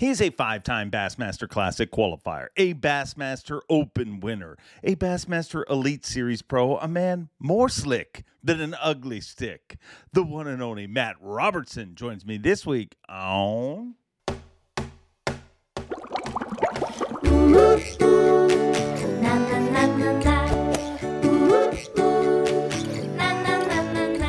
He's 0.00 0.20
a 0.22 0.30
five 0.30 0.62
time 0.62 0.92
Bassmaster 0.92 1.48
Classic 1.48 1.90
qualifier, 1.90 2.46
a 2.56 2.72
Bassmaster 2.72 3.62
Open 3.68 4.20
winner, 4.20 4.56
a 4.84 4.94
Bassmaster 4.94 5.64
Elite 5.68 6.06
Series 6.06 6.40
pro, 6.40 6.76
a 6.76 6.86
man 6.86 7.30
more 7.40 7.68
slick 7.68 8.22
than 8.40 8.60
an 8.60 8.76
ugly 8.80 9.20
stick. 9.20 9.76
The 10.12 10.22
one 10.22 10.46
and 10.46 10.62
only 10.62 10.86
Matt 10.86 11.16
Robertson 11.20 11.96
joins 11.96 12.24
me 12.24 12.36
this 12.36 12.64
week 12.64 12.94
on. 13.08 13.96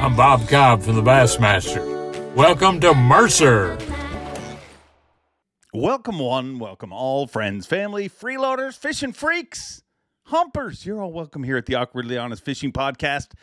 I'm 0.01 0.15
Bob 0.15 0.49
Cobb 0.49 0.81
from 0.81 0.95
the 0.95 1.03
Bassmaster. 1.03 2.33
Welcome 2.33 2.79
to 2.79 2.95
Mercer. 2.95 3.77
Welcome, 5.73 6.17
one, 6.17 6.57
welcome 6.57 6.91
all, 6.91 7.27
friends, 7.27 7.67
family, 7.67 8.09
freeloaders, 8.09 8.75
fishing 8.75 9.13
freaks, 9.13 9.83
humpers. 10.23 10.83
You're 10.83 10.99
all 10.99 11.13
welcome 11.13 11.43
here 11.43 11.57
at 11.57 11.67
the 11.67 11.75
Awkwardly 11.75 12.17
Honest 12.17 12.43
Fishing 12.43 12.71
Podcast 12.71 13.33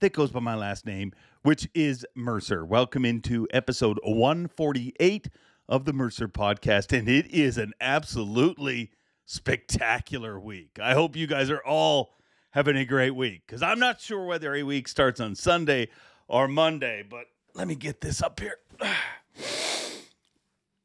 that 0.00 0.14
goes 0.14 0.30
by 0.30 0.40
my 0.40 0.54
last 0.54 0.86
name, 0.86 1.12
which 1.42 1.68
is 1.74 2.06
Mercer. 2.14 2.64
Welcome 2.64 3.04
into 3.04 3.46
episode 3.50 4.00
148 4.02 5.28
of 5.68 5.84
the 5.84 5.92
Mercer 5.92 6.26
Podcast, 6.26 6.98
and 6.98 7.06
it 7.06 7.26
is 7.26 7.58
an 7.58 7.74
absolutely 7.82 8.90
spectacular 9.26 10.40
week. 10.40 10.78
I 10.82 10.94
hope 10.94 11.16
you 11.16 11.26
guys 11.26 11.50
are 11.50 11.62
all 11.66 12.14
having 12.52 12.78
a 12.78 12.86
great 12.86 13.14
week 13.14 13.42
because 13.46 13.62
I'm 13.62 13.78
not 13.78 14.00
sure 14.00 14.24
whether 14.24 14.54
a 14.54 14.62
week 14.62 14.88
starts 14.88 15.20
on 15.20 15.34
Sunday 15.34 15.90
or 16.28 16.48
Monday, 16.48 17.04
but 17.06 17.26
let 17.54 17.68
me 17.68 17.74
get 17.74 18.00
this 18.00 18.22
up 18.22 18.40
here. 18.40 18.56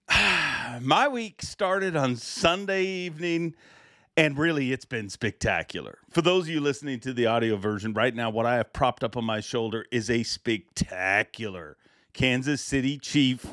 my 0.82 1.08
week 1.08 1.42
started 1.42 1.96
on 1.96 2.16
Sunday 2.16 2.86
evening, 2.86 3.56
and 4.16 4.38
really 4.38 4.72
it's 4.72 4.86
been 4.86 5.10
spectacular. 5.10 6.00
For 6.10 6.22
those 6.22 6.46
of 6.46 6.50
you 6.50 6.62
listening 6.62 7.00
to 7.02 7.14
the 7.14 7.26
audio 7.26 7.56
version 7.56 7.94
right 7.94 8.14
now, 8.14 8.30
what 8.30 8.46
I 8.46 8.56
have 8.56 8.74
propped 8.74 9.04
up 9.04 9.18
on 9.18 9.26
my 9.26 9.40
shoulder 9.40 9.86
is 9.92 10.10
a 10.10 10.24
spectacular 10.24 11.78
Kansas 12.14 12.62
City 12.62 12.98
Chief 12.98 13.46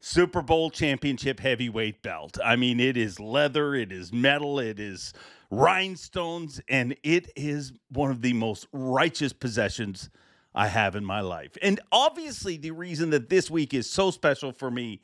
Super 0.00 0.42
Bowl 0.42 0.70
championship 0.70 1.40
heavyweight 1.40 2.02
belt. 2.02 2.38
I 2.44 2.56
mean, 2.56 2.80
it 2.80 2.96
is 2.96 3.20
leather, 3.20 3.74
it 3.74 3.92
is 3.92 4.12
metal, 4.12 4.58
it 4.58 4.80
is 4.80 5.12
rhinestones, 5.50 6.60
and 6.68 6.96
it 7.02 7.30
is 7.36 7.72
one 7.90 8.10
of 8.10 8.22
the 8.22 8.32
most 8.32 8.66
righteous 8.72 9.32
possessions 9.32 10.10
I 10.54 10.68
have 10.68 10.96
in 10.96 11.04
my 11.04 11.20
life. 11.20 11.56
And 11.60 11.80
obviously, 11.92 12.56
the 12.56 12.70
reason 12.70 13.10
that 13.10 13.28
this 13.28 13.50
week 13.50 13.74
is 13.74 13.90
so 13.90 14.10
special 14.10 14.52
for 14.52 14.70
me 14.70 15.02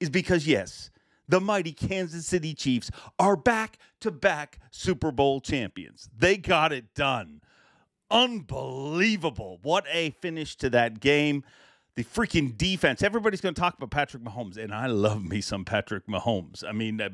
is 0.00 0.10
because, 0.10 0.46
yes, 0.46 0.90
the 1.28 1.40
mighty 1.40 1.72
Kansas 1.72 2.26
City 2.26 2.54
Chiefs 2.54 2.90
are 3.18 3.36
back 3.36 3.78
to 4.00 4.10
back 4.10 4.58
Super 4.70 5.12
Bowl 5.12 5.40
champions. 5.40 6.08
They 6.16 6.36
got 6.36 6.72
it 6.72 6.94
done. 6.94 7.42
Unbelievable. 8.10 9.58
What 9.62 9.84
a 9.92 10.10
finish 10.10 10.56
to 10.56 10.70
that 10.70 11.00
game. 11.00 11.44
The 11.96 12.04
freaking 12.04 12.56
defense. 12.56 13.02
Everybody's 13.02 13.40
going 13.40 13.54
to 13.54 13.60
talk 13.60 13.76
about 13.76 13.90
Patrick 13.90 14.22
Mahomes, 14.22 14.56
and 14.56 14.72
I 14.72 14.86
love 14.86 15.24
me 15.24 15.40
some 15.40 15.64
Patrick 15.64 16.06
Mahomes. 16.06 16.64
I 16.66 16.72
mean, 16.72 17.00
uh, 17.00 17.10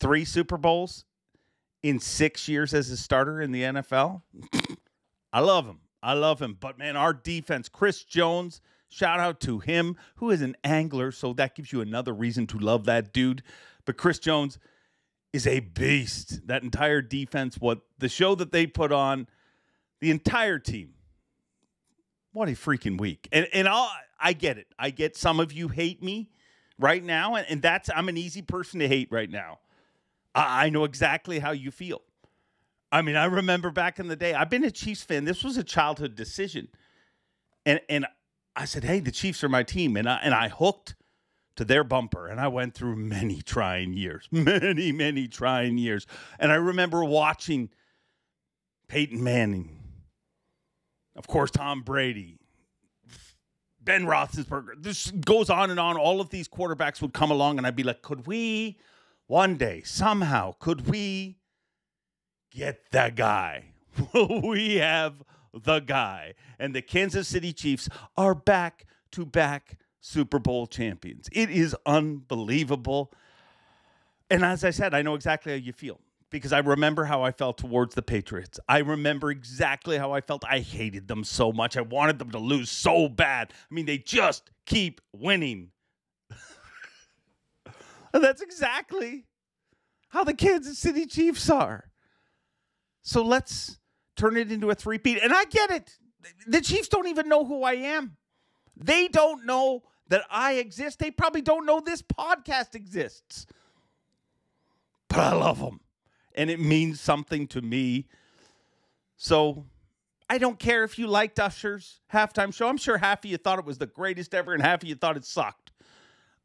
three 0.00 0.24
Super 0.24 0.56
Bowls 0.56 1.04
in 1.82 2.00
six 2.00 2.48
years 2.48 2.72
as 2.72 2.90
a 2.90 2.96
starter 2.96 3.42
in 3.42 3.52
the 3.52 3.62
NFL. 3.62 4.22
I 5.32 5.40
love 5.40 5.66
him. 5.66 5.80
I 6.02 6.14
love 6.14 6.40
him. 6.40 6.56
But 6.58 6.78
man, 6.78 6.96
our 6.96 7.12
defense, 7.12 7.68
Chris 7.68 8.02
Jones, 8.02 8.60
Shout 8.94 9.18
out 9.18 9.40
to 9.40 9.58
him, 9.58 9.96
who 10.16 10.30
is 10.30 10.40
an 10.40 10.56
angler, 10.62 11.10
so 11.10 11.32
that 11.32 11.56
gives 11.56 11.72
you 11.72 11.80
another 11.80 12.14
reason 12.14 12.46
to 12.46 12.58
love 12.60 12.84
that 12.84 13.12
dude. 13.12 13.42
But 13.84 13.96
Chris 13.96 14.20
Jones 14.20 14.60
is 15.32 15.48
a 15.48 15.58
beast. 15.58 16.46
That 16.46 16.62
entire 16.62 17.02
defense, 17.02 17.56
what 17.58 17.80
the 17.98 18.08
show 18.08 18.36
that 18.36 18.52
they 18.52 18.68
put 18.68 18.92
on, 18.92 19.26
the 20.00 20.12
entire 20.12 20.60
team. 20.60 20.94
What 22.30 22.48
a 22.48 22.52
freaking 22.52 22.96
week. 22.96 23.28
And 23.32 23.48
and 23.52 23.66
i 23.68 23.88
I 24.20 24.32
get 24.32 24.58
it. 24.58 24.68
I 24.78 24.90
get 24.90 25.16
some 25.16 25.40
of 25.40 25.52
you 25.52 25.66
hate 25.66 26.00
me 26.00 26.30
right 26.78 27.02
now, 27.02 27.34
and, 27.34 27.46
and 27.50 27.60
that's 27.60 27.90
I'm 27.92 28.08
an 28.08 28.16
easy 28.16 28.42
person 28.42 28.78
to 28.78 28.86
hate 28.86 29.08
right 29.10 29.28
now. 29.28 29.58
I, 30.36 30.66
I 30.66 30.70
know 30.70 30.84
exactly 30.84 31.40
how 31.40 31.50
you 31.50 31.72
feel. 31.72 32.02
I 32.92 33.02
mean, 33.02 33.16
I 33.16 33.24
remember 33.24 33.72
back 33.72 33.98
in 33.98 34.06
the 34.06 34.14
day, 34.14 34.34
I've 34.34 34.50
been 34.50 34.62
a 34.62 34.70
Chiefs 34.70 35.02
fan. 35.02 35.24
This 35.24 35.42
was 35.42 35.56
a 35.56 35.64
childhood 35.64 36.14
decision. 36.14 36.68
And 37.66 37.80
and 37.88 38.06
I 38.56 38.64
said, 38.64 38.84
"Hey, 38.84 39.00
the 39.00 39.10
Chiefs 39.10 39.42
are 39.42 39.48
my 39.48 39.62
team," 39.62 39.96
and 39.96 40.08
I 40.08 40.16
and 40.22 40.34
I 40.34 40.48
hooked 40.48 40.94
to 41.56 41.64
their 41.64 41.84
bumper, 41.84 42.26
and 42.26 42.40
I 42.40 42.48
went 42.48 42.74
through 42.74 42.96
many 42.96 43.42
trying 43.42 43.92
years, 43.92 44.28
many 44.32 44.92
many 44.92 45.28
trying 45.28 45.78
years, 45.78 46.06
and 46.38 46.52
I 46.52 46.56
remember 46.56 47.04
watching 47.04 47.70
Peyton 48.88 49.22
Manning, 49.22 49.80
of 51.16 51.26
course, 51.26 51.50
Tom 51.50 51.82
Brady. 51.82 52.38
Ben 53.80 54.06
Roethlisberger. 54.06 54.82
This 54.82 55.10
goes 55.10 55.50
on 55.50 55.70
and 55.70 55.78
on. 55.78 55.98
All 55.98 56.22
of 56.22 56.30
these 56.30 56.48
quarterbacks 56.48 57.02
would 57.02 57.12
come 57.12 57.30
along, 57.30 57.58
and 57.58 57.66
I'd 57.66 57.76
be 57.76 57.82
like, 57.82 58.00
"Could 58.00 58.26
we, 58.26 58.78
one 59.26 59.56
day, 59.56 59.82
somehow, 59.82 60.54
could 60.58 60.88
we 60.88 61.36
get 62.50 62.90
that 62.92 63.14
guy? 63.14 63.64
Will 64.14 64.40
we 64.40 64.76
have 64.76 65.22
the 65.54 65.80
guy. 65.80 66.34
And 66.58 66.74
the 66.74 66.82
Kansas 66.82 67.28
City 67.28 67.52
Chiefs 67.52 67.88
are 68.16 68.34
back 68.34 68.86
to 69.12 69.24
back 69.24 69.78
Super 70.00 70.38
Bowl 70.38 70.66
champions. 70.66 71.28
It 71.32 71.50
is 71.50 71.76
unbelievable. 71.86 73.12
And 74.30 74.44
as 74.44 74.64
I 74.64 74.70
said, 74.70 74.94
I 74.94 75.02
know 75.02 75.14
exactly 75.14 75.52
how 75.52 75.58
you 75.58 75.72
feel 75.72 76.00
because 76.30 76.52
I 76.52 76.58
remember 76.58 77.04
how 77.04 77.22
I 77.22 77.30
felt 77.30 77.58
towards 77.58 77.94
the 77.94 78.02
Patriots. 78.02 78.58
I 78.68 78.78
remember 78.78 79.30
exactly 79.30 79.98
how 79.98 80.12
I 80.12 80.20
felt. 80.20 80.44
I 80.44 80.58
hated 80.58 81.06
them 81.06 81.22
so 81.22 81.52
much. 81.52 81.76
I 81.76 81.82
wanted 81.82 82.18
them 82.18 82.30
to 82.32 82.38
lose 82.38 82.70
so 82.70 83.08
bad. 83.08 83.52
I 83.70 83.74
mean, 83.74 83.86
they 83.86 83.98
just 83.98 84.50
keep 84.66 85.00
winning. 85.12 85.70
and 88.12 88.24
that's 88.24 88.42
exactly 88.42 89.26
how 90.08 90.24
the 90.24 90.34
Kansas 90.34 90.78
City 90.78 91.06
Chiefs 91.06 91.48
are. 91.48 91.90
So 93.02 93.22
let's 93.22 93.78
turn 94.16 94.36
it 94.36 94.50
into 94.50 94.70
a 94.70 94.74
three-peat. 94.74 95.18
And 95.22 95.32
I 95.32 95.44
get 95.44 95.70
it. 95.70 95.98
The 96.46 96.60
Chiefs 96.60 96.88
don't 96.88 97.08
even 97.08 97.28
know 97.28 97.44
who 97.44 97.62
I 97.62 97.74
am. 97.74 98.16
They 98.76 99.08
don't 99.08 99.44
know 99.44 99.82
that 100.08 100.22
I 100.30 100.54
exist. 100.54 100.98
They 100.98 101.10
probably 101.10 101.42
don't 101.42 101.66
know 101.66 101.80
this 101.80 102.02
podcast 102.02 102.74
exists. 102.74 103.46
But 105.08 105.18
I 105.18 105.32
love 105.32 105.60
them. 105.60 105.80
And 106.34 106.50
it 106.50 106.60
means 106.60 107.00
something 107.00 107.46
to 107.48 107.62
me. 107.62 108.06
So 109.16 109.66
I 110.28 110.38
don't 110.38 110.58
care 110.58 110.84
if 110.84 110.98
you 110.98 111.06
liked 111.06 111.38
Usher's 111.38 112.00
halftime 112.12 112.52
show. 112.52 112.68
I'm 112.68 112.76
sure 112.76 112.98
half 112.98 113.24
of 113.24 113.30
you 113.30 113.36
thought 113.36 113.58
it 113.58 113.64
was 113.64 113.78
the 113.78 113.86
greatest 113.86 114.34
ever 114.34 114.52
and 114.52 114.62
half 114.62 114.82
of 114.82 114.88
you 114.88 114.94
thought 114.94 115.16
it 115.16 115.24
sucked. 115.24 115.72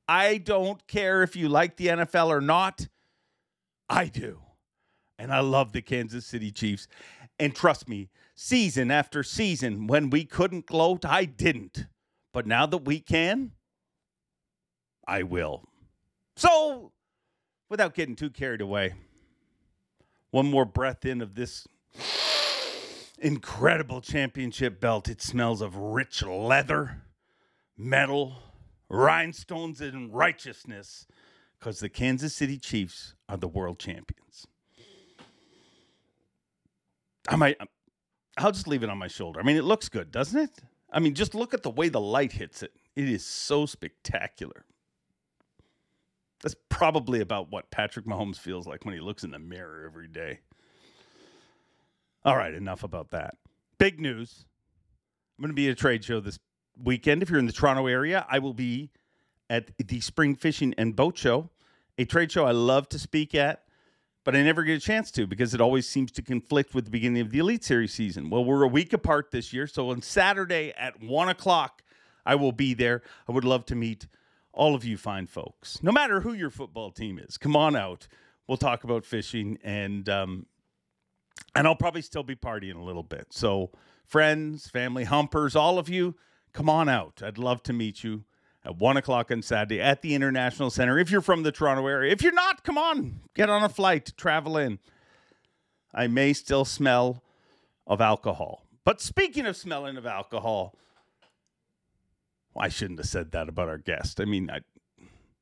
I 0.07 0.37
don't 0.37 0.85
care 0.87 1.23
if 1.23 1.35
you 1.35 1.49
like 1.49 1.77
the 1.77 1.87
NFL 1.87 2.27
or 2.27 2.41
not. 2.41 2.87
I 3.89 4.05
do. 4.05 4.41
And 5.17 5.33
I 5.33 5.39
love 5.41 5.71
the 5.71 5.81
Kansas 5.81 6.25
City 6.25 6.51
Chiefs. 6.51 6.87
And 7.39 7.55
trust 7.55 7.87
me, 7.87 8.09
season 8.35 8.91
after 8.91 9.23
season, 9.23 9.87
when 9.87 10.09
we 10.09 10.25
couldn't 10.25 10.65
gloat, 10.65 11.05
I 11.05 11.25
didn't. 11.25 11.85
But 12.33 12.45
now 12.45 12.65
that 12.65 12.79
we 12.85 12.99
can, 12.99 13.53
I 15.07 15.23
will. 15.23 15.63
So, 16.35 16.91
without 17.69 17.95
getting 17.95 18.15
too 18.15 18.29
carried 18.29 18.61
away, 18.61 18.93
one 20.31 20.49
more 20.49 20.65
breath 20.65 21.05
in 21.05 21.21
of 21.21 21.35
this 21.35 21.67
incredible 23.21 24.01
championship 24.01 24.79
belt. 24.79 25.09
It 25.09 25.21
smells 25.21 25.61
of 25.61 25.75
rich 25.75 26.23
leather, 26.23 27.03
metal, 27.77 28.35
rhinestones, 28.89 29.81
and 29.81 30.13
righteousness 30.13 31.07
because 31.57 31.79
the 31.79 31.89
Kansas 31.89 32.35
City 32.35 32.57
Chiefs 32.57 33.15
are 33.27 33.37
the 33.37 33.47
world 33.47 33.79
champions. 33.79 34.47
I 37.29 37.35
might. 37.35 37.57
I'll 38.37 38.51
just 38.51 38.67
leave 38.67 38.83
it 38.83 38.89
on 38.89 38.97
my 38.97 39.07
shoulder. 39.07 39.39
I 39.39 39.43
mean, 39.43 39.57
it 39.57 39.63
looks 39.63 39.87
good, 39.87 40.11
doesn't 40.11 40.39
it? 40.39 40.49
I 40.91 40.99
mean, 40.99 41.13
just 41.13 41.35
look 41.35 41.53
at 41.53 41.63
the 41.63 41.69
way 41.69 41.89
the 41.89 42.01
light 42.01 42.31
hits 42.31 42.63
it. 42.63 42.73
It 42.95 43.07
is 43.07 43.23
so 43.23 43.65
spectacular. 43.65 44.65
That's 46.41 46.55
probably 46.69 47.21
about 47.21 47.51
what 47.51 47.69
Patrick 47.69 48.05
Mahomes 48.05 48.37
feels 48.37 48.65
like 48.65 48.85
when 48.85 48.93
he 48.93 48.99
looks 48.99 49.23
in 49.23 49.31
the 49.31 49.39
mirror 49.39 49.83
every 49.85 50.07
day. 50.07 50.39
All 52.25 52.35
right, 52.35 52.53
enough 52.53 52.83
about 52.83 53.11
that. 53.11 53.35
Big 53.77 53.99
news. 53.99 54.45
I'm 55.37 55.43
going 55.43 55.49
to 55.49 55.55
be 55.55 55.67
at 55.67 55.73
a 55.73 55.75
trade 55.75 56.03
show 56.03 56.19
this 56.19 56.39
weekend. 56.81 57.21
If 57.21 57.29
you're 57.29 57.39
in 57.39 57.45
the 57.45 57.51
Toronto 57.51 57.87
area, 57.87 58.25
I 58.29 58.39
will 58.39 58.53
be 58.53 58.89
at 59.49 59.71
the 59.77 59.99
Spring 59.99 60.35
Fishing 60.35 60.73
and 60.77 60.95
Boat 60.95 61.17
Show, 61.17 61.49
a 61.97 62.05
trade 62.05 62.31
show 62.31 62.45
I 62.45 62.51
love 62.51 62.87
to 62.89 62.99
speak 62.99 63.35
at 63.35 63.63
but 64.23 64.35
I 64.35 64.43
never 64.43 64.63
get 64.63 64.77
a 64.77 64.79
chance 64.79 65.11
to 65.11 65.27
because 65.27 65.53
it 65.53 65.61
always 65.61 65.87
seems 65.87 66.11
to 66.13 66.21
conflict 66.21 66.73
with 66.73 66.85
the 66.85 66.91
beginning 66.91 67.21
of 67.21 67.31
the 67.31 67.39
Elite 67.39 67.63
Series 67.63 67.93
season. 67.93 68.29
Well, 68.29 68.43
we're 68.43 68.63
a 68.63 68.67
week 68.67 68.93
apart 68.93 69.31
this 69.31 69.53
year, 69.53 69.67
so 69.67 69.89
on 69.89 70.01
Saturday 70.01 70.73
at 70.77 71.01
one 71.01 71.29
o'clock, 71.29 71.83
I 72.25 72.35
will 72.35 72.51
be 72.51 72.73
there. 72.73 73.01
I 73.27 73.31
would 73.31 73.45
love 73.45 73.65
to 73.67 73.75
meet 73.75 74.07
all 74.51 74.75
of 74.75 74.83
you 74.83 74.97
fine 74.97 75.27
folks, 75.27 75.81
no 75.83 75.91
matter 75.91 76.21
who 76.21 76.33
your 76.33 76.49
football 76.49 76.91
team 76.91 77.19
is, 77.19 77.37
come 77.37 77.55
on 77.55 77.75
out. 77.75 78.07
We'll 78.47 78.57
talk 78.57 78.83
about 78.83 79.05
fishing 79.05 79.59
and 79.63 80.09
um, 80.09 80.47
and 81.55 81.67
I'll 81.67 81.75
probably 81.75 82.01
still 82.01 82.23
be 82.23 82.35
partying 82.35 82.75
a 82.75 82.83
little 82.83 83.03
bit. 83.03 83.27
So 83.29 83.71
friends, 84.05 84.67
family, 84.67 85.03
humpers, 85.03 85.55
all 85.55 85.77
of 85.77 85.87
you, 85.87 86.15
come 86.51 86.69
on 86.69 86.89
out. 86.89 87.21
I'd 87.23 87.37
love 87.37 87.63
to 87.63 87.73
meet 87.73 88.03
you 88.03 88.25
at 88.69 88.77
one 88.77 88.97
o'clock 88.97 89.31
on 89.31 89.41
Saturday 89.41 89.81
at 89.81 90.01
the 90.03 90.13
International 90.13 90.69
Center. 90.69 90.99
If 90.99 91.09
you're 91.09 91.21
from 91.21 91.41
the 91.41 91.51
Toronto 91.51 91.87
area, 91.87 92.13
if 92.13 92.21
you're 92.21 92.31
not, 92.31 92.63
come 92.63 92.77
on, 92.77 93.19
get 93.33 93.49
on 93.49 93.63
a 93.63 93.69
flight, 93.69 94.13
travel 94.15 94.57
in. 94.57 94.77
I 95.93 96.05
may 96.05 96.33
still 96.33 96.65
smell 96.65 97.23
of 97.87 97.99
alcohol. 97.99 98.63
But 98.85 99.01
speaking 99.01 99.47
of 99.47 99.57
smelling 99.57 99.97
of 99.97 100.05
alcohol, 100.05 100.75
I 102.55 102.69
shouldn't 102.69 102.99
have 102.99 103.07
said 103.07 103.31
that 103.31 103.49
about 103.49 103.69
our 103.69 103.77
guest. 103.79 104.21
I 104.21 104.25
mean, 104.25 104.51
I, 104.51 104.59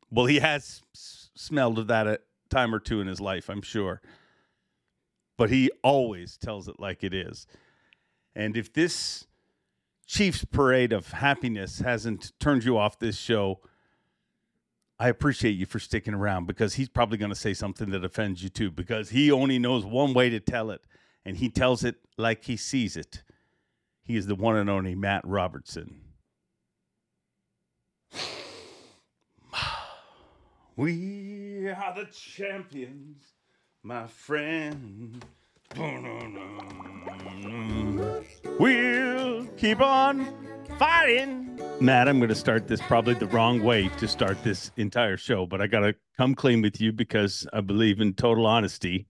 well, 0.09 0.25
he 0.25 0.39
has 0.39 0.81
s- 0.95 1.29
smelled 1.35 1.79
of 1.79 1.87
that 1.87 2.07
a 2.07 2.19
time 2.49 2.73
or 2.73 2.79
two 2.79 3.01
in 3.01 3.07
his 3.07 3.19
life, 3.19 3.49
I'm 3.49 3.61
sure. 3.61 4.01
But 5.37 5.49
he 5.49 5.69
always 5.83 6.37
tells 6.37 6.69
it 6.69 6.79
like 6.79 7.03
it 7.03 7.13
is. 7.13 7.45
And 8.35 8.55
if 8.55 8.71
this 8.71 9.27
Chiefs 10.07 10.45
parade 10.45 10.93
of 10.93 11.11
happiness 11.11 11.79
hasn't 11.79 12.31
turned 12.39 12.63
you 12.63 12.77
off 12.77 12.97
this 12.97 13.17
show, 13.17 13.59
I 14.97 15.09
appreciate 15.09 15.51
you 15.51 15.65
for 15.65 15.79
sticking 15.79 16.13
around 16.13 16.47
because 16.47 16.75
he's 16.75 16.89
probably 16.89 17.17
going 17.17 17.29
to 17.29 17.35
say 17.35 17.53
something 17.53 17.91
that 17.91 18.05
offends 18.05 18.41
you 18.41 18.49
too 18.49 18.71
because 18.71 19.09
he 19.09 19.31
only 19.31 19.59
knows 19.59 19.85
one 19.85 20.13
way 20.13 20.29
to 20.29 20.39
tell 20.39 20.71
it 20.71 20.81
and 21.25 21.37
he 21.37 21.49
tells 21.49 21.83
it 21.83 21.97
like 22.17 22.45
he 22.45 22.55
sees 22.55 22.95
it. 22.95 23.21
He 24.01 24.15
is 24.15 24.27
the 24.27 24.35
one 24.35 24.55
and 24.55 24.69
only 24.69 24.95
Matt 24.95 25.23
Robertson. 25.25 26.01
We 30.77 31.69
are 31.69 31.95
the 31.95 32.05
champions, 32.05 33.23
my 33.81 34.05
friend. 34.05 35.25
We'll 38.59 39.45
keep 39.57 39.81
on 39.81 40.33
fighting. 40.77 41.59
Matt, 41.79 42.07
I'm 42.07 42.17
going 42.17 42.29
to 42.29 42.35
start 42.35 42.67
this 42.67 42.81
probably 42.81 43.13
the 43.13 43.27
wrong 43.27 43.61
way 43.61 43.89
to 43.99 44.07
start 44.07 44.43
this 44.43 44.71
entire 44.77 45.17
show, 45.17 45.45
but 45.45 45.61
I 45.61 45.67
got 45.67 45.81
to 45.81 45.95
come 46.17 46.33
clean 46.33 46.61
with 46.61 46.81
you 46.81 46.91
because 46.91 47.47
I 47.53 47.61
believe 47.61 48.01
in 48.01 48.13
total 48.13 48.47
honesty. 48.47 49.07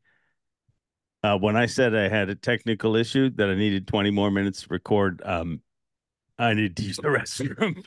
Uh, 1.23 1.37
when 1.37 1.55
I 1.55 1.65
said 1.65 1.95
I 1.95 2.09
had 2.09 2.29
a 2.29 2.35
technical 2.35 2.95
issue 2.95 3.29
that 3.31 3.49
I 3.49 3.55
needed 3.55 3.87
20 3.87 4.11
more 4.11 4.29
minutes 4.29 4.63
to 4.63 4.67
record, 4.69 5.21
um, 5.25 5.61
I 6.37 6.53
need 6.53 6.75
to 6.77 6.83
use 6.83 6.97
the 6.97 7.03
restroom. 7.03 7.83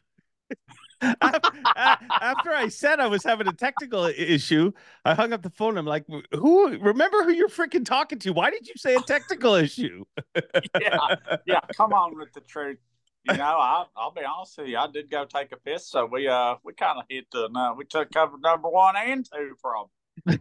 After 1.02 2.50
I 2.50 2.68
said 2.68 3.00
I 3.00 3.06
was 3.06 3.24
having 3.24 3.48
a 3.48 3.52
technical 3.52 4.04
issue, 4.04 4.72
I 5.04 5.14
hung 5.14 5.32
up 5.32 5.42
the 5.42 5.50
phone. 5.50 5.78
I'm 5.78 5.86
like, 5.86 6.04
"Who? 6.32 6.78
Remember 6.78 7.24
who 7.24 7.32
you're 7.32 7.48
freaking 7.48 7.84
talking 7.84 8.18
to? 8.20 8.32
Why 8.32 8.50
did 8.50 8.66
you 8.68 8.74
say 8.76 8.94
a 8.94 9.00
technical 9.00 9.54
issue?" 9.54 10.04
yeah, 10.80 11.16
yeah. 11.46 11.60
Come 11.74 11.92
on 11.92 12.18
with 12.18 12.32
the 12.34 12.40
truth. 12.40 12.78
You 13.24 13.36
know, 13.36 13.44
I, 13.44 13.84
I'll 13.96 14.12
be 14.12 14.22
honest 14.24 14.58
with 14.58 14.68
you. 14.68 14.78
I 14.78 14.88
did 14.92 15.10
go 15.10 15.24
take 15.24 15.52
a 15.52 15.56
piss, 15.56 15.88
so 15.88 16.06
we 16.06 16.28
uh 16.28 16.56
we 16.64 16.74
kind 16.74 16.98
of 16.98 17.04
hit 17.08 17.26
the 17.32 17.46
uh, 17.46 17.74
we 17.74 17.84
took 17.84 18.10
cover 18.10 18.36
number 18.38 18.68
one 18.68 18.96
and 18.96 19.26
two 19.30 19.54
from. 19.60 19.86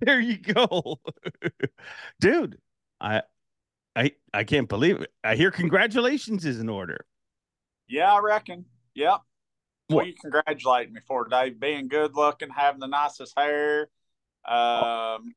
there 0.00 0.20
you 0.20 0.38
go, 0.38 1.00
dude. 2.20 2.58
I 3.00 3.22
I 3.94 4.12
I 4.32 4.44
can't 4.44 4.68
believe 4.68 5.00
it. 5.00 5.12
I 5.22 5.36
hear 5.36 5.50
congratulations 5.50 6.44
is 6.44 6.58
in 6.58 6.68
order. 6.68 7.06
Yeah, 7.88 8.12
I 8.12 8.18
reckon. 8.20 8.64
Yep. 8.94 9.20
What? 9.88 10.06
You 10.06 10.14
congratulate 10.20 10.92
me 10.92 11.00
for 11.06 11.26
Dave 11.28 11.60
being 11.60 11.88
good 11.88 12.14
looking, 12.14 12.48
having 12.50 12.80
the 12.80 12.86
nicest 12.86 13.38
hair. 13.38 13.88
Um, 14.46 15.34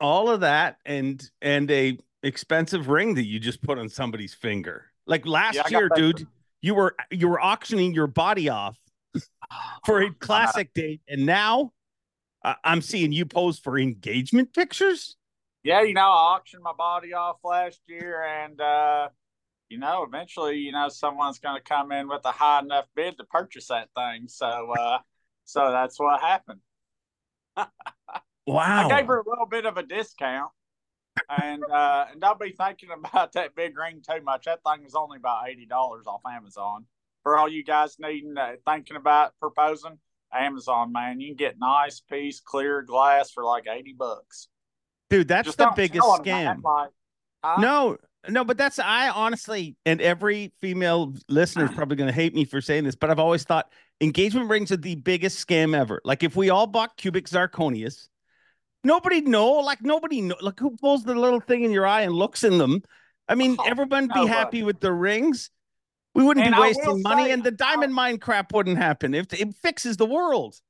all 0.00 0.28
of 0.28 0.40
that 0.40 0.78
and 0.84 1.30
and 1.40 1.70
a 1.70 1.98
expensive 2.22 2.88
ring 2.88 3.14
that 3.14 3.24
you 3.24 3.38
just 3.38 3.62
put 3.62 3.78
on 3.78 3.88
somebody's 3.88 4.34
finger. 4.34 4.86
Like 5.06 5.26
last 5.26 5.70
Yeah, 5.70 5.70
year, 5.70 5.88
dude, 5.88 6.26
you 6.62 6.74
were 6.74 6.96
you 7.10 7.28
were 7.28 7.40
auctioning 7.40 7.94
your 7.94 8.06
body 8.06 8.48
off 8.48 8.78
for 9.86 10.00
a 10.02 10.10
classic 10.10 10.72
date, 10.74 11.02
and 11.08 11.26
now 11.26 11.72
uh, 12.44 12.54
I'm 12.64 12.82
seeing 12.82 13.12
you 13.12 13.26
pose 13.26 13.58
for 13.58 13.78
engagement 13.78 14.52
pictures. 14.54 15.16
yeah, 15.62 15.82
you 15.82 15.94
know, 15.94 16.02
I 16.02 16.36
auctioned 16.36 16.62
my 16.62 16.72
body 16.72 17.12
off 17.14 17.38
last 17.44 17.80
year, 17.86 18.22
and 18.22 18.60
uh, 18.60 19.08
you 19.68 19.78
know, 19.78 20.04
eventually, 20.06 20.58
you 20.58 20.72
know, 20.72 20.88
someone's 20.88 21.38
going 21.38 21.56
to 21.56 21.62
come 21.62 21.92
in 21.92 22.08
with 22.08 22.22
a 22.24 22.32
high 22.32 22.60
enough 22.60 22.86
bid 22.94 23.18
to 23.18 23.24
purchase 23.24 23.68
that 23.68 23.88
thing. 23.96 24.28
So, 24.28 24.46
uh, 24.46 24.98
so 25.44 25.70
that's 25.70 25.98
what 25.98 26.20
happened. 26.20 26.60
Wow, 28.46 28.88
I 28.88 28.98
gave 29.00 29.06
her 29.06 29.20
a 29.20 29.28
little 29.28 29.46
bit 29.46 29.64
of 29.64 29.76
a 29.78 29.82
discount. 29.82 30.50
And 31.30 31.62
uh 31.70 32.06
and 32.10 32.20
don't 32.20 32.40
be 32.40 32.50
thinking 32.50 32.88
about 32.90 33.32
that 33.34 33.54
big 33.54 33.78
ring 33.78 34.02
too 34.06 34.20
much. 34.22 34.46
That 34.46 34.60
thing 34.64 34.82
was 34.82 34.94
only 34.96 35.16
about 35.16 35.48
eighty 35.48 35.64
dollars 35.64 36.06
off 36.06 36.22
Amazon. 36.28 36.86
For 37.22 37.38
all 37.38 37.48
you 37.48 37.62
guys 37.64 37.96
needing 38.00 38.36
uh, 38.36 38.54
thinking 38.66 38.96
about 38.96 39.32
proposing, 39.40 39.98
Amazon 40.32 40.92
man, 40.92 41.20
you 41.20 41.28
can 41.28 41.36
get 41.36 41.58
nice 41.58 42.00
piece 42.00 42.40
clear 42.40 42.82
glass 42.82 43.30
for 43.30 43.44
like 43.44 43.66
eighty 43.68 43.94
bucks. 43.96 44.48
dude, 45.08 45.28
that's 45.28 45.46
Just 45.46 45.58
the 45.58 45.72
biggest 45.76 46.04
tell 46.04 46.16
'em 46.16 46.24
that, 46.24 46.56
scam. 46.58 46.62
like, 46.64 46.90
huh? 47.44 47.60
No, 47.60 47.96
no, 48.28 48.44
but 48.44 48.56
that's 48.56 48.78
I 48.78 49.08
honestly, 49.10 49.76
and 49.86 50.00
every 50.00 50.52
female 50.60 51.14
listener 51.28 51.64
is 51.64 51.70
ah. 51.72 51.74
probably 51.74 51.96
going 51.96 52.08
to 52.08 52.14
hate 52.14 52.34
me 52.34 52.44
for 52.44 52.60
saying 52.60 52.84
this, 52.84 52.94
but 52.94 53.10
I've 53.10 53.18
always 53.18 53.44
thought 53.44 53.70
engagement 54.00 54.48
rings 54.50 54.72
are 54.72 54.76
the 54.76 54.94
biggest 54.96 55.46
scam 55.46 55.76
ever. 55.76 56.00
Like 56.04 56.22
if 56.22 56.36
we 56.36 56.50
all 56.50 56.66
bought 56.66 56.96
cubic 56.96 57.26
zirconias, 57.28 58.08
nobody 58.82 59.20
know. 59.20 59.52
Like 59.54 59.82
nobody 59.82 60.20
know. 60.20 60.36
Like 60.40 60.58
who 60.58 60.76
pulls 60.76 61.04
the 61.04 61.14
little 61.14 61.40
thing 61.40 61.64
in 61.64 61.70
your 61.70 61.86
eye 61.86 62.02
and 62.02 62.14
looks 62.14 62.44
in 62.44 62.58
them? 62.58 62.82
I 63.28 63.34
mean, 63.34 63.58
Oh, 63.58 63.64
everyone 63.64 64.08
be 64.08 64.26
nobody. 64.26 64.26
happy 64.26 64.62
with 64.62 64.80
the 64.80 64.92
rings. 64.92 65.50
We 66.14 66.22
wouldn't 66.24 66.46
And 66.46 66.54
be 66.54 66.60
wasting 66.60 67.02
money, 67.02 67.24
say, 67.24 67.32
and 67.32 67.42
the 67.42 67.50
diamond 67.50 67.92
mine 67.94 68.18
crap 68.18 68.52
wouldn't 68.52 68.78
happen. 68.78 69.14
If 69.14 69.32
it 69.32 69.54
fixes 69.56 69.96
the 69.96 70.06
world. 70.06 70.60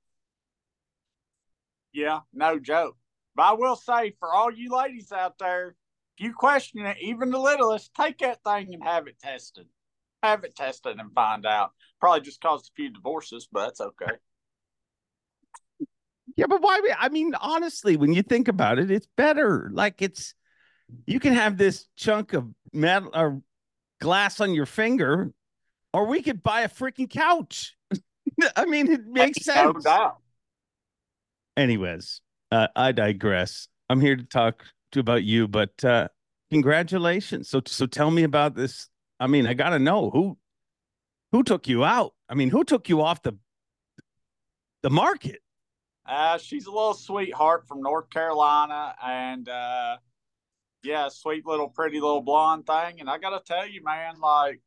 Yeah, 1.92 2.20
no 2.32 2.58
joke. 2.58 2.96
But 3.36 3.42
I 3.42 3.52
will 3.52 3.76
say 3.76 4.14
for 4.18 4.32
all 4.32 4.52
you 4.52 4.70
ladies 4.70 5.12
out 5.12 5.38
there, 5.38 5.76
if 6.16 6.24
you 6.24 6.32
question 6.32 6.86
it, 6.86 6.96
even 7.00 7.30
the 7.30 7.38
littlest, 7.38 7.94
take 7.94 8.18
that 8.18 8.42
thing 8.44 8.72
and 8.72 8.82
have 8.84 9.06
it 9.06 9.18
tested. 9.18 9.66
Have 10.22 10.44
it 10.44 10.54
tested 10.54 10.98
and 10.98 11.12
find 11.12 11.44
out. 11.44 11.72
Probably 12.00 12.20
just 12.20 12.40
caused 12.40 12.70
a 12.70 12.74
few 12.76 12.90
divorces, 12.90 13.48
but 13.50 13.66
that's 13.66 13.80
okay. 13.80 14.12
Yeah, 16.36 16.46
but 16.48 16.62
why? 16.62 16.80
I 16.98 17.08
mean, 17.08 17.34
honestly, 17.34 17.96
when 17.96 18.12
you 18.12 18.22
think 18.22 18.48
about 18.48 18.78
it, 18.78 18.90
it's 18.90 19.08
better. 19.16 19.70
Like 19.72 20.00
it's 20.02 20.34
you 21.06 21.20
can 21.20 21.34
have 21.34 21.56
this 21.56 21.86
chunk 21.96 22.32
of 22.32 22.48
metal 22.72 23.10
or 23.14 23.42
glass 24.00 24.40
on 24.40 24.54
your 24.54 24.66
finger, 24.66 25.32
or 25.92 26.06
we 26.06 26.22
could 26.22 26.42
buy 26.42 26.62
a 26.62 26.68
freaking 26.68 27.10
couch. 27.10 27.76
I 28.56 28.64
mean, 28.64 28.90
it 28.90 29.06
makes 29.06 29.46
No 29.46 29.52
sense. 29.52 29.86
Anyways, 31.56 32.20
uh, 32.50 32.68
I 32.74 32.92
digress. 32.92 33.68
I'm 33.88 34.00
here 34.00 34.16
to 34.16 34.24
talk 34.24 34.64
about 35.00 35.24
you, 35.24 35.48
but 35.48 35.84
uh, 35.84 36.08
congratulations. 36.50 37.48
So, 37.48 37.62
so 37.66 37.86
tell 37.86 38.10
me 38.10 38.22
about 38.22 38.54
this. 38.54 38.88
I 39.20 39.26
mean, 39.26 39.46
I 39.46 39.54
gotta 39.54 39.78
know 39.78 40.10
who 40.10 40.36
who 41.32 41.42
took 41.42 41.68
you 41.68 41.84
out. 41.84 42.14
I 42.28 42.34
mean, 42.34 42.50
who 42.50 42.64
took 42.64 42.88
you 42.88 43.02
off 43.02 43.22
the 43.22 43.36
the 44.82 44.90
market? 44.90 45.40
Uh, 46.06 46.36
she's 46.38 46.66
a 46.66 46.70
little 46.70 46.94
sweetheart 46.94 47.66
from 47.66 47.80
North 47.80 48.10
Carolina, 48.10 48.94
and 49.02 49.48
uh, 49.48 49.96
yeah, 50.82 51.08
sweet 51.08 51.46
little 51.46 51.68
pretty 51.68 52.00
little 52.00 52.20
blonde 52.20 52.66
thing. 52.66 53.00
And 53.00 53.08
I 53.08 53.18
gotta 53.18 53.42
tell 53.44 53.66
you, 53.66 53.82
man, 53.82 54.20
like 54.20 54.60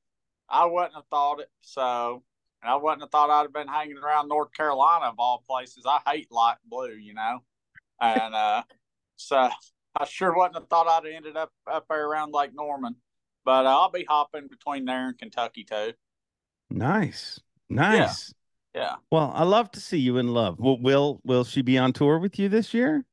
I 0.50 0.66
wouldn't 0.66 0.96
have 0.96 1.06
thought 1.12 1.40
it. 1.40 1.52
So, 1.62 2.24
and 2.62 2.72
I 2.72 2.76
wouldn't 2.76 3.02
have 3.02 3.12
thought 3.12 3.30
I'd 3.30 3.44
have 3.44 3.54
been 3.54 3.68
hanging 3.68 3.98
around 3.98 4.28
North 4.28 4.52
Carolina 4.54 5.06
of 5.06 5.16
all 5.20 5.44
places. 5.48 5.86
I 5.88 6.00
hate 6.10 6.32
light 6.32 6.58
blue, 6.66 6.94
you 6.94 7.14
know, 7.14 7.44
and 8.02 8.34
uh, 8.34 8.64
so 9.16 9.50
I 10.00 10.06
sure 10.06 10.36
wouldn't 10.36 10.56
have 10.56 10.68
thought 10.68 10.88
I'd 10.88 11.06
have 11.06 11.14
ended 11.14 11.38
up 11.38 11.52
up 11.70 11.86
there 11.90 12.08
around 12.08 12.34
Lake 12.34 12.52
Norman. 12.54 12.96
But 13.46 13.66
uh, 13.66 13.70
I'll 13.70 13.92
be 13.92 14.06
hopping 14.08 14.48
between 14.48 14.86
there 14.86 15.08
and 15.08 15.18
Kentucky 15.18 15.64
too. 15.64 15.94
Nice, 16.70 17.40
nice. 17.70 18.34
Yeah. 18.76 18.96
Well, 19.12 19.32
I 19.34 19.44
love 19.44 19.72
to 19.72 19.80
see 19.80 19.98
you 19.98 20.18
in 20.18 20.28
love. 20.34 20.60
Will 20.60 20.80
will 20.82 21.22
will 21.24 21.44
she 21.44 21.62
be 21.62 21.78
on 21.78 21.94
tour 21.94 22.20
with 22.20 22.38
you 22.38 22.50
this 22.50 22.74
year? 22.74 23.06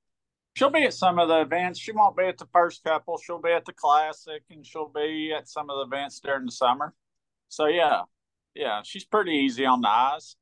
She'll 0.57 0.71
be 0.71 0.85
at 0.85 0.95
some 0.95 1.19
of 1.19 1.29
the 1.29 1.41
events. 1.41 1.81
She 1.81 1.93
won't 1.93 2.17
be 2.17 2.25
at 2.25 2.39
the 2.39 2.47
first 2.53 2.85
couple. 2.85 3.19
She'll 3.19 3.41
be 3.41 3.51
at 3.53 3.65
the 3.65 3.73
classic, 3.73 4.43
and 4.51 4.65
she'll 4.65 4.89
be 4.95 5.33
at 5.37 5.49
some 5.49 5.71
of 5.71 5.77
the 5.89 5.97
events 5.97 6.21
during 6.21 6.47
the 6.47 6.53
summer. 6.53 6.95
So 7.49 7.67
yeah, 7.67 8.03
yeah, 8.55 8.83
she's 8.85 9.05
pretty 9.05 9.33
easy 9.33 9.65
on 9.65 9.81
the 9.81 9.89
eyes. 9.89 10.37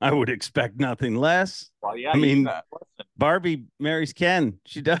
I 0.00 0.12
would 0.12 0.28
expect 0.28 0.78
nothing 0.78 1.16
less. 1.16 1.70
Well, 1.82 1.96
yeah, 1.96 2.12
I 2.12 2.16
mean- 2.16 2.38
you 2.38 2.44
know, 2.44 2.60
listen, 2.70 3.10
Barbie 3.16 3.64
marries 3.80 4.12
Ken. 4.12 4.60
She 4.64 4.80
does. 4.80 5.00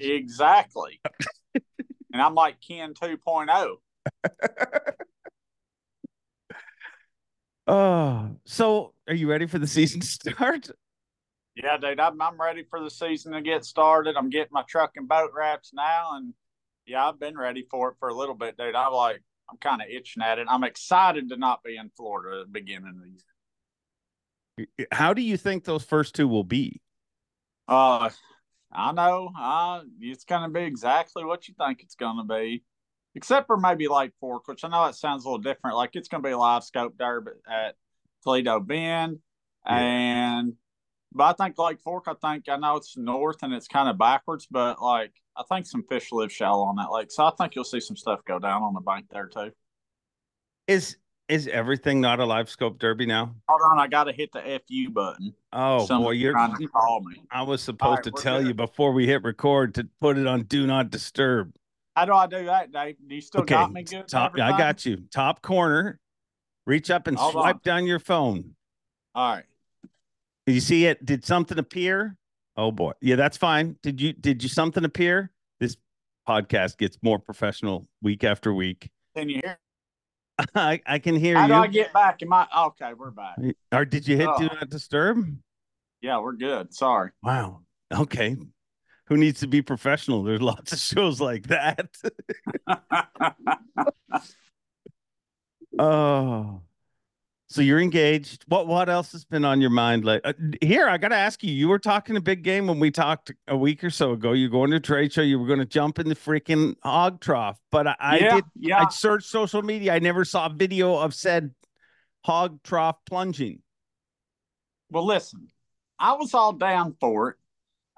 Exactly. 0.00 1.00
and 1.54 2.22
I'm 2.22 2.34
like 2.34 2.56
Ken 2.66 2.94
oh. 3.00 3.06
2.0. 3.06 3.76
Oh, 7.70 8.30
so 8.46 8.94
are 9.06 9.14
you 9.14 9.30
ready 9.30 9.46
for 9.46 9.60
the 9.60 9.66
season 9.66 10.00
to 10.00 10.06
start? 10.06 10.68
Yeah, 11.54 11.76
dude, 11.76 12.00
I'm, 12.00 12.20
I'm 12.20 12.40
ready 12.40 12.64
for 12.68 12.80
the 12.82 12.90
season 12.90 13.32
to 13.32 13.42
get 13.42 13.64
started. 13.64 14.16
I'm 14.16 14.28
getting 14.28 14.50
my 14.50 14.64
truck 14.68 14.92
and 14.96 15.08
boat 15.08 15.30
wraps 15.32 15.70
now, 15.72 16.16
and 16.16 16.34
yeah, 16.84 17.06
I've 17.06 17.20
been 17.20 17.38
ready 17.38 17.64
for 17.70 17.90
it 17.90 17.94
for 18.00 18.08
a 18.08 18.14
little 18.14 18.34
bit, 18.34 18.56
dude. 18.56 18.74
I'm 18.74 18.92
like, 18.92 19.22
I'm 19.48 19.56
kind 19.58 19.80
of 19.80 19.86
itching 19.88 20.20
at 20.20 20.40
it. 20.40 20.48
I'm 20.50 20.64
excited 20.64 21.28
to 21.28 21.36
not 21.36 21.62
be 21.62 21.76
in 21.76 21.90
Florida 21.96 22.40
at 22.40 22.46
the 22.46 22.52
beginning 22.52 22.88
of 22.88 23.02
the 24.56 24.66
year. 24.66 24.86
How 24.90 25.14
do 25.14 25.22
you 25.22 25.36
think 25.36 25.64
those 25.64 25.84
first 25.84 26.16
two 26.16 26.26
will 26.26 26.42
be? 26.42 26.80
Uh, 27.68 28.10
I 28.72 28.92
know. 28.92 29.32
Uh, 29.38 29.82
it's 30.00 30.24
going 30.24 30.42
to 30.42 30.48
be 30.48 30.64
exactly 30.64 31.24
what 31.24 31.48
you 31.48 31.54
think 31.58 31.82
it's 31.82 31.96
going 31.96 32.18
to 32.18 32.24
be, 32.24 32.62
except 33.14 33.46
for 33.46 33.56
maybe 33.56 33.88
Lake 33.88 34.12
Fork, 34.20 34.46
which 34.46 34.64
I 34.64 34.68
know 34.68 34.84
it 34.86 34.94
sounds 34.94 35.24
a 35.24 35.28
little 35.28 35.42
different. 35.42 35.76
Like 35.76 35.90
it's 35.94 36.08
going 36.08 36.22
to 36.22 36.28
be 36.28 36.32
a 36.32 36.38
live 36.38 36.64
scope 36.64 36.96
derby 36.96 37.32
at 37.50 37.74
Toledo 38.22 38.60
Bend, 38.60 39.18
yeah. 39.66 39.76
and 39.76 40.52
but 41.12 41.24
I 41.24 41.44
think 41.44 41.58
Lake 41.58 41.80
Fork. 41.80 42.04
I 42.06 42.14
think 42.14 42.48
I 42.48 42.56
know 42.56 42.76
it's 42.76 42.96
north 42.96 43.42
and 43.42 43.52
it's 43.52 43.68
kind 43.68 43.88
of 43.88 43.98
backwards, 43.98 44.46
but 44.50 44.80
like 44.80 45.12
I 45.36 45.42
think 45.48 45.66
some 45.66 45.84
fish 45.88 46.12
live 46.12 46.32
shallow 46.32 46.64
on 46.64 46.76
that 46.76 46.92
lake, 46.92 47.10
so 47.10 47.24
I 47.24 47.32
think 47.36 47.54
you'll 47.54 47.64
see 47.64 47.80
some 47.80 47.96
stuff 47.96 48.20
go 48.24 48.38
down 48.38 48.62
on 48.62 48.74
the 48.74 48.80
bank 48.80 49.06
there 49.10 49.26
too. 49.26 49.50
Is 50.68 50.96
is 51.30 51.46
everything 51.46 52.00
not 52.00 52.18
a 52.18 52.24
live 52.24 52.50
scope 52.50 52.78
derby 52.78 53.06
now? 53.06 53.34
Hold 53.48 53.60
on, 53.70 53.78
I 53.78 53.86
got 53.86 54.04
to 54.04 54.12
hit 54.12 54.32
the 54.32 54.60
FU 54.66 54.90
button. 54.90 55.32
Oh 55.52 55.86
boy, 55.86 56.10
you're 56.10 56.32
trying 56.32 56.56
to 56.56 56.68
call 56.68 57.00
me. 57.00 57.22
I 57.30 57.42
was 57.42 57.62
supposed 57.62 58.04
right, 58.06 58.16
to 58.16 58.22
tell 58.22 58.38
good. 58.38 58.48
you 58.48 58.54
before 58.54 58.92
we 58.92 59.06
hit 59.06 59.22
record 59.22 59.74
to 59.76 59.88
put 60.00 60.18
it 60.18 60.26
on 60.26 60.42
do 60.42 60.66
not 60.66 60.90
disturb. 60.90 61.54
How 61.94 62.04
do 62.04 62.14
I 62.14 62.26
do 62.26 62.44
that, 62.46 62.72
Dave? 62.72 62.96
Do 63.06 63.14
you 63.14 63.20
still 63.20 63.42
okay. 63.42 63.54
got 63.54 63.72
me 63.72 63.84
good? 63.84 64.08
Top, 64.08 64.34
I 64.34 64.56
got 64.58 64.84
you. 64.84 65.04
Top 65.12 65.40
corner. 65.40 66.00
Reach 66.66 66.90
up 66.90 67.06
and 67.06 67.16
Hold 67.16 67.32
swipe 67.32 67.56
on. 67.56 67.60
down 67.64 67.86
your 67.86 67.98
phone. 67.98 68.54
All 69.14 69.34
right. 69.36 69.44
Did 70.46 70.54
you 70.54 70.60
see 70.60 70.86
it? 70.86 71.04
Did 71.04 71.24
something 71.24 71.58
appear? 71.58 72.16
Oh 72.56 72.72
boy. 72.72 72.92
Yeah, 73.00 73.16
that's 73.16 73.36
fine. 73.36 73.76
Did 73.82 74.00
you 74.00 74.12
did 74.12 74.42
you 74.42 74.48
something 74.48 74.84
appear? 74.84 75.30
This 75.60 75.76
podcast 76.28 76.76
gets 76.78 76.98
more 77.02 77.18
professional 77.18 77.86
week 78.02 78.24
after 78.24 78.52
week. 78.52 78.90
Can 79.16 79.28
you 79.28 79.40
hear? 79.42 79.58
I, 80.54 80.80
I 80.86 80.98
can 80.98 81.16
hear 81.16 81.36
How 81.36 81.46
you. 81.46 81.52
How 81.52 81.62
do 81.62 81.68
I 81.68 81.72
get 81.72 81.92
back? 81.92 82.22
Am 82.22 82.32
I 82.32 82.46
okay? 82.66 82.92
We're 82.94 83.10
back. 83.10 83.36
Or 83.72 83.84
did 83.84 84.06
you 84.06 84.16
hit 84.16 84.28
oh. 84.28 84.38
do 84.38 84.44
not 84.46 84.68
disturb? 84.68 85.24
Yeah, 86.00 86.18
we're 86.20 86.32
good. 86.32 86.72
Sorry. 86.74 87.10
Wow. 87.22 87.62
Okay. 87.92 88.36
Who 89.06 89.16
needs 89.16 89.40
to 89.40 89.48
be 89.48 89.60
professional? 89.60 90.22
There's 90.22 90.40
lots 90.40 90.72
of 90.72 90.78
shows 90.78 91.20
like 91.20 91.48
that. 91.48 91.88
oh. 95.78 96.62
So 97.50 97.62
you're 97.62 97.80
engaged. 97.80 98.44
What 98.46 98.68
what 98.68 98.88
else 98.88 99.10
has 99.10 99.24
been 99.24 99.44
on 99.44 99.60
your 99.60 99.70
mind? 99.70 100.04
Like 100.04 100.20
uh, 100.22 100.34
here, 100.62 100.88
I 100.88 100.98
got 100.98 101.08
to 101.08 101.16
ask 101.16 101.42
you. 101.42 101.52
You 101.52 101.68
were 101.68 101.80
talking 101.80 102.16
a 102.16 102.20
big 102.20 102.44
game 102.44 102.68
when 102.68 102.78
we 102.78 102.92
talked 102.92 103.32
a 103.48 103.56
week 103.56 103.82
or 103.82 103.90
so 103.90 104.12
ago. 104.12 104.30
You're 104.32 104.48
going 104.48 104.70
to 104.70 104.76
a 104.76 104.80
trade 104.80 105.12
show. 105.12 105.22
You 105.22 105.36
were 105.40 105.48
going 105.48 105.58
to 105.58 105.64
jump 105.64 105.98
in 105.98 106.08
the 106.08 106.14
freaking 106.14 106.76
hog 106.84 107.20
trough. 107.20 107.58
But 107.72 107.88
I, 107.88 107.96
I 107.98 108.18
yeah, 108.18 108.34
did. 108.36 108.44
Yeah. 108.54 108.84
I 108.84 108.88
searched 108.90 109.26
social 109.26 109.62
media. 109.62 109.92
I 109.92 109.98
never 109.98 110.24
saw 110.24 110.46
a 110.46 110.50
video 110.50 110.96
of 110.96 111.12
said 111.12 111.50
hog 112.24 112.62
trough 112.62 112.98
plunging. 113.04 113.62
Well, 114.92 115.04
listen, 115.04 115.48
I 115.98 116.12
was 116.12 116.34
all 116.34 116.52
down 116.52 116.94
for 117.00 117.30
it, 117.30 117.36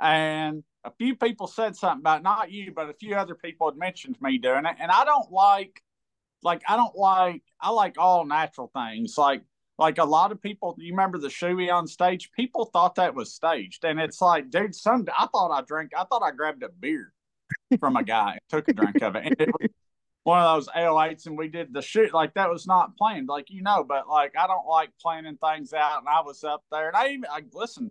and 0.01 0.65
a 0.83 0.93
few 0.93 1.15
people 1.15 1.47
said 1.47 1.77
something 1.77 2.01
about 2.01 2.23
not 2.23 2.51
you, 2.51 2.73
but 2.75 2.89
a 2.89 2.95
few 2.95 3.17
other 3.17 3.35
people 3.35 3.69
had 3.69 3.77
mentioned 3.77 4.17
me 4.19 4.39
doing 4.39 4.65
it, 4.65 4.77
and 4.81 4.91
I 4.91 5.05
don't 5.05 5.31
like 5.31 5.83
like 6.43 6.63
I 6.69 6.77
don't 6.77 6.97
like 6.97 7.43
I 7.61 7.71
like 7.71 7.97
all 7.99 8.25
natural 8.25 8.71
things. 8.75 9.17
Like 9.17 9.43
like 9.79 9.99
a 9.99 10.05
lot 10.05 10.33
of 10.33 10.41
people, 10.41 10.75
you 10.79 10.93
remember 10.93 11.19
the 11.19 11.29
shoey 11.29 11.73
on 11.73 11.87
stage? 11.87 12.31
People 12.37 12.67
thought 12.67 12.97
that 12.97 13.15
was 13.15 13.35
staged, 13.35 13.85
and 13.85 13.99
it's 13.99 14.21
like, 14.21 14.51
dude, 14.51 14.75
some 14.75 15.07
I 15.17 15.27
thought 15.27 15.51
I 15.51 15.63
drank, 15.63 15.93
I 15.97 16.05
thought 16.05 16.23
I 16.23 16.31
grabbed 16.31 16.63
a 16.63 16.69
beer 16.69 17.13
from 17.81 17.97
a 17.97 18.05
guy 18.05 18.33
and 18.33 18.41
took 18.49 18.69
a 18.69 18.73
drink 18.73 19.03
of 19.03 19.17
it, 19.17 19.27
and 19.27 19.41
it 19.41 19.49
was 19.49 19.71
one 20.25 20.41
of 20.41 20.57
those 20.57 20.69
L8s, 20.75 21.27
and 21.27 21.37
we 21.37 21.49
did 21.49 21.73
the 21.73 21.83
shoot 21.83 22.13
like 22.13 22.35
that 22.35 22.51
was 22.51 22.67
not 22.67 22.97
planned, 22.97 23.29
like 23.29 23.51
you 23.51 23.63
know. 23.63 23.85
But 23.85 24.09
like 24.09 24.35
I 24.39 24.47
don't 24.47 24.67
like 24.67 24.91
planning 25.01 25.39
things 25.39 25.73
out, 25.73 26.01
and 26.01 26.09
I 26.09 26.21
was 26.21 26.45
up 26.45 26.63
there, 26.71 26.89
and 26.89 26.97
I 26.97 27.09
even 27.09 27.27
I 27.31 27.43
listen 27.53 27.91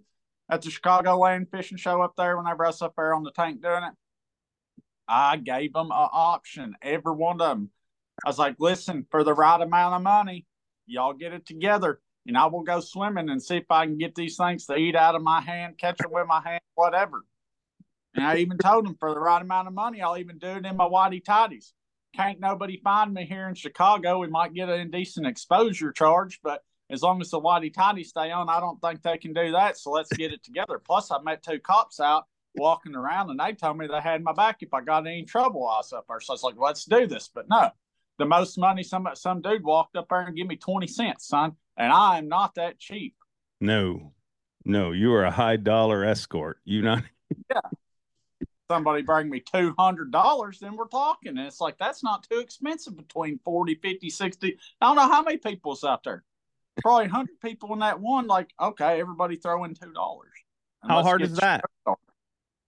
at 0.50 0.62
the 0.62 0.70
Chicagoland 0.70 1.50
Fishing 1.50 1.78
Show 1.78 2.02
up 2.02 2.14
there 2.18 2.38
whenever 2.38 2.66
I 2.66 2.70
was 2.70 2.82
up 2.82 2.94
there 2.96 3.14
on 3.14 3.24
the 3.24 3.32
tank 3.32 3.62
doing 3.62 3.84
it. 3.84 3.94
I 5.08 5.38
gave 5.38 5.74
them 5.74 5.88
an 5.88 6.10
option, 6.14 6.76
every 6.82 7.14
one 7.14 7.42
of 7.42 7.50
them 7.50 7.72
I 8.26 8.30
was 8.30 8.40
like, 8.40 8.56
listen, 8.60 9.06
for 9.10 9.24
the 9.24 9.34
right 9.34 9.62
amount 9.62 9.96
of 9.96 10.02
money, 10.02 10.46
y'all 10.86 11.14
get 11.14 11.34
it 11.34 11.46
together 11.46 12.00
and 12.28 12.38
I 12.38 12.46
will 12.46 12.64
go 12.64 12.80
swimming 12.80 13.30
and 13.30 13.42
see 13.42 13.58
if 13.58 13.70
I 13.70 13.86
can 13.86 13.98
get 13.98 14.16
these 14.16 14.38
things 14.38 14.66
to 14.68 14.76
eat 14.76 14.96
out 14.96 15.16
of 15.16 15.24
my 15.24 15.42
hand, 15.42 15.78
catch 15.78 15.98
them 15.98 16.12
with 16.12 16.28
my 16.28 16.42
hand, 16.42 16.62
whatever. 16.76 17.26
And 18.14 18.26
I 18.26 18.38
even 18.38 18.58
told 18.58 18.86
them 18.86 18.96
for 19.00 19.14
the 19.14 19.20
right 19.20 19.42
amount 19.42 19.68
of 19.68 19.74
money, 19.74 20.02
I'll 20.02 20.18
even 20.18 20.38
do 20.38 20.48
it 20.48 20.66
in 20.66 20.78
my 20.78 20.88
whitey 20.88 21.24
tidies. 21.24 21.74
Can't 22.16 22.40
nobody 22.40 22.80
find 22.84 23.14
me 23.14 23.26
here 23.26 23.48
in 23.48 23.56
Chicago. 23.56 24.20
We 24.20 24.28
might 24.28 24.54
get 24.54 24.70
an 24.70 24.82
indecent 24.82 25.26
exposure 25.26 25.94
charge, 25.94 26.40
but 26.44 26.62
as 26.90 27.02
long 27.02 27.22
as 27.22 27.32
the 27.32 27.40
whitey 27.40 27.74
tidies 27.74 28.10
stay 28.10 28.32
on, 28.32 28.50
I 28.50 28.60
don't 28.60 28.82
think 28.82 29.02
they 29.02 29.18
can 29.18 29.34
do 29.34 29.54
that. 29.54 29.78
So 29.78 29.92
let's 29.92 30.12
get 30.12 30.34
it 30.34 30.44
together. 30.44 30.78
Plus, 30.78 31.10
I 31.10 31.22
met 31.22 31.42
two 31.42 31.60
cops 31.60 32.02
out 32.02 32.26
walking 32.56 32.96
around 32.96 33.30
and 33.30 33.40
they 33.40 33.54
told 33.54 33.78
me 33.78 33.88
they 33.88 34.02
had 34.02 34.22
my 34.22 34.34
back 34.34 34.58
if 34.60 34.74
I 34.74 34.82
got 34.82 35.08
any 35.08 35.24
trouble. 35.24 35.66
I 35.66 35.78
was 35.78 35.94
up 35.94 36.06
there. 36.10 36.20
So 36.20 36.34
I 36.34 36.36
was 36.36 36.44
like, 36.44 36.56
let's 36.58 36.84
do 36.84 37.08
this. 37.08 37.30
But 37.34 37.48
no, 37.50 37.70
the 38.22 38.26
most 38.28 38.56
money 38.60 38.84
some 38.84 39.10
some 39.16 39.42
dude 39.42 39.64
walked 39.64 39.96
up 39.96 40.10
there 40.10 40.22
and 40.22 40.36
give 40.36 40.46
me 40.46 40.56
20 40.56 40.86
cents, 40.86 41.28
son. 41.28 41.54
And 41.76 41.92
I 41.92 42.20
am 42.20 42.28
not 42.28 42.54
that 42.56 42.78
cheap. 42.78 43.16
No, 43.60 44.14
no, 44.64 44.92
you 44.92 45.12
are 45.14 45.24
a 45.24 45.32
high 45.32 45.56
dollar 45.56 46.06
escort. 46.06 46.60
You 46.64 46.84
not 46.84 47.04
Yeah. 47.50 47.62
Somebody 48.70 49.02
bring 49.02 49.28
me 49.30 49.40
two 49.40 49.74
hundred 49.78 50.12
dollars, 50.12 50.60
then 50.60 50.78
we're 50.78 50.88
talking. 50.88 51.30
And 51.30 51.48
it's 51.48 51.60
like 51.60 51.80
that's 51.80 52.04
not 52.04 52.28
too 52.30 52.38
expensive 52.38 52.96
between 52.96 53.40
40, 53.44 53.76
50, 53.76 54.10
60. 54.10 54.58
I 54.80 54.86
don't 54.86 54.96
know 54.96 55.12
how 55.12 55.24
many 55.24 55.38
people's 55.38 55.84
out 55.84 56.04
there. 56.04 56.24
Probably 56.82 57.08
hundred 57.08 57.42
people 57.42 57.74
in 57.74 57.80
that 57.80 58.00
one, 58.00 58.28
like, 58.28 58.52
okay, 58.62 59.00
everybody 59.00 59.36
throw 59.36 59.64
in 59.64 59.74
two 59.74 59.92
dollars. 59.94 60.30
How 60.88 61.02
hard 61.02 61.24
is 61.24 61.38
that? 61.38 61.64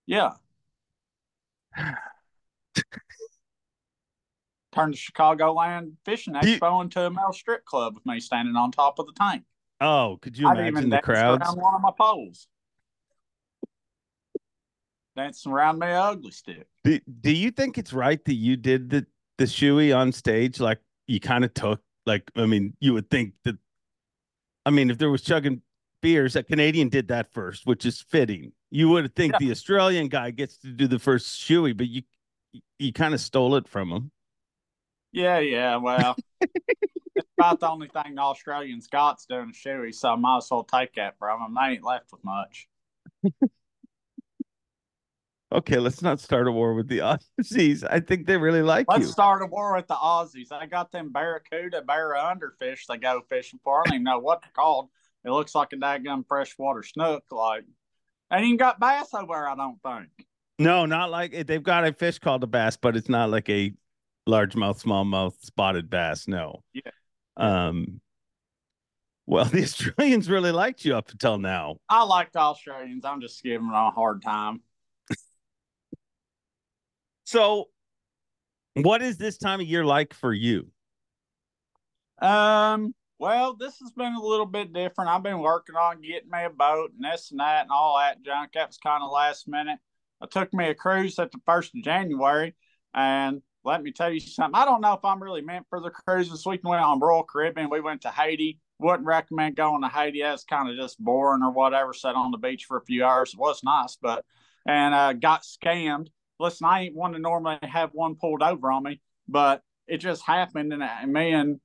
Yeah. 0.07 0.31
turned 4.73 4.93
the 4.93 4.97
Chicagoland 4.97 5.93
Fishing 6.05 6.33
Expo 6.33 6.75
you, 6.75 6.81
into 6.81 7.05
a 7.05 7.09
male 7.09 7.33
strip 7.33 7.65
club 7.65 7.95
with 7.95 8.05
me 8.05 8.19
standing 8.19 8.55
on 8.55 8.71
top 8.71 8.99
of 8.99 9.05
the 9.05 9.13
tank. 9.13 9.43
Oh, 9.79 10.17
could 10.21 10.37
you 10.37 10.47
I'd 10.47 10.59
imagine 10.59 10.89
the 10.89 10.99
crowds? 10.99 11.47
on 11.47 11.59
one 11.59 11.75
of 11.75 11.81
my 11.81 11.91
poles. 11.97 12.47
Dancing 15.15 15.51
around 15.51 15.77
my 15.79 15.93
ugly 15.93 16.31
stick. 16.31 16.65
Do, 16.83 16.99
do 17.21 17.31
you 17.31 17.51
think 17.51 17.77
it's 17.77 17.93
right 17.93 18.23
that 18.25 18.33
you 18.33 18.57
did 18.57 18.89
the 18.89 19.05
the 19.37 19.45
shoey 19.45 19.95
on 19.95 20.11
stage? 20.11 20.59
Like 20.59 20.79
you 21.07 21.19
kind 21.19 21.45
of 21.45 21.53
took 21.53 21.81
like 22.05 22.31
I 22.35 22.45
mean, 22.45 22.75
you 22.79 22.93
would 22.93 23.09
think 23.09 23.33
that 23.43 23.57
I 24.65 24.71
mean, 24.71 24.89
if 24.89 24.97
there 24.97 25.11
was 25.11 25.21
chugging 25.21 25.61
beers, 26.01 26.35
a 26.35 26.43
Canadian 26.43 26.89
did 26.89 27.09
that 27.09 27.31
first, 27.31 27.65
which 27.65 27.85
is 27.85 28.01
fitting. 28.01 28.53
You 28.71 28.89
would 28.89 29.15
think 29.15 29.33
yeah. 29.33 29.39
the 29.39 29.51
Australian 29.51 30.07
guy 30.07 30.31
gets 30.31 30.57
to 30.59 30.67
do 30.67 30.87
the 30.87 30.99
first 30.99 31.39
shoey, 31.39 31.75
but 31.75 31.87
you 31.87 32.03
you 32.79 32.93
kind 32.93 33.13
of 33.13 33.19
stole 33.19 33.55
it 33.55 33.67
from 33.67 33.91
him. 33.91 34.11
Yeah, 35.13 35.39
yeah. 35.39 35.75
Well, 35.77 36.15
it's 36.41 37.29
about 37.37 37.59
the 37.59 37.69
only 37.69 37.87
thing 37.87 38.15
the 38.15 38.21
Australian 38.21 38.81
Scots 38.81 39.25
doing 39.27 39.51
a 39.51 39.53
shoey, 39.53 39.93
so 39.93 40.09
I 40.09 40.15
might 40.15 40.37
as 40.37 40.47
well 40.49 40.63
take 40.63 40.95
that 40.95 41.17
from 41.19 41.39
them. 41.41 41.55
They 41.55 41.73
ain't 41.75 41.83
left 41.83 42.11
with 42.11 42.23
much. 42.25 42.67
okay, 45.53 45.77
let's 45.77 46.01
not 46.01 46.19
start 46.19 46.47
a 46.47 46.51
war 46.51 46.73
with 46.73 46.87
the 46.87 46.97
Aussies. 47.39 47.87
I 47.87 47.99
think 47.99 48.25
they 48.25 48.37
really 48.37 48.63
like 48.63 48.87
let's 48.89 49.05
you. 49.05 49.11
start 49.11 49.43
a 49.43 49.45
war 49.45 49.75
with 49.75 49.87
the 49.87 49.93
Aussies. 49.93 50.51
I 50.51 50.65
got 50.65 50.91
them 50.91 51.11
barracuda, 51.11 51.83
barramundi 51.83 52.57
fish 52.57 52.87
they 52.87 52.97
go 52.97 53.21
fishing 53.29 53.59
for. 53.63 53.81
I 53.81 53.83
don't 53.85 53.95
even 53.95 54.03
know 54.05 54.19
what 54.19 54.41
they're 54.41 54.51
called. 54.51 54.89
It 55.23 55.29
looks 55.29 55.53
like 55.53 55.73
a 55.73 55.77
daggum 55.77 56.27
freshwater 56.27 56.81
snook. 56.81 57.23
Like, 57.31 57.65
and 58.31 58.43
even 58.43 58.57
got 58.57 58.79
bass 58.79 59.13
over 59.13 59.27
there, 59.31 59.47
I 59.47 59.55
don't 59.55 59.79
think. 59.83 60.09
No, 60.57 60.85
not 60.85 61.11
like 61.11 61.45
they've 61.45 61.63
got 61.63 61.85
a 61.85 61.93
fish 61.93 62.17
called 62.19 62.43
a 62.43 62.47
bass, 62.47 62.77
but 62.77 62.95
it's 62.95 63.09
not 63.09 63.29
like 63.29 63.49
a 63.49 63.73
largemouth, 64.27 64.83
smallmouth, 64.83 65.33
spotted 65.41 65.89
bass. 65.89 66.27
No. 66.27 66.63
Yeah. 66.73 66.91
Um. 67.37 68.01
Well, 69.25 69.45
the 69.51 69.63
Australians 69.63 70.29
really 70.29 70.51
liked 70.51 70.85
you 70.85 70.95
up 70.95 71.09
until 71.11 71.37
now. 71.37 71.77
I 71.89 72.03
liked 72.03 72.35
Australians. 72.35 73.05
I'm 73.05 73.21
just 73.21 73.41
giving 73.43 73.67
them 73.67 73.75
a 73.75 73.91
hard 73.91 74.21
time. 74.21 74.61
so, 77.23 77.69
what 78.73 79.01
is 79.01 79.17
this 79.17 79.37
time 79.37 79.61
of 79.61 79.67
year 79.67 79.85
like 79.85 80.13
for 80.13 80.33
you? 80.33 80.67
Um. 82.21 82.93
Well, 83.19 83.55
this 83.55 83.79
has 83.79 83.91
been 83.91 84.15
a 84.15 84.21
little 84.21 84.45
bit 84.45 84.73
different. 84.73 85.09
I've 85.09 85.23
been 85.23 85.39
working 85.39 85.75
on 85.75 86.01
getting 86.01 86.29
me 86.29 86.43
a 86.43 86.49
boat 86.49 86.91
and 86.91 87.05
this 87.05 87.31
and 87.31 87.39
that 87.39 87.61
and 87.61 87.71
all 87.71 87.97
that 87.97 88.21
junk. 88.21 88.51
That 88.53 88.67
was 88.67 88.77
kind 88.77 89.01
of 89.01 89.11
last 89.11 89.47
minute. 89.47 89.79
I 90.21 90.25
took 90.25 90.53
me 90.53 90.67
a 90.67 90.75
cruise 90.75 91.17
at 91.19 91.31
the 91.31 91.39
first 91.45 91.73
of 91.73 91.83
January, 91.83 92.53
and 92.93 93.41
let 93.63 93.81
me 93.81 93.91
tell 93.91 94.11
you 94.11 94.19
something. 94.19 94.59
I 94.59 94.65
don't 94.65 94.81
know 94.81 94.93
if 94.93 95.05
I'm 95.05 95.21
really 95.21 95.41
meant 95.41 95.65
for 95.69 95.79
the 95.79 95.89
cruises. 95.89 96.45
We 96.45 96.59
went 96.63 96.81
on 96.81 96.99
Royal 96.99 97.23
Caribbean. 97.23 97.69
We 97.69 97.81
went 97.81 98.01
to 98.01 98.09
Haiti 98.09 98.59
wouldn't 98.83 99.05
recommend 99.05 99.55
going 99.55 99.81
to 99.81 99.87
Haiti. 99.87 100.21
It's 100.21 100.43
kind 100.43 100.69
of 100.69 100.75
just 100.75 100.99
boring 100.99 101.41
or 101.41 101.51
whatever. 101.51 101.93
Sat 101.93 102.15
on 102.15 102.31
the 102.31 102.37
beach 102.37 102.65
for 102.65 102.77
a 102.77 102.85
few 102.85 103.03
hours. 103.03 103.33
It 103.33 103.39
was 103.39 103.63
nice, 103.63 103.97
but 103.99 104.25
and 104.67 104.93
uh, 104.93 105.13
got 105.13 105.43
scammed. 105.43 106.07
Listen, 106.39 106.67
I 106.67 106.83
ain't 106.83 106.95
one 106.95 107.13
to 107.13 107.19
normally 107.19 107.57
have 107.63 107.91
one 107.93 108.15
pulled 108.15 108.41
over 108.41 108.71
on 108.71 108.83
me, 108.83 109.01
but 109.27 109.61
it 109.87 109.97
just 109.97 110.23
happened, 110.23 110.73
and, 110.73 110.83
and 110.83 111.13
me 111.13 111.31
and 111.31 111.59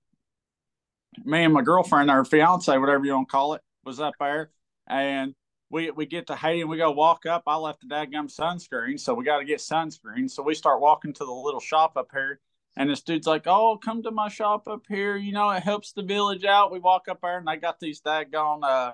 me 1.25 1.45
and 1.45 1.55
my 1.55 1.62
girlfriend 1.62 2.11
or 2.11 2.25
fiance, 2.25 2.76
whatever 2.76 3.05
you 3.05 3.14
want 3.14 3.28
to 3.28 3.33
call 3.33 3.55
it, 3.55 3.62
was 3.85 4.00
up 4.00 4.14
there, 4.21 4.50
and 4.87 5.35
we 5.71 5.91
we 5.91 6.07
get 6.07 6.27
to 6.29 6.37
Haiti 6.37 6.63
and 6.63 6.71
we 6.71 6.79
go 6.79 6.91
walk 6.91 7.27
up. 7.27 7.43
I 7.47 7.57
left 7.57 7.81
the 7.81 7.87
dadgum 7.87 8.35
sunscreen, 8.35 8.99
so 8.99 9.15
we 9.15 9.25
got 9.25 9.39
to 9.39 9.45
get 9.45 9.59
sunscreen. 9.59 10.31
So 10.31 10.43
we 10.43 10.55
start 10.55 10.81
walking 10.81 11.13
to 11.15 11.25
the 11.25 11.33
little 11.33 11.61
shop 11.61 11.97
up 11.97 12.09
here, 12.13 12.41
and 12.77 12.89
this 12.89 13.03
dude's 13.03 13.27
like, 13.27 13.47
"Oh, 13.47 13.77
come 13.77 14.03
to 14.03 14.11
my 14.11 14.29
shop 14.29 14.69
up 14.69 14.85
here. 14.89 15.17
You 15.17 15.33
know, 15.33 15.51
it 15.51 15.63
helps 15.63 15.93
the 15.93 16.03
village 16.03 16.45
out." 16.45 16.73
We 16.73 16.79
walk 16.79 17.09
up 17.09 17.21
there, 17.23 17.39
and 17.39 17.47
they 17.47 17.57
got 17.57 17.81
these 17.81 18.01
daggone 18.01 18.65
uh 18.65 18.93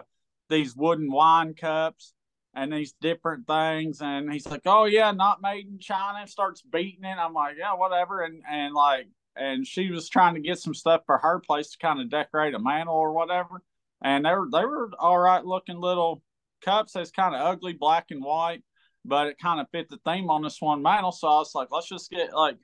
these 0.48 0.76
wooden 0.76 1.10
wine 1.10 1.54
cups 1.54 2.12
and 2.54 2.72
these 2.72 2.92
different 3.00 3.46
things. 3.46 4.00
And 4.00 4.32
he's 4.32 4.46
like, 4.46 4.62
"Oh 4.66 4.84
yeah, 4.84 5.12
not 5.12 5.42
made 5.42 5.66
in 5.66 5.78
China." 5.78 6.26
Starts 6.26 6.62
beating 6.62 7.04
it. 7.04 7.18
I'm 7.18 7.34
like, 7.34 7.56
"Yeah, 7.58 7.74
whatever." 7.74 8.22
And 8.22 8.42
and 8.50 8.74
like, 8.74 9.06
and 9.36 9.66
she 9.66 9.90
was 9.90 10.08
trying 10.08 10.34
to 10.34 10.40
get 10.40 10.58
some 10.58 10.74
stuff 10.74 11.02
for 11.06 11.18
her 11.18 11.38
place 11.38 11.70
to 11.70 11.78
kind 11.78 12.00
of 12.00 12.10
decorate 12.10 12.54
a 12.54 12.58
mantle 12.58 12.96
or 12.96 13.12
whatever. 13.12 13.62
And 14.02 14.24
they 14.24 14.32
were 14.32 14.48
they 14.52 14.64
were 14.64 14.90
all 14.98 15.18
right 15.18 15.44
looking 15.44 15.80
little 15.80 16.22
cups. 16.64 16.96
It's 16.96 17.10
kind 17.10 17.34
of 17.34 17.40
ugly, 17.40 17.74
black 17.74 18.06
and 18.10 18.22
white, 18.24 18.62
but 19.04 19.26
it 19.26 19.38
kind 19.38 19.60
of 19.60 19.66
fit 19.70 19.88
the 19.90 19.98
theme 20.04 20.30
on 20.30 20.42
this 20.42 20.60
one 20.60 20.82
mantle. 20.82 21.12
So 21.12 21.28
I 21.28 21.38
was 21.38 21.54
like, 21.54 21.68
let's 21.70 21.88
just 21.88 22.10
get 22.10 22.32
like 22.32 22.56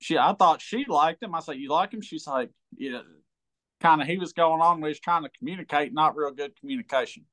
she. 0.00 0.16
I 0.16 0.32
thought 0.34 0.62
she 0.62 0.84
liked 0.88 1.22
him. 1.22 1.34
I 1.34 1.40
said, 1.40 1.56
you 1.58 1.68
like 1.68 1.92
him? 1.92 2.00
She's 2.00 2.26
like, 2.26 2.50
yeah. 2.76 3.00
Kind 3.80 4.00
of, 4.00 4.06
he 4.06 4.16
was 4.16 4.32
going 4.32 4.60
on. 4.60 4.80
We 4.80 4.90
was 4.90 5.00
trying 5.00 5.24
to 5.24 5.30
communicate, 5.36 5.92
not 5.92 6.16
real 6.16 6.30
good 6.30 6.54
communication. 6.60 7.24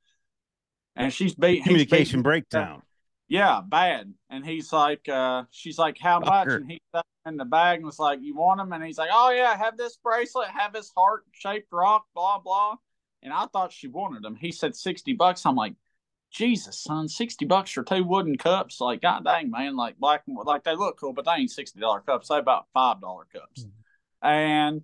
And 0.96 1.14
she's 1.14 1.36
beat 1.36 1.62
communication 1.64 2.24
breakdown. 2.24 2.82
Yeah, 3.28 3.62
bad. 3.64 4.12
And 4.32 4.44
he's 4.44 4.74
like, 4.74 5.08
uh, 5.08 5.44
she's 5.52 5.78
like, 5.78 6.00
how 6.02 6.20
much? 6.20 6.48
And 6.48 6.68
he's 6.68 6.80
in 7.28 7.38
the 7.38 7.46
bag 7.46 7.78
and 7.78 7.86
was 7.86 8.00
like, 8.00 8.18
you 8.24 8.36
want 8.36 8.60
him? 8.60 8.74
And 8.74 8.84
he's 8.84 8.98
like, 8.98 9.12
oh 9.14 9.30
yeah, 9.30 9.56
have 9.56 9.78
this 9.78 10.00
bracelet, 10.04 10.48
have 10.48 10.74
this 10.74 10.92
heart 10.98 11.22
shaped 11.34 11.68
rock, 11.72 12.06
blah 12.16 12.40
blah. 12.40 12.78
And 13.22 13.32
I 13.32 13.46
thought 13.46 13.72
she 13.72 13.88
wanted 13.88 14.24
them. 14.24 14.36
He 14.36 14.52
said 14.52 14.76
sixty 14.76 15.14
bucks. 15.14 15.46
I'm 15.46 15.56
like, 15.56 15.76
Jesus, 16.32 16.80
son, 16.80 17.08
sixty 17.08 17.46
bucks 17.46 17.72
for 17.72 17.84
two 17.84 18.04
wooden 18.04 18.38
cups. 18.38 18.80
Like, 18.80 19.02
god 19.02 19.24
dang, 19.26 19.50
man, 19.50 19.76
like 19.76 19.98
black 19.98 20.24
and 20.28 20.38
like 20.46 20.64
they 20.64 20.76
look 20.76 21.00
cool, 21.00 21.14
but 21.14 21.26
they 21.26 21.32
ain't 21.32 21.52
sixty 21.52 21.80
dollar 21.80 22.02
cups. 22.02 22.28
They 22.28 22.38
about 22.38 22.68
five 22.74 23.02
dollar 23.02 23.26
cups. 23.34 23.64
Mm-hmm. 23.64 24.28
And 24.28 24.82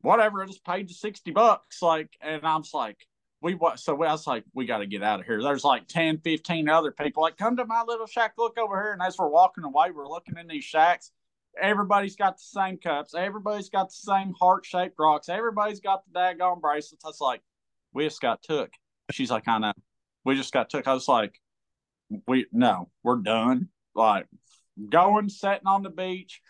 whatever, 0.00 0.42
I 0.42 0.46
just 0.46 0.64
paid 0.64 0.88
the 0.88 0.94
sixty 0.94 1.30
bucks. 1.30 1.82
Like, 1.82 2.10
and 2.20 2.44
I'm 2.44 2.64
like, 2.74 3.06
we 3.42 3.54
what? 3.54 3.78
So 3.80 3.94
I 4.02 4.12
was 4.12 4.26
like, 4.26 4.44
we 4.54 4.66
got 4.66 4.78
to 4.78 4.86
get 4.86 5.02
out 5.02 5.20
of 5.20 5.26
here. 5.26 5.42
There's 5.42 5.64
like 5.64 5.88
10, 5.88 6.18
15 6.18 6.68
other 6.68 6.92
people. 6.92 7.22
Like, 7.22 7.36
come 7.36 7.56
to 7.56 7.64
my 7.64 7.82
little 7.86 8.06
shack. 8.06 8.34
Look 8.38 8.56
over 8.56 8.80
here. 8.80 8.92
And 8.92 9.02
as 9.02 9.18
we're 9.18 9.28
walking 9.28 9.64
away, 9.64 9.90
we're 9.90 10.08
looking 10.08 10.36
in 10.38 10.46
these 10.46 10.64
shacks. 10.64 11.10
Everybody's 11.60 12.16
got 12.16 12.36
the 12.38 12.44
same 12.44 12.78
cups. 12.78 13.14
Everybody's 13.14 13.68
got 13.68 13.88
the 13.88 13.94
same 13.94 14.32
heart 14.40 14.64
shaped 14.64 14.94
rocks. 14.98 15.28
Everybody's 15.28 15.80
got 15.80 16.02
the 16.06 16.18
daggone 16.18 16.60
bracelets. 16.60 17.04
I 17.04 17.08
was 17.08 17.20
like, 17.20 17.42
we 17.92 18.04
just 18.04 18.20
got 18.20 18.42
took. 18.42 18.70
She's 19.10 19.30
like, 19.30 19.46
I 19.48 19.58
know 19.58 19.72
we 20.24 20.36
just 20.36 20.52
got 20.52 20.70
took. 20.70 20.86
I 20.86 20.94
was 20.94 21.08
like, 21.08 21.40
we 22.26 22.46
no, 22.52 22.90
we're 23.02 23.16
done. 23.16 23.68
Like 23.94 24.26
going, 24.88 25.28
sitting 25.28 25.66
on 25.66 25.82
the 25.82 25.90
beach, 25.90 26.40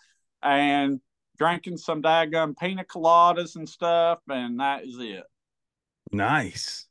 and 0.42 1.00
drinking 1.38 1.76
some 1.76 2.02
daggum 2.02 2.56
pina 2.56 2.84
coladas 2.84 3.56
and 3.56 3.68
stuff, 3.68 4.20
and 4.28 4.60
that 4.60 4.84
is 4.84 4.96
it. 4.98 5.24
Nice, 6.12 6.86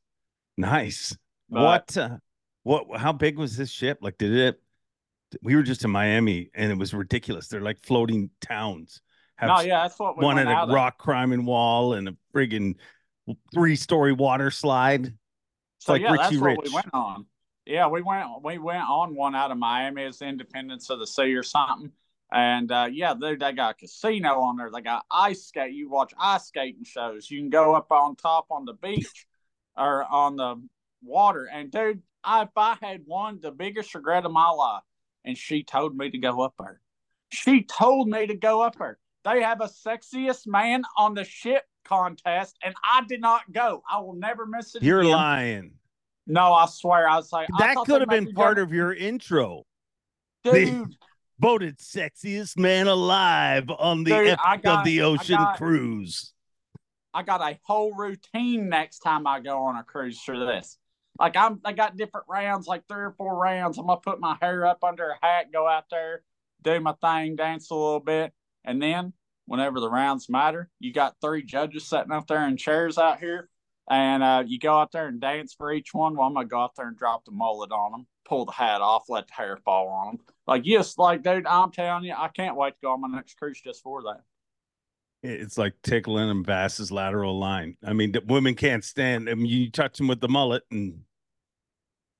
nice. 0.57 1.15
But, 1.49 1.61
what? 1.61 1.97
Uh, 1.97 2.17
what? 2.63 2.99
How 2.99 3.13
big 3.13 3.37
was 3.37 3.55
this 3.55 3.69
ship? 3.69 3.99
Like, 4.01 4.17
did 4.17 4.35
it? 4.35 4.61
We 5.41 5.55
were 5.55 5.63
just 5.63 5.85
in 5.85 5.91
Miami, 5.91 6.49
and 6.53 6.71
it 6.71 6.77
was 6.77 6.93
ridiculous. 6.93 7.47
They're 7.47 7.61
like 7.61 7.79
floating 7.83 8.29
towns. 8.41 9.01
Have 9.35 9.47
no, 9.47 9.59
yeah, 9.61 9.83
that's 9.83 9.97
what 9.97 10.17
we 10.17 10.25
one 10.25 10.37
at 10.37 10.47
a 10.47 10.71
rock 10.71 10.97
climbing 10.97 11.45
wall 11.45 11.93
and 11.93 12.09
a 12.09 12.15
friggin' 12.35 12.75
three-story 13.53 14.13
water 14.13 14.51
slide. 14.51 15.13
So 15.81 15.93
like 15.93 16.03
yeah, 16.03 16.11
Richie 16.11 16.23
that's 16.23 16.35
Rich. 16.35 16.57
what 16.57 16.65
we 16.65 16.73
went 16.73 16.93
on. 16.93 17.25
Yeah, 17.65 17.87
we 17.87 18.03
went 18.03 18.27
we 18.43 18.59
went 18.59 18.83
on 18.83 19.15
one 19.15 19.33
out 19.35 19.49
of 19.49 19.57
Miami 19.57 20.03
as 20.03 20.21
Independence 20.21 20.91
of 20.91 20.99
the 20.99 21.07
Sea 21.07 21.33
or 21.33 21.43
something. 21.43 21.91
And 22.31 22.71
uh, 22.71 22.87
yeah, 22.91 23.15
they, 23.19 23.35
they 23.35 23.51
got 23.51 23.71
a 23.71 23.73
casino 23.73 24.41
on 24.41 24.57
there. 24.57 24.69
They 24.71 24.81
got 24.81 25.05
ice 25.09 25.43
skate. 25.43 25.73
You 25.73 25.89
watch 25.89 26.13
ice 26.19 26.45
skating 26.45 26.83
shows. 26.85 27.29
You 27.29 27.39
can 27.39 27.49
go 27.49 27.73
up 27.73 27.91
on 27.91 28.15
top 28.15 28.45
on 28.51 28.65
the 28.65 28.73
beach 28.73 29.25
or 29.75 30.05
on 30.05 30.35
the 30.35 30.61
water. 31.03 31.49
And 31.51 31.71
dude, 31.71 32.03
I, 32.23 32.43
if 32.43 32.49
I 32.55 32.77
had 32.79 33.01
one, 33.05 33.39
the 33.41 33.51
biggest 33.51 33.95
regret 33.95 34.23
of 34.23 34.31
my 34.31 34.49
life, 34.49 34.83
and 35.25 35.35
she 35.35 35.63
told 35.63 35.97
me 35.97 36.11
to 36.11 36.17
go 36.19 36.41
up 36.41 36.53
there. 36.59 36.79
She 37.31 37.63
told 37.63 38.07
me 38.07 38.27
to 38.27 38.35
go 38.35 38.61
up 38.61 38.77
there. 38.77 38.99
They 39.25 39.41
have 39.41 39.61
a 39.61 39.67
sexiest 39.67 40.45
man 40.45 40.83
on 40.95 41.15
the 41.15 41.23
ship 41.23 41.63
contest, 41.83 42.57
and 42.63 42.73
I 42.83 43.03
did 43.07 43.21
not 43.21 43.51
go. 43.51 43.83
I 43.89 43.99
will 43.99 44.13
never 44.13 44.45
miss 44.45 44.75
it. 44.75 44.83
You're 44.83 45.01
again. 45.01 45.11
lying. 45.11 45.71
No, 46.27 46.53
I 46.53 46.65
swear. 46.67 47.09
I 47.09 47.15
was 47.15 47.31
like, 47.31 47.49
that 47.59 47.75
could 47.85 48.01
have 48.01 48.09
been 48.09 48.33
part 48.33 48.57
go. 48.57 48.63
of 48.63 48.73
your 48.73 48.93
intro. 48.93 49.63
Dude. 50.43 50.95
voted 51.41 51.79
sexiest 51.79 52.55
man 52.55 52.87
alive 52.87 53.67
on 53.79 54.03
the 54.03 54.11
Dude, 54.11 54.27
Epic 54.27 54.61
got, 54.61 54.79
of 54.79 54.85
the 54.85 55.01
Ocean 55.01 55.37
got, 55.37 55.57
cruise. 55.57 56.33
I 57.15 57.23
got 57.23 57.41
a 57.41 57.59
whole 57.63 57.95
routine 57.95 58.69
next 58.69 58.99
time 58.99 59.25
I 59.25 59.39
go 59.39 59.63
on 59.63 59.75
a 59.75 59.83
cruise 59.83 60.21
for 60.21 60.37
this. 60.37 60.77
Like 61.19 61.35
I'm, 61.35 61.59
I 61.65 61.73
got 61.73 61.97
different 61.97 62.27
rounds, 62.29 62.67
like 62.67 62.83
three 62.87 63.01
or 63.01 63.15
four 63.17 63.35
rounds. 63.35 63.79
I'm 63.79 63.87
gonna 63.87 63.99
put 63.99 64.19
my 64.19 64.37
hair 64.39 64.65
up 64.65 64.83
under 64.83 65.09
a 65.09 65.25
hat, 65.25 65.51
go 65.51 65.67
out 65.67 65.85
there, 65.89 66.21
do 66.61 66.79
my 66.79 66.93
thing, 67.01 67.35
dance 67.35 67.71
a 67.71 67.75
little 67.75 67.99
bit, 67.99 68.31
and 68.63 68.81
then 68.81 69.11
whenever 69.51 69.81
the 69.81 69.89
rounds 69.89 70.29
matter. 70.29 70.69
You 70.79 70.93
got 70.93 71.17
three 71.19 71.43
judges 71.43 71.85
sitting 71.85 72.13
up 72.13 72.25
there 72.25 72.47
in 72.47 72.55
chairs 72.55 72.97
out 72.97 73.19
here, 73.19 73.49
and 73.89 74.23
uh, 74.23 74.43
you 74.47 74.57
go 74.57 74.77
out 74.77 74.93
there 74.93 75.07
and 75.07 75.19
dance 75.19 75.53
for 75.53 75.73
each 75.73 75.93
one. 75.93 76.15
Well, 76.15 76.27
I'm 76.27 76.33
gonna 76.33 76.47
go 76.47 76.61
out 76.61 76.71
there 76.77 76.87
and 76.87 76.97
drop 76.97 77.25
the 77.25 77.31
mullet 77.31 77.73
on 77.73 77.91
them, 77.91 78.07
pull 78.25 78.45
the 78.45 78.53
hat 78.53 78.79
off, 78.79 79.09
let 79.09 79.27
the 79.27 79.33
hair 79.33 79.57
fall 79.57 79.89
on 79.89 80.15
them. 80.15 80.25
Like 80.47 80.61
yes, 80.63 80.97
like 80.97 81.21
dude, 81.21 81.45
I'm 81.45 81.69
telling 81.69 82.05
you, 82.05 82.13
I 82.17 82.29
can't 82.29 82.55
wait 82.55 82.75
to 82.75 82.77
go 82.81 82.91
on 82.93 83.01
my 83.01 83.09
next 83.09 83.37
cruise 83.37 83.59
just 83.61 83.83
for 83.83 84.01
that. 84.03 84.21
It's 85.21 85.57
like 85.57 85.73
tickling 85.83 86.29
them 86.29 86.43
Bass's 86.43 86.89
lateral 86.89 87.37
line. 87.37 87.75
I 87.85 87.91
mean, 87.91 88.13
the 88.13 88.21
women 88.25 88.55
can't 88.55 88.85
stand. 88.85 89.29
I 89.29 89.35
mean, 89.35 89.47
you 89.47 89.69
touch 89.69 89.97
them 89.97 90.07
with 90.07 90.21
the 90.21 90.29
mullet 90.29 90.63
and. 90.71 91.01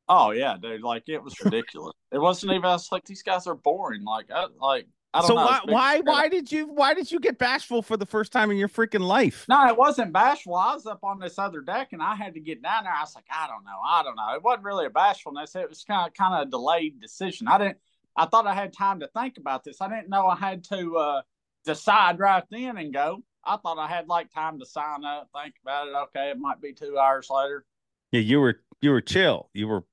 Oh 0.10 0.32
yeah, 0.32 0.58
dude! 0.62 0.82
Like 0.82 1.08
it 1.08 1.24
was 1.24 1.40
ridiculous. 1.40 1.94
it 2.12 2.20
wasn't 2.20 2.52
even. 2.52 2.66
I 2.66 2.74
was 2.74 2.92
like, 2.92 3.06
these 3.06 3.24
guys 3.24 3.48
are 3.48 3.56
boring. 3.56 4.04
Like, 4.04 4.26
I, 4.30 4.48
like 4.60 4.88
so 5.20 5.36
know. 5.36 5.46
why 5.46 5.60
why 5.66 6.00
why 6.00 6.28
did 6.30 6.52
you 6.52 6.68
why 6.68 6.94
did 6.94 7.12
you 7.12 7.20
get 7.20 7.38
bashful 7.38 7.82
for 7.82 7.98
the 7.98 8.06
first 8.06 8.32
time 8.32 8.50
in 8.50 8.58
your 8.58 8.70
freaking 8.70 9.02
life? 9.02 9.46
No, 9.50 9.68
it 9.68 9.78
wasn't 9.78 10.14
bashful. 10.14 10.56
I 10.56 10.74
was 10.74 10.86
up 10.86 11.04
on 11.04 11.20
this 11.20 11.38
other 11.38 11.60
deck 11.60 11.90
and 11.92 12.02
I 12.02 12.16
had 12.16 12.34
to 12.36 12.40
get 12.40 12.62
down 12.62 12.86
there. 12.86 12.94
I 12.94 13.02
was 13.02 13.14
like, 13.14 13.26
I 13.30 13.48
don't 13.48 13.66
know, 13.66 13.80
I 13.86 14.04
don't 14.04 14.16
know. 14.16 14.34
It 14.36 14.42
wasn't 14.42 14.64
really 14.64 14.86
a 14.86 14.90
bashfulness. 14.90 15.56
It 15.56 15.68
was 15.68 15.84
kind 15.84 16.08
of 16.08 16.14
kind 16.14 16.34
of 16.34 16.48
a 16.48 16.50
delayed 16.50 17.02
decision. 17.02 17.48
I 17.48 17.58
didn't. 17.58 17.78
I 18.16 18.26
thought 18.26 18.48
I 18.48 18.54
had 18.54 18.74
time 18.74 19.02
to 19.02 19.08
think 19.08 19.38
about 19.38 19.64
this. 19.64 19.82
I 19.82 19.90
didn't 19.90 20.10
know 20.10 20.28
I 20.28 20.36
had 20.36 20.64
to 20.66 20.98
uh, 20.98 21.22
decide 21.66 22.20
right 22.20 22.44
then 22.50 22.78
and 22.78 22.94
go. 22.94 23.24
I 23.44 23.58
thought 23.58 23.80
I 23.80 23.88
had 23.88 24.08
like 24.08 24.32
time 24.32 24.60
to 24.60 24.66
sign 24.66 25.04
up, 25.04 25.30
think 25.34 25.56
about 25.62 25.88
it. 25.88 25.96
Okay, 25.96 26.30
it 26.30 26.40
might 26.40 26.62
be 26.62 26.74
two 26.74 26.98
hours 26.98 27.28
later. 27.30 27.66
Yeah, 28.12 28.22
you 28.22 28.40
were 28.40 28.62
you 28.82 28.92
were 28.92 29.02
chill. 29.02 29.50
You 29.54 29.68
were 29.68 29.84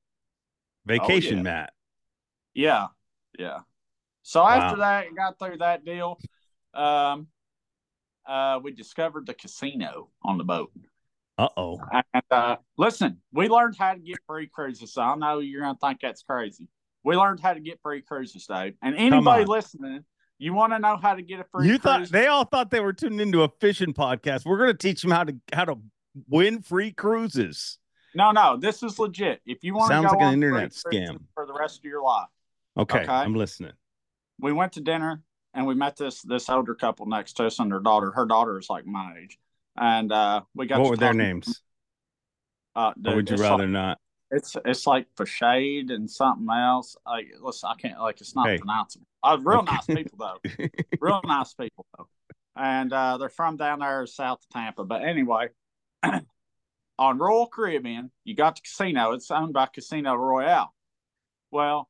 vacation, 0.86 1.34
oh, 1.34 1.36
yeah. 1.38 1.42
Matt. 1.42 1.72
Yeah, 2.54 2.86
yeah. 3.38 3.58
So 4.28 4.42
wow. 4.42 4.50
after 4.50 4.76
that, 4.80 5.06
got 5.16 5.38
through 5.38 5.56
that 5.58 5.86
deal. 5.86 6.20
Um, 6.74 7.28
uh, 8.26 8.60
we 8.62 8.72
discovered 8.72 9.24
the 9.24 9.32
casino 9.32 10.10
on 10.22 10.36
the 10.36 10.44
boat. 10.44 10.70
Uh-oh. 11.38 11.80
And 12.12 12.22
uh, 12.30 12.56
listen, 12.76 13.22
we 13.32 13.48
learned 13.48 13.76
how 13.78 13.94
to 13.94 13.98
get 13.98 14.18
free 14.26 14.46
cruises. 14.46 14.92
So 14.92 15.00
I 15.00 15.14
know 15.14 15.38
you're 15.38 15.62
gonna 15.62 15.78
think 15.80 16.00
that's 16.02 16.22
crazy. 16.24 16.68
We 17.04 17.16
learned 17.16 17.40
how 17.40 17.54
to 17.54 17.60
get 17.60 17.80
free 17.80 18.02
cruises, 18.02 18.44
Dave. 18.44 18.74
And 18.82 18.94
anybody 18.96 19.46
listening, 19.46 20.04
you 20.36 20.52
want 20.52 20.74
to 20.74 20.78
know 20.78 20.98
how 20.98 21.14
to 21.14 21.22
get 21.22 21.40
a 21.40 21.44
free 21.50 21.66
you 21.66 21.78
cruise? 21.78 21.80
thought 21.80 22.08
they 22.10 22.26
all 22.26 22.44
thought 22.44 22.70
they 22.70 22.80
were 22.80 22.92
tuning 22.92 23.20
into 23.20 23.44
a 23.44 23.48
fishing 23.60 23.94
podcast. 23.94 24.44
We're 24.44 24.58
gonna 24.58 24.74
teach 24.74 25.00
them 25.00 25.10
how 25.10 25.24
to 25.24 25.36
how 25.54 25.64
to 25.64 25.78
win 26.28 26.60
free 26.60 26.92
cruises. 26.92 27.78
No, 28.14 28.32
no, 28.32 28.58
this 28.58 28.82
is 28.82 28.98
legit. 28.98 29.40
If 29.46 29.64
you 29.64 29.74
want 29.74 29.90
to 29.90 29.94
sounds 29.94 30.12
like 30.12 30.20
an 30.20 30.34
internet 30.34 30.72
scam 30.72 31.20
for 31.32 31.46
the 31.46 31.54
rest 31.54 31.78
of 31.78 31.84
your 31.84 32.02
life. 32.02 32.28
Okay, 32.76 32.98
okay, 32.98 33.10
I'm 33.10 33.34
listening 33.34 33.72
we 34.40 34.52
went 34.52 34.72
to 34.72 34.80
dinner 34.80 35.22
and 35.54 35.66
we 35.66 35.74
met 35.74 35.96
this 35.96 36.22
this 36.22 36.48
older 36.48 36.74
couple 36.74 37.06
next 37.06 37.34
to 37.34 37.46
us 37.46 37.58
and 37.58 37.70
their 37.70 37.80
daughter. 37.80 38.12
Her 38.12 38.26
daughter 38.26 38.58
is 38.58 38.70
like 38.70 38.86
my 38.86 39.14
age, 39.20 39.38
and 39.76 40.10
uh, 40.12 40.42
we 40.54 40.66
got. 40.66 40.80
What 40.80 40.90
were 40.90 40.96
their 40.96 41.14
names? 41.14 41.62
Uh, 42.76 42.92
dude, 43.00 43.16
would 43.16 43.30
you 43.30 43.36
rather 43.36 43.64
like, 43.64 43.72
not? 43.72 43.98
It's 44.30 44.56
it's 44.64 44.86
like 44.86 45.06
for 45.16 45.26
shade 45.26 45.90
and 45.90 46.08
something 46.08 46.46
else. 46.50 46.96
Like 47.06 47.26
listen, 47.40 47.70
I 47.70 47.80
can't 47.80 48.00
like 48.00 48.20
it's 48.20 48.36
not 48.36 48.48
hey. 48.48 48.58
pronounceable. 48.58 49.06
Uh, 49.22 49.38
real 49.42 49.62
nice 49.62 49.86
people 49.86 50.18
though, 50.18 50.66
real 51.00 51.20
nice 51.24 51.54
people 51.54 51.86
though, 51.96 52.08
and 52.56 52.92
uh, 52.92 53.18
they're 53.18 53.28
from 53.28 53.56
down 53.56 53.80
there 53.80 54.06
south 54.06 54.40
of 54.40 54.48
Tampa. 54.50 54.84
But 54.84 55.02
anyway, 55.02 55.48
on 56.98 57.18
Royal 57.18 57.48
Caribbean, 57.48 58.10
you 58.24 58.36
got 58.36 58.56
the 58.56 58.62
casino. 58.62 59.12
It's 59.12 59.30
owned 59.30 59.54
by 59.54 59.66
Casino 59.66 60.14
Royale. 60.14 60.72
Well, 61.50 61.88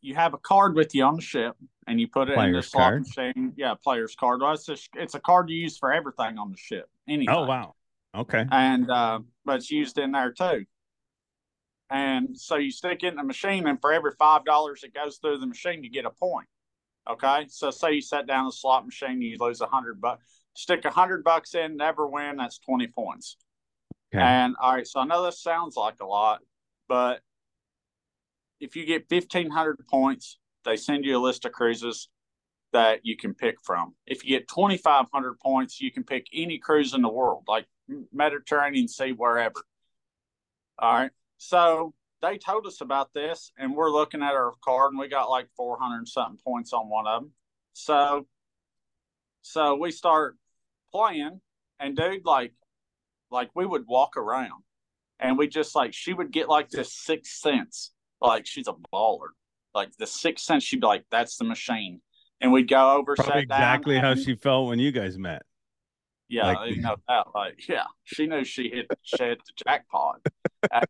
you 0.00 0.14
have 0.14 0.34
a 0.34 0.38
card 0.38 0.74
with 0.74 0.94
you 0.94 1.04
on 1.04 1.16
the 1.16 1.22
ship, 1.22 1.56
and 1.86 2.00
you 2.00 2.08
put 2.08 2.28
it 2.28 2.38
in 2.38 2.52
the 2.52 2.62
slot 2.62 2.82
card? 2.82 3.02
machine. 3.02 3.52
Yeah, 3.56 3.74
player's 3.74 4.14
card. 4.14 4.40
Well, 4.40 4.52
it's 4.52 4.68
a, 4.68 4.76
it's 4.94 5.14
a 5.14 5.20
card 5.20 5.50
you 5.50 5.56
use 5.56 5.78
for 5.78 5.92
everything 5.92 6.38
on 6.38 6.50
the 6.50 6.56
ship. 6.56 6.88
Anything. 7.08 7.34
Oh 7.34 7.44
wow. 7.44 7.74
Okay. 8.16 8.44
and 8.50 8.90
uh, 8.90 9.20
but 9.44 9.56
it's 9.56 9.70
used 9.70 9.98
in 9.98 10.12
there 10.12 10.32
too. 10.32 10.64
And 11.90 12.38
so 12.38 12.56
you 12.56 12.70
stick 12.70 13.02
it 13.02 13.08
in 13.08 13.16
the 13.16 13.24
machine, 13.24 13.66
and 13.66 13.80
for 13.80 13.92
every 13.92 14.12
five 14.18 14.44
dollars 14.44 14.80
that 14.82 14.94
goes 14.94 15.18
through 15.18 15.38
the 15.38 15.46
machine, 15.46 15.84
you 15.84 15.90
get 15.90 16.04
a 16.04 16.10
point. 16.10 16.48
Okay, 17.08 17.46
so 17.48 17.70
say 17.70 17.92
you 17.92 18.00
set 18.00 18.26
down 18.26 18.46
the 18.46 18.52
slot 18.52 18.86
machine, 18.86 19.20
you 19.20 19.36
lose 19.38 19.60
a 19.60 19.66
hundred 19.66 20.00
bucks. 20.00 20.40
Stick 20.54 20.84
a 20.84 20.90
hundred 20.90 21.24
bucks 21.24 21.54
in, 21.54 21.76
never 21.76 22.06
win. 22.06 22.36
That's 22.36 22.58
twenty 22.58 22.86
points. 22.86 23.36
Okay. 24.14 24.22
And 24.22 24.54
all 24.60 24.72
right, 24.72 24.86
so 24.86 25.00
I 25.00 25.04
know 25.04 25.24
this 25.24 25.42
sounds 25.42 25.76
like 25.76 26.00
a 26.00 26.06
lot, 26.06 26.40
but 26.88 27.20
if 28.64 28.76
you 28.76 28.86
get 28.86 29.08
fifteen 29.08 29.50
hundred 29.50 29.78
points, 29.88 30.38
they 30.64 30.76
send 30.76 31.04
you 31.04 31.18
a 31.18 31.20
list 31.20 31.44
of 31.44 31.52
cruises 31.52 32.08
that 32.72 33.00
you 33.04 33.16
can 33.16 33.34
pick 33.34 33.56
from. 33.62 33.94
If 34.06 34.24
you 34.24 34.38
get 34.38 34.48
twenty 34.48 34.78
five 34.78 35.06
hundred 35.12 35.38
points, 35.38 35.80
you 35.80 35.92
can 35.92 36.02
pick 36.02 36.26
any 36.32 36.58
cruise 36.58 36.94
in 36.94 37.02
the 37.02 37.08
world, 37.08 37.44
like 37.46 37.66
Mediterranean 38.12 38.88
Sea, 38.88 39.12
wherever. 39.12 39.64
All 40.78 40.92
right. 40.92 41.10
So 41.36 41.92
they 42.22 42.38
told 42.38 42.66
us 42.66 42.80
about 42.80 43.12
this, 43.12 43.52
and 43.58 43.76
we're 43.76 43.90
looking 43.90 44.22
at 44.22 44.32
our 44.32 44.52
card, 44.64 44.92
and 44.92 44.98
we 44.98 45.08
got 45.08 45.28
like 45.28 45.48
400 45.56 46.08
something 46.08 46.38
points 46.42 46.72
on 46.72 46.88
one 46.88 47.06
of 47.06 47.22
them. 47.22 47.32
So, 47.74 48.26
so 49.42 49.74
we 49.74 49.90
start 49.90 50.36
playing, 50.90 51.40
and 51.78 51.94
dude, 51.94 52.24
like, 52.24 52.54
like 53.30 53.50
we 53.54 53.66
would 53.66 53.84
walk 53.86 54.16
around, 54.16 54.62
and 55.20 55.36
we 55.36 55.48
just 55.48 55.76
like 55.76 55.92
she 55.92 56.14
would 56.14 56.32
get 56.32 56.48
like 56.48 56.70
this 56.70 56.94
sixth 56.94 57.34
sense, 57.34 57.92
like 58.28 58.46
she's 58.46 58.68
a 58.68 58.74
baller, 58.92 59.28
like 59.74 59.90
the 59.98 60.06
sixth 60.06 60.44
sense. 60.44 60.64
She'd 60.64 60.80
be 60.80 60.86
like, 60.86 61.04
"That's 61.10 61.36
the 61.36 61.44
machine," 61.44 62.00
and 62.40 62.52
we'd 62.52 62.68
go 62.68 62.92
over, 62.92 63.14
Probably 63.14 63.42
sit 63.42 63.48
down, 63.48 63.58
exactly 63.60 63.98
how 63.98 64.12
and- 64.12 64.20
she 64.20 64.34
felt 64.34 64.68
when 64.68 64.78
you 64.78 64.92
guys 64.92 65.18
met. 65.18 65.42
yeah, 66.28 66.46
Like- 66.46 66.58
like, 66.58 66.76
no 66.78 66.96
doubt. 67.08 67.32
Like, 67.34 67.68
yeah, 67.68 67.84
she 68.04 68.26
knew 68.26 68.44
she 68.44 68.68
hit 68.70 68.86
she 69.02 69.22
hit 69.22 69.38
the 69.44 69.64
jackpot. 69.66 70.20
Uh, 70.72 70.80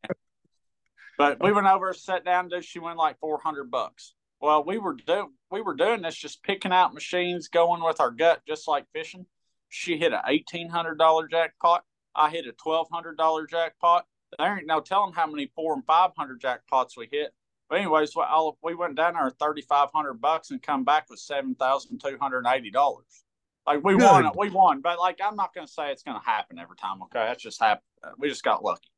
but 1.18 1.42
we 1.42 1.52
went 1.52 1.66
over, 1.66 1.92
sat 1.92 2.24
down, 2.24 2.48
dude. 2.48 2.64
She 2.64 2.78
won 2.78 2.96
like 2.96 3.18
four 3.18 3.38
hundred 3.40 3.70
bucks. 3.70 4.14
Well, 4.40 4.64
we 4.64 4.78
were 4.78 4.94
doing 4.94 5.32
we 5.50 5.60
were 5.62 5.74
doing 5.74 6.02
this, 6.02 6.16
just 6.16 6.42
picking 6.42 6.72
out 6.72 6.94
machines, 6.94 7.48
going 7.48 7.82
with 7.82 8.00
our 8.00 8.10
gut, 8.10 8.42
just 8.46 8.66
like 8.68 8.84
fishing. 8.92 9.26
She 9.68 9.96
hit 9.98 10.12
a 10.12 10.22
eighteen 10.26 10.68
hundred 10.68 10.98
dollar 10.98 11.26
jackpot. 11.28 11.82
I 12.14 12.30
hit 12.30 12.46
a 12.46 12.52
twelve 12.52 12.88
hundred 12.92 13.16
dollar 13.16 13.46
jackpot. 13.46 14.06
There 14.38 14.56
ain't 14.56 14.66
no 14.66 14.80
telling 14.80 15.12
how 15.12 15.26
many 15.26 15.50
four 15.54 15.74
and 15.74 15.84
five 15.84 16.10
hundred 16.16 16.40
jackpots 16.40 16.96
we 16.96 17.08
hit. 17.10 17.32
But 17.68 17.78
anyways, 17.78 18.14
well, 18.14 18.58
we 18.62 18.74
went 18.74 18.96
down 18.96 19.14
there 19.14 19.30
thirty 19.30 19.62
five 19.62 19.88
hundred 19.94 20.14
bucks 20.14 20.50
and 20.50 20.62
come 20.62 20.84
back 20.84 21.08
with 21.10 21.18
seven 21.18 21.54
thousand 21.54 22.00
two 22.00 22.18
hundred 22.20 22.46
eighty 22.46 22.70
dollars. 22.70 23.24
Like 23.66 23.82
we 23.82 23.94
Good. 23.94 24.04
won, 24.04 24.30
we 24.36 24.50
won. 24.50 24.80
But 24.80 24.98
like 24.98 25.20
I'm 25.24 25.36
not 25.36 25.54
going 25.54 25.66
to 25.66 25.72
say 25.72 25.90
it's 25.90 26.02
going 26.02 26.18
to 26.18 26.24
happen 26.24 26.58
every 26.58 26.76
time. 26.76 27.02
Okay, 27.04 27.20
that's 27.20 27.42
just 27.42 27.60
happened. 27.60 27.84
We 28.18 28.28
just 28.28 28.44
got 28.44 28.62
lucky. 28.62 28.90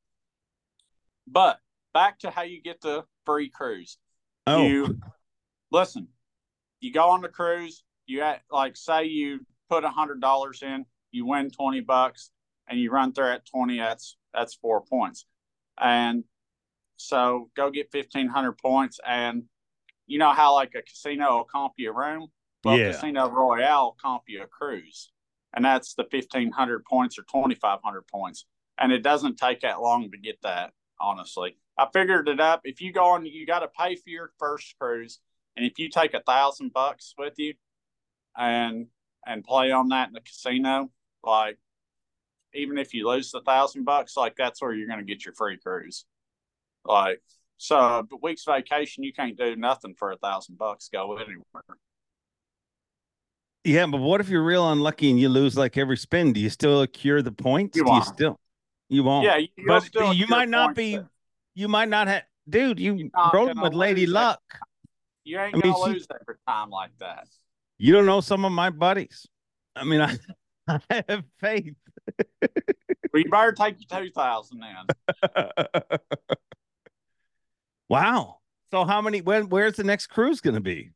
But 1.28 1.58
back 1.94 2.18
to 2.20 2.30
how 2.30 2.42
you 2.42 2.60
get 2.60 2.80
the 2.80 3.04
free 3.24 3.48
cruise. 3.48 3.98
Oh, 4.46 4.62
You 4.62 4.98
listen. 5.70 6.08
You 6.80 6.92
go 6.92 7.10
on 7.10 7.22
the 7.22 7.28
cruise. 7.28 7.84
You 8.06 8.22
at 8.22 8.42
like 8.50 8.76
say 8.76 9.04
you 9.04 9.40
put 9.68 9.84
a 9.84 9.88
hundred 9.88 10.20
dollars 10.20 10.62
in, 10.62 10.86
you 11.10 11.26
win 11.26 11.50
twenty 11.50 11.80
bucks, 11.80 12.30
and 12.68 12.78
you 12.78 12.90
run 12.90 13.12
through 13.12 13.30
at 13.32 13.46
twenty. 13.46 13.78
That's 13.78 14.16
that's 14.36 14.54
four 14.54 14.82
points, 14.82 15.26
and 15.80 16.22
so 16.96 17.50
go 17.56 17.70
get 17.70 17.90
fifteen 17.90 18.28
hundred 18.28 18.58
points. 18.58 19.00
And 19.04 19.44
you 20.06 20.18
know 20.18 20.32
how 20.32 20.54
like 20.54 20.74
a 20.76 20.82
casino 20.82 21.38
will 21.38 21.44
comp 21.44 21.72
you 21.76 21.90
a 21.90 21.94
room. 21.94 22.28
Well, 22.64 22.78
Yeah. 22.78 22.92
Casino 22.92 23.28
Royale 23.28 23.84
will 23.84 23.96
comp 24.00 24.24
you 24.28 24.42
a 24.42 24.46
cruise, 24.46 25.10
and 25.54 25.64
that's 25.64 25.94
the 25.94 26.04
fifteen 26.04 26.52
hundred 26.52 26.84
points 26.84 27.18
or 27.18 27.22
twenty 27.22 27.56
five 27.56 27.80
hundred 27.82 28.06
points. 28.06 28.44
And 28.78 28.92
it 28.92 29.02
doesn't 29.02 29.38
take 29.38 29.60
that 29.62 29.80
long 29.80 30.10
to 30.10 30.18
get 30.18 30.40
that. 30.42 30.72
Honestly, 31.00 31.56
I 31.78 31.88
figured 31.92 32.28
it 32.28 32.40
up. 32.40 32.60
If 32.64 32.80
you 32.80 32.92
go 32.92 33.06
on, 33.06 33.26
you 33.26 33.46
got 33.46 33.60
to 33.60 33.68
pay 33.68 33.96
for 33.96 34.08
your 34.08 34.32
first 34.38 34.74
cruise, 34.78 35.18
and 35.56 35.66
if 35.66 35.78
you 35.78 35.88
take 35.90 36.14
a 36.14 36.22
thousand 36.22 36.72
bucks 36.72 37.14
with 37.18 37.34
you, 37.38 37.54
and 38.36 38.86
and 39.26 39.44
play 39.44 39.72
on 39.72 39.88
that 39.88 40.08
in 40.08 40.14
the 40.14 40.20
casino, 40.20 40.90
like 41.24 41.58
even 42.56 42.78
if 42.78 42.94
you 42.94 43.08
lose 43.08 43.30
the 43.30 43.40
thousand 43.42 43.84
bucks, 43.84 44.16
like 44.16 44.34
that's 44.36 44.60
where 44.60 44.72
you're 44.72 44.88
going 44.88 44.98
to 44.98 45.04
get 45.04 45.24
your 45.24 45.34
free 45.34 45.56
cruise. 45.58 46.04
Like 46.84 47.20
so, 47.58 47.76
a 47.78 48.04
week's 48.22 48.44
vacation, 48.44 49.02
you 49.04 49.12
can't 49.12 49.36
do 49.36 49.56
nothing 49.56 49.94
for 49.94 50.12
a 50.12 50.16
thousand 50.16 50.58
bucks. 50.58 50.88
Go 50.92 51.16
anywhere. 51.16 51.42
yeah, 53.64 53.86
but 53.86 53.98
what 53.98 54.20
if 54.20 54.28
you're 54.28 54.44
real 54.44 54.70
unlucky 54.70 55.10
and 55.10 55.18
you 55.18 55.28
lose 55.28 55.56
like 55.56 55.76
every 55.76 55.96
spin? 55.96 56.32
Do 56.32 56.40
you 56.40 56.50
still 56.50 56.82
accrue 56.82 57.22
the 57.22 57.32
points? 57.32 57.76
You 57.76 57.84
Do 57.84 57.94
you 57.94 58.02
still? 58.02 58.40
You 58.88 59.02
won't. 59.02 59.24
Yeah, 59.24 59.38
you, 59.38 59.48
but 59.66 59.82
still 59.82 60.12
you 60.12 60.26
might 60.28 60.48
not 60.48 60.74
be. 60.74 60.96
but 60.96 61.06
You 61.54 61.68
might 61.68 61.88
not 61.88 62.06
have, 62.06 62.22
dude. 62.48 62.78
You 62.78 63.10
rolling 63.32 63.60
with 63.60 63.74
Lady 63.74 64.06
Luck. 64.06 64.40
You 65.24 65.40
ain't 65.40 65.56
I 65.56 65.58
mean, 65.58 65.72
gonna 65.72 65.86
she- 65.86 65.92
lose 65.94 66.06
every 66.20 66.36
time 66.46 66.70
like 66.70 66.92
that. 67.00 67.26
You 67.78 67.92
don't 67.92 68.06
know 68.06 68.20
some 68.20 68.44
of 68.44 68.52
my 68.52 68.70
buddies. 68.70 69.26
I 69.74 69.84
mean, 69.84 70.00
I, 70.00 70.16
I 70.68 70.80
have 71.08 71.24
faith. 71.40 71.74
Well, 73.12 73.22
you 73.22 73.30
better 73.30 73.52
take 73.52 73.76
your 73.78 74.00
two 74.00 74.10
thousand 74.10 74.60
then. 74.60 75.54
wow. 77.88 78.38
So 78.70 78.84
how 78.84 79.00
many? 79.00 79.22
When? 79.22 79.48
Where's 79.48 79.76
the 79.76 79.84
next 79.84 80.08
cruise 80.08 80.42
going 80.42 80.54
to 80.54 80.60
be? 80.60 80.90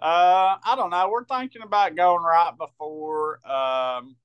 Uh, 0.00 0.56
I 0.64 0.74
don't 0.74 0.90
know. 0.90 1.08
We're 1.10 1.24
thinking 1.24 1.62
about 1.62 1.94
going 1.94 2.24
right 2.24 2.52
before. 2.58 3.34
Um, 3.44 4.16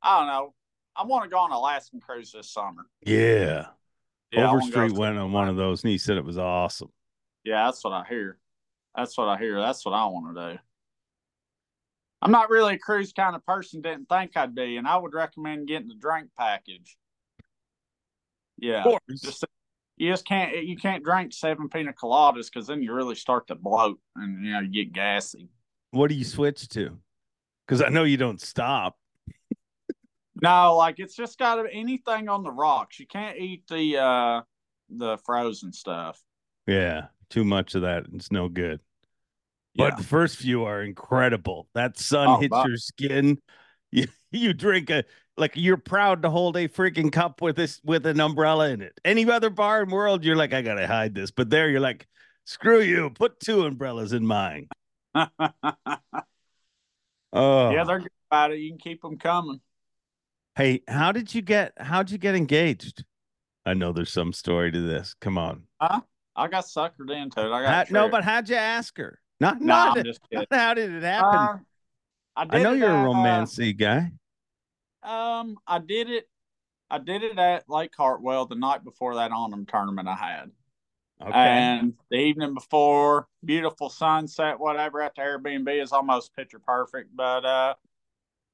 I 0.00 0.18
don't 0.18 0.28
know. 0.28 0.54
I 0.94 1.04
want 1.04 1.24
to 1.24 1.30
go 1.30 1.38
on 1.38 1.50
an 1.50 1.56
Alaskan 1.56 1.98
cruise 2.00 2.30
this 2.30 2.52
summer. 2.52 2.86
Yeah. 3.04 3.66
Yeah, 4.30 4.42
I 4.42 4.52
wanna 4.52 4.60
go 4.60 4.66
Overstreet 4.66 4.92
went 4.98 5.18
on 5.18 5.32
one 5.32 5.48
of 5.48 5.56
those, 5.56 5.82
and 5.82 5.90
he 5.90 5.98
said 5.98 6.16
it 6.16 6.24
was 6.24 6.38
awesome. 6.38 6.90
Yeah, 7.42 7.64
that's 7.64 7.82
what 7.82 7.92
I 7.92 8.04
hear. 8.08 8.38
That's 8.96 9.18
what 9.18 9.28
I 9.28 9.38
hear. 9.38 9.58
That's 9.60 9.84
what 9.84 9.92
I 9.92 10.06
want 10.06 10.36
to 10.36 10.52
do. 10.52 10.58
I'm 12.24 12.32
not 12.32 12.48
really 12.48 12.74
a 12.74 12.78
cruise 12.78 13.12
kind 13.12 13.36
of 13.36 13.44
person. 13.44 13.82
Didn't 13.82 14.08
think 14.08 14.34
I'd 14.34 14.54
be, 14.54 14.78
and 14.78 14.88
I 14.88 14.96
would 14.96 15.12
recommend 15.12 15.68
getting 15.68 15.88
the 15.88 15.94
drink 15.94 16.30
package. 16.38 16.96
Yeah, 18.56 18.82
course. 18.82 19.20
just 19.20 19.44
you 19.98 20.10
just 20.10 20.24
can't 20.24 20.64
you 20.64 20.76
can't 20.76 21.04
drink 21.04 21.34
seven 21.34 21.68
pina 21.68 21.92
coladas 21.92 22.50
because 22.52 22.66
then 22.66 22.82
you 22.82 22.94
really 22.94 23.14
start 23.14 23.48
to 23.48 23.54
bloat 23.54 24.00
and 24.16 24.44
you 24.44 24.52
know 24.52 24.60
you 24.60 24.70
get 24.70 24.94
gassy. 24.94 25.50
What 25.90 26.08
do 26.08 26.14
you 26.14 26.24
switch 26.24 26.66
to? 26.70 26.98
Because 27.66 27.82
I 27.82 27.90
know 27.90 28.04
you 28.04 28.16
don't 28.16 28.40
stop. 28.40 28.96
No, 30.42 30.76
like 30.76 30.98
it's 30.98 31.14
just 31.14 31.38
got 31.38 31.56
to 31.56 31.72
anything 31.72 32.28
on 32.28 32.42
the 32.42 32.50
rocks. 32.50 32.98
You 32.98 33.06
can't 33.06 33.38
eat 33.38 33.64
the 33.68 33.98
uh 33.98 34.40
the 34.88 35.18
frozen 35.18 35.72
stuff. 35.74 36.20
Yeah, 36.66 37.08
too 37.28 37.44
much 37.44 37.74
of 37.74 37.82
that. 37.82 38.06
It's 38.14 38.32
no 38.32 38.48
good. 38.48 38.80
Yeah. 39.74 39.90
But 39.90 39.98
the 39.98 40.04
first 40.04 40.36
few 40.36 40.64
are 40.64 40.82
incredible. 40.82 41.68
That 41.74 41.98
sun 41.98 42.28
Oh, 42.28 42.36
hits 42.38 42.52
wow. 42.52 42.66
your 42.66 42.76
skin. 42.76 43.38
You 43.92 44.08
you 44.32 44.52
drink 44.54 44.90
a 44.90 45.04
like 45.36 45.52
you're 45.54 45.76
proud 45.76 46.22
to 46.22 46.30
hold 46.30 46.56
a 46.56 46.66
freaking 46.66 47.12
cup 47.12 47.40
with 47.40 47.54
this 47.54 47.80
with 47.84 48.04
an 48.06 48.18
umbrella 48.18 48.70
in 48.70 48.82
it. 48.82 48.98
Any 49.04 49.24
other 49.30 49.50
bar 49.50 49.84
in 49.84 49.88
the 49.88 49.94
world, 49.94 50.24
you're 50.24 50.34
like, 50.34 50.52
I 50.52 50.62
gotta 50.62 50.84
hide 50.88 51.14
this. 51.14 51.30
But 51.30 51.48
there, 51.48 51.68
you're 51.70 51.78
like, 51.78 52.08
screw 52.44 52.80
you. 52.80 53.10
Put 53.10 53.38
two 53.38 53.64
umbrellas 53.64 54.12
in 54.12 54.26
mine. 54.26 54.66
Oh, 57.32 57.70
yeah, 57.70 57.84
they're 57.84 57.98
good 57.98 58.08
about 58.30 58.52
it. 58.52 58.58
You 58.60 58.70
can 58.70 58.78
keep 58.78 59.02
them 59.02 59.18
coming. 59.18 59.60
Hey, 60.56 60.82
how 60.86 61.10
did 61.12 61.34
you 61.34 61.42
get? 61.42 61.72
How'd 61.78 62.10
you 62.10 62.18
get 62.18 62.34
engaged? 62.36 63.04
I 63.66 63.74
know 63.74 63.92
there's 63.92 64.12
some 64.12 64.32
story 64.32 64.70
to 64.70 64.80
this. 64.80 65.14
Come 65.20 65.36
on. 65.38 65.64
Huh? 65.80 66.00
I 66.36 66.48
got 66.48 66.64
suckered 66.64 67.10
into 67.10 67.40
it. 67.40 67.50
I 67.52 67.62
got 67.62 67.88
How- 67.88 67.92
no, 67.92 68.08
but 68.08 68.24
how'd 68.24 68.48
you 68.48 68.56
ask 68.56 68.96
her? 68.98 69.20
Not 69.44 69.60
no, 69.60 69.66
not. 69.66 69.98
I'm 69.98 70.04
just 70.04 70.20
kidding. 70.30 70.46
how 70.50 70.72
did 70.72 70.90
it 70.90 71.02
happen? 71.02 71.38
Uh, 71.38 71.58
I, 72.34 72.46
I 72.48 72.62
know 72.62 72.72
it 72.72 72.78
you're 72.78 72.88
a 72.88 72.94
uh, 72.94 73.04
romancy 73.04 73.76
guy. 73.76 74.10
Um, 75.02 75.58
I 75.66 75.80
did 75.80 76.08
it. 76.08 76.26
I 76.90 76.96
did 76.96 77.22
it 77.22 77.38
at 77.38 77.68
Lake 77.68 77.92
Hartwell 77.94 78.46
the 78.46 78.54
night 78.54 78.84
before 78.84 79.16
that 79.16 79.32
Onum 79.32 79.68
tournament 79.68 80.08
I 80.08 80.14
had, 80.14 80.50
Okay. 81.20 81.34
and 81.34 81.92
the 82.10 82.16
evening 82.16 82.54
before, 82.54 83.28
beautiful 83.44 83.90
sunset, 83.90 84.58
whatever 84.58 85.02
at 85.02 85.14
the 85.14 85.20
Airbnb 85.20 85.82
is 85.82 85.92
almost 85.92 86.34
picture 86.34 86.58
perfect. 86.58 87.14
But 87.14 87.44
uh, 87.44 87.74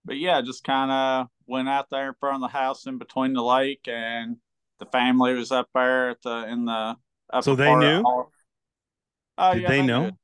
but 0.05 0.17
yeah, 0.17 0.41
just 0.43 0.65
kind 0.65 0.91
of 0.91 1.29
went 1.47 1.69
out 1.69 1.89
there 1.91 2.09
in 2.09 2.15
front 2.19 2.43
of 2.43 2.51
the 2.51 2.59
house 2.59 2.87
in 2.87 2.99
between 2.99 3.33
the 3.33 3.45
lake, 3.45 3.87
and 3.87 4.39
the 4.81 4.87
family 4.87 5.35
was 5.35 5.53
up 5.53 5.69
there 5.73 6.11
at 6.11 6.23
the 6.23 6.49
in 6.49 6.65
the. 6.65 6.97
So 7.43 7.55
they 7.55 7.77
knew? 7.77 8.03
Oh 8.05 9.55
did 9.55 9.63
yeah, 9.63 9.69
they 9.69 9.83
know? 9.83 10.05
did. 10.07 10.15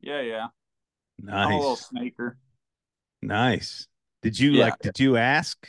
Yeah, 0.00 0.20
yeah. 0.22 0.46
I'm 1.28 1.52
a 1.52 1.58
little 1.58 1.76
Nice. 1.76 1.88
sneaker. 1.90 2.36
Nice. 3.22 3.86
Did 4.22 4.38
you 4.38 4.52
Yeah. 4.52 4.64
like? 4.64 4.80
Did 4.80 4.98
you 5.00 5.16
ask? 5.16 5.68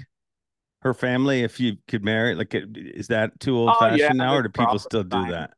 her 0.84 0.94
family 0.94 1.42
if 1.42 1.60
you 1.60 1.78
could 1.88 2.04
marry? 2.04 2.36
Like, 2.36 2.54
is 2.56 3.08
that 3.08 3.40
too 3.40 3.56
old 3.56 3.70
Oh, 3.76 3.80
fashioned 3.80 4.00
yeah, 4.00 4.14
now, 4.14 4.36
or 4.36 4.44
do 4.44 4.50
people 4.50 4.80
still 4.80 5.04
do 5.04 5.26
that? 5.28 5.52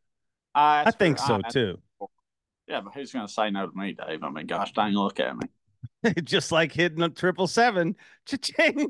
I, 0.53 0.83
I 0.86 0.91
think 0.91 1.17
so 1.17 1.41
I 1.41 1.49
too. 1.49 1.81
Yeah, 2.67 2.81
but 2.81 2.93
who's 2.93 3.12
going 3.12 3.25
to 3.27 3.31
say 3.31 3.49
no 3.49 3.67
to 3.67 3.77
me, 3.77 3.93
Dave? 3.93 4.23
I 4.23 4.29
mean, 4.29 4.47
gosh 4.47 4.73
dang, 4.73 4.93
look 4.93 5.19
at 5.19 5.36
me. 5.38 5.47
Just 6.23 6.51
like 6.51 6.71
hitting 6.71 7.01
a 7.01 7.09
triple 7.09 7.47
seven, 7.47 7.95
cha-ching. 8.25 8.89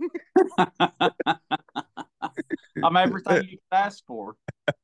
I'm 2.84 2.98
everything 2.98 3.48
you 3.50 3.58
ask 3.72 4.04
for. 4.06 4.36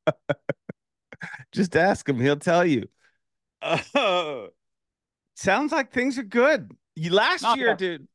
Just 1.52 1.76
ask 1.76 2.08
him; 2.08 2.18
he'll 2.20 2.36
tell 2.36 2.64
you. 2.64 2.88
Uh, 3.62 4.46
sounds 5.40 5.72
like 5.72 5.92
things 5.92 6.18
are 6.18 6.22
good. 6.24 6.70
You 6.96 7.12
last 7.12 7.42
No, 7.42 7.54
year, 7.54 7.74
dude. 7.74 8.06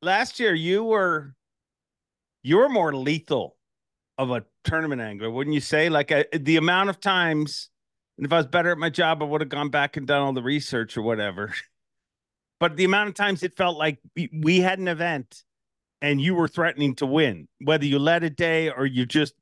Last 0.00 0.38
year, 0.38 0.54
you 0.54 0.84
were 0.84 1.34
you 2.42 2.58
were 2.58 2.68
more 2.68 2.94
lethal 2.94 3.56
of 4.16 4.30
a 4.30 4.44
tournament 4.64 5.00
angler, 5.00 5.30
wouldn't 5.30 5.54
you 5.54 5.60
say? 5.60 5.88
Like 5.88 6.12
uh 6.12 6.24
the 6.32 6.56
amount 6.56 6.90
of 6.90 7.00
times, 7.00 7.70
and 8.16 8.26
if 8.26 8.32
I 8.32 8.36
was 8.36 8.46
better 8.46 8.70
at 8.70 8.78
my 8.78 8.90
job, 8.90 9.22
I 9.22 9.26
would 9.26 9.40
have 9.40 9.50
gone 9.50 9.70
back 9.70 9.96
and 9.96 10.06
done 10.06 10.22
all 10.22 10.32
the 10.32 10.42
research 10.42 10.96
or 10.96 11.02
whatever. 11.02 11.54
But 12.60 12.76
the 12.76 12.84
amount 12.84 13.08
of 13.08 13.14
times 13.14 13.44
it 13.44 13.56
felt 13.56 13.78
like 13.78 14.00
we- 14.16 14.30
we 14.32 14.58
had 14.58 14.80
an 14.80 14.88
event 14.88 15.44
and 16.02 16.20
you 16.20 16.34
were 16.34 16.48
threatening 16.48 16.96
to 16.96 17.06
win, 17.06 17.46
whether 17.60 17.86
you 17.86 18.00
led 18.00 18.24
a 18.24 18.30
day 18.30 18.68
or 18.68 18.84
you 18.84 19.06
just 19.06 19.34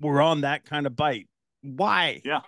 were 0.00 0.22
on 0.22 0.42
that 0.42 0.64
kind 0.64 0.86
of 0.86 0.94
bite. 0.94 1.28
Why? 1.62 2.22
Yeah. 2.24 2.42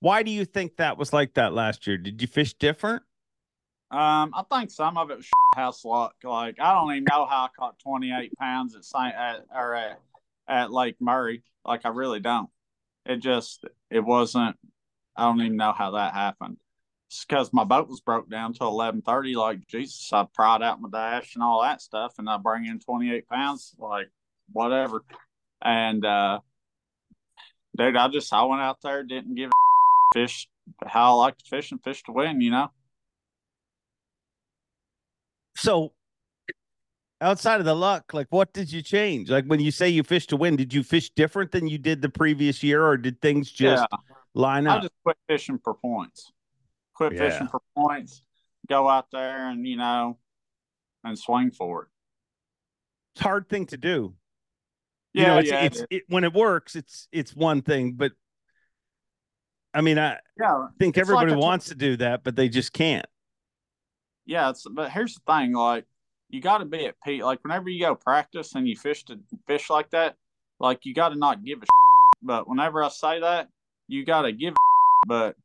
Why 0.00 0.24
do 0.24 0.32
you 0.32 0.44
think 0.44 0.78
that 0.78 0.98
was 0.98 1.12
like 1.12 1.34
that 1.34 1.52
last 1.52 1.86
year? 1.86 1.98
Did 1.98 2.20
you 2.20 2.26
fish 2.26 2.54
different? 2.54 3.04
Um, 3.94 4.32
I 4.34 4.42
think 4.50 4.72
some 4.72 4.98
of 4.98 5.12
it 5.12 5.18
was 5.18 5.30
house 5.54 5.84
luck. 5.84 6.16
Like 6.24 6.56
I 6.60 6.74
don't 6.74 6.90
even 6.90 7.04
know 7.04 7.26
how 7.26 7.44
I 7.44 7.48
caught 7.56 7.78
28 7.78 8.36
pounds 8.36 8.74
at 8.74 8.84
Saint 8.84 9.14
at 9.14 9.46
or 9.54 9.76
at, 9.76 10.00
at 10.48 10.72
Lake 10.72 10.96
Murray. 11.00 11.44
Like 11.64 11.82
I 11.84 11.90
really 11.90 12.18
don't. 12.18 12.50
It 13.06 13.18
just 13.18 13.64
it 13.90 14.00
wasn't. 14.00 14.56
I 15.16 15.26
don't 15.26 15.40
even 15.42 15.56
know 15.56 15.72
how 15.72 15.92
that 15.92 16.12
happened. 16.12 16.56
It's 17.06 17.24
because 17.24 17.52
my 17.52 17.62
boat 17.62 17.88
was 17.88 18.00
broke 18.00 18.28
down 18.28 18.52
till 18.52 18.72
11:30. 18.72 19.36
Like 19.36 19.68
Jesus, 19.68 20.12
I 20.12 20.26
pried 20.34 20.60
out 20.60 20.80
my 20.80 20.88
dash 20.90 21.36
and 21.36 21.44
all 21.44 21.62
that 21.62 21.80
stuff, 21.80 22.14
and 22.18 22.28
I 22.28 22.36
bring 22.38 22.66
in 22.66 22.80
28 22.80 23.28
pounds. 23.28 23.76
Like 23.78 24.10
whatever. 24.52 25.04
And 25.62 26.04
uh, 26.04 26.40
dude, 27.76 27.94
I 27.94 28.08
just 28.08 28.32
I 28.32 28.42
went 28.42 28.60
out 28.60 28.82
there, 28.82 29.04
didn't 29.04 29.36
give 29.36 29.50
a 29.50 30.14
fish 30.18 30.48
how 30.84 31.12
I 31.12 31.26
like 31.26 31.38
to 31.38 31.44
fish 31.44 31.70
and 31.70 31.80
fish 31.80 32.02
to 32.04 32.12
win. 32.12 32.40
You 32.40 32.50
know. 32.50 32.72
So 35.56 35.92
outside 37.20 37.60
of 37.60 37.66
the 37.66 37.74
luck, 37.74 38.12
like 38.12 38.26
what 38.30 38.52
did 38.52 38.70
you 38.72 38.82
change? 38.82 39.30
Like 39.30 39.44
when 39.46 39.60
you 39.60 39.70
say 39.70 39.88
you 39.88 40.02
fish 40.02 40.26
to 40.28 40.36
win, 40.36 40.56
did 40.56 40.74
you 40.74 40.82
fish 40.82 41.10
different 41.10 41.52
than 41.52 41.66
you 41.66 41.78
did 41.78 42.02
the 42.02 42.08
previous 42.08 42.62
year, 42.62 42.84
or 42.84 42.96
did 42.96 43.20
things 43.20 43.50
just 43.50 43.84
line 44.34 44.66
up? 44.66 44.78
I 44.78 44.82
just 44.82 44.94
quit 45.02 45.16
fishing 45.28 45.58
for 45.62 45.74
points. 45.74 46.32
Quit 46.94 47.14
Yeah. 47.14 47.30
fishing 47.30 47.48
for 47.48 47.60
points. 47.76 48.22
Go 48.68 48.88
out 48.88 49.10
there 49.10 49.48
and 49.48 49.66
you 49.66 49.76
know, 49.76 50.18
and 51.02 51.18
swing 51.18 51.50
for 51.50 51.82
it. 51.82 51.88
It's 53.14 53.20
a 53.20 53.24
hard 53.24 53.48
thing 53.48 53.66
to 53.66 53.76
do. 53.76 54.14
You 55.12 55.22
Yeah, 55.22 55.28
know, 55.28 55.38
it's, 55.38 55.50
yeah, 55.50 55.64
it's 55.64 55.76
is. 55.76 55.86
it, 55.90 56.02
when 56.08 56.24
it 56.24 56.32
works, 56.32 56.74
it's 56.74 57.08
it's 57.12 57.34
one 57.34 57.62
thing, 57.62 57.92
but 57.92 58.12
I 59.72 59.80
mean, 59.80 59.98
I 59.98 60.18
yeah, 60.38 60.66
think 60.78 60.96
It's 60.96 61.08
like 61.10 61.22
everybody 61.22 61.32
a 61.32 61.36
t- 61.36 61.40
wants 61.40 61.66
to 61.68 61.74
do 61.74 61.96
that, 61.98 62.24
but 62.24 62.34
they 62.36 62.48
just 62.48 62.72
can't. 62.72 63.06
Yeah. 64.26 64.50
It's 64.50 64.66
but 64.70 64.90
here's 64.90 65.14
the 65.14 65.20
thing, 65.32 65.52
like 65.52 65.84
you 66.30 66.40
got 66.40 66.58
to 66.58 66.64
be 66.64 66.86
at 66.86 66.96
peace. 67.04 67.22
Like 67.22 67.42
whenever 67.44 67.68
you 67.68 67.80
go 67.80 67.94
practice 67.94 68.54
and 68.54 68.68
you 68.68 68.76
fish 68.76 69.04
to 69.04 69.18
fish 69.46 69.70
like 69.70 69.90
that, 69.90 70.16
like 70.60 70.84
you 70.84 70.94
got 70.94 71.10
to 71.10 71.16
not 71.16 71.44
give 71.44 71.62
a. 71.62 71.66
But 72.22 72.48
whenever 72.48 72.82
I 72.82 72.88
say 72.88 73.20
that, 73.20 73.48
you 73.86 74.04
got 74.04 74.22
to 74.22 74.32
give, 74.32 74.54
a 74.54 75.06
but 75.06 75.36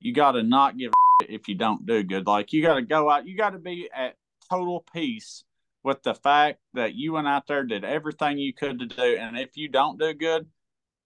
you 0.00 0.12
got 0.12 0.32
to 0.32 0.42
not 0.42 0.78
give 0.78 0.92
a 1.22 1.32
if 1.32 1.48
you 1.48 1.54
don't 1.54 1.86
do 1.86 2.02
good. 2.02 2.26
Like 2.26 2.52
you 2.52 2.62
got 2.62 2.74
to 2.74 2.82
go 2.82 3.10
out. 3.10 3.26
You 3.26 3.36
got 3.36 3.50
to 3.50 3.58
be 3.58 3.88
at 3.94 4.16
total 4.50 4.84
peace 4.92 5.44
with 5.82 6.02
the 6.02 6.14
fact 6.14 6.60
that 6.72 6.94
you 6.94 7.12
went 7.12 7.28
out 7.28 7.46
there 7.46 7.62
did 7.62 7.84
everything 7.84 8.38
you 8.38 8.52
could 8.52 8.78
to 8.78 8.86
do, 8.86 9.16
and 9.18 9.38
if 9.38 9.56
you 9.56 9.68
don't 9.68 9.98
do 9.98 10.14
good, 10.14 10.46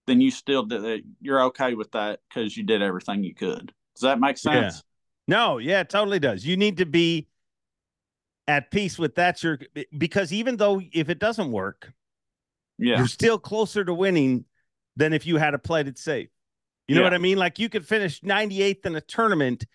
then 0.06 0.20
you 0.20 0.30
still 0.30 0.64
did 0.64 0.84
it. 0.84 1.04
You're 1.20 1.42
okay 1.44 1.74
with 1.74 1.90
that 1.92 2.20
because 2.28 2.56
you 2.56 2.64
did 2.64 2.82
everything 2.82 3.24
you 3.24 3.34
could. 3.34 3.72
Does 3.94 4.02
that 4.02 4.20
make 4.20 4.38
Yeah. 4.54 4.87
No, 5.28 5.58
yeah, 5.58 5.80
it 5.80 5.90
totally 5.90 6.18
does. 6.18 6.44
You 6.44 6.56
need 6.56 6.78
to 6.78 6.86
be 6.86 7.28
at 8.48 8.70
peace 8.70 8.98
with 8.98 9.14
that. 9.16 9.42
Your 9.42 9.58
because 9.96 10.32
even 10.32 10.56
though 10.56 10.80
if 10.92 11.10
it 11.10 11.18
doesn't 11.20 11.52
work, 11.52 11.92
Yeah. 12.78 12.96
you're 12.98 13.06
still 13.06 13.38
closer 13.38 13.84
to 13.84 13.92
winning 13.94 14.46
than 14.96 15.12
if 15.12 15.26
you 15.26 15.36
had 15.36 15.54
a 15.54 15.58
played 15.58 15.86
it 15.86 15.98
safe. 15.98 16.30
You 16.88 16.94
know 16.94 17.02
Yeah. 17.02 17.06
what 17.08 17.14
I 17.14 17.18
mean? 17.18 17.36
Like 17.38 17.58
you 17.58 17.68
could 17.68 17.86
finish 17.86 18.22
98th 18.22 18.86
in 18.86 18.96
a 18.96 19.00
tournament. 19.02 19.66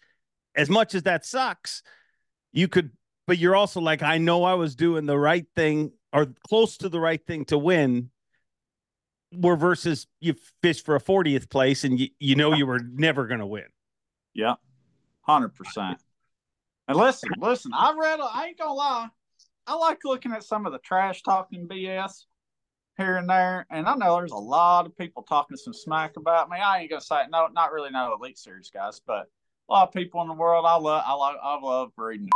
As 0.55 0.69
much 0.69 0.93
as 0.95 1.03
that 1.03 1.25
sucks, 1.25 1.81
you 2.51 2.67
could, 2.67 2.91
but 3.25 3.37
you're 3.39 3.55
also 3.55 3.79
like, 3.79 4.03
I 4.03 4.17
know 4.19 4.43
I 4.43 4.53
was 4.55 4.75
doing 4.75 5.05
the 5.05 5.17
right 5.17 5.45
thing 5.55 5.93
or 6.11 6.27
close 6.47 6.77
to 6.77 6.89
the 6.89 6.99
right 6.99 7.23
thing 7.25 7.45
to 7.45 7.57
win. 7.57 8.09
Where 9.31 9.55
versus 9.55 10.05
you 10.19 10.35
fish 10.61 10.83
for 10.83 10.95
a 10.95 10.99
40th 10.99 11.49
place 11.49 11.83
and 11.83 11.99
you, 11.99 12.09
you 12.19 12.35
know 12.35 12.53
you 12.53 12.67
were 12.67 12.79
never 12.79 13.25
going 13.25 13.39
to 13.39 13.47
win. 13.47 13.65
Yeah, 14.35 14.55
hundred 15.23 15.55
percent. 15.55 15.99
And 16.87 16.97
listen, 16.97 17.29
listen, 17.37 17.71
I 17.73 17.93
read. 17.97 18.19
I 18.21 18.47
ain't 18.47 18.57
gonna 18.57 18.73
lie. 18.73 19.07
I 19.65 19.75
like 19.75 19.99
looking 20.03 20.33
at 20.33 20.43
some 20.43 20.65
of 20.65 20.73
the 20.73 20.79
trash 20.79 21.21
talking 21.21 21.67
BS 21.67 22.25
here 22.97 23.17
and 23.17 23.29
there, 23.29 23.65
and 23.71 23.87
I 23.87 23.95
know 23.95 24.17
there's 24.17 24.31
a 24.31 24.37
lot 24.37 24.85
of 24.85 24.97
people 24.97 25.23
talking 25.23 25.57
some 25.57 25.73
smack 25.73 26.17
about 26.17 26.49
me. 26.49 26.57
I 26.57 26.79
ain't 26.79 26.89
gonna 26.89 27.01
say 27.01 27.21
it, 27.21 27.31
no, 27.31 27.47
not 27.47 27.71
really 27.71 27.89
no 27.89 28.13
elite 28.13 28.37
series 28.37 28.69
guys, 28.69 29.01
but 29.05 29.29
a 29.69 29.73
lot 29.73 29.87
of 29.87 29.93
people 29.93 30.21
in 30.21 30.27
the 30.27 30.33
world. 30.33 30.65
I 30.67 30.75
love. 30.75 31.03
I 31.05 31.13
like. 31.13 31.37
I 31.41 31.59
love 31.59 31.91
reading. 31.97 32.29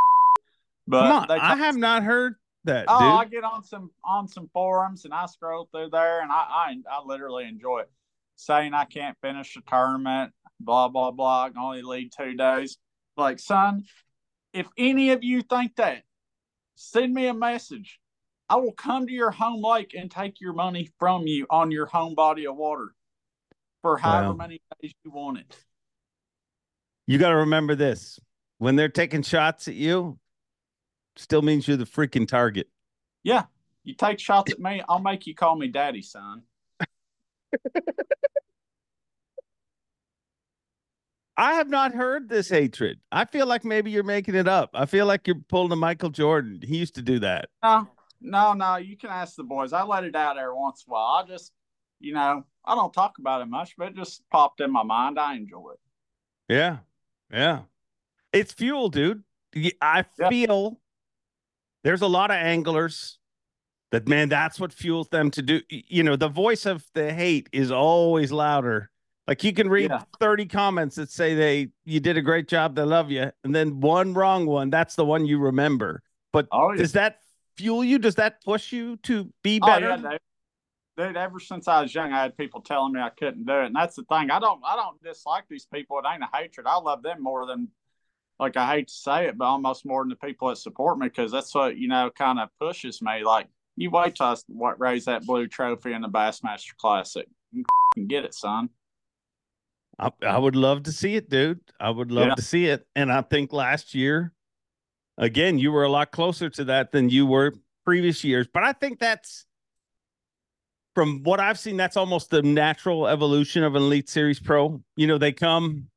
But 0.88 1.30
on, 1.30 1.39
I 1.39 1.56
have 1.58 1.76
not 1.76 2.04
heard 2.04 2.36
that, 2.63 2.86
Oh, 2.88 3.00
dude. 3.00 3.08
I 3.10 3.26
get 3.26 3.43
on 3.43 3.63
some 3.63 3.91
on 4.06 4.28
some 4.28 4.50
forums 4.54 5.06
and 5.06 5.13
I 5.13 5.26
scroll 5.26 5.67
through 5.71 5.89
there 5.89 6.21
and 6.21 6.32
I 6.32 6.36
I, 6.36 6.76
I 6.89 7.04
literally 7.06 7.45
enjoy 7.45 7.80
it. 7.80 7.91
Saying 8.36 8.73
I 8.73 8.86
can't 8.86 9.17
finish 9.21 9.58
a 9.58 9.62
tournament, 9.69 10.32
blah 10.60 10.89
blah 10.89 11.12
blah, 11.12 11.46
I 11.46 11.50
can 11.50 11.58
only 11.58 11.82
lead 11.82 12.12
two 12.17 12.34
days. 12.34 12.78
Like, 13.15 13.39
son, 13.39 13.84
if 14.54 14.67
any 14.78 15.12
of 15.12 15.24
you 15.24 15.41
think 15.41 15.76
that, 15.78 16.04
send 16.76 17.13
me 17.13 17.28
a 17.28 17.34
message. 17.34 18.00
I 18.50 18.56
will 18.58 18.72
come 18.74 19.08
to 19.08 19.13
your 19.13 19.32
home 19.32 19.63
lake 19.63 19.93
and 19.98 20.10
take 20.10 20.39
your 20.39 20.54
money 20.54 20.89
from 21.00 21.28
you 21.28 21.48
on 21.50 21.72
your 21.72 21.86
home 21.86 22.15
body 22.15 22.48
of 22.48 22.56
water 22.56 22.93
for 23.82 23.98
however 23.98 24.30
Wow. 24.30 24.36
many 24.36 24.62
days 24.82 24.93
you 25.04 25.12
want 25.12 25.39
it. 25.39 25.58
You 27.08 27.17
got 27.17 27.30
to 27.30 27.38
remember 27.38 27.76
this: 27.76 28.20
when 28.58 28.76
they're 28.76 28.89
taking 28.89 29.22
shots 29.22 29.67
at 29.67 29.76
you, 29.76 30.20
still 31.15 31.41
means 31.41 31.67
you're 31.67 31.78
the 31.78 31.86
freaking 31.86 32.28
target. 32.28 32.67
Yeah. 33.24 33.43
You 33.84 33.93
take 33.93 34.20
shots 34.20 34.52
at 34.52 34.60
me, 34.60 34.82
I'll 34.89 35.00
make 35.00 35.28
you 35.28 35.34
call 35.34 35.56
me 35.56 35.70
daddy, 35.70 36.02
son. 36.02 36.43
I 41.38 41.54
have 41.54 41.69
not 41.69 41.93
heard 41.93 42.30
this 42.30 42.50
hatred. 42.50 43.00
I 43.12 43.26
feel 43.26 43.45
like 43.45 43.63
maybe 43.63 43.91
you're 43.91 44.04
making 44.04 44.34
it 44.36 44.47
up. 44.47 44.71
I 44.73 44.86
feel 44.88 45.06
like 45.06 45.28
you're 45.28 45.41
pulling 45.47 45.71
a 45.71 45.76
Michael 45.76 46.10
Jordan. 46.10 46.60
He 46.63 46.78
used 46.78 46.95
to 46.95 47.02
do 47.04 47.19
that. 47.19 47.50
No, 47.63 47.88
no, 48.21 48.54
no. 48.54 48.78
You 48.78 48.97
can 48.97 49.12
ask 49.12 49.36
the 49.36 49.43
boys. 49.43 49.71
I 49.71 49.84
let 49.84 50.04
it 50.04 50.15
out 50.15 50.38
every 50.39 50.56
once 50.56 50.84
in 50.88 50.91
a 50.91 50.93
while. 50.93 51.23
I 51.23 51.28
just, 51.28 51.52
you 52.00 52.13
know, 52.13 52.43
I 52.65 52.73
don't 52.73 52.91
talk 52.91 53.19
about 53.19 53.41
it 53.41 53.45
much, 53.45 53.76
but 53.78 53.89
it 53.89 53.95
just 53.95 54.23
popped 54.32 54.62
in 54.62 54.71
my 54.71 54.82
mind. 54.84 55.19
I 55.19 55.36
enjoy 55.36 55.71
it. 55.73 55.80
Yeah. 56.54 56.78
Yeah. 57.32 57.62
It's 58.34 58.52
fuel, 58.52 58.89
dude. 58.89 59.23
I 59.82 60.06
Yeah. 60.19 60.30
feel 60.30 60.80
there's 61.84 62.02
a 62.02 62.08
lot 62.08 62.32
of 62.32 62.38
anglers 62.38 63.19
that, 63.91 64.08
man, 64.08 64.30
that's 64.30 64.60
what 64.60 64.73
fuels 64.73 65.10
them 65.10 65.30
to 65.32 65.41
do. 65.43 65.62
You 65.69 66.02
know, 66.04 66.15
the 66.15 66.30
voice 66.30 66.65
of 66.65 66.84
the 66.93 67.13
hate 67.13 67.47
is 67.52 67.71
always 67.71 68.32
louder. 68.32 68.89
Like 69.28 69.44
you 69.44 69.54
can 69.54 69.70
read 69.70 69.92
Yeah. 69.92 70.04
30 70.20 70.46
comments 70.46 70.96
that 70.96 71.10
say 71.12 71.36
they 71.36 71.70
you 71.86 72.00
did 72.00 72.18
a 72.18 72.22
great 72.22 72.48
job, 72.48 72.76
they 72.76 72.84
love 72.84 73.12
you, 73.12 73.32
and 73.44 73.54
then 73.54 73.80
one 73.82 74.13
wrong 74.13 74.46
one, 74.46 74.70
that's 74.70 74.96
the 74.96 75.06
one 75.06 75.26
you 75.26 75.38
remember. 75.40 76.02
But 76.32 76.48
Oh, 76.52 76.72
yeah. 76.72 76.78
does 76.78 76.94
that 76.94 77.20
fuel 77.58 77.84
you? 77.84 78.00
Does 78.00 78.16
that 78.16 78.44
push 78.44 78.72
you 78.72 78.98
to 79.04 79.32
be 79.44 79.60
Oh, 79.62 79.68
better? 79.68 79.88
yeah, 79.90 79.98
dude. 79.98 80.20
Dude, 80.98 81.18
ever 81.18 81.40
since 81.40 81.68
I 81.68 81.82
was 81.84 81.94
young, 81.94 82.12
I 82.12 82.24
had 82.24 82.36
people 82.38 82.62
telling 82.62 82.94
me 82.94 83.00
I 83.00 83.10
couldn't 83.10 83.46
do 83.46 83.54
it, 83.60 83.66
and 83.68 83.76
that's 83.76 83.96
the 83.96 84.04
thing. 84.06 84.32
I 84.32 84.40
don't, 84.40 84.60
I 84.66 84.76
don't 84.76 85.02
dislike 85.04 85.44
these 85.48 85.66
people. 85.66 86.00
It 86.00 86.06
ain't 86.12 86.24
a 86.24 86.30
hatred. 86.36 86.66
I 86.66 86.78
love 86.78 87.04
them 87.04 87.22
more 87.22 87.46
than, 87.46 87.68
like, 88.40 88.58
I 88.58 88.66
hate 88.68 88.88
to 88.88 88.94
say 88.96 89.28
it, 89.28 89.38
but 89.38 89.46
almost 89.46 89.86
more 89.86 90.02
than 90.02 90.10
the 90.10 90.16
people 90.16 90.48
that 90.48 90.56
support 90.56 90.98
me 90.98 91.08
because 91.08 91.32
that's 91.32 91.54
what 91.54 91.78
you 91.78 91.88
know 91.88 92.10
kind 92.10 92.40
of 92.40 92.50
pushes 92.60 93.00
me. 93.00 93.24
Like, 93.24 93.48
you 93.76 93.92
wait 93.92 94.16
till 94.16 94.26
I 94.26 94.74
raise 94.80 95.06
that 95.06 95.24
blue 95.24 95.46
trophy 95.48 95.94
in 95.94 96.02
the 96.02 96.10
Bassmaster 96.10 96.76
Classic, 96.78 97.28
you 97.52 97.63
can 97.94 98.08
get 98.08 98.26
it, 98.26 98.34
son. 98.34 98.70
I, 100.00 100.12
I 100.22 100.38
would 100.38 100.56
love 100.56 100.84
to 100.84 100.92
see 100.92 101.16
it, 101.16 101.30
dude. 101.30 101.60
I 101.80 101.90
would 101.90 102.12
love 102.12 102.28
Yeah. 102.28 102.36
to 102.36 102.42
see 102.42 102.66
it. 102.68 102.88
And 102.96 103.12
I 103.12 103.22
think 103.22 103.52
last 103.52 103.96
year, 103.96 104.34
again, 105.18 105.58
you 105.58 105.72
were 105.72 105.84
a 105.84 105.90
lot 105.90 106.12
closer 106.12 106.50
to 106.52 106.64
that 106.66 106.92
than 106.92 107.10
you 107.10 107.26
were 107.26 107.54
previous 107.86 108.24
years. 108.24 108.48
But 108.52 108.64
I 108.64 108.74
think 108.74 109.00
that's 109.00 109.46
from 110.94 111.24
what 111.24 111.40
I've 111.40 111.60
seen, 111.60 111.78
that's 111.78 111.98
almost 111.98 112.30
the 112.30 112.42
natural 112.42 113.08
evolution 113.08 113.64
of 113.64 113.76
an 113.76 113.82
Elite 113.84 114.10
Series 114.10 114.40
Pro. 114.40 114.82
You 114.96 115.08
know, 115.08 115.18
they 115.18 115.32
come, 115.32 115.88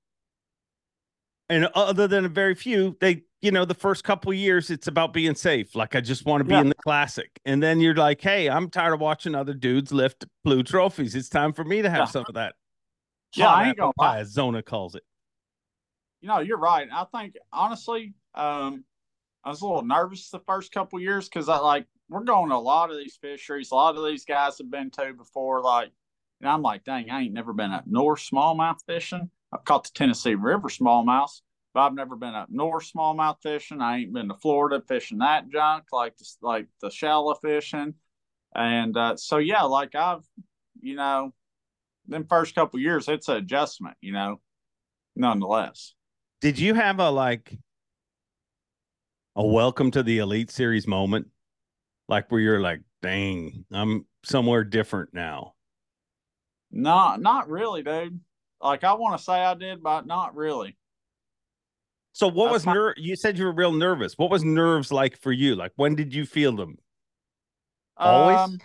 and 1.49 1.67
other 1.75 2.07
than 2.07 2.25
a 2.27 2.29
very 2.29 2.55
few, 2.55 2.97
they, 3.01 3.23
you 3.43 3.51
know, 3.51 3.65
the 3.65 3.75
first 3.75 4.05
couple 4.05 4.33
years, 4.33 4.71
it's 4.71 4.87
about 4.87 5.13
being 5.13 5.35
safe. 5.35 5.75
Like, 5.75 5.97
I 5.97 6.01
just 6.01 6.25
want 6.27 6.43
to 6.43 6.45
be 6.45 6.53
Yeah. 6.53 6.61
in 6.61 6.69
the 6.69 6.75
classic. 6.75 7.31
And 7.47 7.63
then 7.63 7.81
you're 7.81 7.95
like, 7.95 8.21
hey, 8.21 8.49
I'm 8.49 8.69
tired 8.71 8.93
of 8.95 9.01
watching 9.01 9.35
other 9.35 9.55
dudes 9.55 9.91
lift 9.93 10.27
blue 10.45 10.63
trophies. 10.63 11.15
It's 11.15 11.29
time 11.31 11.53
for 11.55 11.65
me 11.65 11.83
to 11.83 11.91
have 11.91 12.01
Yeah. 12.01 12.05
some 12.07 12.25
of 12.29 12.35
that. 12.35 12.55
Yeah, 13.35 13.49
I 13.49 13.69
ain't 13.69 13.77
gonna 13.79 13.93
lie. 13.99 14.23
Zona 14.25 14.63
calls 14.63 14.95
it. 14.95 15.05
you 16.21 16.29
know, 16.29 16.41
you're 16.41 16.59
right. 16.59 16.89
I 16.93 17.05
think 17.05 17.37
honestly, 17.53 18.15
um, 18.35 18.85
I 19.45 19.49
was 19.51 19.63
a 19.63 19.67
little 19.67 19.85
nervous 19.85 20.29
the 20.31 20.41
first 20.41 20.73
couple 20.73 21.01
years 21.01 21.29
because 21.29 21.49
I 21.49 21.59
like 21.59 21.87
we're 22.09 22.25
going 22.25 22.51
to 22.51 22.57
a 22.57 22.59
lot 22.59 22.91
of 22.91 22.99
these 22.99 23.17
fisheries. 23.17 23.71
A 23.71 23.75
lot 23.75 23.97
of 23.97 24.05
these 24.05 24.25
guys 24.25 24.59
have 24.59 24.71
been 24.71 24.91
to 24.93 25.15
before. 25.15 25.63
Like, 25.63 25.91
and 26.41 26.51
I'm 26.51 26.63
like, 26.63 26.85
dang, 26.85 27.11
I 27.11 27.23
ain't 27.23 27.33
never 27.33 27.53
been 27.53 27.71
up 27.73 27.85
north 27.87 28.21
smallmouth 28.21 28.81
fishing. 28.87 29.31
I've 29.53 29.65
caught 29.65 29.85
the 29.85 29.91
Tennessee 29.95 30.35
River 30.35 30.69
smallmouth, 30.69 31.41
but 31.73 31.81
I've 31.81 31.95
never 31.95 32.17
been 32.17 32.35
up 32.35 32.49
north 32.51 32.91
smallmouth 32.93 33.41
fishing. 33.43 33.81
I 33.81 33.99
ain't 33.99 34.13
been 34.13 34.29
to 34.29 34.35
Florida 34.35 34.83
fishing 34.87 35.19
that 35.19 35.49
junk 35.49 35.85
like 35.93 36.17
the, 36.17 36.27
like 36.43 36.67
the 36.81 36.91
shallow 36.91 37.35
fishing. 37.35 37.95
And 38.55 38.97
uh, 38.97 39.17
so 39.17 39.39
yeah, 39.39 39.63
like 39.63 39.95
I've, 39.95 40.25
you 40.81 40.97
know, 40.97 41.33
them 42.11 42.27
first 42.29 42.55
couple 42.55 42.79
years, 42.81 43.09
it's 43.09 43.29
an 43.29 43.37
adjustment, 43.37 43.97
you 44.01 44.13
know, 44.13 44.41
nonetheless. 45.17 45.95
Did 46.41 46.59
you 46.59 46.75
have 46.75 46.99
a 47.01 47.11
like 47.11 47.57
a 49.37 49.47
welcome 49.47 49.91
to 49.93 50.03
the 50.03 50.19
Elite 50.19 50.51
Series 50.51 50.87
moment? 50.87 51.29
Like 52.09 52.31
where 52.31 52.41
you're 52.41 52.61
like, 52.61 52.81
dang, 53.03 53.65
I'm 53.71 54.07
somewhere 54.25 54.65
different 54.65 55.15
now. 55.15 55.55
Not 56.71 57.21
not 57.21 57.49
really, 57.49 57.83
dude. 57.83 58.21
Like 58.61 58.85
I 58.85 58.93
want 58.95 59.19
to 59.19 59.25
say 59.25 59.33
I 59.33 59.55
did, 59.55 59.83
but 59.83 60.07
not 60.07 60.35
really. 60.35 60.77
So 62.13 62.27
what 62.27 62.47
That's 62.47 62.53
was 62.53 62.67
not- 62.67 62.75
ner- 62.75 62.95
you 62.97 63.17
said 63.17 63.39
you 63.39 63.45
were 63.45 63.53
real 63.53 63.73
nervous. 63.73 64.15
What 64.19 64.31
was 64.31 64.45
nerves 64.45 64.93
like 64.93 65.17
for 65.17 65.33
you? 65.33 65.55
Like 65.55 65.73
when 65.77 65.95
did 65.95 66.15
you 66.15 66.27
feel 66.27 66.55
them? 66.57 66.77
Always? 67.97 68.39
Um, 68.39 68.59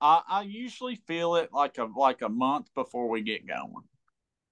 I 0.00 0.22
I 0.28 0.42
usually 0.42 0.96
feel 1.06 1.36
it 1.36 1.50
like 1.52 1.78
a 1.78 1.84
like 1.84 2.22
a 2.22 2.28
month 2.28 2.68
before 2.74 3.08
we 3.08 3.22
get 3.22 3.46
going. 3.46 3.84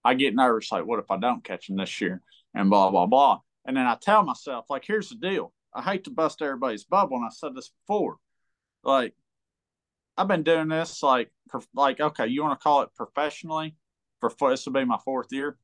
I 0.04 0.14
get 0.14 0.35
nervous, 0.35 0.70
like, 0.70 0.87
what 0.87 1.00
if 1.00 1.11
I 1.11 1.16
don't 1.16 1.42
catch 1.42 1.66
them 1.66 1.76
this 1.76 2.00
year? 2.00 2.22
And 2.54 2.70
blah 2.70 2.90
blah 2.90 3.06
blah. 3.06 3.40
And 3.66 3.76
then 3.76 3.87
I 3.87 3.96
tell 3.96 4.22
myself, 4.22 4.66
like, 4.70 4.85
here's 4.85 5.09
the 5.09 5.16
deal. 5.16 5.52
I 5.74 5.82
hate 5.82 6.04
to 6.04 6.11
bust 6.11 6.40
everybody's 6.42 6.85
bubble, 6.85 7.16
and 7.16 7.26
I 7.26 7.30
said 7.30 7.54
this 7.54 7.70
before. 7.87 8.16
Like, 8.85 9.14
I've 10.16 10.28
been 10.28 10.44
doing 10.44 10.68
this 10.68 11.02
like 11.02 11.30
prof- 11.48 11.68
like 11.74 12.00
okay, 12.00 12.26
you 12.26 12.42
want 12.42 12.59
to 12.59 12.62
call 12.62 12.82
it 12.82 12.94
professionally 12.94 13.76
for 14.20 14.50
this 14.50 14.66
will 14.66 14.72
be 14.72 14.85
my 14.85 14.98
fourth 15.04 15.32
year, 15.32 15.59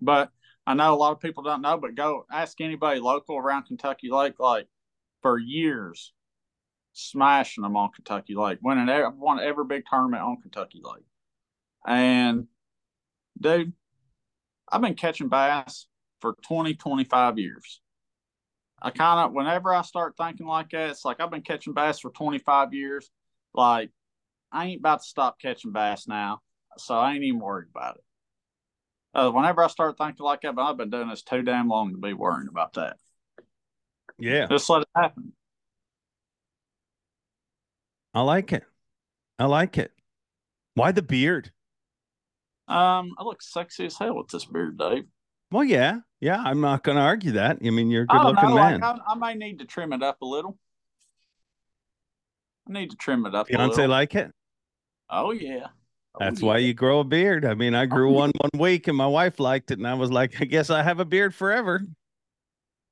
but 0.00 0.30
I 0.66 0.74
know 0.74 0.94
a 0.94 0.96
lot 0.96 1.12
of 1.12 1.20
people 1.20 1.42
don't 1.42 1.62
know. 1.62 1.76
But 1.76 1.94
go 1.94 2.24
ask 2.30 2.60
anybody 2.60 3.00
local 3.00 3.36
around 3.36 3.64
Kentucky 3.64 4.10
Lake, 4.10 4.38
like 4.38 4.68
for 5.22 5.38
years, 5.38 6.12
smashing 6.94 7.62
them 7.62 7.76
on 7.76 7.90
Kentucky 7.92 8.34
Lake, 8.34 8.58
winning 8.62 8.88
every, 8.88 9.10
won 9.16 9.40
every 9.40 9.64
big 9.66 9.84
tournament 9.88 10.22
on 10.22 10.40
Kentucky 10.40 10.80
Lake, 10.82 11.04
and 11.86 12.46
dude, 13.38 13.72
I've 14.70 14.80
been 14.80 14.94
catching 14.94 15.28
bass 15.28 15.86
for 16.20 16.34
20, 16.46 16.74
25 16.74 17.38
years. 17.38 17.80
I 18.80 18.90
kind 18.90 19.20
of, 19.20 19.32
whenever 19.32 19.74
I 19.74 19.82
start 19.82 20.14
thinking 20.16 20.46
like 20.46 20.70
that, 20.70 20.90
it's 20.90 21.04
like 21.04 21.20
I've 21.20 21.30
been 21.30 21.42
catching 21.42 21.74
bass 21.74 22.00
for 22.00 22.10
25 22.10 22.74
years. 22.74 23.10
Like, 23.54 23.90
I 24.52 24.66
ain't 24.66 24.80
about 24.80 25.00
to 25.00 25.08
stop 25.08 25.40
catching 25.40 25.72
bass 25.72 26.06
now. 26.06 26.40
So 26.76 26.94
I 26.94 27.12
ain't 27.14 27.24
even 27.24 27.40
worried 27.40 27.68
about 27.70 27.96
it. 27.96 28.04
Uh, 29.14 29.30
whenever 29.30 29.62
I 29.62 29.68
start 29.68 29.96
thinking 29.96 30.24
like 30.24 30.40
that, 30.42 30.54
but 30.54 30.62
I've 30.62 30.76
been 30.76 30.90
doing 30.90 31.08
this 31.08 31.22
too 31.22 31.42
damn 31.42 31.68
long 31.68 31.92
to 31.92 31.98
be 31.98 32.12
worrying 32.12 32.48
about 32.48 32.74
that. 32.74 32.96
Yeah, 34.18 34.46
Just 34.48 34.68
let 34.68 34.82
it 34.82 34.88
happen. 34.94 35.32
I 38.14 38.22
like 38.22 38.52
it. 38.52 38.64
I 39.38 39.46
like 39.46 39.76
it. 39.78 39.92
Why 40.74 40.92
the 40.92 41.02
beard? 41.02 41.50
Um, 42.68 43.14
I 43.18 43.24
look 43.24 43.42
sexy 43.42 43.86
as 43.86 43.98
hell 43.98 44.16
with 44.16 44.28
this 44.28 44.44
beard, 44.44 44.78
Dave. 44.78 45.04
Well, 45.50 45.64
yeah, 45.64 45.98
yeah. 46.20 46.42
I'm 46.42 46.60
not 46.60 46.82
going 46.82 46.96
to 46.96 47.02
argue 47.02 47.32
that. 47.32 47.58
I 47.64 47.70
mean, 47.70 47.90
you're 47.90 48.04
a 48.04 48.06
good-looking 48.06 48.48
know, 48.48 48.54
man. 48.54 48.80
Like, 48.80 49.00
I, 49.06 49.12
I 49.12 49.14
may 49.16 49.34
need 49.34 49.58
to 49.58 49.64
trim 49.64 49.92
it 49.92 50.02
up 50.02 50.22
a 50.22 50.26
little. 50.26 50.58
I 52.68 52.72
need 52.72 52.90
to 52.90 52.96
trim 52.96 53.26
it 53.26 53.34
up. 53.34 53.48
little. 53.50 53.88
like 53.88 54.14
it. 54.14 54.32
Oh 55.10 55.32
yeah. 55.32 55.66
Oh, 56.14 56.18
That's 56.20 56.40
yeah. 56.40 56.46
why 56.46 56.58
you 56.58 56.72
grow 56.72 57.00
a 57.00 57.04
beard. 57.04 57.44
I 57.44 57.54
mean, 57.54 57.74
I 57.74 57.86
grew 57.86 58.10
one 58.12 58.32
one 58.38 58.60
week, 58.60 58.88
and 58.88 58.96
my 58.96 59.06
wife 59.06 59.38
liked 59.38 59.70
it, 59.70 59.78
and 59.78 59.86
I 59.86 59.94
was 59.94 60.10
like, 60.10 60.40
I 60.40 60.44
guess 60.44 60.70
I 60.70 60.82
have 60.82 60.98
a 60.98 61.04
beard 61.04 61.34
forever. 61.34 61.82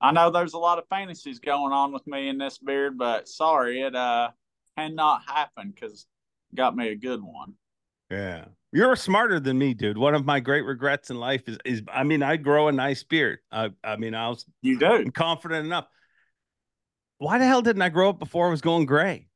I 0.00 0.10
know 0.10 0.30
there's 0.30 0.54
a 0.54 0.58
lot 0.58 0.78
of 0.78 0.84
fantasies 0.88 1.38
going 1.38 1.72
on 1.72 1.92
with 1.92 2.06
me 2.06 2.28
in 2.28 2.36
this 2.36 2.58
beard, 2.58 2.98
but 2.98 3.28
sorry, 3.28 3.80
it 3.80 3.94
uh 3.94 4.30
cannot 4.76 5.22
happen 5.26 5.72
because 5.74 6.06
got 6.54 6.76
me 6.76 6.88
a 6.88 6.96
good 6.96 7.22
one. 7.22 7.54
Yeah. 8.10 8.46
You're 8.72 8.96
smarter 8.96 9.38
than 9.38 9.58
me, 9.58 9.74
dude. 9.74 9.98
One 9.98 10.14
of 10.14 10.24
my 10.24 10.40
great 10.40 10.62
regrets 10.62 11.10
in 11.10 11.18
life 11.18 11.42
is 11.46 11.58
is 11.64 11.82
I 11.92 12.04
mean, 12.04 12.22
I 12.22 12.36
grow 12.36 12.68
a 12.68 12.72
nice 12.72 13.02
beard. 13.02 13.40
I 13.50 13.70
I 13.84 13.96
mean, 13.96 14.14
I 14.14 14.28
was 14.28 14.46
You 14.62 14.78
do. 14.78 15.10
confident 15.12 15.66
enough. 15.66 15.86
Why 17.18 17.38
the 17.38 17.46
hell 17.46 17.62
didn't 17.62 17.82
I 17.82 17.88
grow 17.90 18.08
up 18.10 18.18
before 18.18 18.48
I 18.48 18.50
was 18.50 18.60
going 18.62 18.86
gray? 18.86 19.28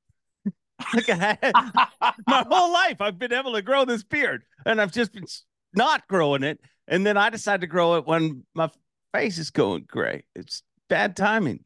like 0.94 1.09
I 1.09 1.38
had, 1.42 1.53
my 2.27 2.44
whole 2.49 2.72
life 2.72 3.01
I've 3.01 3.18
been 3.18 3.33
able 3.33 3.53
to 3.55 3.62
grow 3.62 3.85
this 3.85 4.03
beard 4.03 4.42
and 4.64 4.81
I've 4.81 4.92
just 4.92 5.12
been 5.12 5.27
not 5.75 6.07
growing 6.09 6.42
it. 6.42 6.59
And 6.88 7.05
then 7.05 7.16
I 7.16 7.31
decided 7.31 7.62
to 7.62 7.66
grow 7.66 7.96
it 7.96 8.07
when 8.07 8.44
my 8.55 8.70
face 9.12 9.38
is 9.38 9.51
going 9.51 9.85
gray. 9.88 10.25
It's 10.35 10.62
bad 10.88 11.16
timing. 11.16 11.61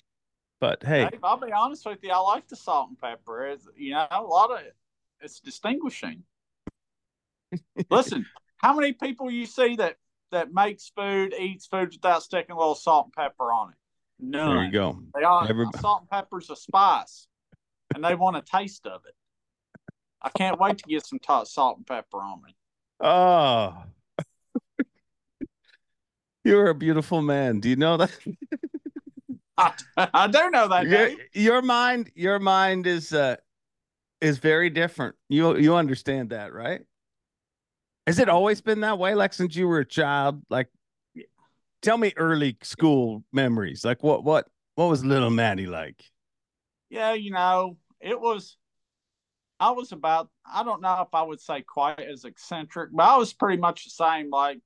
But 0.60 0.82
hey, 0.84 1.08
I'll 1.22 1.38
be 1.38 1.52
honest 1.52 1.86
with 1.86 2.00
you. 2.02 2.10
I 2.10 2.18
like 2.18 2.46
the 2.48 2.56
salt 2.56 2.90
and 2.90 2.98
pepper. 3.00 3.46
It's, 3.46 3.66
you 3.76 3.92
know, 3.92 4.06
a 4.10 4.22
lot 4.22 4.50
of 4.50 4.58
it, 4.60 4.76
it's 5.20 5.40
distinguishing. 5.40 6.22
Listen, 7.90 8.26
how 8.58 8.74
many 8.74 8.92
people 8.92 9.30
you 9.30 9.46
see 9.46 9.76
that 9.76 9.96
that 10.32 10.52
makes 10.52 10.92
food, 10.94 11.34
eats 11.38 11.66
food 11.66 11.92
without 11.92 12.22
sticking 12.22 12.54
a 12.54 12.58
little 12.58 12.74
salt 12.74 13.06
and 13.06 13.12
pepper 13.14 13.50
on 13.50 13.70
it? 13.70 13.76
None. 14.22 14.54
there 14.54 14.64
you 14.64 14.70
go. 14.70 15.02
They 15.14 15.22
are 15.24 15.48
Everybody- 15.48 15.78
salt 15.78 16.02
and 16.02 16.10
pepper's 16.10 16.50
a 16.50 16.56
spice, 16.56 17.26
and 17.94 18.04
they 18.04 18.14
want 18.14 18.36
a 18.36 18.42
taste 18.42 18.86
of 18.86 19.00
it. 19.06 19.14
I 20.20 20.28
can't 20.28 20.60
wait 20.60 20.76
to 20.76 20.84
get 20.84 21.06
some 21.06 21.18
salt 21.44 21.78
and 21.78 21.86
pepper 21.86 22.18
on 22.18 22.42
me. 22.42 22.54
Oh. 23.00 23.82
You're 26.44 26.68
a 26.68 26.74
beautiful 26.74 27.22
man. 27.22 27.60
Do 27.60 27.70
you 27.70 27.76
know 27.76 27.96
that? 27.96 28.10
I, 29.96 30.08
I 30.14 30.26
do 30.28 30.50
know 30.50 30.68
that. 30.68 30.86
your, 30.86 31.10
your 31.32 31.62
mind 31.62 32.10
your 32.14 32.38
mind 32.38 32.86
is 32.86 33.12
uh 33.12 33.36
is 34.20 34.38
very 34.38 34.70
different 34.70 35.16
you 35.28 35.56
you 35.56 35.74
understand 35.74 36.30
that 36.30 36.52
right 36.52 36.82
has 38.06 38.18
it 38.18 38.28
always 38.28 38.60
been 38.60 38.80
that 38.80 38.98
way 38.98 39.14
like 39.14 39.32
since 39.32 39.56
you 39.56 39.66
were 39.66 39.78
a 39.78 39.84
child 39.84 40.42
like 40.50 40.68
tell 41.82 41.96
me 41.96 42.12
early 42.16 42.56
school 42.62 43.24
memories 43.32 43.84
like 43.84 44.02
what 44.02 44.24
what 44.24 44.46
what 44.74 44.88
was 44.88 45.04
little 45.04 45.30
maddie 45.30 45.66
like 45.66 46.04
Yeah, 46.90 47.12
you 47.14 47.30
know, 47.30 47.76
it 48.00 48.20
was. 48.20 48.56
I 49.60 49.70
was 49.70 49.92
about. 49.92 50.28
I 50.44 50.64
don't 50.64 50.80
know 50.82 51.02
if 51.02 51.14
I 51.14 51.22
would 51.22 51.40
say 51.40 51.62
quite 51.62 52.00
as 52.00 52.24
eccentric, 52.24 52.90
but 52.92 53.04
I 53.04 53.16
was 53.16 53.32
pretty 53.32 53.60
much 53.60 53.84
the 53.84 53.90
same. 53.90 54.30
Like, 54.30 54.58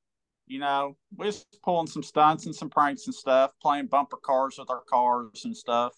you 0.47 0.59
know, 0.59 0.97
we 1.17 1.27
was 1.27 1.47
pulling 1.63 1.87
some 1.87 2.03
stunts 2.03 2.47
and 2.47 2.55
some 2.55 2.71
pranks 2.71 3.07
and 3.07 3.15
stuff, 3.15 3.53
playing 3.63 3.87
bumper 3.87 4.19
cars 4.19 4.57
with 4.59 4.71
our 4.71 4.83
cars 4.89 5.45
and 5.45 5.57
stuff, 5.57 5.93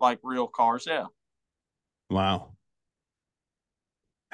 like 0.00 0.18
real 0.22 0.46
cars. 0.48 0.84
Yeah. 0.86 1.06
wow 2.10 2.54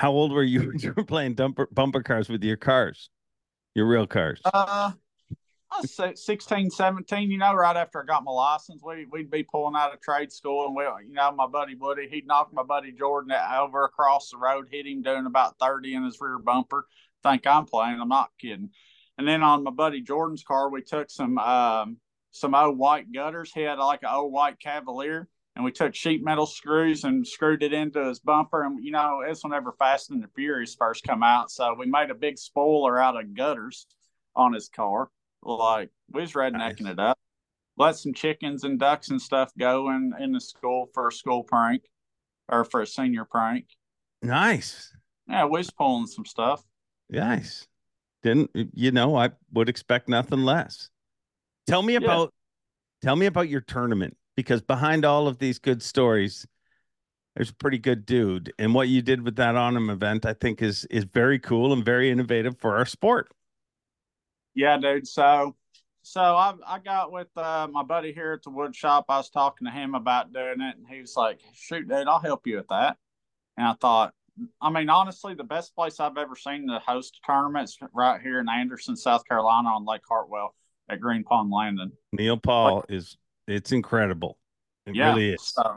how 0.00 0.12
old 0.12 0.32
were 0.32 0.42
you 0.42 0.60
when 0.68 0.78
you 0.78 0.94
were 0.96 1.04
playing 1.04 1.34
bumper, 1.34 1.68
bumper 1.70 2.02
cars 2.02 2.28
with 2.28 2.42
your 2.42 2.56
cars 2.56 3.10
your 3.74 3.86
real 3.86 4.06
cars 4.06 4.40
Uh, 4.44 4.92
I 5.72 5.80
was 5.80 5.94
si- 5.94 6.16
16, 6.16 6.70
17, 6.70 7.30
you 7.30 7.38
know, 7.38 7.54
right 7.54 7.76
after 7.76 8.02
I 8.02 8.04
got 8.04 8.24
my 8.24 8.32
license, 8.32 8.82
we, 8.84 9.06
we'd 9.06 9.30
be 9.30 9.44
pulling 9.44 9.76
out 9.76 9.94
of 9.94 10.00
trade 10.00 10.32
school. 10.32 10.66
And 10.66 10.74
we, 10.74 10.82
you 11.06 11.14
know, 11.14 11.30
my 11.30 11.46
buddy 11.46 11.76
Woody, 11.76 12.08
he'd 12.10 12.26
knock 12.26 12.52
my 12.52 12.64
buddy 12.64 12.90
Jordan 12.90 13.32
over 13.32 13.84
across 13.84 14.30
the 14.30 14.36
road, 14.36 14.66
hit 14.68 14.88
him 14.88 15.02
doing 15.02 15.26
about 15.26 15.60
30 15.60 15.94
in 15.94 16.04
his 16.04 16.20
rear 16.20 16.40
bumper. 16.40 16.86
Think 17.22 17.46
I'm 17.46 17.66
playing. 17.66 18.00
I'm 18.00 18.08
not 18.08 18.30
kidding. 18.40 18.70
And 19.20 19.28
then 19.28 19.42
on 19.42 19.64
my 19.64 19.70
buddy 19.70 20.00
Jordan's 20.00 20.42
car, 20.42 20.70
we 20.70 20.80
took 20.80 21.10
some, 21.10 21.36
um, 21.36 21.98
some 22.30 22.54
old 22.54 22.78
white 22.78 23.12
gutters. 23.12 23.52
He 23.52 23.60
had 23.60 23.78
like 23.78 24.02
an 24.02 24.08
old 24.10 24.32
white 24.32 24.58
Cavalier. 24.58 25.28
And 25.54 25.62
we 25.62 25.72
took 25.72 25.94
sheet 25.94 26.24
metal 26.24 26.46
screws 26.46 27.04
and 27.04 27.26
screwed 27.26 27.62
it 27.62 27.74
into 27.74 28.02
his 28.02 28.18
bumper. 28.18 28.64
And, 28.64 28.82
you 28.82 28.92
know, 28.92 29.20
it's 29.20 29.44
whenever 29.44 29.72
Fast 29.72 30.10
and 30.10 30.22
the 30.22 30.28
Furious 30.34 30.74
first 30.74 31.04
come 31.06 31.22
out. 31.22 31.50
So 31.50 31.74
we 31.78 31.84
made 31.84 32.08
a 32.08 32.14
big 32.14 32.38
spoiler 32.38 32.98
out 32.98 33.20
of 33.20 33.34
gutters 33.34 33.86
on 34.34 34.54
his 34.54 34.70
car 34.70 35.10
like 35.42 35.90
we 36.10 36.22
was 36.22 36.32
rednecking 36.32 36.80
Nice. 36.80 36.92
it 36.92 36.98
up. 36.98 37.18
Let 37.76 37.96
some 37.96 38.14
chickens 38.14 38.64
and 38.64 38.80
ducks 38.80 39.10
and 39.10 39.20
stuff 39.20 39.52
go 39.58 39.90
in 39.90 40.14
in 40.18 40.32
the 40.32 40.40
school 40.40 40.88
for 40.94 41.08
a 41.08 41.12
school 41.12 41.42
prank 41.42 41.82
or 42.48 42.64
for 42.64 42.80
a 42.80 42.86
senior 42.86 43.26
prank. 43.26 43.66
Nice. 44.22 44.90
Yeah, 45.28 45.44
we 45.44 45.58
was 45.58 45.70
pulling 45.70 46.06
some 46.06 46.24
stuff. 46.24 46.62
Nice. 47.10 47.66
Didn't 48.22 48.50
you 48.74 48.90
know? 48.92 49.16
I 49.16 49.30
would 49.52 49.68
expect 49.68 50.08
nothing 50.08 50.42
less. 50.44 50.90
Tell 51.66 51.82
me 51.82 51.94
Yeah. 51.94 51.98
about 51.98 52.34
tell 53.02 53.16
me 53.16 53.26
about 53.26 53.48
your 53.48 53.60
tournament 53.62 54.16
because 54.36 54.60
behind 54.62 55.04
all 55.04 55.26
of 55.28 55.38
these 55.38 55.58
good 55.58 55.82
stories, 55.82 56.46
there's 57.34 57.50
a 57.50 57.54
pretty 57.54 57.78
good 57.78 58.04
dude, 58.06 58.52
and 58.58 58.74
what 58.74 58.88
you 58.88 59.02
did 59.02 59.22
with 59.22 59.36
that 59.36 59.56
On 59.56 59.76
'Em 59.76 59.88
event, 59.90 60.26
I 60.26 60.34
think, 60.34 60.62
is 60.62 60.84
is 60.86 61.04
very 61.04 61.38
cool 61.38 61.72
and 61.72 61.84
very 61.84 62.10
innovative 62.10 62.58
for 62.58 62.76
our 62.76 62.86
sport. 62.86 63.32
Yeah, 64.54 64.76
dude. 64.78 65.06
So, 65.06 65.56
so 66.02 66.20
I 66.20 66.54
I 66.66 66.78
got 66.80 67.12
with 67.12 67.28
uh, 67.36 67.68
my 67.70 67.82
buddy 67.82 68.12
here 68.12 68.32
at 68.32 68.42
the 68.42 68.50
wood 68.50 68.74
shop. 68.74 69.06
I 69.08 69.16
was 69.18 69.30
talking 69.30 69.66
to 69.66 69.70
him 69.72 69.94
about 69.94 70.32
doing 70.32 70.60
it, 70.60 70.76
and 70.76 70.86
he 70.88 71.00
was 71.00 71.16
like, 71.16 71.40
"Shoot, 71.54 71.88
dude, 71.88 72.08
I'll 72.08 72.18
help 72.20 72.46
you 72.46 72.56
with 72.56 72.68
that." 72.68 72.98
And 73.56 73.66
I 73.66 73.74
thought, 73.74 74.14
I 74.60 74.70
mean, 74.70 74.88
honestly, 74.88 75.34
the 75.34 75.44
best 75.44 75.74
place 75.74 76.00
I've 76.00 76.16
ever 76.16 76.36
seen 76.36 76.68
to 76.68 76.78
host 76.78 77.18
tournaments 77.26 77.78
right 77.92 78.20
here 78.20 78.40
in 78.40 78.48
Anderson, 78.48 78.96
South 78.96 79.24
Carolina, 79.26 79.68
on 79.68 79.84
Lake 79.84 80.02
Hartwell 80.08 80.54
at 80.88 81.00
Green 81.00 81.24
Pond 81.24 81.50
Landing. 81.50 81.92
Neil 82.12 82.36
Paul 82.36 82.84
is 82.88 83.16
it's 83.46 83.72
incredible. 83.72 84.38
It 84.86 84.94
yeah. 84.94 85.10
really 85.10 85.34
is. 85.34 85.42
So, 85.42 85.76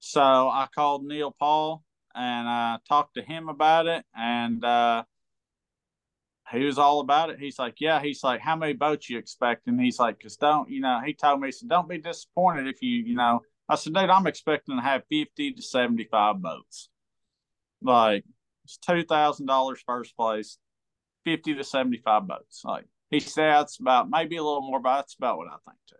so 0.00 0.20
I 0.22 0.68
called 0.74 1.04
Neil 1.04 1.34
Paul 1.38 1.84
and 2.14 2.48
I 2.48 2.78
talked 2.88 3.14
to 3.14 3.22
him 3.22 3.48
about 3.48 3.86
it, 3.86 4.04
and 4.14 4.64
uh, 4.64 5.04
he 6.50 6.64
was 6.64 6.78
all 6.78 7.00
about 7.00 7.30
it. 7.30 7.38
He's 7.38 7.58
like, 7.58 7.76
"Yeah." 7.80 8.00
He's 8.00 8.22
like, 8.22 8.40
"How 8.40 8.56
many 8.56 8.74
boats 8.74 9.08
you 9.08 9.18
expecting?" 9.18 9.78
He's 9.78 9.98
like, 9.98 10.20
"Cause 10.20 10.36
don't 10.36 10.70
you 10.70 10.80
know?" 10.80 11.00
He 11.04 11.14
told 11.14 11.40
me, 11.40 11.48
he 11.48 11.52
said, 11.52 11.68
"Don't 11.68 11.88
be 11.88 11.98
disappointed 11.98 12.66
if 12.68 12.82
you 12.82 13.02
you 13.02 13.14
know." 13.14 13.40
I 13.68 13.76
said, 13.76 13.94
"Dude, 13.94 14.10
I'm 14.10 14.26
expecting 14.26 14.76
to 14.76 14.82
have 14.82 15.02
fifty 15.08 15.52
to 15.52 15.62
seventy 15.62 16.04
five 16.04 16.40
boats. 16.42 16.88
Like 17.82 18.24
it's 18.64 18.76
two 18.78 19.04
thousand 19.04 19.46
dollars 19.46 19.82
first 19.86 20.16
place, 20.16 20.58
fifty 21.24 21.54
to 21.54 21.64
seventy 21.64 21.98
five 21.98 22.26
boats." 22.26 22.62
Like 22.64 22.86
he 23.10 23.20
said, 23.20 23.50
"That's 23.52 23.80
about 23.80 24.08
maybe 24.10 24.36
a 24.36 24.42
little 24.42 24.62
more, 24.62 24.80
but 24.80 24.96
that's 24.96 25.14
about 25.14 25.38
what 25.38 25.48
I 25.48 25.56
think 25.64 25.78
too." 25.88 25.96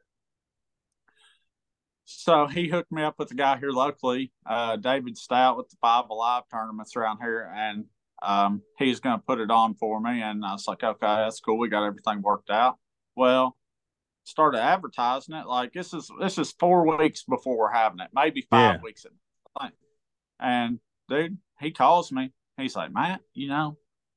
So 2.04 2.46
he 2.46 2.68
hooked 2.68 2.92
me 2.92 3.02
up 3.02 3.18
with 3.18 3.30
a 3.30 3.34
guy 3.34 3.58
here 3.58 3.70
locally, 3.70 4.32
uh, 4.46 4.76
David 4.76 5.16
Stout, 5.16 5.56
with 5.56 5.68
the 5.70 5.76
Five 5.80 6.08
Alive 6.10 6.42
tournaments 6.50 6.96
around 6.96 7.18
here, 7.22 7.50
and 7.54 7.84
um, 8.22 8.62
he's 8.78 9.00
going 9.00 9.18
to 9.18 9.24
put 9.24 9.40
it 9.40 9.50
on 9.50 9.74
for 9.74 10.00
me. 10.00 10.20
And 10.20 10.44
I 10.44 10.52
was 10.52 10.66
like, 10.68 10.82
okay, 10.82 10.98
that's 11.06 11.40
cool. 11.40 11.58
We 11.58 11.68
got 11.68 11.84
everything 11.84 12.22
worked 12.22 12.50
out. 12.50 12.78
Well, 13.16 13.56
started 14.24 14.60
advertising 14.60 15.34
it. 15.34 15.46
Like 15.46 15.72
this 15.72 15.94
is 15.94 16.10
this 16.20 16.38
is 16.38 16.52
four 16.52 16.98
weeks 16.98 17.24
before 17.24 17.56
we're 17.58 17.72
having 17.72 18.00
it, 18.00 18.10
maybe 18.14 18.46
five 18.50 18.76
Yeah. 18.76 18.80
weeks. 18.82 19.06
And 20.38 20.80
dude, 21.08 21.38
he 21.62 21.70
calls 21.70 22.12
me. 22.12 22.32
He's 22.56 22.76
like, 22.76 22.92
Matt, 22.92 23.20
you 23.34 23.48
know, 23.48 23.76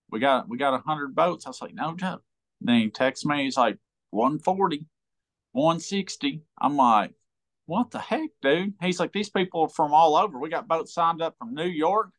we 0.10 0.20
got 0.20 0.50
we 0.50 0.58
got 0.58 0.74
a 0.74 0.80
hundred 0.80 1.16
boats. 1.16 1.46
I 1.46 1.50
was 1.50 1.62
like, 1.62 1.74
no 1.74 1.96
joke. 1.96 2.24
Then 2.62 2.80
he 2.80 2.90
texts 2.90 3.26
me. 3.26 3.44
He's 3.44 3.58
like, 3.58 3.78
140, 4.12 4.88
160. 5.52 6.42
I'm 6.60 6.76
like, 6.76 7.12
what 7.66 7.92
the 7.92 8.00
heck, 8.00 8.30
dude? 8.42 8.74
He's 8.82 9.00
like, 9.00 9.12
these 9.12 9.30
people 9.30 9.62
are 9.64 9.70
from 9.70 9.94
all 9.94 10.16
over. 10.16 10.40
We 10.40 10.50
got 10.50 10.68
boats 10.68 10.94
signed 10.94 11.22
up 11.22 11.36
from 11.38 11.54
New 11.54 11.68
York. 11.68 12.10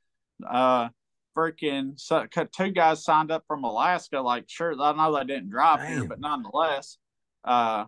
Uh, 0.46 0.88
freaking 1.36 1.98
so, 1.98 2.26
two 2.54 2.70
guys 2.70 3.04
signed 3.04 3.30
up 3.30 3.44
from 3.46 3.64
Alaska. 3.64 4.20
Like, 4.20 4.44
sure, 4.48 4.74
I 4.80 4.92
know 4.92 5.16
they 5.16 5.24
didn't 5.24 5.50
drive 5.50 5.86
here, 5.86 6.04
but 6.04 6.20
nonetheless, 6.20 6.98
uh, 7.44 7.84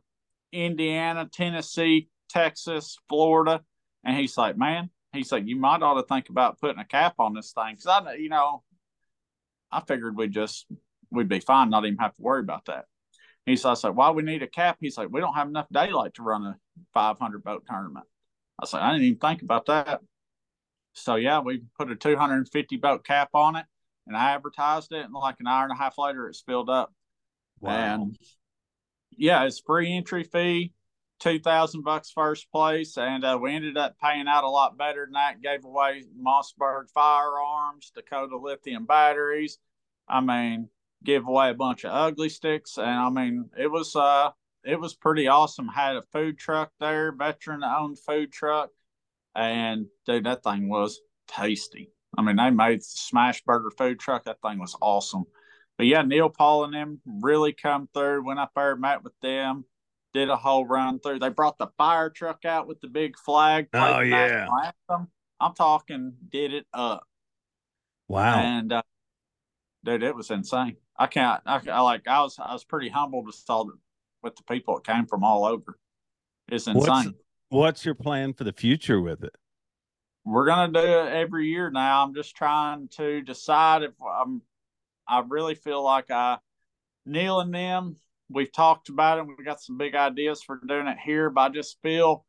Indiana, 0.52 1.28
Tennessee, 1.30 2.08
Texas, 2.28 2.96
Florida, 3.08 3.62
and 4.04 4.16
he's 4.16 4.36
like, 4.36 4.56
man, 4.56 4.90
he's 5.12 5.28
said, 5.28 5.48
you 5.48 5.56
might 5.56 5.82
ought 5.82 5.94
to 5.94 6.02
think 6.02 6.28
about 6.28 6.60
putting 6.60 6.78
a 6.78 6.84
cap 6.84 7.14
on 7.18 7.34
this 7.34 7.52
thing 7.52 7.76
because 7.76 7.86
I, 7.86 8.14
you 8.14 8.28
know, 8.28 8.62
I 9.70 9.80
figured 9.80 10.16
we 10.16 10.28
just 10.28 10.66
we'd 11.10 11.28
be 11.28 11.40
fine, 11.40 11.70
not 11.70 11.84
even 11.84 11.98
have 11.98 12.14
to 12.14 12.22
worry 12.22 12.40
about 12.40 12.66
that. 12.66 12.84
He's 13.46 13.64
like, 13.64 13.78
so 13.78 13.92
why 13.92 14.10
we 14.10 14.22
need 14.22 14.42
a 14.42 14.46
cap? 14.46 14.76
He's 14.80 14.98
like, 14.98 15.08
we 15.10 15.20
don't 15.20 15.34
have 15.34 15.48
enough 15.48 15.68
daylight 15.72 16.14
to 16.14 16.22
run 16.22 16.44
a 16.44 16.56
500 16.92 17.42
boat 17.42 17.64
tournament. 17.68 18.04
I 18.60 18.66
like, 18.70 18.82
I 18.82 18.92
didn't 18.92 19.06
even 19.06 19.18
think 19.18 19.42
about 19.42 19.66
that. 19.66 20.00
So 20.92 21.14
yeah, 21.14 21.40
we 21.40 21.62
put 21.78 21.90
a 21.90 21.96
250 21.96 22.76
boat 22.76 23.04
cap 23.04 23.30
on 23.32 23.56
it, 23.56 23.64
and 24.06 24.16
I 24.16 24.32
advertised 24.32 24.92
it, 24.92 25.04
and 25.04 25.14
like 25.14 25.36
an 25.40 25.46
hour 25.46 25.62
and 25.62 25.72
a 25.72 25.76
half 25.76 25.96
later, 25.96 26.28
it 26.28 26.34
spilled 26.34 26.68
up. 26.68 26.92
And 27.62 28.18
yeah, 29.16 29.44
it's 29.44 29.60
free 29.60 29.96
entry 29.96 30.24
fee, 30.24 30.72
two 31.18 31.38
thousand 31.38 31.82
bucks 31.82 32.10
first 32.10 32.50
place, 32.50 32.96
and 32.96 33.24
uh, 33.24 33.38
we 33.40 33.54
ended 33.54 33.76
up 33.76 33.96
paying 34.02 34.28
out 34.28 34.44
a 34.44 34.48
lot 34.48 34.78
better 34.78 35.04
than 35.06 35.14
that. 35.14 35.42
Gave 35.42 35.64
away 35.64 36.04
Mossberg 36.16 36.90
firearms, 36.92 37.92
Dakota 37.94 38.36
lithium 38.36 38.86
batteries. 38.86 39.58
I 40.08 40.20
mean, 40.20 40.68
give 41.04 41.26
away 41.26 41.50
a 41.50 41.54
bunch 41.54 41.84
of 41.84 41.92
ugly 41.92 42.28
sticks, 42.28 42.78
and 42.78 42.86
I 42.88 43.10
mean, 43.10 43.50
it 43.58 43.70
was 43.70 43.94
uh, 43.96 44.30
it 44.64 44.80
was 44.80 44.94
pretty 44.94 45.28
awesome. 45.28 45.68
Had 45.68 45.96
a 45.96 46.02
food 46.12 46.38
truck 46.38 46.72
there, 46.80 47.12
veteran 47.12 47.62
owned 47.64 47.98
food 47.98 48.32
truck, 48.32 48.70
and 49.34 49.86
dude, 50.06 50.24
that 50.24 50.42
thing 50.42 50.68
was 50.68 51.00
tasty. 51.26 51.90
I 52.16 52.22
mean, 52.22 52.36
they 52.36 52.50
made 52.50 52.80
the 52.80 52.84
smash 52.84 53.42
burger 53.44 53.70
food 53.70 54.00
truck. 54.00 54.24
That 54.24 54.40
thing 54.42 54.58
was 54.58 54.76
awesome. 54.80 55.24
But 55.76 55.86
yeah, 55.86 56.02
Neil 56.02 56.28
Paul 56.28 56.64
and 56.64 56.74
them 56.74 57.00
really 57.06 57.52
come 57.52 57.88
through. 57.94 58.24
Went 58.24 58.40
up 58.40 58.52
there, 58.56 58.74
met 58.74 59.04
with 59.04 59.12
them, 59.22 59.64
did 60.14 60.28
a 60.28 60.36
whole 60.36 60.66
run 60.66 61.00
through. 61.00 61.18
They 61.18 61.28
brought 61.28 61.58
the 61.58 61.68
fire 61.78 62.10
truck 62.10 62.44
out 62.44 62.66
with 62.66 62.80
the 62.80 62.88
big 62.88 63.16
flag. 63.18 63.68
Oh, 63.72 64.00
yeah. 64.00 64.46
anthem. 64.64 65.08
I'm 65.40 65.54
talking, 65.54 66.14
did 66.30 66.52
it 66.52 66.66
up, 66.72 67.04
wow. 68.08 68.40
and 68.40 68.72
uh, 68.72 68.82
dude, 69.84 70.02
it 70.02 70.16
was 70.16 70.32
insane. 70.32 70.76
I 70.98 71.06
can't. 71.06 71.40
I, 71.46 71.60
I 71.70 71.80
like. 71.80 72.08
I 72.08 72.22
was. 72.22 72.36
I 72.40 72.52
was 72.52 72.64
pretty 72.64 72.88
humbled 72.88 73.26
to 73.26 73.32
saw 73.32 73.62
that 73.64 73.78
with 74.20 74.34
the 74.34 74.42
people 74.42 74.74
that 74.74 74.92
came 74.92 75.06
from 75.06 75.22
all 75.22 75.44
over. 75.44 75.78
It's 76.48 76.66
insane. 76.66 76.84
What's 76.84 77.08
what's 77.50 77.84
your 77.84 77.94
plan 77.94 78.32
for 78.32 78.42
the 78.42 78.52
future 78.52 79.00
with 79.00 79.22
it? 79.22 79.36
we're 80.28 80.46
gonna 80.46 80.72
do 80.72 80.78
it 80.78 81.12
every 81.12 81.46
year 81.48 81.70
now. 81.70 82.04
I'm 82.04 82.14
just 82.14 82.36
trying 82.36 82.88
to 82.96 83.22
decide 83.22 83.82
if 83.82 83.94
I'm. 84.02 84.42
I 85.06 85.22
really 85.26 85.54
feel 85.54 85.82
like 85.82 86.10
I, 86.10 86.36
Neil 87.06 87.40
and 87.40 87.54
them, 87.54 87.96
we've 88.28 88.52
talked 88.52 88.88
about 88.88 89.18
it. 89.18 89.26
We've 89.26 89.44
got 89.44 89.60
some 89.60 89.78
big 89.78 89.94
ideas 89.94 90.42
for 90.42 90.60
doing 90.66 90.86
it 90.86 90.98
here, 90.98 91.30
but 91.30 91.40
I 91.40 91.48
just 91.50 91.78
feel, 91.82 92.24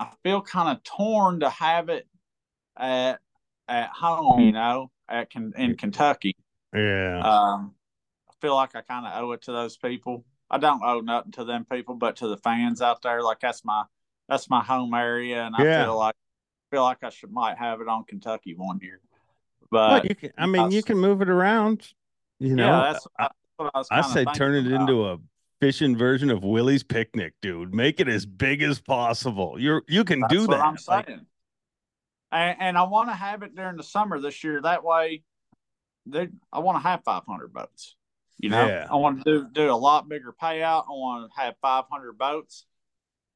I 0.00 0.08
feel 0.22 0.40
kind 0.42 0.76
of 0.76 0.82
torn 0.84 1.40
to 1.40 1.50
have 1.50 1.88
it 1.88 2.06
at 2.76 3.20
at 3.68 3.90
home. 3.90 4.40
You 4.40 4.52
know, 4.52 4.90
at 5.08 5.28
in 5.34 5.76
Kentucky. 5.76 6.36
Yeah. 6.74 7.20
Um, 7.20 7.74
I 8.30 8.34
feel 8.40 8.54
like 8.54 8.76
I 8.76 8.82
kind 8.82 9.06
of 9.06 9.22
owe 9.22 9.32
it 9.32 9.42
to 9.42 9.52
those 9.52 9.76
people. 9.76 10.24
I 10.50 10.58
don't 10.58 10.82
owe 10.82 11.00
nothing 11.00 11.32
to 11.32 11.44
them 11.44 11.66
people, 11.70 11.94
but 11.96 12.16
to 12.16 12.28
the 12.28 12.38
fans 12.38 12.80
out 12.80 13.02
there. 13.02 13.22
Like 13.22 13.40
that's 13.40 13.64
my 13.64 13.84
that's 14.28 14.48
my 14.48 14.62
home 14.62 14.94
area, 14.94 15.44
and 15.44 15.54
I 15.56 15.64
Yeah. 15.64 15.84
feel 15.84 15.98
like 15.98 16.14
feel 16.70 16.82
like 16.82 17.02
I 17.02 17.10
should 17.10 17.32
might 17.32 17.58
have 17.58 17.80
it 17.80 17.88
on 17.88 18.04
Kentucky 18.04 18.54
one 18.54 18.78
year. 18.82 19.00
well, 19.70 19.96
But 19.96 20.04
you 20.04 20.14
can, 20.14 20.30
I 20.36 20.46
mean, 20.46 20.70
you 20.70 20.82
can 20.82 20.98
move 20.98 21.22
it 21.22 21.28
around. 21.28 21.92
You 22.38 22.54
know, 22.54 22.64
yeah, 22.70 22.80
that's, 22.92 23.06
I, 23.18 23.28
I. 23.58 23.82
I 23.90 24.02
say 24.02 24.24
turn 24.24 24.54
it 24.54 24.66
about. 24.66 24.80
into 24.80 25.06
a 25.06 25.18
fishing 25.60 25.96
version 25.96 26.30
of 26.30 26.44
Willie's 26.44 26.82
Picnic, 26.82 27.34
dude. 27.42 27.74
Make 27.74 28.00
it 28.00 28.08
as 28.08 28.26
big 28.26 28.62
as 28.62 28.80
possible. 28.80 29.56
You're 29.58 29.82
you 29.88 30.04
can 30.04 30.20
That's 30.20 30.32
do 30.32 30.40
what 30.42 30.50
that. 30.50 30.60
I'm 30.60 30.76
Like, 30.86 31.08
and, 32.30 32.56
and 32.60 32.78
I 32.78 32.82
want 32.84 33.08
to 33.08 33.14
have 33.14 33.42
it 33.42 33.54
during 33.54 33.76
the 33.76 33.82
summer 33.82 34.20
this 34.20 34.44
year. 34.44 34.60
That 34.60 34.84
way, 34.84 35.22
they, 36.06 36.28
I 36.52 36.58
want 36.60 36.76
to 36.82 36.82
have 36.82 37.02
500 37.04 37.52
boats. 37.52 37.96
You 38.38 38.50
know, 38.50 38.66
Yeah. 38.66 38.86
I 38.90 38.96
want 38.96 39.24
to 39.24 39.24
do 39.24 39.48
do 39.52 39.70
a 39.70 39.74
lot 39.74 40.08
bigger 40.08 40.32
payout. 40.40 40.84
I 40.86 40.90
want 40.90 41.32
to 41.32 41.40
have 41.40 41.54
500 41.60 42.16
boats, 42.16 42.66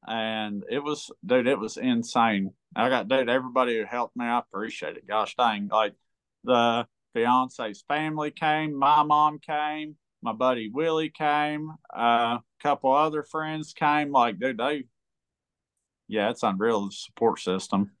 and 0.07 0.63
it 0.69 0.79
was, 0.79 1.11
dude, 1.25 1.47
it 1.47 1.59
was 1.59 1.77
insane. 1.77 2.51
I 2.75 2.89
got, 2.89 3.07
dude, 3.07 3.29
everybody 3.29 3.77
who 3.77 3.85
helped 3.85 4.15
me, 4.15 4.25
I 4.25 4.39
appreciate 4.39 4.97
it. 4.97 5.07
Gosh 5.07 5.35
dang, 5.35 5.67
like 5.67 5.93
the 6.43 6.87
fiance's 7.13 7.83
family 7.87 8.31
came, 8.31 8.77
my 8.77 9.03
mom 9.03 9.39
came, 9.39 9.95
my 10.23 10.33
buddy 10.33 10.69
Willie 10.69 11.09
came, 11.09 11.71
uh, 11.95 12.37
a 12.39 12.43
couple 12.61 12.91
other 12.93 13.23
friends 13.23 13.73
came. 13.73 14.11
Like, 14.11 14.39
dude, 14.39 14.57
they, 14.57 14.85
yeah, 16.07 16.29
it's 16.29 16.43
unreal 16.43 16.85
the 16.85 16.91
support 16.91 17.39
system. 17.39 17.91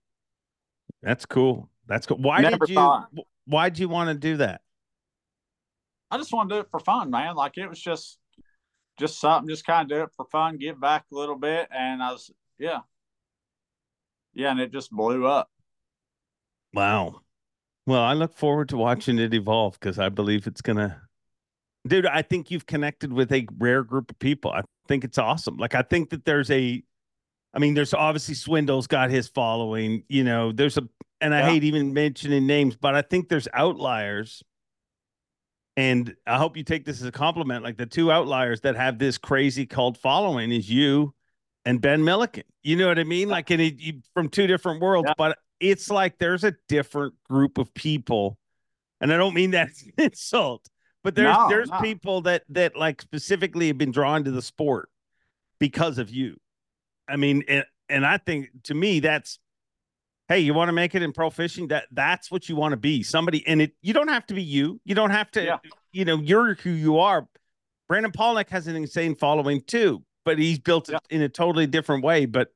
That's 1.01 1.25
cool. 1.25 1.69
That's 1.85 2.05
cool. 2.07 2.17
Why 2.17 2.41
Never 2.41 2.59
did 2.65 2.69
you 2.69 2.75
thought- 2.75 3.09
why'd 3.45 3.77
you 3.77 3.89
want 3.89 4.09
to 4.09 4.15
do 4.15 4.37
that? 4.37 4.61
I 6.09 6.17
just 6.17 6.31
want 6.31 6.49
to 6.49 6.55
do 6.55 6.59
it 6.61 6.69
for 6.71 6.79
fun, 6.79 7.09
man. 7.09 7.35
Like 7.35 7.57
it 7.57 7.67
was 7.67 7.81
just, 7.81 8.19
just 8.99 9.19
something, 9.19 9.49
just 9.49 9.65
kind 9.65 9.91
of 9.91 9.97
do 9.97 10.03
it 10.03 10.09
for 10.15 10.25
fun, 10.31 10.57
give 10.57 10.79
back 10.79 11.05
a 11.11 11.15
little 11.15 11.35
bit, 11.35 11.67
and 11.75 12.01
I 12.01 12.11
was, 12.11 12.31
yeah, 12.59 12.79
yeah, 14.33 14.51
and 14.51 14.59
it 14.59 14.71
just 14.71 14.91
blew 14.91 15.25
up. 15.25 15.49
Wow. 16.73 17.21
Well, 17.85 18.01
I 18.01 18.13
look 18.13 18.33
forward 18.33 18.69
to 18.69 18.77
watching 18.77 19.19
it 19.19 19.33
evolve 19.33 19.73
because 19.79 19.99
I 19.99 20.09
believe 20.09 20.47
it's 20.47 20.61
gonna 20.61 21.01
dude, 21.87 22.05
I 22.05 22.21
think 22.21 22.51
you've 22.51 22.65
connected 22.65 23.11
with 23.11 23.31
a 23.31 23.47
rare 23.57 23.83
group 23.83 24.11
of 24.11 24.19
people. 24.19 24.51
I 24.51 24.61
think 24.87 25.03
it's 25.03 25.17
awesome. 25.17 25.57
Like 25.57 25.75
I 25.75 25.81
think 25.81 26.09
that 26.11 26.25
there's 26.25 26.49
a 26.51 26.83
I 27.55 27.59
mean, 27.59 27.75
there's 27.75 27.93
obviously 27.93 28.33
Swindle's 28.33 28.87
got 28.87 29.11
his 29.11 29.27
following, 29.27 30.03
you 30.09 30.23
know, 30.23 30.51
there's 30.51 30.77
a 30.77 30.87
and 31.21 31.33
I 31.35 31.39
Yeah. 31.39 31.49
hate 31.51 31.63
even 31.63 31.93
mentioning 31.93 32.47
names, 32.47 32.75
but 32.75 32.95
I 32.95 33.01
think 33.01 33.29
there's 33.29 33.47
outliers. 33.53 34.43
And 35.75 36.15
I 36.27 36.37
hope 36.37 36.55
you 36.55 36.63
take 36.63 36.85
this 36.85 37.01
as 37.01 37.07
a 37.07 37.11
compliment. 37.11 37.63
Like 37.63 37.77
the 37.77 37.85
two 37.85 38.11
outliers 38.11 38.61
that 38.61 38.75
have 38.75 38.99
this 38.99 39.17
crazy 39.17 39.65
cult 39.65 39.97
following 39.97 40.51
is 40.51 40.69
you 40.69 41.15
and 41.65 41.81
Ben 41.81 42.03
Milliken. 42.03 42.43
You 42.61 42.75
know 42.75 42.87
what 42.87 42.99
I 42.99 43.03
mean? 43.03 43.27
Like, 43.29 43.49
and 43.49 43.61
it, 43.61 43.79
you, 43.79 44.01
from 44.13 44.29
two 44.29 44.45
different 44.47 44.81
worlds, 44.81 45.07
Yeah. 45.09 45.13
but 45.17 45.39
it's 45.59 45.89
like 45.89 46.17
there's 46.19 46.43
a 46.43 46.53
different 46.67 47.15
group 47.27 47.57
of 47.57 47.73
people, 47.73 48.37
and 49.01 49.11
I 49.11 49.17
don't 49.17 49.33
mean 49.33 49.51
that 49.51 49.69
as 49.71 49.81
an 49.81 49.93
insult, 49.97 50.67
but 51.03 51.15
there's 51.15 51.35
No, 51.35 51.49
there's 51.49 51.69
no. 51.69 51.79
people 51.81 52.21
that 52.21 52.43
that 52.49 52.75
like 52.75 53.01
specifically 53.01 53.67
have 53.67 53.77
been 53.77 53.91
drawn 53.91 54.23
to 54.23 54.31
the 54.31 54.41
sport 54.41 54.89
because 55.59 55.97
of 55.97 56.09
you. 56.09 56.37
I 57.07 57.15
mean, 57.17 57.43
and, 57.47 57.65
and 57.89 58.05
I 58.05 58.17
think 58.17 58.49
to 58.63 58.73
me 58.73 58.99
that's 58.99 59.39
hey, 60.29 60.39
you 60.39 60.53
want 60.53 60.69
to 60.69 60.73
make 60.73 60.95
it 60.95 61.01
in 61.03 61.11
pro 61.11 61.29
fishing? 61.29 61.67
That 61.67 61.85
that's 61.91 62.31
what 62.31 62.47
you 62.49 62.55
want 62.55 62.71
to 62.71 62.77
be. 62.77 63.03
Somebody 63.03 63.45
and 63.45 63.61
it 63.61 63.73
you 63.81 63.93
don't 63.93 64.07
have 64.07 64.25
to 64.27 64.33
be 64.33 64.41
you. 64.43 64.79
You 64.85 64.95
don't 64.95 65.11
have 65.11 65.29
to, 65.31 65.43
Yeah. 65.43 65.57
you 65.91 66.05
know, 66.05 66.17
you're 66.17 66.55
who 66.55 66.69
you 66.71 66.97
are. 66.99 67.27
Brandon 67.89 68.11
Palaniuk 68.11 68.49
has 68.49 68.67
an 68.67 68.75
insane 68.77 69.13
following 69.15 69.61
too, 69.61 70.03
but 70.23 70.39
he's 70.39 70.57
built 70.59 70.89
it 70.89 70.99
in 71.09 71.21
a 71.21 71.29
totally 71.29 71.67
different 71.67 72.03
way. 72.03 72.25
But 72.25 72.47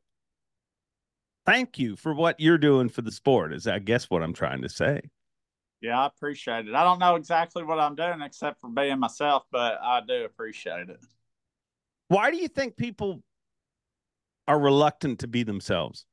thank 1.46 1.78
you 1.78 1.96
for 1.98 2.14
what 2.14 2.40
you're 2.40 2.58
doing 2.58 2.90
for 2.90 3.02
the 3.02 3.12
sport, 3.12 3.54
is 3.54 3.68
I 3.68 3.80
guess 3.80 4.10
what 4.10 4.24
I'm 4.24 4.34
trying 4.34 4.62
to 4.62 4.70
say. 4.70 5.02
Yeah, 5.82 6.00
I 6.00 6.08
appreciate 6.08 6.68
it. 6.68 6.74
I 6.74 6.84
don't 6.84 7.00
know 7.00 7.16
exactly 7.16 7.64
what 7.64 7.80
I'm 7.80 7.96
doing 7.96 8.22
except 8.22 8.60
for 8.62 8.70
being 8.70 9.00
myself, 9.00 9.44
but 9.52 9.80
I 9.82 10.02
do 10.06 10.26
appreciate 10.26 10.90
it. 10.90 11.00
Why 12.08 12.32
do 12.32 12.38
you 12.38 12.48
think 12.48 12.78
people 12.78 13.22
are 14.48 14.60
reluctant 14.60 15.20
to 15.20 15.28
be 15.28 15.44
themselves? 15.44 16.06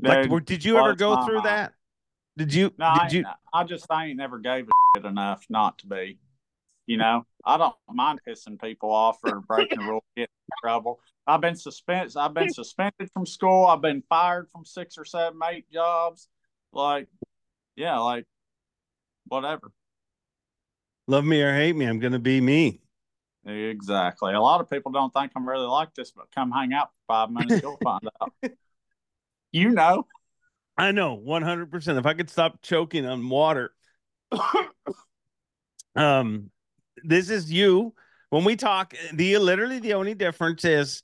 Like, 0.00 0.22
Dude, 0.22 0.32
were- 0.32 0.40
did 0.40 0.64
you 0.64 0.78
ever 0.78 0.94
go 0.94 1.24
through 1.24 1.36
mind. 1.36 1.46
that? 1.46 1.74
Did 2.36 2.54
you? 2.54 2.72
No, 2.78 2.86
I, 2.86 3.08
you? 3.10 3.24
I 3.52 3.64
just 3.64 3.86
I 3.90 4.06
ain't 4.06 4.16
never 4.16 4.38
gave 4.38 4.68
a 4.68 4.70
shit 4.96 5.04
enough 5.04 5.44
not 5.48 5.78
to 5.78 5.86
be. 5.86 6.18
You 6.86 6.96
know, 6.96 7.26
I 7.44 7.58
don't 7.58 7.74
mind 7.90 8.20
pissing 8.26 8.60
people 8.60 8.90
off 8.90 9.18
or 9.22 9.40
breaking 9.40 9.78
the 9.78 9.84
rule, 9.84 10.04
getting 10.16 10.32
in 10.32 10.68
trouble. 10.68 11.00
I've 11.26 11.40
been 11.40 11.54
suspended. 11.54 12.16
I've 12.16 12.34
been 12.34 12.50
suspended 12.52 13.10
from 13.12 13.26
school. 13.26 13.66
I've 13.66 13.82
been 13.82 14.02
fired 14.08 14.48
from 14.50 14.64
six 14.64 14.98
or 14.98 15.04
seven, 15.04 15.38
eight 15.48 15.70
jobs. 15.70 16.28
Like, 16.72 17.08
yeah, 17.76 17.98
like 17.98 18.26
whatever. 19.26 19.72
Love 21.06 21.24
me 21.24 21.42
or 21.42 21.54
hate 21.54 21.76
me, 21.76 21.86
I'm 21.86 21.98
gonna 21.98 22.18
be 22.18 22.40
me. 22.40 22.80
Exactly. 23.44 24.34
A 24.34 24.40
lot 24.40 24.60
of 24.60 24.70
people 24.70 24.92
don't 24.92 25.12
think 25.12 25.32
I'm 25.34 25.48
really 25.48 25.66
like 25.66 25.94
this, 25.94 26.12
but 26.12 26.30
come 26.32 26.52
hang 26.52 26.72
out 26.72 26.90
for 26.90 27.14
five 27.14 27.30
minutes, 27.30 27.62
you'll 27.62 27.76
find 27.82 28.08
out. 28.20 28.32
You 29.50 29.70
know. 29.70 30.06
I 30.78 30.92
know 30.92 31.16
100%. 31.16 31.98
If 31.98 32.06
I 32.06 32.14
could 32.14 32.30
stop 32.30 32.62
choking 32.62 33.04
on 33.04 33.28
water. 33.28 33.72
um 35.94 36.50
this 37.04 37.28
is 37.28 37.52
you 37.52 37.94
when 38.30 38.44
we 38.44 38.56
talk 38.56 38.94
the 39.12 39.36
literally 39.36 39.78
the 39.78 39.92
only 39.92 40.14
difference 40.14 40.64
is 40.64 41.02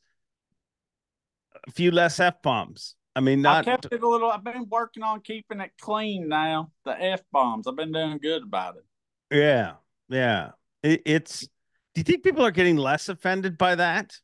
a 1.67 1.71
few 1.73 1.91
less 1.91 2.19
f 2.21 2.41
bombs. 2.41 2.95
I 3.19 3.21
mean 3.21 3.45
I 3.45 3.55
not 3.55 3.65
kept 3.65 3.87
it 3.91 4.01
a 4.01 4.09
little. 4.09 4.31
I've 4.31 4.45
been 4.45 4.69
working 4.69 5.03
on 5.03 5.23
keeping 5.23 5.61
it 5.61 5.73
clean 5.81 6.29
now. 6.29 6.71
The 6.85 6.93
f 7.03 7.23
bombs. 7.33 7.67
I've 7.67 7.75
been 7.75 7.91
doing 7.91 8.19
good 8.19 8.45
about 8.45 8.77
it. 8.77 8.85
yeah. 9.33 9.73
Yeah. 10.09 10.53
It, 10.85 11.03
it's 11.05 11.41
do 11.41 11.49
you 11.97 12.05
think 12.05 12.23
people 12.23 12.47
are 12.47 12.53
getting 12.53 12.77
less 12.77 13.09
offended 13.09 13.59
by 13.59 13.75
that? 13.75 14.15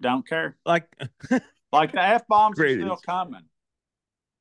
Don't 0.00 0.24
care. 0.24 0.56
Like 0.64 0.86
Like 1.72 1.90
the 1.90 2.00
f 2.02 2.28
bombs 2.28 2.60
are 2.60 2.68
still 2.68 2.96
coming. 2.96 3.42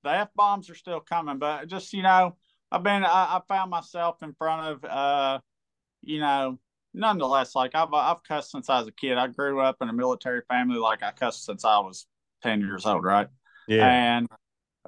The 0.03 0.11
f 0.11 0.29
bombs 0.35 0.69
are 0.69 0.75
still 0.75 0.99
coming, 0.99 1.39
but 1.39 1.67
just 1.67 1.91
you 1.91 2.03
know, 2.03 2.37
I've 2.71 2.83
been. 2.83 3.03
I, 3.03 3.37
I 3.37 3.41
found 3.47 3.71
myself 3.71 4.21
in 4.21 4.33
front 4.33 4.67
of. 4.67 4.85
uh 4.85 5.39
You 6.03 6.19
know, 6.19 6.59
nonetheless, 6.93 7.55
like 7.55 7.73
I've 7.73 7.91
I've 7.91 8.23
cussed 8.23 8.51
since 8.51 8.69
I 8.69 8.79
was 8.79 8.87
a 8.87 8.91
kid. 8.91 9.17
I 9.17 9.27
grew 9.27 9.61
up 9.61 9.77
in 9.81 9.89
a 9.89 9.93
military 9.93 10.43
family. 10.47 10.77
Like 10.77 11.01
I 11.01 11.11
cussed 11.11 11.45
since 11.45 11.65
I 11.65 11.79
was 11.79 12.05
ten 12.43 12.61
years 12.61 12.85
old, 12.85 13.03
right? 13.03 13.27
Yeah. 13.67 14.17
And 14.17 14.27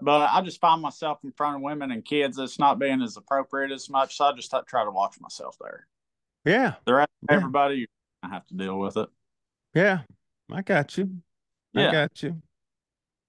but 0.02 0.30
I 0.32 0.42
just 0.42 0.60
find 0.62 0.82
myself 0.82 1.20
in 1.24 1.32
front 1.32 1.56
of 1.56 1.62
women 1.64 1.92
and 1.92 2.06
kids. 2.06 2.38
It's 2.38 2.60
not 2.60 2.78
being 2.80 3.02
as 3.02 3.18
appropriate 3.18 3.72
as 3.72 3.90
much, 3.90 4.16
so 4.18 4.26
I 4.26 4.34
just 4.34 4.54
try 4.68 4.84
to 4.84 4.92
watch 4.92 5.16
myself 5.20 5.58
there. 5.60 5.88
Yeah. 6.46 6.76
The 6.86 6.94
rest 6.94 7.10
of 7.24 7.28
Yeah. 7.32 7.38
everybody, 7.38 7.88
I 8.24 8.30
have 8.30 8.46
to 8.48 8.54
deal 8.54 8.78
with 8.80 8.96
it. 8.98 9.10
Yeah. 9.74 10.02
I 10.52 10.62
got 10.62 10.98
you. 10.98 11.22
I 11.76 11.82
Yeah. 11.82 11.92
got 11.92 12.24
you. 12.24 12.42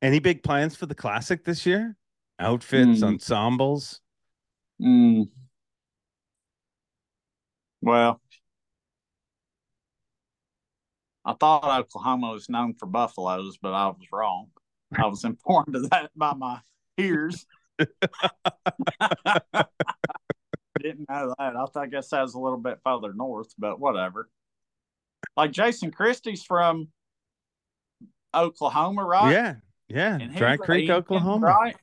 Any 0.03 0.21
big 0.21 0.43
plans 0.43 0.77
for 0.77 0.87
the 0.87 0.95
classic 0.95 1.45
this 1.45 1.67
year? 1.67 1.97
Outfits, 2.39 3.01
Hmm. 3.01 3.07
ensembles. 3.07 4.01
Mm. 4.81 5.29
Well, 7.81 8.21
I 11.25 11.33
thought 11.35 11.81
Oklahoma 11.81 12.31
was 12.33 12.49
known 12.49 12.75
for 12.75 12.87
buffaloes, 12.87 13.59
but 13.59 13.73
I 13.73 13.89
was 13.89 14.07
wrong. 14.13 14.51
I 14.97 15.07
was 15.07 15.25
informed 15.25 15.75
of 15.77 15.91
that 15.91 16.11
by 16.17 16.35
my 16.35 16.61
ears. 16.99 17.47
Didn't 17.79 17.91
know 21.09 21.35
that. 21.39 21.57
I, 21.57 21.65
th- 21.65 21.77
I 21.77 21.87
guess 21.87 22.09
that 22.11 22.23
was 22.23 22.35
a 22.35 22.41
little 22.41 22.59
bit 22.59 22.79
further 22.85 23.13
north, 23.13 23.53
but 23.59 23.81
whatever. 23.81 24.29
Like 25.37 25.53
Jason 25.53 25.91
Christie's 25.91 26.45
from 26.45 26.89
Oklahoma, 28.35 29.05
right? 29.05 29.33
Yeah. 29.33 29.55
Yeah. 29.89 30.19
Dry 30.37 30.57
Creek, 30.57 30.81
Indian, 30.83 30.97
Oklahoma. 30.99 31.47
right? 31.47 31.77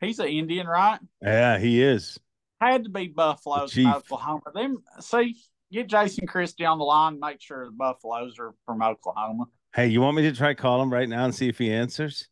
He's 0.00 0.18
an 0.18 0.28
Indian, 0.28 0.66
right? 0.66 0.98
Yeah, 1.22 1.58
he 1.58 1.82
is. 1.82 2.18
had 2.60 2.84
to 2.84 2.90
be 2.90 3.08
buffaloes. 3.08 3.76
Oklahoma. 3.78 4.42
Them 4.54 4.82
see, 5.00 5.36
get 5.72 5.88
Jason 5.88 6.26
Christie 6.26 6.64
on 6.64 6.78
the 6.78 6.84
line. 6.84 7.18
Make 7.20 7.40
sure 7.40 7.64
the 7.64 7.72
buffaloes 7.72 8.36
are 8.38 8.54
from 8.66 8.82
Oklahoma. 8.82 9.44
Hey, 9.74 9.86
you 9.86 10.02
want 10.02 10.16
me 10.16 10.22
to 10.22 10.32
try 10.32 10.52
call 10.52 10.82
him 10.82 10.92
right 10.92 11.08
now 11.08 11.24
and 11.24 11.34
see 11.34 11.48
if 11.48 11.56
he 11.56 11.72
answers? 11.72 12.28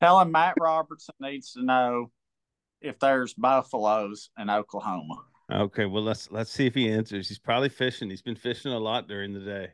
Tell 0.00 0.20
him 0.20 0.32
Matt 0.32 0.54
Robertson 0.58 1.14
needs 1.20 1.52
to 1.52 1.62
know 1.62 2.10
if 2.80 2.98
there's 2.98 3.34
buffaloes 3.34 4.30
in 4.38 4.48
Oklahoma. 4.48 5.22
Okay, 5.52 5.86
well 5.86 6.02
let's 6.02 6.30
let's 6.30 6.50
see 6.50 6.66
if 6.66 6.74
he 6.74 6.90
answers. 6.90 7.28
He's 7.28 7.38
probably 7.38 7.68
fishing. 7.68 8.08
He's 8.08 8.22
been 8.22 8.36
fishing 8.36 8.72
a 8.72 8.78
lot 8.78 9.06
during 9.06 9.32
the 9.32 9.40
day. 9.40 9.68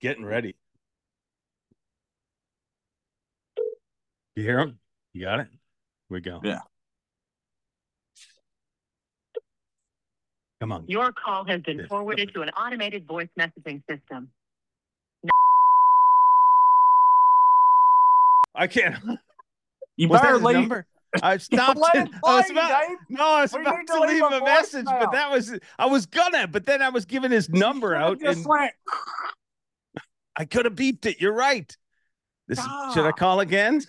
Getting 0.00 0.24
ready. 0.24 0.56
You 4.34 4.42
hear 4.42 4.58
him? 4.58 4.78
You 5.12 5.22
got 5.22 5.40
it? 5.40 5.48
Here 5.50 5.58
we 6.08 6.20
go. 6.20 6.40
Yeah. 6.42 6.60
Come 10.62 10.70
on. 10.70 10.84
Your 10.86 11.10
call 11.10 11.44
has 11.46 11.60
been 11.62 11.88
forwarded 11.88 12.32
to 12.34 12.42
an 12.42 12.50
automated 12.50 13.04
voice 13.04 13.26
messaging 13.36 13.82
system. 13.90 14.30
I 18.54 18.68
can't. 18.68 18.94
You 19.96 20.06
Was 20.06 20.20
that 20.20 20.22
better 20.26 20.34
his 20.34 20.42
leave. 20.44 20.54
number? 20.54 20.86
I 21.20 21.36
stopped 21.38 21.80
Let 21.80 21.96
it. 21.96 22.02
it 22.06 22.14
I 22.24 22.36
was 22.36 22.50
about, 22.50 22.80
Dave. 22.88 22.96
no, 23.08 23.26
I 23.28 23.42
was 23.42 23.52
We 23.52 23.60
about 23.62 23.80
to 23.80 23.92
to 23.92 24.00
leave 24.02 24.10
leave 24.10 24.22
a 24.22 24.36
a 24.38 24.44
message, 24.44 24.84
but 24.86 25.10
that 25.10 25.32
was 25.32 25.58
I 25.80 25.86
was 25.86 26.06
gonna, 26.06 26.46
but 26.46 26.64
then 26.64 26.80
I 26.80 26.90
was 26.90 27.06
giving 27.06 27.32
his 27.32 27.48
number 27.50 27.96
out 27.96 28.20
Just 28.20 28.36
and 28.38 28.46
went, 28.46 28.72
I 30.38 30.44
could 30.44 30.64
have 30.64 30.76
beeped 30.76 31.06
it. 31.06 31.20
You're 31.20 31.32
right. 31.34 31.76
This 32.46 32.60
is- 32.60 32.64
should 32.94 33.04
I 33.04 33.10
call 33.10 33.40
again? 33.40 33.82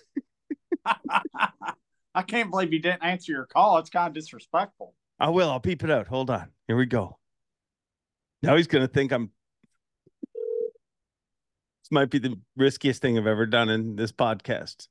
I 2.16 2.22
can't 2.26 2.50
believe 2.50 2.72
you 2.72 2.80
didn't 2.80 3.04
answer 3.04 3.30
your 3.30 3.46
call. 3.46 3.78
It's 3.78 3.90
kind 3.90 4.08
of 4.08 4.14
disrespectful. 4.14 4.92
I 5.20 5.30
will. 5.30 5.50
I'll 5.50 5.60
beep 5.60 5.84
it 5.84 5.90
out. 5.90 6.06
Hold 6.08 6.30
on. 6.30 6.48
Here 6.66 6.76
we 6.76 6.86
go. 6.86 7.18
Now 8.42 8.56
he's 8.56 8.66
gonna 8.66 8.88
think 8.88 9.12
I'm. 9.12 9.30
This 11.82 11.90
might 11.90 12.10
be 12.10 12.18
the 12.18 12.38
riskiest 12.56 13.00
thing 13.02 13.18
I've 13.18 13.26
ever 13.26 13.46
done 13.46 13.68
in 13.68 13.96
this 13.96 14.10
podcast. 14.12 14.88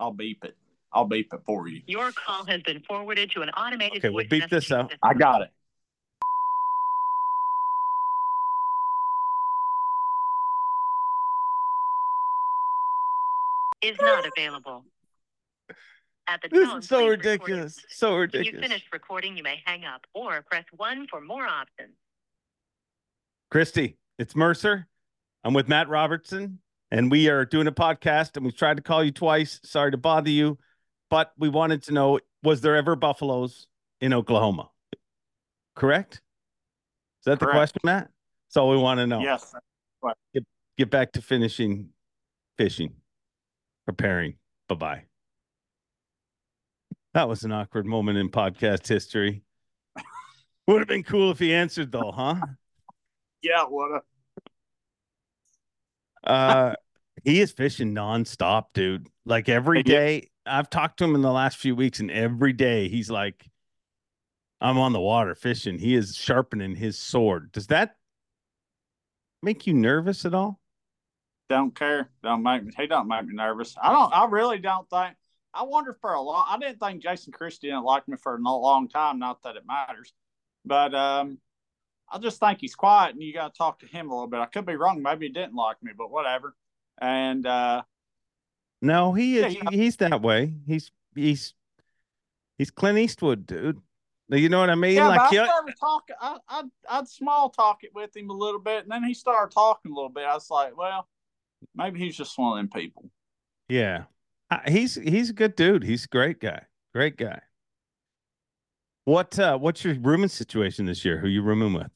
I'll 0.00 0.12
beep 0.12 0.44
it. 0.44 0.56
I'll 0.92 1.04
beep 1.04 1.32
it 1.32 1.40
for 1.46 1.68
you. 1.68 1.82
Your 1.86 2.12
call 2.12 2.44
has 2.46 2.62
been 2.62 2.80
forwarded 2.80 3.30
to 3.32 3.42
an 3.42 3.50
automated 3.50 3.98
Okay, 3.98 4.08
we'll 4.08 4.26
beep 4.28 4.48
this 4.50 4.66
messaging 4.68 4.76
out. 4.78 4.90
system. 4.90 4.98
I 5.02 5.14
got 5.14 5.42
it. 5.42 5.50
Is 13.82 13.96
not 14.00 14.26
available. 14.26 14.84
At 16.28 16.42
the 16.42 16.48
This 16.48 16.68
tone, 16.68 16.78
is 16.78 16.88
so 16.88 16.96
please 16.96 17.08
record 17.08 17.24
your 17.24 17.32
ridiculous. 17.32 17.84
So 17.88 18.08
When 18.08 18.14
you 18.16 18.20
ridiculous. 18.22 18.62
finish 18.66 18.84
recording, 18.92 19.36
you 19.36 19.42
may 19.42 19.62
hang 19.64 19.84
up 19.84 20.06
or 20.12 20.42
press 20.42 20.64
1 20.76 21.06
for 21.08 21.20
more 21.20 21.46
options. 21.46 21.94
Christie, 23.50 23.96
it's 24.18 24.34
Mercer. 24.34 24.88
I'm 25.44 25.54
with 25.54 25.68
Matt 25.68 25.88
Robertson, 25.88 26.58
and 26.90 27.10
we 27.12 27.28
are 27.28 27.44
doing 27.44 27.68
a 27.68 27.72
podcast. 27.72 28.36
And 28.36 28.44
we've 28.44 28.56
tried 28.56 28.76
to 28.78 28.82
call 28.82 29.04
you 29.04 29.12
twice. 29.12 29.60
Sorry 29.62 29.92
to 29.92 29.96
bother 29.96 30.30
you, 30.30 30.58
but 31.10 31.32
we 31.38 31.48
wanted 31.48 31.84
to 31.84 31.92
know: 31.92 32.18
was 32.42 32.60
there 32.60 32.74
ever 32.74 32.96
buffaloes 32.96 33.68
in 34.00 34.12
Oklahoma? 34.12 34.70
Correct? 35.76 36.14
Is 36.14 37.24
that 37.26 37.38
the 37.38 37.46
question, 37.46 37.80
Matt? 37.84 38.10
That's 38.48 38.56
all 38.56 38.70
we 38.70 38.76
want 38.78 38.98
to 38.98 39.06
know. 39.06 39.20
Yes. 39.20 39.54
Get 40.76 40.90
back 40.90 41.12
to 41.12 41.22
finishing 41.22 41.90
fishing, 42.58 42.94
preparing. 43.84 44.34
Bye 44.68 44.74
bye. 44.74 45.04
That 47.16 47.30
was 47.30 47.44
an 47.44 47.52
awkward 47.52 47.86
moment 47.86 48.18
in 48.18 48.28
podcast 48.28 48.86
history. 48.86 49.42
Would 50.66 50.80
have 50.80 50.86
been 50.86 51.02
cool 51.02 51.30
if 51.30 51.38
he 51.38 51.54
answered 51.54 51.90
though, 51.90 52.12
huh? 52.12 52.34
Yeah, 53.40 53.64
what 53.64 54.02
a 56.26 56.30
Uh 56.30 56.74
he 57.24 57.40
is 57.40 57.52
fishing 57.52 57.94
nonstop, 57.94 58.64
dude. 58.74 59.08
Like 59.24 59.48
every 59.48 59.82
day, 59.82 60.28
I've 60.44 60.68
talked 60.68 60.98
to 60.98 61.04
him 61.04 61.14
in 61.14 61.22
the 61.22 61.32
last 61.32 61.56
few 61.56 61.74
weeks, 61.74 62.00
and 62.00 62.10
every 62.10 62.52
day 62.52 62.90
he's 62.90 63.08
like, 63.08 63.48
I'm 64.60 64.76
on 64.76 64.92
the 64.92 65.00
water 65.00 65.34
fishing. 65.34 65.78
He 65.78 65.94
is 65.94 66.14
sharpening 66.16 66.74
his 66.74 66.98
sword. 66.98 67.50
Does 67.50 67.68
that 67.68 67.96
make 69.42 69.66
you 69.66 69.72
nervous 69.72 70.26
at 70.26 70.34
all? 70.34 70.60
don't 71.48 71.74
care. 71.74 72.10
Don't 72.22 72.42
make 72.42 72.62
me. 72.62 72.72
He 72.76 72.86
don't 72.86 73.08
make 73.08 73.24
me 73.24 73.34
nervous. 73.34 73.74
I 73.80 73.90
don't. 73.90 74.12
I 74.12 74.26
really 74.26 74.58
don't 74.58 74.86
think. 74.90 75.16
I 75.56 75.62
wonder 75.62 75.96
for 76.00 76.12
a 76.12 76.20
long. 76.20 76.44
I 76.48 76.58
didn't 76.58 76.78
think 76.78 77.02
Jason 77.02 77.32
Christie 77.32 77.68
didn't 77.68 77.84
like 77.84 78.06
me 78.08 78.16
for 78.16 78.36
a 78.36 78.40
long 78.40 78.88
time. 78.88 79.18
Not 79.18 79.42
that 79.42 79.56
it 79.56 79.64
matters, 79.66 80.12
but 80.64 80.94
um, 80.94 81.38
I 82.10 82.18
just 82.18 82.38
think 82.40 82.60
he's 82.60 82.74
quiet, 82.74 83.14
and 83.14 83.22
you 83.22 83.32
got 83.32 83.54
to 83.54 83.58
talk 83.58 83.80
to 83.80 83.86
him 83.86 84.10
a 84.10 84.14
little 84.14 84.28
bit. 84.28 84.40
I 84.40 84.46
could 84.46 84.66
be 84.66 84.76
wrong. 84.76 85.02
Maybe 85.02 85.26
he 85.26 85.32
didn't 85.32 85.54
like 85.54 85.82
me, 85.82 85.92
but 85.96 86.10
whatever. 86.10 86.54
And 87.00 87.46
uh, 87.46 87.82
No, 88.82 89.12
he 89.12 89.38
is. 89.38 89.54
yeah. 89.54 89.70
He's 89.70 89.96
that 89.96 90.22
way. 90.22 90.54
He's 90.66 90.90
he's 91.14 91.54
he's 92.58 92.70
Clint 92.70 92.98
Eastwood, 92.98 93.46
dude. 93.46 93.80
You 94.28 94.48
know 94.48 94.58
what 94.58 94.70
I 94.70 94.74
mean? 94.74 94.94
yeah, 94.94 95.06
like, 95.08 95.20
I 95.20 95.44
started 95.46 95.74
talking. 95.78 96.16
I, 96.20 96.38
I 96.48 96.62
I'd 96.88 97.08
small 97.08 97.48
talk 97.48 97.84
it 97.84 97.90
with 97.94 98.16
him 98.16 98.30
a 98.30 98.32
little 98.32 98.60
bit, 98.60 98.82
and 98.82 98.90
then 98.90 99.04
he 99.04 99.14
started 99.14 99.54
talking 99.54 99.92
a 99.92 99.94
little 99.94 100.10
bit. 100.10 100.24
I 100.24 100.34
was 100.34 100.50
like, 100.50 100.76
well, 100.76 101.08
maybe 101.74 102.00
he's 102.00 102.16
just 102.16 102.36
one 102.36 102.58
of 102.58 102.62
them 102.62 102.68
people. 102.68 103.08
yeah. 103.68 104.04
Uh, 104.50 104.58
He's 104.66 104.94
he's 104.94 105.30
a 105.30 105.32
good 105.32 105.56
dude. 105.56 105.82
He's 105.82 106.04
a 106.04 106.08
great 106.08 106.40
guy. 106.40 106.62
Great 106.94 107.16
guy. 107.16 107.40
What 109.04 109.38
uh 109.38 109.58
what's 109.58 109.84
your 109.84 109.94
rooming 109.94 110.28
situation 110.28 110.86
this 110.86 111.04
year? 111.04 111.18
Who 111.18 111.28
you 111.28 111.42
rooming 111.42 111.72
with? 111.72 111.90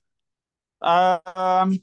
Um, 0.82 1.80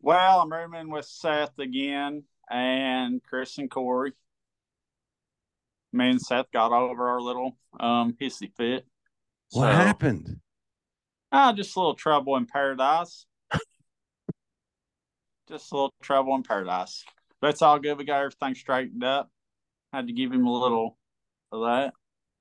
well, 0.00 0.40
I'm 0.40 0.52
rooming 0.52 0.90
with 0.90 1.04
Seth 1.06 1.58
again 1.58 2.24
and 2.50 3.22
Chris 3.22 3.58
and 3.58 3.70
Corey. 3.70 4.12
Me 5.92 6.10
and 6.10 6.20
Seth 6.20 6.50
got 6.52 6.72
over 6.72 7.08
our 7.08 7.20
little 7.20 7.56
um 7.80 8.14
hissy 8.20 8.52
fit. 8.56 8.86
What 9.50 9.62
So, 9.70 9.72
happened? 9.72 10.40
Ah, 11.32 11.52
just 11.52 11.74
a 11.76 11.78
little 11.80 11.94
trouble 11.94 12.36
in 12.36 12.46
paradise. 12.46 13.26
just 15.48 15.72
a 15.72 15.74
little 15.74 15.94
trouble 16.02 16.34
in 16.34 16.42
paradise. 16.42 17.04
But 17.40 17.50
it's 17.50 17.62
all 17.62 17.78
good. 17.78 17.98
We 17.98 18.04
got 18.04 18.20
everything 18.20 18.54
straightened 18.54 19.04
up. 19.04 19.30
Had 19.96 20.08
to 20.08 20.12
give 20.12 20.30
him 20.30 20.46
a 20.46 20.52
little 20.52 20.98
of 21.50 21.62
that. 21.62 21.94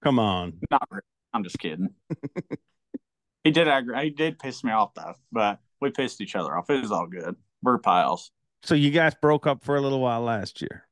Come 0.04 0.20
on. 0.20 0.60
Not 0.70 0.86
really. 0.92 1.04
I'm 1.34 1.42
just 1.42 1.58
kidding. 1.58 1.88
he 3.46 3.52
did 3.52 3.70
agree. 3.70 4.04
He 4.04 4.10
did 4.10 4.40
piss 4.40 4.62
me 4.62 4.74
off 4.74 4.94
though, 4.94 5.14
but 5.32 5.60
we 5.80 5.90
pissed 5.90 6.20
each 6.20 6.36
other 6.36 6.58
off. 6.58 6.70
It 6.70 6.82
was 6.82 6.92
all 6.92 7.08
good. 7.08 7.38
We're 7.64 7.78
pals. 7.78 8.32
So 8.64 8.76
you 8.76 8.92
guys 8.92 9.14
broke 9.22 9.48
up 9.48 9.64
for 9.64 9.78
a 9.78 9.82
little 9.82 10.02
while 10.02 10.20
last 10.20 10.62
year. 10.62 10.86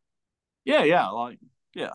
Yeah, 0.64 0.86
yeah. 0.86 1.10
Like 1.10 1.40
yeah. 1.76 1.90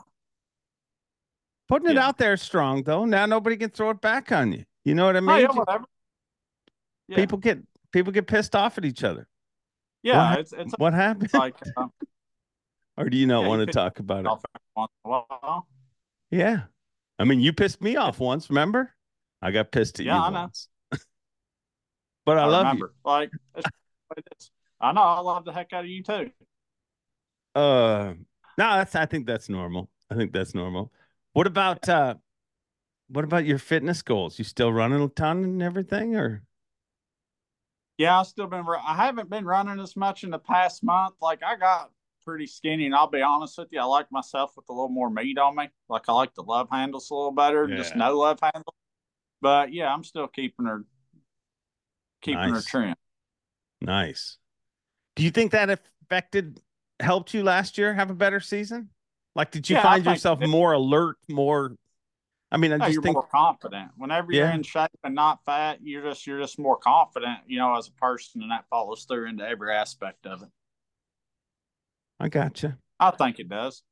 Putting 1.70 1.88
it 1.90 1.96
out 1.96 2.18
there 2.18 2.36
strong 2.36 2.82
though. 2.82 3.06
Now 3.06 3.24
nobody 3.24 3.56
can 3.56 3.70
throw 3.70 3.88
it 3.88 4.02
back 4.02 4.32
on 4.32 4.52
you. 4.52 4.66
You 4.84 4.94
know 4.94 5.06
what 5.06 5.16
I 5.16 5.20
oh, 5.20 5.22
mean? 5.22 5.40
yeah, 5.40 5.46
whatever. 5.46 5.84
Yeah, 7.08 7.16
People 7.16 7.38
get 7.38 7.60
people 7.90 8.12
get 8.12 8.26
pissed 8.26 8.54
off 8.54 8.76
at 8.76 8.84
each 8.84 9.02
other. 9.02 9.26
yeah, 10.02 10.32
what 10.32 10.40
it's 10.40 10.52
it's 10.52 10.74
What 10.76 10.92
happened? 10.92 11.30
like 11.32 11.54
uh, 11.74 11.86
or 12.98 13.08
do 13.10 13.16
you 13.16 13.26
not 13.26 13.42
Yeah, 13.42 13.48
you 13.48 13.48
want 13.48 13.60
to 13.62 13.66
talk 13.68 13.98
about 14.00 14.26
it? 14.26 14.26
off 14.26 14.42
every 14.54 14.64
once 14.76 14.92
in 15.04 15.10
a 15.10 15.12
while. 15.12 15.68
Yeah. 16.30 16.62
I 17.18 17.24
mean, 17.24 17.40
you 17.40 17.52
pissed 17.52 17.82
me 17.82 17.96
off 17.96 18.20
once, 18.20 18.50
remember? 18.50 18.94
I 19.42 19.50
got 19.50 19.72
pissed 19.72 20.00
at 20.00 20.06
Yeah, 20.06 20.16
you 20.16 20.22
I 20.22 20.30
know. 20.30 20.40
once. 20.42 20.68
but 22.26 22.38
I, 22.38 22.42
I, 22.42 22.46
love 22.46 22.68
remember. 22.72 22.94
Like 23.04 23.30
it 23.56 24.26
is. 24.38 24.50
I 24.80 24.92
know. 24.92 25.02
I 25.02 25.20
love 25.20 25.44
the 25.44 25.52
heck 25.52 25.72
out 25.72 25.84
of 25.84 25.90
you 25.90 26.02
too. 26.02 26.30
Uh 27.54 28.14
no, 28.56 28.76
that's 28.76 28.94
I 28.94 29.06
think 29.06 29.26
that's 29.26 29.48
normal. 29.48 29.90
I 30.10 30.14
think 30.14 30.32
that's 30.32 30.54
normal. 30.54 30.92
What 31.32 31.46
about 31.46 31.88
uh 31.88 32.14
what 33.08 33.24
about 33.24 33.46
your 33.46 33.58
fitness 33.58 34.02
goals? 34.02 34.38
You 34.38 34.44
still 34.44 34.72
running 34.72 35.02
a 35.02 35.08
ton 35.08 35.44
and 35.44 35.62
everything 35.62 36.16
or 36.16 36.42
Yeah, 37.96 38.20
I've 38.20 38.26
still 38.26 38.46
been. 38.46 38.64
I 38.68 38.94
haven't 38.94 39.30
been 39.30 39.44
running 39.44 39.80
as 39.80 39.96
much 39.96 40.24
in 40.24 40.30
the 40.30 40.38
past 40.38 40.84
month. 40.84 41.14
Like 41.20 41.42
I 41.42 41.56
got 41.56 41.90
pretty 42.28 42.46
skinny, 42.46 42.84
and 42.84 42.94
I'll 42.94 43.08
be 43.08 43.22
honest 43.22 43.56
with 43.56 43.68
you, 43.72 43.80
I 43.80 43.84
like 43.84 44.12
myself 44.12 44.52
with 44.54 44.66
a 44.68 44.72
little 44.74 44.90
more 44.90 45.08
meat 45.08 45.38
on 45.38 45.56
me. 45.56 45.70
Like 45.88 46.02
I 46.10 46.12
like 46.12 46.34
the 46.34 46.42
love 46.42 46.68
handles 46.70 47.10
a 47.10 47.14
little 47.14 47.32
better, 47.32 47.66
than 47.66 47.74
just 47.74 47.96
no 47.96 48.18
love 48.18 48.38
handle. 48.42 48.74
But 49.40 49.72
yeah, 49.72 49.92
I'm 49.92 50.04
still 50.04 50.28
keeping 50.28 50.66
her, 50.66 50.84
keeping 52.20 52.52
her 52.52 52.62
trim. 52.62 52.94
nice. 53.80 54.38
Do 55.16 55.24
you 55.24 55.30
think 55.30 55.52
that 55.52 55.70
affected 55.70 56.60
helped 57.00 57.34
you 57.34 57.42
last 57.42 57.78
year 57.78 57.94
have 57.94 58.10
a 58.10 58.14
better 58.14 58.40
season? 58.40 58.90
Like 59.34 59.50
did 59.50 59.70
you 59.70 59.76
Yeah, 59.76 59.78
find 59.78 60.06
yourself 60.06 60.40
more 60.40 60.72
alert, 60.72 61.16
more 61.28 61.76
I 62.52 62.58
mean, 62.58 62.72
I 62.72 62.78
Yeah, 62.80 62.86
just 62.86 62.94
you're 62.94 63.02
think 63.02 63.20
more 63.20 63.26
confident. 63.26 63.90
Whenever 63.96 64.32
you're 64.32 64.48
Yeah. 64.48 64.54
in 64.54 64.62
shape 64.62 64.90
and 65.02 65.14
not 65.14 65.44
fat, 65.44 65.80
you're 65.82 66.02
just 66.10 66.26
you're 66.26 66.40
just 66.40 66.58
more 66.58 66.76
confident, 66.76 67.40
you 67.46 67.58
know, 67.58 67.76
as 67.76 67.88
a 67.88 67.92
person, 67.92 68.42
and 68.42 68.50
that 68.52 68.68
follows 68.70 69.04
through 69.04 69.28
into 69.28 69.44
every 69.46 69.74
aspect 69.74 70.26
of 70.26 70.42
it. 70.42 70.48
I 72.20 72.28
gotcha. 72.28 72.78
I 73.00 73.10
think 73.12 73.38
it 73.38 73.48
does. 73.48 73.82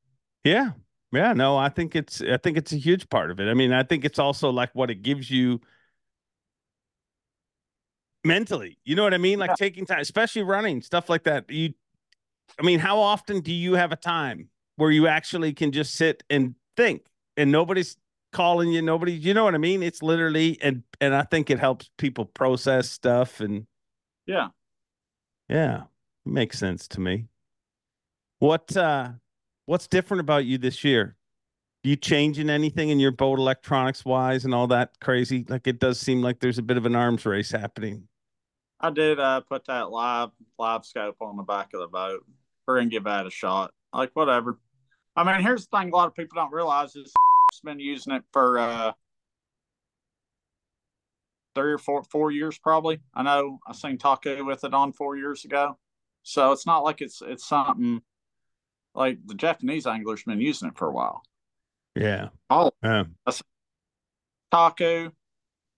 Yeah. 0.43 0.71
Yeah, 1.13 1.31
no, 1.31 1.55
I 1.57 1.69
think 1.69 1.95
it's 1.95 2.21
I 2.21 2.35
think 2.37 2.57
it's 2.57 2.73
a 2.73 2.77
huge 2.77 3.07
part 3.09 3.31
of 3.31 3.39
it. 3.39 3.47
I 3.49 3.53
mean, 3.53 3.71
I 3.71 3.83
think 3.83 4.03
it's 4.03 4.19
also 4.19 4.49
like 4.49 4.69
what 4.75 4.91
it 4.91 5.03
gives 5.03 5.31
you 5.31 5.61
mentally. 8.23 8.77
You 8.83 8.95
know 8.95 9.03
what 9.03 9.13
I 9.13 9.17
mean? 9.17 9.39
Like 9.39 9.51
Yeah. 9.51 9.55
taking 9.55 9.85
time, 9.85 9.99
especially 9.99 10.43
running, 10.43 10.81
stuff 10.81 11.09
like 11.09 11.23
that. 11.23 11.49
You 11.49 11.73
I 12.59 12.63
mean, 12.63 12.79
how 12.79 12.99
often 12.99 13.41
do 13.41 13.53
you 13.53 13.75
have 13.75 13.91
a 13.91 13.97
time 13.97 14.49
where 14.77 14.91
you 14.91 15.07
actually 15.07 15.53
can 15.53 15.71
just 15.71 15.95
sit 15.95 16.23
and 16.29 16.55
think 16.77 17.05
and 17.37 17.51
nobody's 17.51 17.97
calling 18.33 18.71
you, 18.71 18.81
nobody, 18.81 19.13
you 19.13 19.33
know 19.33 19.45
what 19.45 19.55
I 19.55 19.59
mean? 19.59 19.83
It's 19.83 20.03
literally 20.03 20.59
and 20.61 20.83
and 21.01 21.15
I 21.15 21.23
think 21.23 21.49
it 21.51 21.59
helps 21.59 21.89
people 21.97 22.25
process 22.25 22.89
stuff 22.91 23.41
and 23.41 23.67
Yeah. 24.25 24.49
yeah, 25.49 25.83
it 26.25 26.29
makes 26.31 26.59
sense 26.59 26.87
to 26.89 26.99
me. 27.01 27.27
What 28.39 28.75
uh 28.75 29.09
what's 29.65 29.87
different 29.87 30.21
about 30.21 30.45
you 30.45 30.57
this 30.57 30.83
year? 30.83 31.17
you 31.87 31.95
changing 31.95 32.49
anything 32.49 32.89
in 32.89 32.99
your 32.99 33.11
boat 33.11 33.39
electronics 33.39 34.03
wise 34.03 34.45
and 34.45 34.53
all 34.53 34.67
that 34.67 34.91
crazy? 34.99 35.45
Like 35.47 35.67
it 35.67 35.79
does 35.79 35.99
seem 35.99 36.21
like 36.21 36.39
there's 36.39 36.57
a 36.57 36.63
bit 36.63 36.77
of 36.77 36.85
an 36.85 36.95
arms 36.95 37.25
race 37.25 37.51
happening. 37.51 38.07
I 38.79 38.89
did 38.91 39.19
uh, 39.19 39.41
put 39.41 39.65
that 39.65 39.89
live 39.89 40.29
LiveScope 40.59 41.15
on 41.21 41.37
the 41.37 41.43
back 41.43 41.73
of 41.73 41.79
the 41.79 41.87
boat. 41.87 42.25
We're 42.67 42.77
gonna 42.77 42.89
give 42.89 43.05
that 43.05 43.25
a 43.25 43.31
shot. 43.31 43.71
Like 43.93 44.11
whatever. 44.13 44.59
I 45.15 45.23
mean, 45.23 45.41
here's 45.41 45.65
the 45.65 45.77
thing: 45.77 45.89
a 45.89 45.95
lot 45.95 46.07
of 46.07 46.13
people 46.13 46.35
don't 46.35 46.51
realize 46.51 46.95
is 46.95 47.13
been 47.63 47.79
using 47.79 48.13
it 48.13 48.23
for 48.33 48.59
uh, 48.59 48.91
three 51.55 51.71
or 51.71 51.77
four 51.77 52.03
four 52.03 52.31
years 52.31 52.59
probably. 52.59 52.99
I 53.15 53.23
know 53.23 53.59
I 53.65 53.73
seen 53.73 53.97
Taku 53.97 54.45
with 54.45 54.63
it 54.63 54.73
on 54.73 54.91
four 54.91 55.15
years 55.15 55.45
ago, 55.45 55.77
so 56.23 56.51
it's 56.51 56.67
not 56.67 56.83
like 56.83 57.01
it's 57.01 57.21
it's 57.25 57.47
something 57.47 58.01
like 58.97 59.19
the 59.25 59.35
Japanese 59.35 59.85
anglers 59.85 60.23
been 60.23 60.41
using 60.41 60.67
it 60.67 60.77
for 60.77 60.87
a 60.87 60.91
while. 60.91 61.21
Yeah. 61.95 62.29
Oh, 62.49 62.71
Um, 62.83 63.15
Taku, 64.51 65.11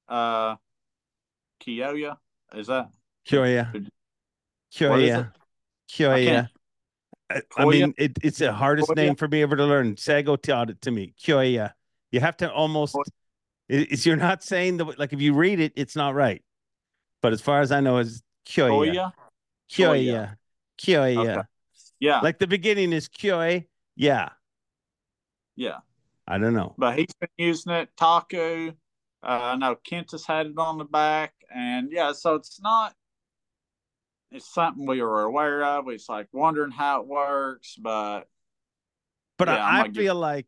uh, 0.07 0.55
Kiyoya, 1.61 2.17
is 2.55 2.67
that 2.67 2.89
Kyoya. 3.27 3.89
Kyoya. 4.73 5.31
Kyoya. 5.91 6.47
I, 7.31 7.41
I 7.57 7.65
mean, 7.65 7.93
it, 7.97 8.17
it's 8.23 8.39
the 8.39 8.53
hardest 8.53 8.89
Koya? 8.89 8.95
name 8.95 9.15
for 9.15 9.27
me 9.27 9.41
ever 9.41 9.55
to 9.55 9.65
learn. 9.65 9.97
Sago 9.97 10.35
taught 10.35 10.69
it 10.69 10.81
to 10.81 10.91
me. 10.91 11.13
Kyoya. 11.21 11.73
You 12.11 12.21
have 12.21 12.37
to 12.37 12.51
almost. 12.51 12.95
It's 13.67 14.05
you're 14.05 14.15
not 14.15 14.43
saying 14.43 14.77
the 14.77 14.85
like 14.97 15.13
if 15.13 15.21
you 15.21 15.33
read 15.33 15.59
it, 15.59 15.73
it's 15.75 15.95
not 15.95 16.15
right. 16.15 16.43
But 17.21 17.33
as 17.33 17.41
far 17.41 17.61
as 17.61 17.71
I 17.71 17.81
know, 17.81 17.97
it's 17.97 18.23
Kyoya. 18.47 18.71
Koya? 18.71 19.11
Kyoya. 19.71 20.35
Kyoya. 20.79 21.37
Okay. 21.37 21.47
Yeah, 21.99 22.21
Like 22.21 22.39
the 22.39 22.47
beginning 22.47 22.93
is 22.93 23.07
Kyoe. 23.09 23.65
Yeah. 23.95 24.29
yeah. 25.55 25.79
I 26.27 26.37
don't 26.37 26.53
know. 26.53 26.75
but 26.77 26.97
he's 26.97 27.13
been 27.19 27.29
using 27.37 27.73
it. 27.73 27.89
Taku, 27.97 28.69
uh, 29.23 29.25
I 29.25 29.55
know 29.55 29.75
Kent 29.75 30.11
has 30.11 30.25
had 30.25 30.45
it 30.47 30.57
on 30.57 30.77
the 30.77 30.85
back, 30.85 31.33
and 31.53 31.91
yeah, 31.91 32.11
so 32.13 32.35
it's 32.35 32.61
not. 32.61 32.93
It's 34.31 34.53
something 34.53 34.85
we 34.85 35.01
were 35.01 35.23
aware 35.23 35.63
of. 35.65 35.89
It's 35.89 36.07
like 36.07 36.27
wondering 36.31 36.71
how 36.71 37.01
it 37.01 37.07
works, 37.07 37.75
but 37.81 38.29
But 39.39 39.47
Yeah, 39.47 39.55
I 39.65 39.69
I, 39.69 39.81
might 39.81 39.93
get- 39.93 40.01
feel 40.01 40.15
like 40.15 40.47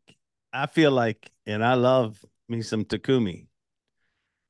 I 0.52 0.66
feel 0.66 0.92
like, 0.92 1.30
and 1.46 1.64
I 1.64 1.74
love 1.74 2.24
me 2.48 2.62
some 2.62 2.84
Takumi, 2.84 3.48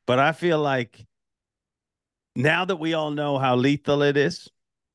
but 0.06 0.18
I 0.18 0.32
feel 0.32 0.58
like 0.60 1.06
now 2.36 2.64
that 2.66 2.76
we 2.76 2.92
all 2.94 3.10
know 3.10 3.38
how 3.38 3.56
lethal 3.56 4.02
it 4.02 4.16
is, 4.16 4.48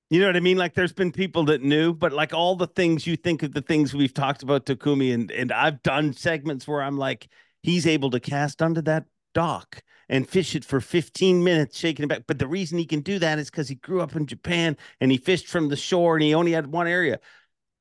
you 0.09 0.19
know 0.21 0.27
what 0.27 0.35
I 0.37 0.39
mean? 0.41 0.57
Like 0.57 0.73
there's 0.73 0.93
been 0.93 1.11
people 1.11 1.43
that 1.45 1.61
knew, 1.61 1.93
but 1.93 2.13
like 2.13 2.33
all 2.33 2.55
the 2.55 2.67
things 2.67 3.05
you 3.05 3.15
think 3.17 3.43
of 3.43 3.53
the 3.53 3.61
things 3.61 3.93
we've 3.93 4.13
talked 4.13 4.43
about 4.43 4.65
Takumi, 4.65 5.13
and 5.13 5.31
and 5.31 5.51
I've 5.51 5.83
done 5.83 6.13
segments 6.13 6.67
where 6.67 6.81
I'm 6.81 6.97
like, 6.97 7.27
he's 7.61 7.85
able 7.85 8.09
to 8.11 8.19
cast 8.19 8.61
under 8.61 8.81
that 8.83 9.05
dock 9.33 9.81
and 10.09 10.27
fish 10.27 10.55
it 10.55 10.63
for 10.63 10.79
15 10.79 11.43
minutes, 11.43 11.77
shaking 11.77 12.03
it 12.05 12.07
back. 12.07 12.23
But 12.27 12.39
the 12.39 12.47
reason 12.47 12.77
he 12.77 12.85
can 12.85 13.01
do 13.01 13.19
that 13.19 13.39
is 13.39 13.49
because 13.49 13.67
he 13.67 13.75
grew 13.75 13.99
up 14.01 14.15
in 14.15 14.25
Japan 14.25 14.77
and 15.01 15.11
he 15.11 15.17
fished 15.17 15.47
from 15.47 15.67
the 15.67 15.75
shore 15.75 16.15
and 16.15 16.23
he 16.23 16.33
only 16.33 16.53
had 16.53 16.67
one 16.67 16.87
area. 16.87 17.19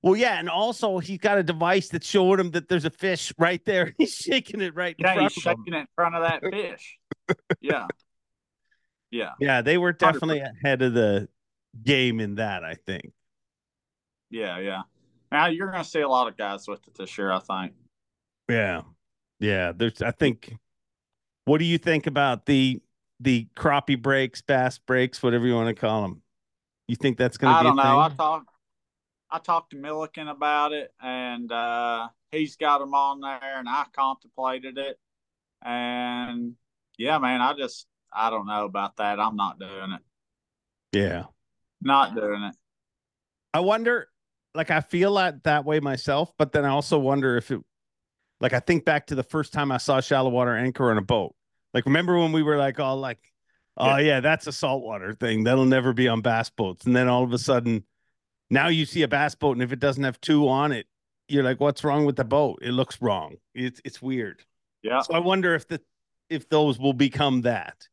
Well, 0.03 0.17
yeah, 0.17 0.39
and 0.39 0.49
also 0.51 0.99
he's 0.99 1.19
got 1.19 1.39
a 1.39 1.43
device 1.43 1.89
that's 1.89 2.09
showing 2.09 2.39
him 2.41 2.51
that 2.53 2.69
there's 2.69 2.85
a 2.85 2.91
fish 2.91 3.33
right 3.39 3.65
there. 3.65 3.93
He's 3.99 4.15
shaking 4.15 4.61
it 4.61 4.75
right 4.75 4.95
Yeah, 4.99 5.15
he's 5.21 5.37
of 5.37 5.37
him. 5.37 5.43
shaking 5.43 5.75
it 5.75 5.79
in 5.81 5.87
front 5.95 6.15
of 6.15 6.23
that 6.23 6.43
fish. 6.53 6.99
yeah. 7.61 7.87
Yeah. 9.11 9.31
Yeah, 9.41 9.63
they 9.63 9.79
were 9.79 9.93
definitely 9.93 10.41
ahead 10.41 10.83
of 10.83 10.95
the 10.95 11.29
game 11.85 12.21
in 12.21 12.37
that, 12.37 12.65
I 12.65 12.75
think. 12.75 13.13
Yeah. 14.31 14.59
Yeah. 14.59 14.83
Now 15.31 15.47
you're 15.47 15.71
going 15.71 15.83
to 15.83 15.89
see 15.89 16.01
a 16.01 16.09
lot 16.09 16.29
of 16.29 16.37
guys 16.37 16.67
with 16.69 16.87
it 16.87 16.95
this 16.95 17.17
year, 17.19 17.31
I 17.31 17.39
think. 17.41 17.73
Yeah. 18.49 18.83
Yeah. 19.41 19.73
There's 19.75 20.03
I 20.03 20.11
think 20.13 20.55
what 21.45 21.59
do 21.59 21.65
you 21.65 21.79
think 21.79 22.07
about 22.07 22.47
the 22.47 22.81
the 23.21 23.49
crappie 23.57 24.01
breaks, 24.01 24.43
bass 24.43 24.79
breaks, 24.79 25.23
whatever 25.23 25.47
you 25.47 25.55
want 25.55 25.75
to 25.75 25.81
call 25.81 26.03
them? 26.03 26.23
You 26.89 26.97
think 26.97 27.19
that's 27.19 27.37
gonna 27.37 27.57
I 27.57 27.61
be 27.63 27.65
don't 27.65 27.79
a 27.79 27.83
know. 27.83 27.99
I 27.99 28.09
thing? 28.09 28.17
talked 28.17 28.49
I 29.31 29.39
talked 29.39 29.71
to 29.71 29.77
Milliken 29.77 30.29
about 30.29 30.73
it 30.73 30.93
and 31.03 31.51
uh 31.51 32.09
he's 32.31 32.57
got 32.57 32.79
them 32.79 32.95
on 32.95 33.21
there 33.21 33.59
and 33.59 33.69
I 33.69 33.85
contemplated 33.93 34.79
it. 34.79 34.99
And 35.65 36.55
yeah, 36.99 37.19
man, 37.19 37.41
I 37.41 37.55
just 37.55 37.87
I 38.13 38.31
don't 38.31 38.47
know 38.47 38.65
about 38.65 38.97
that. 38.97 39.19
I'm 39.21 39.37
not 39.37 39.59
doing 39.59 39.93
it. 39.93 40.03
Yeah. 40.93 41.25
Not 41.81 42.15
doing 42.15 42.43
it. 42.43 42.55
I 43.53 43.61
wonder 43.61 44.09
like 44.55 44.71
I 44.71 44.81
feel 44.81 45.15
that 45.15 45.45
that 45.45 45.65
way 45.65 45.81
myself, 45.81 46.33
but 46.39 46.53
then 46.53 46.65
I 46.65 46.71
also 46.71 46.99
wonder 46.99 47.37
if 47.37 47.51
it 47.51 47.61
like 48.41 48.53
I 48.53 48.61
think 48.61 48.85
back 48.85 49.07
to 49.09 49.15
the 49.15 49.23
first 49.23 49.53
time 49.53 49.71
I 49.71 49.77
saw 49.77 50.01
shallow 50.01 50.31
water 50.31 50.57
anchor 50.57 50.91
on 50.91 50.99
a 50.99 51.03
boat. 51.03 51.35
Like 51.73 51.87
remember 51.87 52.19
when 52.19 52.33
we 52.33 52.43
were 52.43 52.57
like 52.57 52.81
all 52.81 52.97
like, 52.97 53.21
oh 53.77 53.97
yeah, 53.97 54.21
that's 54.21 54.47
a 54.47 54.53
saltwater 54.53 55.13
thing. 55.13 55.45
That'll 55.45 55.65
never 55.67 55.93
be 55.93 56.09
on 56.09 56.23
bass 56.23 56.51
boats. 56.51 56.87
And 56.87 56.97
then 56.97 57.09
all 57.09 57.23
of 57.23 57.33
a 57.33 57.39
sudden 57.39 57.85
now 58.51 58.69
you 58.69 58.87
see 58.87 59.03
a 59.03 59.09
bass 59.09 59.35
boat 59.35 59.53
and 59.53 59.63
if 59.63 59.73
it 59.73 59.81
doesn't 59.81 60.05
have 60.05 60.21
two 60.21 60.49
on 60.49 60.73
it, 60.73 60.87
you're 61.29 61.43
like, 61.43 61.61
what's 61.61 61.85
wrong 61.85 62.05
with 62.05 62.17
the 62.17 62.25
boat? 62.25 62.61
It 62.63 62.73
looks 62.73 63.01
wrong. 63.01 63.37
It's 63.55 63.81
it's 63.85 64.01
weird. 64.01 64.45
Yeah. 64.83 65.01
So 65.03 65.15
I 65.15 65.19
wonder 65.19 65.55
if 65.55 65.69
the 65.69 65.81
if 66.31 66.49
those 66.49 66.79
will 66.79 66.93
become 66.93 67.43
that. 67.43 67.89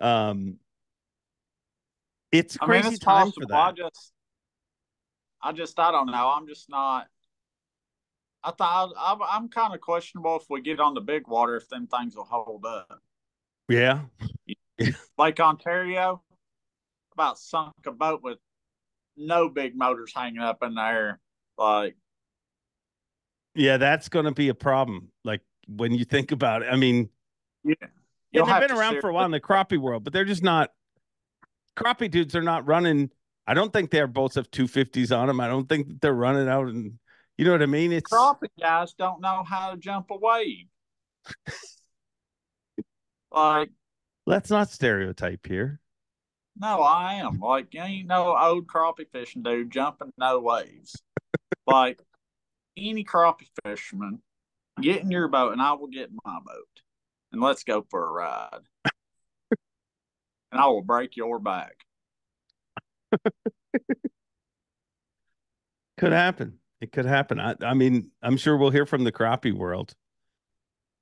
Um 0.00 0.58
it's 2.32 2.56
a 2.56 2.64
I 2.64 2.66
mean, 2.66 2.80
crazy 2.82 2.94
it's 2.94 3.04
time 3.04 3.26
possible. 3.26 3.48
for 3.48 3.54
I 3.54 3.72
just, 3.72 4.12
I 5.42 5.52
just, 5.52 5.78
I 5.78 5.92
don't 5.92 6.06
know. 6.06 6.32
I'm 6.34 6.48
just 6.48 6.68
not. 6.70 7.06
I 8.42 8.50
thought 8.50 8.92
I'm, 8.98 9.18
I'm 9.22 9.48
kind 9.48 9.74
of 9.74 9.80
questionable 9.80 10.36
if 10.36 10.46
we 10.50 10.62
get 10.62 10.80
on 10.80 10.94
the 10.94 11.00
big 11.00 11.28
water 11.28 11.56
if 11.56 11.68
them 11.68 11.86
things 11.86 12.16
will 12.16 12.24
hold 12.24 12.64
up. 12.66 13.00
Yeah. 13.68 14.00
Lake 15.18 15.38
Ontario, 15.38 16.22
about 17.14 17.38
sunk 17.38 17.74
a 17.86 17.92
boat 17.92 18.22
with 18.22 18.38
no 19.16 19.48
big 19.48 19.76
motors 19.76 20.12
hanging 20.14 20.40
up 20.40 20.62
in 20.62 20.74
there. 20.74 21.20
Like, 21.56 21.96
Yeah, 23.54 23.76
that's 23.76 24.08
going 24.08 24.24
to 24.24 24.32
be 24.32 24.48
a 24.48 24.54
problem. 24.54 25.10
Like 25.24 25.42
when 25.68 25.92
you 25.92 26.04
think 26.04 26.32
about 26.32 26.62
it, 26.62 26.68
I 26.70 26.76
mean, 26.76 27.10
yeah, 27.62 27.74
yeah, 28.32 28.44
they've 28.44 28.68
been 28.68 28.76
around 28.76 29.00
for 29.00 29.10
a 29.10 29.12
while 29.12 29.26
in 29.26 29.30
the 29.30 29.40
crappie 29.40 29.78
world, 29.78 30.02
but 30.02 30.12
they're 30.12 30.24
just 30.24 30.42
not 30.42 30.70
crappie 31.76 32.10
dudes. 32.10 32.34
Are 32.34 32.42
not 32.42 32.66
running. 32.66 33.10
I 33.46 33.54
don't 33.54 33.72
think 33.72 33.90
their 33.90 34.06
boats 34.06 34.36
have 34.36 34.50
two 34.50 34.68
fifties 34.68 35.12
on 35.12 35.26
them. 35.26 35.40
I 35.40 35.48
don't 35.48 35.68
think 35.68 35.88
that 35.88 36.00
they're 36.00 36.14
running 36.14 36.48
out 36.48 36.68
and 36.68 36.98
you 37.38 37.44
know 37.44 37.52
what 37.52 37.62
I 37.62 37.66
mean. 37.66 37.92
It's 37.92 38.10
crappie 38.10 38.48
guys 38.60 38.94
don't 38.94 39.20
know 39.20 39.42
how 39.42 39.72
to 39.72 39.76
jump 39.76 40.10
a 40.10 40.16
wave. 40.16 40.66
like, 43.32 43.70
let's 44.26 44.50
not 44.50 44.70
stereotype 44.70 45.46
here. 45.46 45.80
no, 46.56 46.82
I 46.82 47.14
am. 47.14 47.40
Like, 47.40 47.72
you 47.72 47.80
ain't 47.80 48.08
no 48.08 48.36
old 48.36 48.66
crappie 48.66 49.10
fishing 49.12 49.42
dude 49.42 49.72
jumping 49.72 50.12
no 50.18 50.40
waves. 50.40 51.02
like, 51.66 52.00
any 52.76 53.04
crappie 53.04 53.48
fisherman, 53.64 54.22
get 54.80 55.02
in 55.02 55.10
your 55.10 55.28
boat 55.28 55.52
and 55.52 55.62
I 55.62 55.72
will 55.72 55.88
get 55.88 56.10
in 56.10 56.18
my 56.24 56.38
boat 56.44 56.82
and 57.32 57.40
let's 57.40 57.64
go 57.64 57.84
for 57.90 58.06
a 58.06 58.12
ride. 58.12 58.60
And 60.52 60.60
I 60.60 60.66
will 60.66 60.82
break 60.82 61.16
your 61.16 61.38
back. 61.38 61.74
Could 65.98 66.12
happen. 66.12 66.58
It 66.80 66.90
could 66.90 67.06
happen. 67.06 67.38
I, 67.38 67.54
I 67.60 67.74
mean, 67.74 68.10
I'm 68.22 68.36
sure 68.36 68.56
we'll 68.56 68.70
hear 68.70 68.86
from 68.86 69.04
the 69.04 69.12
crappie 69.12 69.56
world. 69.56 69.94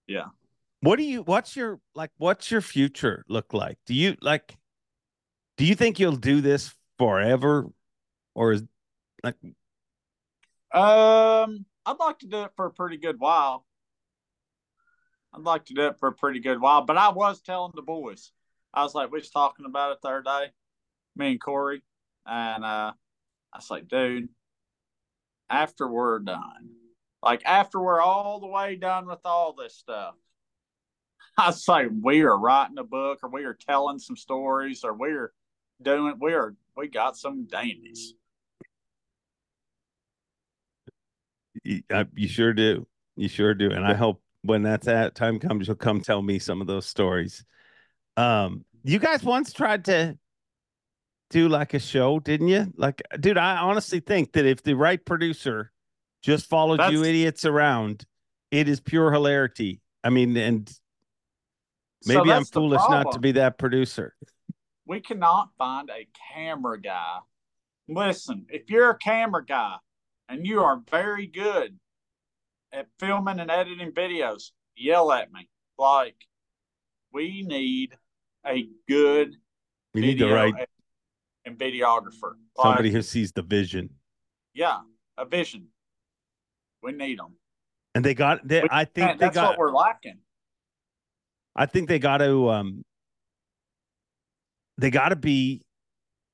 Yeah. 0.07 0.27
What 0.83 0.97
do 0.97 1.05
you? 1.05 1.23
What's 1.23 1.57
your 1.57 1.81
like? 1.95 2.11
What's 2.19 2.51
your 2.51 2.61
future 2.61 3.25
look 3.29 3.55
like? 3.55 3.79
Do 3.87 3.95
you 3.95 4.17
like? 4.21 4.57
Do 5.57 5.65
you 5.65 5.75
think 5.75 5.99
you'll 5.99 6.17
do 6.17 6.43
this 6.43 6.75
forever, 6.99 7.67
or 8.35 8.53
is 8.53 8.63
like 9.25 9.37
Um, 10.73 11.65
I'd 11.87 11.97
like 11.99 12.19
to 12.21 12.27
do 12.27 12.43
it 12.43 12.51
for 12.57 12.67
a 12.67 12.71
pretty 12.71 12.99
good 12.99 13.19
while. 13.19 13.65
I'd 15.33 15.43
like 15.43 15.65
to 15.67 15.75
do 15.75 15.87
it 15.87 15.99
for 15.99 16.09
a 16.09 16.13
pretty 16.13 16.41
good 16.41 16.61
while, 16.61 16.83
but 16.83 16.99
I 16.99 17.09
was 17.11 17.41
telling 17.41 17.73
the 17.75 17.83
boys, 17.83 18.33
I 18.73 18.83
was 18.83 18.95
like, 18.95 19.11
we 19.11 19.19
was 19.19 19.31
talking 19.31 19.67
about 19.67 19.93
it 19.93 19.99
the 20.03 20.09
other 20.09 20.23
day, 20.23 20.53
me 21.17 21.33
and 21.33 21.41
Corey, 21.41 21.83
and 22.27 22.65
uh, 22.65 22.93
I 23.53 23.57
was 23.57 23.71
like, 23.71 23.89
dude, 23.89 24.29
after 25.49 25.89
we're 25.89 26.21
done, 26.21 26.71
like 27.23 27.43
after 27.45 27.81
we're 27.81 28.01
all 28.01 28.41
the 28.41 28.47
way 28.47 28.77
done 28.77 29.07
with 29.07 29.21
all 29.25 29.53
this 29.53 29.77
stuff, 29.77 30.15
I 31.39 31.51
say 31.51 31.87
we 31.87 32.23
are 32.23 32.39
writing 32.39 32.79
a 32.79 32.85
book, 32.85 33.21
or 33.23 33.31
we 33.31 33.45
are 33.45 33.55
telling 33.55 33.99
some 33.99 34.17
stories, 34.17 34.85
or 34.85 34.95
we 34.95 35.11
are 35.13 35.33
doing, 35.83 36.15
we 36.21 36.35
are, 36.35 36.55
we 36.77 36.89
got 36.89 37.17
some 37.17 37.47
dandies. 37.47 38.15
you, 41.65 41.83
you 42.15 42.29
sure 42.29 42.53
do? 42.53 42.87
You 43.17 43.29
sure 43.29 43.55
do. 43.55 43.71
And 43.71 43.85
I 43.85 43.95
hope 43.95 44.23
when 44.43 44.63
that's 44.63 44.87
that 44.87 45.15
time 45.15 45.39
comes, 45.39 45.67
you'll 45.67 45.77
come 45.77 46.01
tell 46.01 46.23
me 46.23 46.39
some 46.39 46.61
of 46.61 46.67
those 46.67 46.87
stories. 46.87 47.45
Um, 48.21 48.65
you 48.83 48.99
guys 48.99 49.23
once 49.23 49.53
tried 49.53 49.87
to 49.87 50.19
do 51.31 51.49
like 51.49 51.75
a 51.75 51.79
show, 51.79 52.19
didn't 52.21 52.49
you? 52.49 52.73
Like, 52.77 53.03
dude, 53.19 53.39
I 53.39 53.57
honestly 53.57 54.01
think 54.01 54.33
that 54.33 54.45
if 54.45 54.63
the 54.63 54.75
right 54.75 55.03
producer 55.05 55.73
just 56.23 56.47
followed 56.47 56.93
you 56.93 57.03
idiots 57.03 57.45
around, 57.45 58.05
it 58.51 58.69
is 58.69 58.81
pure 58.81 59.11
hilarity. 59.13 59.81
I 60.05 60.11
mean, 60.11 60.37
and 60.37 60.69
So 60.69 62.15
maybe 62.15 62.33
I'm 62.33 62.45
foolish 62.45 62.83
not 62.91 63.13
to 63.13 63.19
be 63.19 63.33
that 63.33 63.59
producer. 63.59 64.15
we 64.87 65.01
cannot 65.01 65.51
find 65.57 65.89
a 65.89 66.07
camera 66.35 66.81
guy. 66.81 67.19
Listen, 67.89 68.47
if 68.51 68.69
you're 68.69 68.91
a 68.91 68.99
camera 68.99 69.45
guy 69.45 69.77
and 70.29 70.47
you 70.47 70.63
are 70.63 70.83
very 70.91 71.27
good 71.27 71.79
at 72.73 72.87
filming 72.99 73.41
and 73.41 73.51
editing 73.51 73.93
videos, 73.93 74.51
yell 74.77 75.11
at 75.11 75.33
me. 75.33 75.49
Like, 75.79 76.17
we 77.13 77.43
need 77.43 77.97
a 78.47 78.69
good 78.89 79.37
We 79.95 80.01
need 80.01 80.19
the 80.19 80.29
right 80.29 80.55
and- 81.47 81.59
videographer. 81.59 82.35
Like, 82.57 82.65
somebody 82.65 82.91
who 82.91 83.03
sees 83.03 83.33
the 83.33 83.43
vision. 83.43 83.91
yeah, 84.55 84.79
a 85.19 85.25
vision. 85.25 85.69
We 86.83 86.93
need 86.93 87.19
them. 87.19 87.35
And 87.95 88.05
they 88.05 88.15
got, 88.15 88.47
they, 88.47 88.63
I 88.71 88.85
think 88.85 89.07
Man, 89.09 89.19
they 89.19 89.25
that's 89.27 89.35
got, 89.35 89.49
what 89.51 89.59
we're 89.59 89.73
lacking. 89.73 90.19
I 91.57 91.67
think 91.67 91.89
they 91.89 91.99
got 91.99 92.19
to 92.19 92.49
um 92.51 92.83
they 94.79 94.91
got 94.91 95.09
to 95.11 95.17
be 95.17 95.63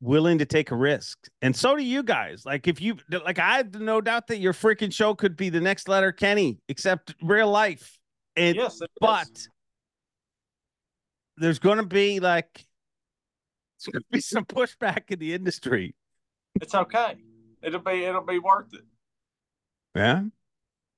willing 0.00 0.38
to 0.38 0.44
take 0.44 0.70
a 0.70 0.76
risk. 0.76 1.18
And 1.42 1.57
so 1.57 1.74
do 1.74 1.82
you 1.82 2.02
guys. 2.02 2.44
Like 2.44 2.68
if 2.68 2.80
you 2.80 2.96
like 3.24 3.38
I 3.38 3.57
have 3.57 3.74
no 3.74 4.00
doubt 4.00 4.26
that 4.28 4.38
your 4.38 4.52
freaking 4.52 4.92
show 4.92 5.14
could 5.14 5.36
be 5.36 5.48
the 5.48 5.61
next 5.61 5.88
Letterkenny 5.88 6.59
except 6.68 7.14
real 7.22 7.50
life. 7.50 7.98
And 8.36 8.54
yes, 8.54 8.80
it 8.80 8.90
is. 9.02 9.48
There's 11.37 11.59
going 11.59 11.78
to 11.78 11.87
be 11.87 12.20
like 12.20 12.64
it's 13.76 13.87
going 13.87 14.03
to 14.03 14.09
be 14.11 14.20
some 14.20 14.45
pushback 14.45 15.11
in 15.11 15.18
the 15.18 15.34
industry. 15.34 15.95
it's 16.61 16.74
okay. 16.74 17.16
It'll 17.62 17.80
be 17.80 18.05
it'll 18.05 18.24
be 18.24 18.39
worth 18.39 18.72
it. 18.72 18.84
Yeah. 19.95 20.24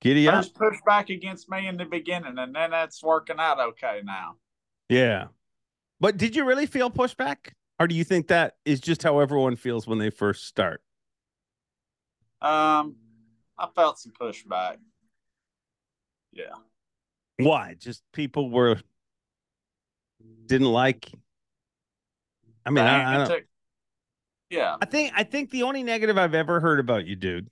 Giddy 0.00 0.28
up. 0.28 0.44
Pushback 0.46 1.10
against 1.10 1.50
me 1.50 1.66
in 1.66 1.76
the 1.76 1.84
beginning, 1.84 2.38
and 2.38 2.54
then 2.54 2.70
that's 2.70 3.02
working 3.02 3.36
out 3.38 3.58
okay 3.58 4.00
now. 4.04 4.36
Yeah. 4.88 5.26
But 6.00 6.16
did 6.16 6.36
you 6.36 6.44
really 6.44 6.66
feel 6.66 6.90
pushback? 6.90 7.52
Or 7.80 7.86
do 7.86 7.94
you 7.94 8.04
think 8.04 8.28
that 8.28 8.56
is 8.64 8.80
just 8.80 9.02
how 9.02 9.20
everyone 9.20 9.56
feels 9.56 9.86
when 9.86 9.98
they 9.98 10.10
first 10.10 10.46
start? 10.46 10.82
Um, 12.40 12.96
I 13.56 13.68
felt 13.74 13.98
some 13.98 14.12
pushback. 14.12 14.76
Yeah. 16.32 16.54
Why? 17.38 17.74
Just 17.78 18.02
people 18.12 18.50
were 18.50 18.80
didn't 20.46 20.68
like. 20.72 21.10
I 22.66 22.70
mean, 22.70 22.84
I, 22.84 23.02
I, 23.20 23.24
it 23.24 23.28
don't, 23.28 23.44
yeah. 24.50 24.76
I 24.80 24.84
think 24.84 25.12
I 25.16 25.24
think 25.24 25.50
the 25.50 25.62
only 25.62 25.82
negative 25.82 26.18
I've 26.18 26.34
ever 26.34 26.60
heard 26.60 26.80
about 26.80 27.06
you, 27.06 27.16
dude, 27.16 27.48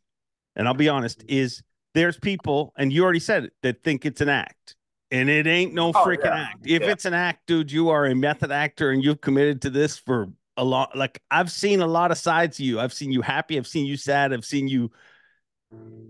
and 0.54 0.66
I'll 0.68 0.74
be 0.74 0.88
honest, 0.88 1.24
is 1.28 1.62
there's 1.94 2.18
people, 2.18 2.72
and 2.76 2.92
you 2.92 3.02
already 3.04 3.20
said 3.20 3.44
it, 3.44 3.52
that 3.62 3.82
think 3.82 4.04
it's 4.04 4.20
an 4.20 4.28
act. 4.28 4.74
and 5.12 5.30
it 5.30 5.46
ain't 5.46 5.72
no 5.72 5.90
Oh, 5.90 6.04
freaking 6.04 6.24
yeah. 6.24 6.48
act. 6.50 6.66
If 6.66 6.82
Yeah. 6.82 6.90
it's 6.90 7.04
an 7.04 7.14
act, 7.14 7.46
dude, 7.46 7.70
you 7.70 7.90
are 7.90 8.06
a 8.06 8.14
method 8.14 8.50
actor 8.50 8.90
and 8.90 9.04
you've 9.04 9.20
committed 9.20 9.62
to 9.62 9.70
this 9.70 9.96
for 9.96 10.26
a 10.56 10.64
lot. 10.64 10.96
Like 10.96 11.22
I've 11.30 11.50
seen 11.52 11.80
a 11.80 11.86
lot 11.86 12.10
of 12.10 12.18
sides 12.18 12.58
of 12.58 12.66
you. 12.66 12.80
I've 12.80 12.92
seen 12.92 13.12
you 13.12 13.22
happy. 13.22 13.56
I've 13.56 13.68
seen 13.68 13.86
you 13.86 13.96
sad. 13.96 14.32
I've 14.32 14.44
seen 14.44 14.66
you 14.66 14.90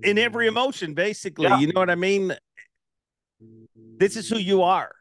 in 0.03 0.17
every 0.19 0.47
emotion, 0.47 0.95
basically. 0.95 1.45
Yeah. 1.45 1.59
You 1.59 1.67
know 1.75 1.81
what 1.81 1.91
I 1.91 1.95
mean? 1.95 2.33
This 3.99 4.17
is 4.17 4.29
who 4.31 4.39
you 4.39 4.63
are. 4.63 4.93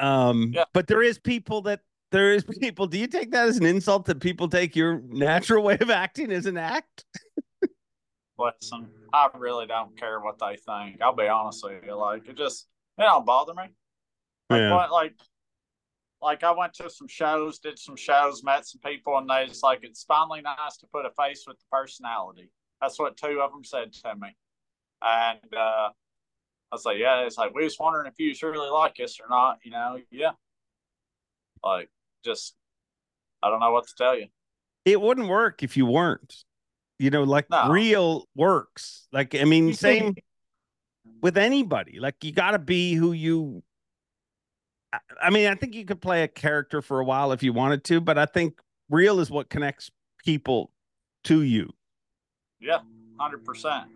Um, 0.00 0.52
Yeah. 0.54 0.64
but 0.72 0.86
there 0.86 1.02
is 1.02 1.18
people 1.18 1.62
that 1.62 1.80
there 2.10 2.32
is 2.32 2.44
people. 2.44 2.86
Do 2.86 2.98
you 2.98 3.06
take 3.06 3.30
that 3.32 3.48
as 3.48 3.58
an 3.58 3.66
insult 3.66 4.06
that 4.06 4.20
people 4.20 4.48
take 4.48 4.74
your 4.74 5.00
natural 5.08 5.62
way 5.62 5.76
of 5.80 5.90
acting 5.90 6.32
as 6.32 6.46
an 6.46 6.56
act? 6.56 7.04
Listen, 8.38 8.88
I 9.12 9.28
really 9.34 9.66
don't 9.66 9.96
care 9.98 10.20
what 10.20 10.38
they 10.38 10.56
think. 10.56 11.02
I'll 11.02 11.14
be 11.14 11.26
honest 11.28 11.64
with 11.64 11.84
you. 11.84 11.94
Like 11.94 12.28
it 12.28 12.36
just 12.36 12.66
it 12.96 13.02
don't 13.02 13.26
bother 13.26 13.52
me. 13.54 13.64
Like 14.48 14.60
Yeah. 14.60 14.74
what 14.74 14.92
like 14.92 15.14
like 16.20 16.42
I 16.42 16.50
went 16.52 16.74
to 16.74 16.90
some 16.90 17.08
shows, 17.08 17.58
did 17.58 17.78
some 17.78 17.96
shows, 17.96 18.42
met 18.42 18.66
some 18.66 18.80
people, 18.84 19.16
and 19.18 19.28
they 19.28 19.46
just 19.46 19.62
like 19.62 19.80
it's 19.82 20.04
finally 20.04 20.40
nice 20.40 20.76
to 20.78 20.86
put 20.92 21.04
a 21.06 21.10
face 21.10 21.44
with 21.46 21.58
the 21.58 21.64
personality. 21.70 22.50
That's 22.80 22.98
what 22.98 23.16
two 23.16 23.40
of 23.40 23.50
them 23.52 23.64
said 23.64 23.92
to 23.92 24.14
me. 24.16 24.36
And 25.02 25.54
uh 25.54 25.90
I 26.70 26.74
was 26.74 26.84
like, 26.84 26.98
Yeah, 26.98 27.20
it's 27.24 27.38
like 27.38 27.54
we 27.54 27.64
was 27.64 27.76
wondering 27.78 28.06
if 28.06 28.14
you 28.18 28.34
really 28.48 28.70
like 28.70 28.98
us 29.02 29.18
or 29.20 29.26
not, 29.28 29.58
you 29.62 29.70
know, 29.70 29.98
yeah. 30.10 30.32
Like 31.62 31.88
just 32.24 32.54
I 33.42 33.50
don't 33.50 33.60
know 33.60 33.72
what 33.72 33.86
to 33.88 33.94
tell 33.96 34.18
you. 34.18 34.26
It 34.84 35.00
wouldn't 35.00 35.28
work 35.28 35.62
if 35.62 35.76
you 35.76 35.86
weren't. 35.86 36.34
You 36.98 37.10
know, 37.10 37.22
like 37.22 37.48
No. 37.50 37.68
real 37.70 38.26
works. 38.34 39.06
Like 39.12 39.34
I 39.34 39.44
mean, 39.44 39.72
same 39.74 40.14
with 41.22 41.38
anybody. 41.38 42.00
Like 42.00 42.22
you 42.24 42.32
got 42.32 42.52
to 42.52 42.58
be 42.58 42.94
who 42.94 43.12
you. 43.12 43.62
I- 44.92 44.98
I 45.22 45.30
mean, 45.30 45.46
I 45.48 45.54
think 45.54 45.74
you 45.74 45.84
could 45.84 46.00
play 46.00 46.22
a 46.22 46.28
character 46.28 46.80
for 46.82 47.00
a 47.00 47.04
while 47.04 47.32
if 47.32 47.42
you 47.42 47.52
wanted 47.52 47.84
to, 47.84 48.00
but 48.00 48.18
I 48.18 48.26
think 48.26 48.60
real 48.88 49.20
is 49.20 49.30
what 49.30 49.48
connects 49.50 49.90
people 50.24 50.72
to 51.24 51.42
you. 51.42 51.70
Yeah, 52.60 52.78
hundred 53.18 53.44
percent. 53.44 53.86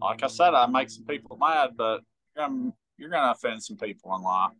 Like 0.00 0.22
I 0.22 0.28
said, 0.28 0.54
I 0.54 0.66
make 0.66 0.90
some 0.90 1.04
people 1.04 1.36
mad, 1.36 1.70
but 1.76 2.00
um, 2.36 2.72
you're 2.96 3.10
gonna 3.10 3.32
offend 3.32 3.62
some 3.62 3.76
people 3.76 4.14
in 4.16 4.22
life. 4.22 4.52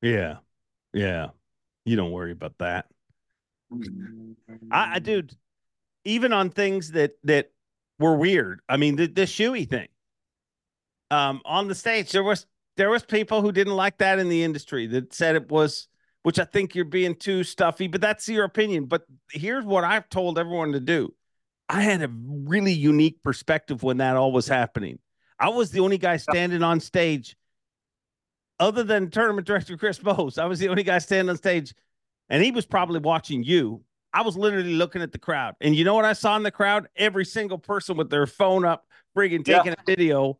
Yeah, 0.00 0.36
yeah. 0.92 1.28
You 1.84 1.96
don't 1.96 2.12
worry 2.12 2.32
about 2.32 2.58
that. 2.58 2.86
I, 4.70 4.94
I 4.94 4.98
dude, 4.98 5.34
even 6.04 6.32
on 6.32 6.50
things 6.50 6.92
that 6.92 7.16
that 7.24 7.50
were 7.98 8.16
weird. 8.16 8.60
I 8.68 8.76
mean, 8.76 8.96
the 8.96 9.06
the 9.06 9.22
shoey 9.22 9.68
thing. 9.68 9.88
Um, 11.10 11.42
on 11.44 11.68
the 11.68 11.74
stage, 11.74 12.12
there 12.12 12.22
was 12.22 12.46
there 12.76 12.90
was 12.90 13.02
people 13.02 13.42
who 13.42 13.52
didn't 13.52 13.74
like 13.74 13.98
that 13.98 14.18
in 14.18 14.28
the 14.28 14.44
industry 14.44 14.86
that 14.88 15.12
said 15.12 15.36
it 15.36 15.50
was, 15.50 15.88
which 16.22 16.38
I 16.38 16.44
think 16.44 16.74
you're 16.74 16.84
being 16.84 17.14
too 17.14 17.44
stuffy, 17.44 17.86
but 17.86 18.00
that's 18.00 18.28
your 18.28 18.44
opinion. 18.44 18.86
But 18.86 19.04
here's 19.30 19.64
what 19.64 19.84
I've 19.84 20.08
told 20.08 20.38
everyone 20.38 20.72
to 20.72 20.80
do. 20.80 21.14
I 21.68 21.80
had 21.82 22.02
a 22.02 22.08
really 22.08 22.72
unique 22.72 23.22
perspective 23.22 23.82
when 23.82 23.98
that 23.98 24.16
all 24.16 24.32
was 24.32 24.46
happening. 24.46 24.98
I 25.38 25.48
was 25.48 25.70
the 25.70 25.80
only 25.80 25.98
guy 25.98 26.18
standing 26.18 26.62
on 26.62 26.80
stage, 26.80 27.36
other 28.60 28.84
than 28.84 29.10
tournament 29.10 29.46
director 29.46 29.76
Chris 29.76 29.98
Bowes. 29.98 30.38
I 30.38 30.44
was 30.46 30.58
the 30.58 30.68
only 30.68 30.82
guy 30.82 30.98
standing 30.98 31.30
on 31.30 31.36
stage, 31.36 31.74
and 32.28 32.42
he 32.42 32.50
was 32.50 32.66
probably 32.66 33.00
watching 33.00 33.42
you. 33.42 33.82
I 34.12 34.22
was 34.22 34.36
literally 34.36 34.74
looking 34.74 35.00
at 35.02 35.12
the 35.12 35.18
crowd, 35.18 35.54
and 35.60 35.74
you 35.74 35.84
know 35.84 35.94
what 35.94 36.04
I 36.04 36.12
saw 36.12 36.36
in 36.36 36.42
the 36.42 36.50
crowd? 36.50 36.88
Every 36.96 37.24
single 37.24 37.58
person 37.58 37.96
with 37.96 38.10
their 38.10 38.26
phone 38.26 38.64
up, 38.64 38.86
friggin' 39.16 39.46
Yeah. 39.46 39.58
taking 39.58 39.72
a 39.72 39.84
video. 39.86 40.38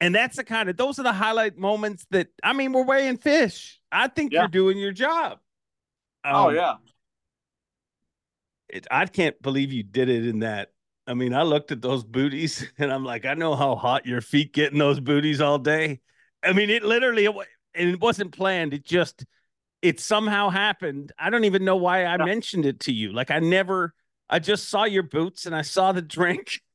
And 0.00 0.12
that's 0.12 0.36
the 0.36 0.42
kind 0.42 0.68
of 0.68 0.76
those 0.76 0.98
are 0.98 1.04
the 1.04 1.12
highlight 1.12 1.56
moments 1.56 2.06
that 2.10 2.28
I 2.42 2.54
mean, 2.54 2.72
we're 2.72 2.84
weighing 2.84 3.18
fish. 3.18 3.80
I 3.92 4.08
think 4.08 4.32
Yeah. 4.32 4.40
you're 4.40 4.48
doing 4.48 4.78
your 4.78 4.90
job. 4.90 5.38
oh 6.24 6.48
Um, 6.48 6.54
yeah, 6.56 6.74
it, 8.72 8.86
I 8.90 9.06
can't 9.06 9.40
believe 9.42 9.72
you 9.72 9.82
did 9.82 10.08
it 10.08 10.26
in 10.26 10.40
that. 10.40 10.72
I 11.06 11.14
mean, 11.14 11.34
I 11.34 11.42
looked 11.42 11.72
at 11.72 11.82
those 11.82 12.04
booties 12.04 12.66
and 12.78 12.92
I'm 12.92 13.04
like, 13.04 13.24
I 13.24 13.34
know 13.34 13.54
how 13.54 13.76
hot 13.76 14.06
your 14.06 14.20
feet 14.20 14.52
get 14.52 14.72
in 14.72 14.78
those 14.78 15.00
booties 15.00 15.40
all 15.40 15.58
day. 15.58 16.00
I 16.42 16.52
mean, 16.52 16.70
it 16.70 16.82
literally, 16.82 17.26
it, 17.26 17.34
and 17.74 17.90
it 17.90 18.00
wasn't 18.00 18.32
planned. 18.32 18.74
It 18.74 18.84
just, 18.84 19.24
it 19.80 20.00
somehow 20.00 20.48
happened. 20.48 21.12
I 21.18 21.30
don't 21.30 21.44
even 21.44 21.64
know 21.64 21.76
why 21.76 22.04
I 22.04 22.16
mentioned 22.16 22.66
it 22.66 22.80
to 22.80 22.92
you. 22.92 23.12
Like, 23.12 23.30
I 23.30 23.38
never, 23.38 23.94
I 24.28 24.38
just 24.38 24.68
saw 24.68 24.84
your 24.84 25.02
boots 25.02 25.46
and 25.46 25.54
I 25.54 25.62
saw 25.62 25.92
the 25.92 26.02
drink. 26.02 26.60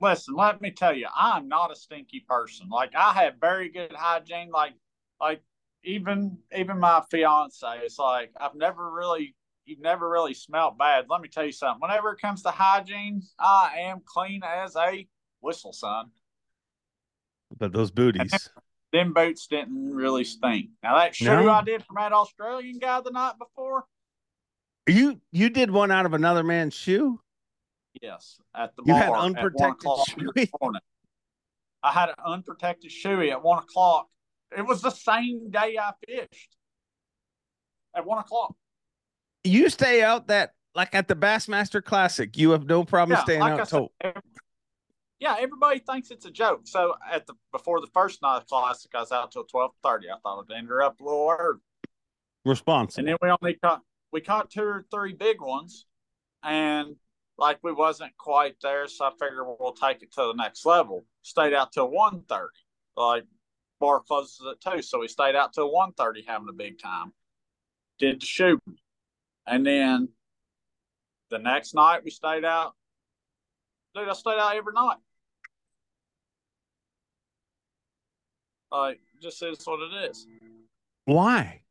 listen. 0.00 0.34
Let 0.34 0.60
me 0.60 0.70
tell 0.70 0.94
you, 0.94 1.06
I'm 1.14 1.48
not 1.48 1.72
a 1.72 1.76
stinky 1.76 2.24
person. 2.28 2.68
Like 2.68 2.94
I 2.96 3.12
have 3.12 3.34
very 3.40 3.68
good 3.68 3.92
hygiene. 3.92 4.50
Like 4.50 4.74
like 5.20 5.42
even 5.84 6.38
even 6.56 6.78
my 6.78 7.02
fiance, 7.10 7.66
it's 7.82 7.98
like 7.98 8.32
I've 8.40 8.54
never 8.54 8.90
really. 8.90 9.34
You've 9.66 9.80
never 9.80 10.08
really 10.08 10.32
smelled 10.32 10.78
bad. 10.78 11.06
Let 11.10 11.20
me 11.20 11.28
tell 11.28 11.44
you 11.44 11.50
something. 11.50 11.80
Whenever 11.80 12.12
it 12.12 12.20
comes 12.20 12.42
to 12.42 12.50
hygiene, 12.50 13.22
I 13.38 13.78
am 13.80 14.00
clean 14.04 14.42
as 14.44 14.76
a 14.76 15.08
whistle, 15.40 15.72
son. 15.72 16.12
But 17.58 17.72
those 17.72 17.90
booties, 17.90 18.48
them 18.92 19.12
boots 19.12 19.48
didn't 19.48 19.92
really 19.92 20.22
stink. 20.22 20.70
Now 20.84 20.96
that 20.96 21.16
shoe 21.16 21.26
No? 21.26 21.50
I 21.50 21.62
did 21.62 21.84
from 21.84 21.96
that 21.96 22.12
Australian 22.12 22.78
guy 22.78 23.00
the 23.00 23.10
night 23.10 23.34
before, 23.38 23.86
you 24.86 25.20
you 25.32 25.50
did 25.50 25.70
one 25.70 25.90
out 25.90 26.06
of 26.06 26.14
another 26.14 26.44
man's 26.44 26.74
shoe. 26.74 27.20
yes, 28.00 28.38
at 28.54 28.74
the 28.76 28.84
You 28.86 28.94
had 28.94 29.10
unprotected 29.10 29.90
shoe? 30.08 30.30
I 31.82 31.92
had 31.92 32.08
an 32.08 32.16
unprotected 32.24 32.90
shoey 32.90 33.30
at 33.30 33.42
one 33.42 33.58
o'clock. 33.58 34.08
It 34.56 34.62
was 34.62 34.80
the 34.80 34.90
same 34.90 35.50
day 35.50 35.76
I 35.76 35.92
fished 36.06 36.56
at 37.96 38.06
one 38.06 38.18
o'clock. 38.18 38.54
You 39.46 39.70
stay 39.70 40.02
out 40.02 40.28
that 40.28 40.52
like 40.74 40.94
at 40.94 41.08
the 41.08 41.16
Bassmaster 41.16 41.82
Classic. 41.82 42.36
You 42.36 42.50
have 42.50 42.66
no 42.66 42.84
problem 42.84 43.16
Yeah, 43.16 43.22
staying 43.24 43.40
like 43.40 43.52
out 43.52 43.68
said, 43.68 43.78
till 43.78 43.92
ev- 44.02 44.22
yeah, 45.18 45.36
everybody 45.38 45.78
thinks 45.78 46.10
it's 46.10 46.26
a 46.26 46.30
joke. 46.30 46.62
So 46.64 46.94
at 47.10 47.26
the 47.26 47.34
before 47.52 47.80
the 47.80 47.86
first 47.94 48.20
night 48.22 48.36
of 48.38 48.46
classic, 48.46 48.90
I 48.94 49.00
was 49.00 49.12
out 49.12 49.32
till 49.32 49.44
twelve 49.44 49.72
thirty. 49.82 50.10
I 50.10 50.16
thought 50.22 50.46
I'd 50.50 50.58
interrupt 50.58 51.00
a 51.00 51.04
little 51.04 51.34
early. 51.38 51.60
responsible. 52.44 53.00
And 53.00 53.08
then 53.08 53.16
we 53.22 53.30
only 53.30 53.54
caught 53.54 53.80
we 54.12 54.20
caught 54.20 54.50
two 54.50 54.62
or 54.62 54.84
three 54.90 55.14
big 55.14 55.40
ones, 55.40 55.86
and 56.42 56.96
like 57.38 57.58
we 57.62 57.72
wasn't 57.72 58.16
quite 58.16 58.56
there, 58.62 58.86
so 58.88 59.06
I 59.06 59.10
figured 59.12 59.46
we'll 59.58 59.72
take 59.72 60.02
it 60.02 60.12
to 60.12 60.22
the 60.22 60.34
next 60.34 60.64
level. 60.66 61.04
Stayed 61.22 61.54
out 61.54 61.72
till 61.72 61.88
one 61.90 62.22
thirty. 62.28 62.58
Like 62.96 63.24
bar 63.80 64.00
closes 64.00 64.40
at 64.50 64.60
two, 64.60 64.82
so 64.82 65.00
we 65.00 65.08
stayed 65.08 65.34
out 65.36 65.52
till 65.52 65.72
one 65.72 65.92
thirty 65.92 66.24
having 66.26 66.48
a 66.50 66.52
big 66.54 66.78
time. 66.78 67.12
Did 67.98 68.20
the 68.20 68.26
shooting, 68.26 68.76
and 69.46 69.66
then 69.66 70.08
the 71.30 71.38
next 71.38 71.74
night 71.74 72.02
we 72.04 72.10
stayed 72.10 72.44
out. 72.44 72.74
Dude, 73.94 74.08
I 74.08 74.12
stayed 74.12 74.38
out 74.38 74.56
every 74.56 74.72
night. 74.74 74.96
Like, 78.70 79.00
just 79.22 79.42
is 79.42 79.64
what 79.64 79.80
it 79.80 80.10
is. 80.10 80.26
Why? 81.04 81.62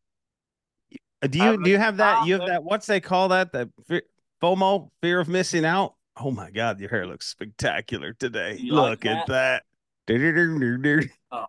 Uh, 1.22 1.28
Do 1.28 1.38
you 1.38 1.44
don't 1.44 1.66
you 1.66 1.78
have 1.78 1.98
that? 1.98 2.26
You 2.26 2.40
have 2.40 2.48
that? 2.48 2.64
What's 2.64 2.88
they 2.88 3.00
call 3.00 3.30
that? 3.30 3.52
The 3.52 3.70
FOMO, 4.42 4.90
fear 5.02 5.20
of 5.20 5.28
missing 5.28 5.66
out. 5.66 5.96
Oh 6.18 6.32
my 6.32 6.50
God, 6.50 6.80
your 6.80 6.90
hair 6.90 7.06
looks 7.06 7.28
spectacular 7.28 8.14
today. 8.14 8.58
You 8.60 8.74
like 8.74 9.04
Look 9.04 9.06
at 9.06 9.28
that. 9.28 9.64
Du-du-du-du-du. 10.08 11.08
Oh. 11.32 11.46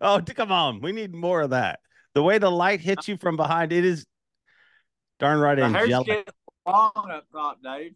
Oh, 0.00 0.20
come 0.34 0.50
on. 0.50 0.80
We 0.80 0.92
need 0.92 1.14
more 1.14 1.42
of 1.42 1.50
that. 1.50 1.80
The 2.14 2.22
way 2.22 2.38
the 2.38 2.50
light 2.50 2.80
hits 2.80 3.06
you 3.06 3.18
from 3.18 3.36
behind, 3.36 3.72
it 3.72 3.84
is 3.84 4.06
darn 5.18 5.38
right 5.40 5.56
The 5.56 5.68
hair's 5.68 5.84
angelic. 5.84 6.06
getting 6.06 6.24
long 6.66 6.92
up 7.10 7.24
top, 7.32 7.62
Dave. 7.62 7.94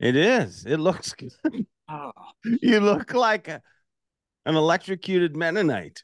It 0.00 0.16
is. 0.16 0.64
It 0.66 0.78
looks 0.78 1.12
good. 1.14 1.32
Oh, 1.88 2.12
You 2.44 2.80
look 2.80 3.12
like 3.14 3.48
a, 3.48 3.60
an 4.46 4.56
electrocuted 4.56 5.36
Mennonite. 5.36 6.02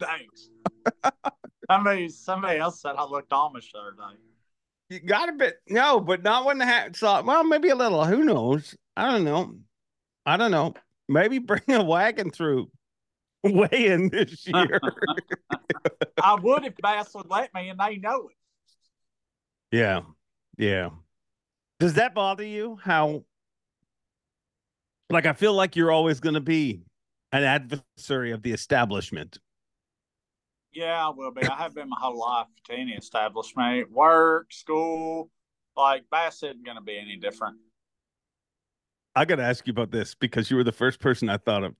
thanks. 0.00 0.48
somebody, 1.70 2.08
somebody 2.08 2.58
else 2.58 2.80
said 2.80 2.94
I 2.96 3.04
looked 3.04 3.30
Amish 3.30 3.72
the 3.72 3.78
other 3.78 3.90
day. 3.92 4.18
You 4.90 5.00
got 5.00 5.28
a 5.30 5.32
bit 5.32 5.56
no, 5.68 6.00
but 6.00 6.22
not 6.22 6.44
when 6.44 6.58
the 6.58 6.66
hat 6.66 6.94
saw 6.96 7.22
well, 7.22 7.44
maybe 7.44 7.70
a 7.70 7.74
little. 7.74 8.04
Who 8.04 8.24
knows? 8.24 8.76
I 8.96 9.10
don't 9.10 9.24
know. 9.24 9.54
I 10.26 10.36
don't 10.36 10.50
know. 10.50 10.74
Maybe 11.08 11.38
bring 11.38 11.62
a 11.68 11.82
wagon 11.82 12.30
through 12.30 12.70
way 13.52 13.86
in 13.86 14.08
this 14.08 14.46
year. 14.46 14.80
I 16.22 16.34
would 16.34 16.64
if 16.64 16.76
Bass 16.76 17.14
would 17.14 17.28
let 17.28 17.52
me, 17.54 17.68
and 17.68 17.78
they 17.78 17.96
know 17.96 18.28
it. 18.28 19.76
yeah. 19.76 20.02
Yeah. 20.58 20.90
Does 21.80 21.94
that 21.94 22.14
bother 22.14 22.44
you? 22.44 22.78
How 22.82 23.24
like 25.10 25.26
I 25.26 25.32
feel 25.32 25.54
like 25.54 25.76
you're 25.76 25.90
always 25.90 26.20
gonna 26.20 26.40
be 26.40 26.82
an 27.32 27.42
adversary 27.42 28.30
of 28.30 28.42
the 28.42 28.52
establishment. 28.52 29.38
Yeah, 30.72 31.06
I 31.06 31.10
will 31.10 31.32
be. 31.32 31.42
I 31.42 31.56
have 31.56 31.74
been 31.74 31.88
my 31.88 31.96
whole 31.98 32.18
life 32.18 32.46
to 32.64 32.74
any 32.74 32.92
establishment, 32.92 33.90
work, 33.90 34.52
school. 34.52 35.30
Like 35.76 36.04
Bass 36.10 36.42
isn't 36.42 36.64
going 36.64 36.76
to 36.76 36.82
be 36.82 36.98
any 36.98 37.16
different. 37.16 37.56
I 39.14 39.24
got 39.26 39.36
to 39.36 39.42
ask 39.42 39.66
you 39.66 39.72
about 39.72 39.90
this 39.90 40.14
because 40.14 40.50
you 40.50 40.56
were 40.56 40.64
the 40.64 40.72
first 40.72 41.00
person 41.00 41.28
I 41.28 41.36
thought 41.36 41.64
of. 41.64 41.74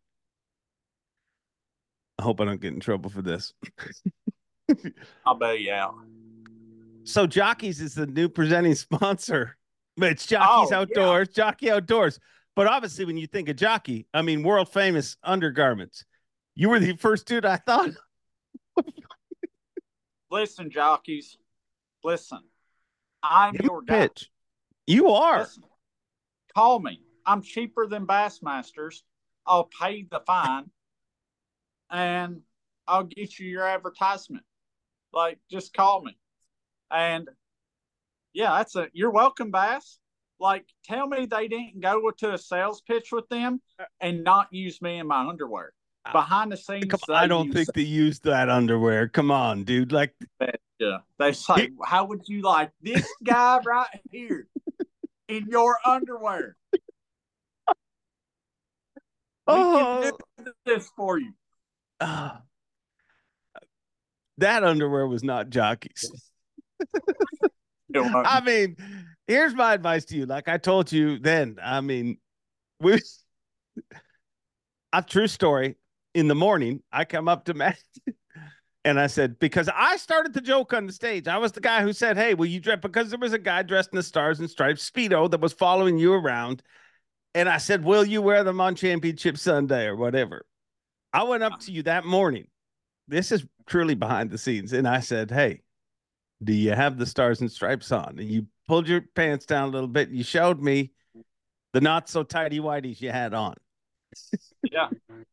I 2.19 2.23
hope 2.23 2.41
I 2.41 2.45
don't 2.45 2.61
get 2.61 2.73
in 2.75 2.81
trouble 2.81 3.11
for 3.11 3.23
this. 3.23 3.53
I'll 5.27 5.35
bet 5.35 5.61
you 5.61 5.73
out. 5.73 5.95
So 7.05 7.27
Jockeys 7.27 7.81
is 7.81 7.95
the 7.95 8.07
new 8.07 8.29
presenting 8.29 8.75
sponsor. 8.75 9.57
It's 9.97 10.27
Jockeys 10.27 10.71
Oh, 10.73 10.75
yeah. 10.75 10.79
Outdoors, 10.81 11.29
Jockey 11.29 11.71
Outdoors. 11.71 12.19
But 12.55 12.67
obviously, 12.67 13.05
when 13.07 13.17
you 13.17 13.27
think 13.27 13.49
of 13.49 13.57
jockey, 13.57 14.07
I 14.13 14.21
mean 14.23 14.43
world 14.43 14.69
famous 14.69 15.17
undergarments. 15.25 16.05
You 16.55 16.69
were 16.69 16.79
the 16.79 16.97
first 16.97 17.27
dude 17.27 17.47
I 17.47 17.57
thought. 17.57 17.91
Listen, 20.31 20.71
jockeys. 20.71 21.37
Listen. 22.05 22.41
I'm 23.23 23.53
Give 23.53 23.65
your 23.67 23.83
guy. 23.83 24.01
pitch. 24.09 24.31
You 24.87 25.09
are. 25.11 25.41
Listen, 25.41 25.63
call 26.55 26.79
me. 26.81 27.01
I'm 27.25 27.43
cheaper 27.43 27.87
than 27.87 28.07
Bassmasters. 28.07 29.03
I'll 29.47 29.69
pay 29.81 30.07
the 30.11 30.21
fine 30.27 30.71
and 31.93 32.41
I'll 32.89 33.05
get 33.05 33.39
you 33.39 33.49
your 33.49 33.67
advertisement. 33.67 34.45
Like, 35.13 35.39
just 35.51 35.75
call 35.75 36.03
me. 36.03 36.17
And 36.91 37.29
yeah, 38.33 38.57
that's 38.57 38.75
a 38.77 38.89
you're 38.93 39.11
welcome, 39.11 39.51
Bass. 39.51 39.99
Like, 40.41 40.65
tell 40.85 41.07
me 41.07 41.27
they 41.27 41.47
didn't 41.47 41.81
go 41.81 42.11
to 42.11 42.35
a 42.35 42.39
sales 42.39 42.81
pitch 42.81 43.13
with 43.13 43.29
them 43.29 43.61
and 44.01 44.25
not 44.25 44.49
use 44.51 44.83
me 44.83 44.99
in 44.99 45.07
my 45.07 45.29
underwear. 45.29 45.73
Ah, 46.05 46.13
Behind 46.13 46.51
the 46.51 46.57
scenes, 46.57 46.93
on, 47.09 47.15
I 47.15 47.29
don't 47.29 47.53
think 47.53 47.73
they 47.75 47.83
used 47.83 48.25
that 48.25 48.49
underwear. 48.49 49.07
Come 49.09 49.31
on, 49.31 49.63
dude. 49.63 49.93
Like, 49.93 50.15
Yeah. 50.81 50.99
They 51.19 51.33
say, 51.33 51.71
how 51.85 52.07
would 52.07 52.23
you 52.27 52.43
like 52.43 52.73
this 52.81 53.07
guy 53.23 53.61
right 53.65 53.87
here 54.11 54.49
in 55.29 55.47
your 55.49 55.77
underwear? 55.87 56.57
We 59.47 59.55
oh, 59.55 60.13
can 60.37 60.45
do 60.45 60.53
this 60.65 60.91
for 60.97 61.19
you. 61.19 61.33
Ah. 62.03 62.43
that 64.39 64.65
underwear 64.65 65.07
was 65.07 65.23
not 65.23 65.51
jockeys. 65.51 66.11
I 67.95 68.41
mean, 68.41 68.77
here's 69.27 69.55
my 69.55 69.75
advice 69.75 70.05
to 70.07 70.17
you. 70.17 70.27
Like 70.27 70.49
I 70.49 70.59
told 70.59 70.91
you 70.93 71.19
then, 71.19 71.59
I 71.63 71.81
mean, 71.81 72.19
we 72.81 72.99
a 74.93 75.03
true 75.03 75.27
story. 75.27 75.77
In 76.15 76.29
the 76.29 76.35
morning, 76.35 76.83
I 76.93 77.07
come 77.07 77.27
up 77.27 77.47
to 77.47 77.55
Matt 77.55 77.79
and 78.85 79.01
I 79.01 79.07
said, 79.07 79.39
because 79.39 79.71
I 79.75 79.97
started 79.97 80.35
the 80.35 80.43
joke 80.43 80.75
on 80.75 80.87
the 80.87 80.93
stage. 80.93 81.27
I 81.27 81.39
was 81.39 81.53
the 81.53 81.61
guy 81.63 81.81
who 81.81 81.95
said, 81.95 82.19
Hey, 82.19 82.35
will 82.35 82.47
you 82.47 82.61
dress? 82.61 82.81
Because 82.83 83.09
there 83.09 83.19
was 83.19 83.33
a 83.33 83.39
guy 83.39 83.63
dressed 83.63 83.91
in 83.93 83.97
the 83.97 84.03
stars 84.03 84.39
and 84.39 84.51
stripes 84.51 84.91
Speedo 84.91 85.31
that 85.31 85.41
was 85.41 85.55
following 85.55 85.97
you 85.97 86.13
around. 86.13 86.63
And 87.35 87.49
I 87.49 87.57
said, 87.57 87.83
Will 87.83 88.05
you 88.05 88.21
wear 88.21 88.45
them 88.45 88.61
on 88.61 88.75
championship 88.75 89.39
Sunday 89.39 89.87
or 89.87 89.97
whatever? 89.97 90.45
I 91.13 91.25
went 91.25 91.43
up 91.43 91.61
to 91.61 91.73
you 91.73 91.83
that 91.85 92.05
morning. 92.05 92.47
This 93.09 93.33
is 93.33 93.45
truly 93.67 93.95
behind 93.95 94.31
the 94.31 94.39
scenes. 94.39 94.73
And 94.73 94.87
I 94.89 95.01
said, 95.01 95.31
Hey, 95.31 95.63
do 96.43 96.53
you 96.53 96.73
have 96.73 96.99
the 96.99 97.07
stars 97.07 97.41
and 97.41 97.51
stripes 97.51 97.93
on? 97.93 98.19
And 98.19 98.29
you 98.31 98.47
pulled 98.67 98.89
your 98.89 99.03
pants 99.15 99.47
down 99.47 99.69
a 99.69 99.73
little 99.73 99.89
bit. 99.89 100.09
And 100.09 100.17
You 100.17 100.25
showed 100.25 100.61
me 100.61 100.93
the 101.73 101.81
not 101.81 102.09
so 102.09 102.23
tidy 102.23 102.61
whities 102.61 103.01
you 103.01 103.11
had 103.11 103.35
on. 103.35 103.55
Yeah. 104.71 104.89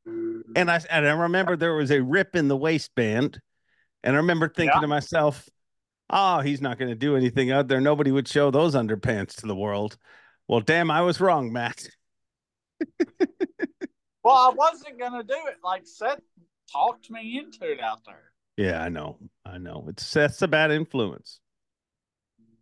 And 0.06 0.72
I 0.72 0.82
and 0.90 1.06
I 1.08 1.12
remember 1.12 1.56
there 1.56 1.76
was 1.76 1.92
a 1.92 2.02
rip 2.02 2.36
in 2.36 2.48
the 2.48 2.58
waistband. 2.58 3.40
And 4.04 4.16
I 4.16 4.18
remember 4.18 4.48
thinking 4.48 4.74
Yeah. 4.76 4.82
to 4.82 4.88
myself, 4.88 5.48
oh, 6.10 6.40
he's 6.40 6.62
not 6.62 6.80
going 6.80 6.90
to 6.90 6.96
do 6.96 7.16
anything 7.16 7.52
out 7.52 7.68
there. 7.68 7.82
Nobody 7.82 8.12
would 8.12 8.28
show 8.28 8.50
those 8.52 8.76
underpants 8.76 9.36
to 9.38 9.48
the 9.48 9.56
world. 9.56 9.98
Well, 10.48 10.62
damn, 10.62 10.90
I 10.90 11.02
was 11.02 11.20
wrong, 11.22 11.52
Matt. 11.54 11.88
Well, 14.30 14.38
I 14.38 14.54
wasn't 14.54 15.00
gonna 15.00 15.24
do 15.24 15.38
it. 15.48 15.58
Like 15.64 15.86
Seth 15.86 16.22
talked 16.72 17.10
me 17.10 17.40
into 17.40 17.72
it 17.72 17.80
out 17.80 18.06
there. 18.06 18.32
Yeah, 18.58 18.84
I 18.84 18.90
know. 18.90 19.18
I 19.46 19.58
know. 19.58 19.86
It's 19.88 20.06
Seth's 20.06 20.42
a 20.42 20.48
bad 20.48 20.72
influence. 20.72 21.40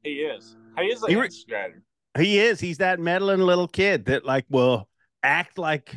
He 0.04 0.22
is. 0.22 0.56
He 0.78 0.86
is 0.86 1.02
were- 1.02 1.26
instigator. 1.26 1.84
He 2.18 2.40
is. 2.40 2.60
He's 2.60 2.78
that 2.78 3.00
meddling 3.00 3.42
little 3.42 3.68
kid 3.68 4.06
that 4.06 4.26
like 4.26 4.46
will 4.50 4.88
act 5.24 5.58
like 5.58 5.96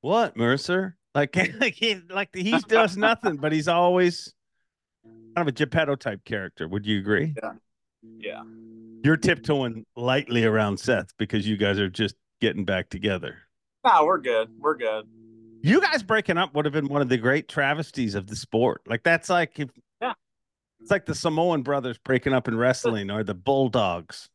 what 0.00 0.36
Mercer? 0.36 0.96
Like 1.14 1.36
like 1.60 1.74
he 1.74 2.00
like 2.08 2.30
he 2.34 2.58
does 2.68 2.96
nothing, 2.96 3.36
but 3.36 3.52
he's 3.52 3.68
always 3.68 4.32
kind 5.04 5.48
of 5.48 5.48
a 5.48 5.52
Geppetto 5.52 5.96
type 5.96 6.24
character. 6.24 6.66
Would 6.66 6.86
you 6.86 6.98
agree? 6.98 7.34
Yeah. 7.42 7.52
Yeah. 8.18 8.42
You're 9.04 9.16
tiptoeing 9.16 9.84
lightly 9.96 10.44
around 10.44 10.78
Seth 10.78 11.14
because 11.18 11.46
you 11.46 11.56
guys 11.56 11.78
are 11.78 11.90
just 11.90 12.14
getting 12.40 12.64
back 12.64 12.88
together. 12.88 13.36
No, 13.84 14.04
we're 14.06 14.18
good. 14.18 14.48
We're 14.58 14.76
good. 14.76 15.06
You 15.62 15.80
guys 15.80 16.02
breaking 16.02 16.36
up 16.38 16.54
would 16.54 16.64
have 16.64 16.72
been 16.74 16.88
one 16.88 17.02
of 17.02 17.08
the 17.08 17.16
great 17.16 17.48
travesties 17.48 18.14
of 18.14 18.26
the 18.26 18.36
sport. 18.36 18.82
Like 18.86 19.02
that's 19.02 19.28
like 19.30 19.58
if 19.58 19.70
Yeah. 20.00 20.12
it's 20.80 20.90
like 20.90 21.06
the 21.06 21.14
Samoan 21.14 21.62
brothers 21.62 21.98
breaking 21.98 22.32
up 22.32 22.48
in 22.48 22.56
wrestling 22.56 23.10
or 23.10 23.24
the 23.24 23.34
Bulldogs. 23.34 24.28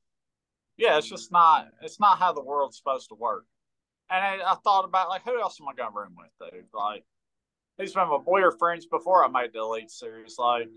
Yeah, 0.78 0.98
it's 0.98 1.10
just 1.10 1.32
not. 1.32 1.68
It's 1.82 2.00
not 2.00 2.18
how 2.20 2.32
the 2.34 2.42
world's 2.44 2.78
supposed 2.78 3.10
to 3.10 3.16
work. 3.16 3.46
And 4.10 4.42
I, 4.42 4.52
I 4.52 4.56
thought 4.64 4.86
about 4.86 5.10
like, 5.10 5.24
who 5.24 5.40
else 5.40 5.60
am 5.62 5.68
I 5.68 5.74
gonna 5.76 5.96
room 5.96 6.16
with, 6.18 6.52
dude? 6.52 6.66
Like, 6.74 7.04
these 7.78 7.94
been 7.94 8.08
my 8.10 8.18
boy 8.18 8.42
or 8.42 8.52
friends 8.52 8.86
before 8.86 9.24
I 9.24 9.28
made 9.28 9.54
the 9.54 9.60
elite 9.60 9.92
series. 9.92 10.38
Like, 10.40 10.68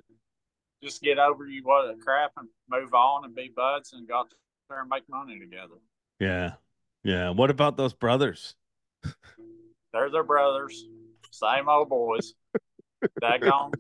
just 0.83 1.01
get 1.03 1.19
over 1.19 1.47
you 1.47 1.63
what 1.63 1.89
a 1.91 1.95
crap 1.97 2.33
and 2.37 2.49
move 2.69 2.93
on 2.95 3.25
and 3.25 3.35
be 3.35 3.51
buds 3.55 3.93
and 3.93 4.07
go 4.09 4.19
out 4.21 4.33
there 4.69 4.81
and 4.81 4.89
make 4.91 5.09
money 5.09 5.39
together. 5.39 5.77
Yeah. 6.21 6.53
Yeah. 7.05 7.31
What 7.31 7.51
about 7.51 7.77
those 7.77 7.95
brothers? 7.95 8.55
They're 9.93 10.11
their 10.11 10.25
brothers, 10.25 10.85
same 11.31 11.69
old 11.69 11.89
boys. 11.89 12.35
Daggone. 13.23 13.73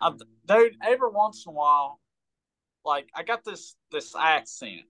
I'm, 0.00 0.18
dude, 0.46 0.76
every 0.82 1.10
once 1.10 1.44
in 1.46 1.50
a 1.50 1.54
while, 1.54 2.00
like 2.84 3.08
I 3.14 3.22
got 3.22 3.44
this 3.44 3.76
this 3.90 4.14
accent. 4.18 4.82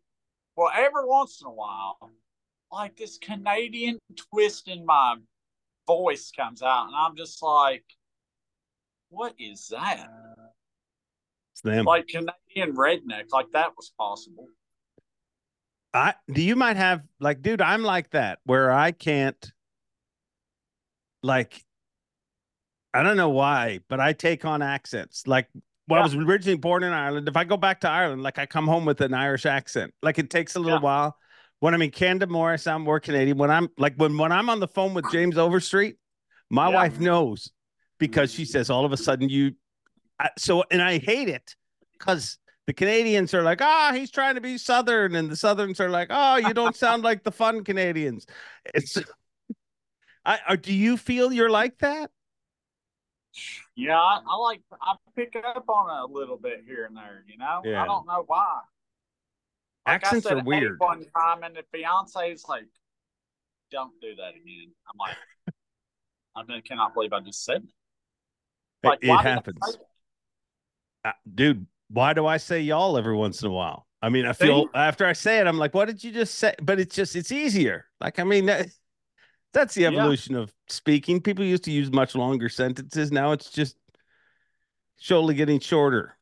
Well, 0.56 0.70
every 0.74 1.04
once 1.04 1.40
in 1.42 1.46
a 1.46 1.52
while, 1.52 1.98
like 2.70 2.96
this 2.96 3.18
Canadian 3.18 3.98
twist 4.16 4.68
in 4.68 4.86
my 4.86 5.16
voice 5.86 6.30
comes 6.34 6.62
out, 6.62 6.86
and 6.86 6.96
I'm 6.96 7.16
just 7.16 7.42
like, 7.42 7.84
what 9.10 9.34
is 9.38 9.68
that? 9.68 10.08
It's 11.52 11.60
them. 11.60 11.84
Like 11.84 12.08
Canadian 12.08 12.76
redneck, 12.76 13.32
like 13.32 13.50
that 13.52 13.72
was 13.76 13.92
possible. 13.98 14.48
I 15.94 16.14
do 16.30 16.42
you 16.42 16.56
might 16.56 16.76
have 16.76 17.02
like, 17.20 17.42
dude, 17.42 17.60
I'm 17.60 17.82
like 17.82 18.10
that 18.10 18.38
where 18.44 18.70
I 18.72 18.92
can't 18.92 19.52
like 21.22 21.64
I 22.94 23.02
don't 23.02 23.16
know 23.16 23.30
why, 23.30 23.80
but 23.88 24.00
I 24.00 24.12
take 24.12 24.44
on 24.44 24.60
accents. 24.62 25.26
Like 25.26 25.48
when 25.86 26.00
I 26.00 26.02
was 26.02 26.14
originally 26.14 26.58
born 26.58 26.82
in 26.82 26.92
Ireland, 26.92 27.28
if 27.28 27.36
I 27.36 27.44
go 27.44 27.56
back 27.56 27.80
to 27.82 27.88
Ireland, 27.88 28.22
like 28.22 28.38
I 28.38 28.46
come 28.46 28.66
home 28.66 28.84
with 28.84 29.00
an 29.00 29.14
Irish 29.14 29.46
accent. 29.46 29.94
Like 30.02 30.18
it 30.18 30.30
takes 30.30 30.56
a 30.56 30.60
little 30.60 30.78
Yeah. 30.78 30.82
while. 30.82 31.16
When 31.60 31.74
I'm 31.74 31.82
in 31.82 31.90
Canada 31.90 32.26
more, 32.26 32.50
I 32.50 32.56
sound 32.56 32.84
more 32.84 32.98
Canadian. 33.00 33.38
When 33.38 33.50
I'm 33.50 33.68
like 33.78 33.94
when 33.96 34.18
when 34.18 34.32
I'm 34.32 34.50
on 34.50 34.60
the 34.60 34.68
phone 34.68 34.94
with 34.94 35.10
James 35.12 35.38
Overstreet, 35.38 35.96
my 36.50 36.68
Yeah. 36.68 36.74
wife 36.74 36.98
knows 36.98 37.52
because 37.98 38.32
she 38.32 38.44
says 38.44 38.68
all 38.68 38.84
of 38.84 38.92
a 38.92 38.96
sudden 38.96 39.28
you 39.28 39.52
I, 40.18 40.30
so 40.38 40.64
and 40.70 40.82
I 40.82 40.98
hate 40.98 41.28
it 41.28 41.54
because 41.92 42.38
the 42.66 42.72
Canadians 42.72 43.34
are 43.34 43.42
like, 43.42 43.60
ah, 43.60 43.92
he's 43.94 44.10
trying 44.10 44.36
to 44.36 44.40
be 44.40 44.56
Southern, 44.56 45.14
and 45.16 45.30
the 45.30 45.36
Southerns 45.36 45.80
are 45.80 45.88
like, 45.88 46.08
oh, 46.10 46.36
you 46.36 46.54
don't 46.54 46.76
sound 46.84 47.02
like 47.02 47.24
the 47.24 47.32
fun 47.32 47.64
Canadians. 47.64 48.26
It's, 48.74 48.98
I, 50.24 50.38
uh, 50.48 50.56
do 50.56 50.72
you 50.72 50.96
feel 50.96 51.32
you're 51.32 51.50
like 51.50 51.78
that? 51.78 52.10
Yeah, 53.74 53.98
I, 53.98 54.20
I 54.28 54.36
like 54.36 54.60
I 54.80 54.94
pick 55.16 55.34
up 55.36 55.64
on 55.68 55.90
it 55.90 56.10
a 56.10 56.12
little 56.12 56.36
bit 56.36 56.62
here 56.66 56.84
and 56.84 56.96
there. 56.96 57.24
You 57.26 57.38
know, 57.38 57.62
Yeah. 57.64 57.82
I 57.82 57.86
don't 57.86 58.06
know 58.06 58.24
why. 58.26 58.60
Like 59.86 59.96
Accents 59.96 60.26
I 60.26 60.28
said, 60.30 60.38
are 60.38 60.44
weird. 60.44 60.78
One 60.78 61.04
time, 61.16 61.42
and 61.42 61.56
the 61.56 61.64
fiance's 61.72 62.44
like, 62.48 62.66
"Don't 63.72 63.92
do 64.00 64.14
that 64.14 64.34
again." 64.36 64.70
I'm 64.88 64.98
like, 64.98 65.16
I 66.36 66.60
cannot 66.60 66.94
believe 66.94 67.12
I 67.12 67.20
just 67.20 67.44
said. 67.44 67.66
That. 68.82 68.88
Like, 68.88 68.98
it 69.02 69.08
happens, 69.10 69.58
that? 71.02 71.08
Uh, 71.10 71.12
dude. 71.34 71.66
Why 71.92 72.14
do 72.14 72.26
I 72.26 72.38
say 72.38 72.60
y'all 72.60 72.96
every 72.96 73.14
once 73.14 73.42
in 73.42 73.48
a 73.48 73.52
while? 73.52 73.86
I 74.00 74.08
mean, 74.08 74.24
I 74.26 74.32
feel 74.32 74.66
after 74.74 75.06
I 75.06 75.12
say 75.12 75.38
it, 75.38 75.46
I'm 75.46 75.58
like, 75.58 75.74
what 75.74 75.86
did 75.86 76.02
you 76.02 76.10
just 76.10 76.34
say? 76.36 76.54
But 76.60 76.80
it's 76.80 76.94
just 76.94 77.14
it's 77.14 77.30
easier. 77.30 77.86
Like, 78.00 78.18
I 78.18 78.24
mean, 78.24 78.46
that, 78.46 78.68
that's 79.52 79.74
the 79.74 79.82
Yeah. 79.82 79.88
evolution 79.88 80.34
of 80.34 80.52
speaking. 80.68 81.20
People 81.20 81.44
used 81.44 81.64
to 81.64 81.70
use 81.70 81.92
much 81.92 82.14
longer 82.14 82.48
sentences. 82.48 83.12
Now 83.12 83.32
it's 83.32 83.50
just 83.50 83.76
surely 84.98 85.34
getting 85.34 85.60
shorter. 85.60 86.16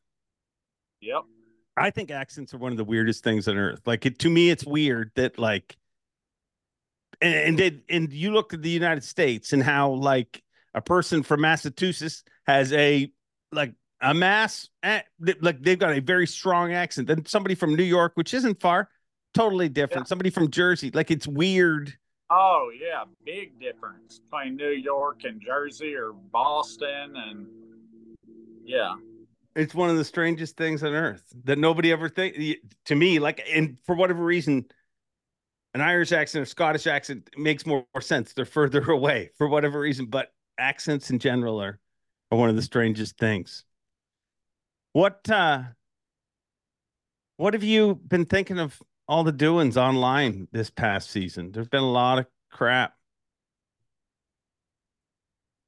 Yep. 1.01 1.21
I 1.77 1.89
think 1.89 2.11
accents 2.11 2.53
are 2.53 2.57
one 2.57 2.73
of 2.73 2.77
the 2.77 2.83
weirdest 2.83 3.23
things 3.23 3.47
on 3.47 3.57
earth. 3.57 3.81
Like 3.85 4.05
it 4.05 4.19
to 4.19 4.29
me, 4.29 4.49
it's 4.49 4.65
weird 4.65 5.11
that 5.15 5.39
like, 5.39 5.75
and 7.21 7.33
and, 7.33 7.57
they, 7.57 7.79
and 7.89 8.11
you 8.11 8.33
look 8.33 8.53
at 8.53 8.61
the 8.61 8.69
United 8.69 9.03
States 9.03 9.53
and 9.53 9.63
how 9.63 9.91
like 9.91 10.43
a 10.73 10.81
person 10.81 11.23
from 11.23 11.41
Massachusetts 11.41 12.23
has 12.45 12.73
a 12.73 13.11
like 13.51 13.73
a 14.01 14.13
mass 14.13 14.69
eh, 14.83 15.01
like 15.41 15.61
they've 15.61 15.79
got 15.79 15.95
a 15.95 16.01
very 16.01 16.27
strong 16.27 16.73
accent. 16.73 17.07
Then 17.07 17.25
somebody 17.25 17.55
from 17.55 17.75
New 17.75 17.83
York, 17.83 18.13
which 18.15 18.33
isn't 18.33 18.59
far, 18.59 18.89
totally 19.33 19.69
different. 19.69 20.07
Somebody 20.07 20.29
from 20.29 20.49
Jersey, 20.49 20.91
like 20.93 21.11
it's 21.11 21.27
weird. 21.27 21.93
Oh 22.29 22.71
yeah, 22.79 23.03
big 23.25 23.59
difference 23.59 24.19
between 24.19 24.55
New 24.55 24.71
York 24.71 25.23
and 25.23 25.41
Jersey 25.41 25.95
or 25.95 26.13
Boston 26.13 27.15
and 27.15 27.47
yeah. 28.63 28.95
It's 29.53 29.75
one 29.75 29.89
of 29.89 29.97
the 29.97 30.05
strangest 30.05 30.55
things 30.55 30.81
on 30.81 30.93
earth 30.93 31.23
that 31.43 31.57
nobody 31.57 31.91
ever 31.91 32.07
think 32.07 32.37
to 32.85 32.95
me. 32.95 33.19
Like, 33.19 33.45
and 33.51 33.77
for 33.85 33.95
whatever 33.95 34.23
reason, 34.23 34.65
an 35.73 35.81
Irish 35.81 36.13
accent 36.13 36.43
or 36.43 36.45
Scottish 36.45 36.87
accent 36.87 37.29
makes 37.35 37.65
more, 37.65 37.85
more 37.93 38.01
sense. 38.01 38.31
They're 38.31 38.45
further 38.45 38.81
away 38.91 39.31
for 39.37 39.49
whatever 39.49 39.79
reason, 39.79 40.05
but 40.05 40.31
accents 40.57 41.09
in 41.09 41.19
general 41.19 41.61
are 41.61 41.79
are 42.31 42.37
one 42.37 42.49
of 42.49 42.55
the 42.55 42.61
strangest 42.61 43.17
things. 43.17 43.65
What 44.93 45.29
uh 45.29 45.63
what 47.37 47.53
have 47.53 47.63
you 47.63 47.95
been 47.95 48.25
thinking 48.25 48.59
of 48.59 48.81
all 49.07 49.23
the 49.23 49.31
doings 49.31 49.77
online 49.77 50.47
this 50.51 50.69
past 50.69 51.09
season? 51.09 51.51
There's 51.51 51.69
been 51.69 51.83
a 51.83 51.91
lot 51.91 52.19
of 52.19 52.25
crap. 52.51 52.93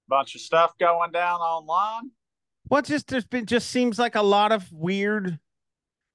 Bunch 0.07 0.35
of 0.35 0.41
stuff 0.41 0.77
going 0.77 1.11
down 1.11 1.39
online. 1.39 2.11
Well, 2.69 2.81
just 2.81 3.07
there's 3.07 3.25
been 3.25 3.45
just 3.45 3.69
seems 3.69 3.97
like 3.97 4.15
a 4.15 4.21
lot 4.21 4.51
of 4.51 4.71
weird. 4.71 5.39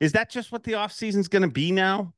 Is 0.01 0.13
that 0.13 0.31
just 0.31 0.53
what 0.53 0.63
the 0.63 0.75
off 0.75 0.93
season's 0.93 1.29
going 1.29 1.43
to 1.43 1.49
be 1.49 1.73
now? 1.73 2.15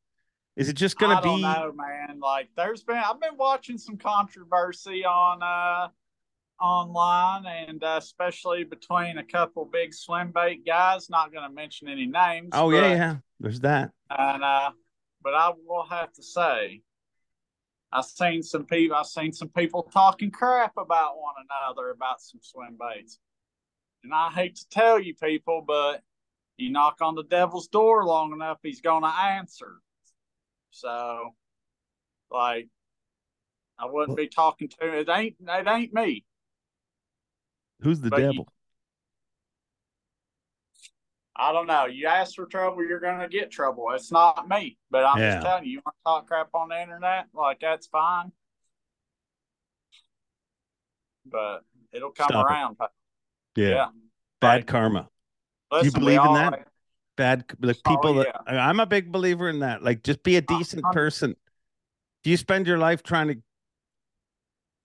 Is 0.57 0.69
it 0.69 0.75
just 0.75 0.99
going 0.99 1.17
to 1.17 1.23
be? 1.23 1.45
I 1.45 1.61
don't 1.61 1.77
know, 1.77 1.83
man. 1.83 2.21
Like, 2.21 2.49
there's 2.57 2.83
been 2.83 2.99
I've 2.99 3.21
been 3.21 3.37
watching 3.37 3.79
some 3.79 3.97
controversy 3.97 5.05
on 5.05 5.43
uh 5.43 5.89
online, 6.61 7.47
and 7.47 7.83
uh, 7.83 7.97
especially 7.99 8.65
between 8.65 9.19
a 9.19 9.25
couple 9.25 9.65
big 9.65 9.95
swim 9.95 10.33
bait 10.33 10.65
guys. 10.67 11.11
Not 11.11 11.33
going 11.33 11.49
to 11.49 11.55
mention 11.55 11.89
any 11.89 12.07
names. 12.07 12.51
Oh 12.53 12.71
but, 12.71 12.77
yeah, 12.77 12.95
yeah. 12.95 13.17
There's 13.39 13.61
that. 13.61 13.93
And 14.11 14.45
uh, 14.45 14.71
but 15.23 15.35
I 15.35 15.53
will 15.67 15.87
have 15.87 16.13
to 16.15 16.23
say, 16.23 16.83
I've 17.93 18.05
seen 18.05 18.43
some 18.43 18.67
people. 18.67 18.97
I've 18.97 19.07
seen 19.07 19.33
some 19.33 19.49
people 19.49 19.89
talking 19.93 20.31
crap 20.31 20.73
about 20.77 21.19
one 21.19 21.35
another 21.45 21.91
about 21.91 22.21
some 22.21 22.41
swim 22.43 22.77
baits, 22.79 23.19
and 24.05 24.13
I 24.15 24.31
hate 24.31 24.57
to 24.57 24.69
tell 24.69 25.01
you 25.01 25.15
people, 25.15 25.65
but 25.67 26.03
you 26.57 26.71
knock 26.71 26.99
on 27.01 27.15
the 27.15 27.25
devil's 27.25 27.69
door 27.69 28.05
long 28.05 28.33
enough, 28.33 28.59
he's 28.63 28.83
going 28.83 29.03
to 29.03 29.09
answer. 29.09 29.77
So, 30.71 31.31
like, 32.31 32.69
I 33.79 33.87
wouldn't 33.87 34.17
be 34.17 34.29
talking 34.29 34.69
to 34.81 34.99
it. 34.99 35.09
Ain't 35.09 35.37
it 35.41 35.67
ain't 35.67 35.93
me. 35.93 36.25
Who's 37.83 38.01
the 38.01 38.11
but 38.11 38.19
devil? 38.19 38.35
You, 38.35 38.47
I 41.37 41.53
don't 41.53 41.67
know. 41.67 41.87
You 41.87 42.07
ask 42.07 42.35
for 42.35 42.47
trouble, 42.47 42.85
you're 42.85 43.01
gonna 43.01 43.29
get 43.29 43.51
trouble. 43.51 43.87
It's 43.95 44.13
not 44.13 44.49
me, 44.49 44.77
but 44.91 45.05
I'm 45.05 45.19
yeah. 45.19 45.35
just 45.35 45.47
telling 45.47 45.65
you. 45.65 45.71
You 45.73 45.83
want 45.85 45.97
to 45.97 46.03
talk 46.05 46.27
crap 46.27 46.49
on 46.55 46.69
the 46.69 46.81
internet, 46.81 47.27
like 47.33 47.61
that's 47.61 47.87
fine, 47.87 48.31
but 51.25 51.61
it'll 51.93 52.11
come 52.11 52.29
Stop 52.29 52.47
around. 52.47 52.77
It. 52.81 52.91
Yeah. 53.57 53.69
yeah. 53.69 53.87
Bad 54.41 54.55
like, 54.57 54.67
karma. 54.67 55.09
Listen, 55.73 55.87
you 55.87 55.93
believe 55.93 56.25
in 56.25 56.35
that? 56.35 56.67
Bad 57.17 57.45
like 57.61 57.77
oh, 57.87 57.91
people 57.91 58.19
oh, 58.19 58.25
yeah. 58.25 58.33
that 58.47 58.59
I'm 58.59 58.81
a 58.81 58.87
big 58.87 59.11
believer 59.11 59.49
in 59.49 59.61
that. 59.61 59.83
Like 59.83 60.03
just 60.03 60.23
be 60.23 60.37
a 60.37 60.43
decent 60.43 60.85
person. 60.93 61.37
If 62.23 62.31
you 62.31 62.37
spend 62.37 62.67
your 62.67 62.79
life 62.79 63.03
trying 63.03 63.29
to 63.29 63.37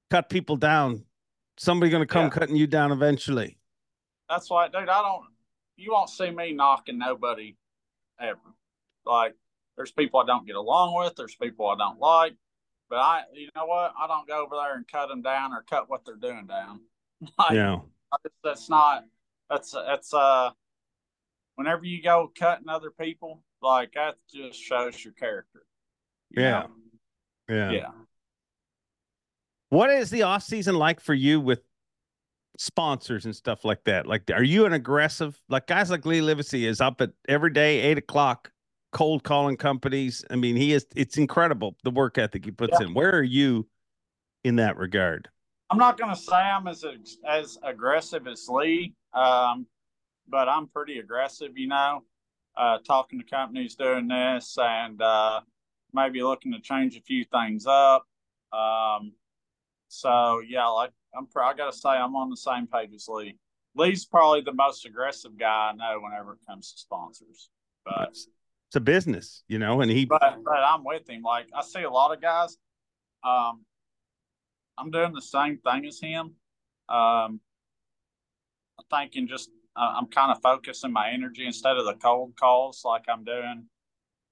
cut 0.09 0.29
people 0.29 0.55
down, 0.55 1.03
somebody 1.57 1.91
gonna 1.91 2.05
come 2.05 2.25
yeah. 2.25 2.29
cutting 2.29 2.55
you 2.55 2.67
down 2.67 2.91
eventually. 2.91 3.57
That's 4.29 4.49
why, 4.49 4.67
dude. 4.67 4.89
I 4.89 5.01
don't. 5.01 5.25
You 5.77 5.91
won't 5.91 6.09
see 6.09 6.31
me 6.31 6.53
knocking 6.53 6.97
nobody 6.97 7.55
ever. 8.19 8.39
Like, 9.05 9.35
there's 9.75 9.91
people 9.91 10.19
I 10.21 10.25
don't 10.25 10.47
get 10.47 10.55
along 10.55 10.95
with. 10.95 11.15
There's 11.15 11.35
people 11.35 11.67
I 11.67 11.75
don't 11.75 11.99
like. 11.99 12.33
But 12.89 12.97
I, 12.97 13.23
you 13.33 13.49
know 13.55 13.65
what? 13.65 13.93
I 13.99 14.07
don't 14.07 14.27
go 14.27 14.43
over 14.43 14.55
there 14.55 14.75
and 14.75 14.87
cut 14.87 15.09
them 15.09 15.21
down 15.21 15.53
or 15.53 15.63
cut 15.69 15.89
what 15.89 16.05
they're 16.05 16.15
doing 16.15 16.45
down. 16.47 16.81
like, 17.37 17.53
yeah. 17.53 17.79
That's 18.43 18.69
not. 18.69 19.03
That's 19.49 19.71
that's 19.71 20.13
uh. 20.13 20.51
Whenever 21.55 21.85
you 21.85 22.03
go 22.03 22.31
cutting 22.37 22.67
other 22.67 22.91
people, 22.91 23.41
like 23.61 23.93
that 23.93 24.15
just 24.33 24.61
shows 24.61 25.03
your 25.03 25.13
character. 25.13 25.65
You 26.29 26.43
yeah. 26.43 26.51
Know? 26.51 26.69
Yeah. 27.49 27.71
Yeah. 27.71 27.91
What 29.75 29.89
is 29.89 30.09
the 30.09 30.21
off 30.21 30.41
season 30.41 30.75
like 30.75 31.01
for 31.01 31.13
you 31.13 31.41
with 31.41 31.59
sponsors 32.57 33.25
and 33.25 33.35
stuff 33.35 33.65
like 33.65 33.83
that? 33.83 34.07
Like, 34.07 34.31
are 34.33 34.41
you 34.41 34.65
an 34.65 34.71
aggressive 34.71 35.37
like 35.49 35.67
guys 35.67 35.91
like 35.91 36.05
Lee 36.05 36.21
Livesay 36.21 36.65
is 36.65 36.79
up 36.79 37.01
at 37.01 37.11
every 37.27 37.49
day 37.49 37.81
eight 37.81 37.97
o'clock, 37.97 38.53
cold 38.93 39.25
calling 39.25 39.57
companies. 39.57 40.23
I 40.29 40.37
mean, 40.37 40.55
he 40.55 40.71
is. 40.71 40.85
It's 40.95 41.17
incredible 41.17 41.75
the 41.83 41.91
work 41.91 42.17
ethic 42.17 42.45
he 42.45 42.51
puts 42.51 42.77
yeah. 42.79 42.87
in. 42.87 42.93
Where 42.93 43.11
are 43.17 43.21
you 43.21 43.67
in 44.45 44.55
that 44.55 44.77
regard? 44.77 45.27
I'm 45.69 45.77
not 45.77 45.97
going 45.97 46.15
to 46.15 46.21
say 46.21 46.37
I'm 46.37 46.67
as 46.67 46.85
as 47.27 47.57
aggressive 47.61 48.27
as 48.27 48.47
Lee, 48.47 48.93
um, 49.13 49.67
but 50.29 50.47
I'm 50.47 50.67
pretty 50.67 50.99
aggressive. 50.99 51.57
You 51.57 51.67
know, 51.67 52.03
uh, 52.55 52.77
talking 52.87 53.19
to 53.19 53.25
companies 53.25 53.75
doing 53.75 54.07
this 54.07 54.57
and 54.57 55.01
uh, 55.01 55.41
maybe 55.91 56.23
looking 56.23 56.53
to 56.53 56.61
change 56.61 56.95
a 56.95 57.01
few 57.01 57.25
things 57.25 57.65
up. 57.67 58.07
Um, 58.53 59.11
so 59.95 60.41
yeah, 60.45 60.67
like 60.67 60.91
I'm, 61.17 61.27
I 61.41 61.53
gotta 61.53 61.75
say 61.75 61.89
I'm 61.89 62.15
on 62.15 62.29
the 62.29 62.37
same 62.37 62.67
page 62.67 62.91
as 62.93 63.07
Lee. 63.07 63.37
Lee's 63.75 64.05
probably 64.05 64.41
the 64.41 64.53
most 64.53 64.85
aggressive 64.85 65.37
guy 65.37 65.71
I 65.71 65.75
know 65.75 65.99
whenever 66.01 66.33
it 66.33 66.39
comes 66.47 66.71
to 66.73 66.79
sponsors. 66.79 67.49
But 67.85 68.09
it's, 68.09 68.27
it's 68.69 68.75
a 68.75 68.81
business, 68.81 69.43
you 69.47 69.59
know, 69.59 69.81
and 69.81 69.91
he. 69.91 70.05
But, 70.05 70.21
but 70.43 70.57
I'm 70.57 70.83
with 70.83 71.09
him. 71.09 71.21
Like 71.21 71.47
I 71.55 71.61
see 71.61 71.83
a 71.83 71.89
lot 71.89 72.13
of 72.13 72.21
guys. 72.21 72.57
Um, 73.23 73.63
I'm 74.77 74.91
doing 74.91 75.13
the 75.13 75.21
same 75.21 75.59
thing 75.59 75.85
as 75.85 75.99
him. 75.99 76.35
Um, 76.89 77.39
I'm 78.77 78.85
thinking 78.91 79.27
just 79.27 79.49
uh, 79.75 79.93
I'm 79.95 80.07
kind 80.07 80.31
of 80.31 80.41
focusing 80.41 80.91
my 80.91 81.11
energy 81.11 81.45
instead 81.45 81.77
of 81.77 81.85
the 81.85 81.95
cold 81.95 82.33
calls, 82.37 82.81
like 82.83 83.03
I'm 83.07 83.23
doing 83.23 83.65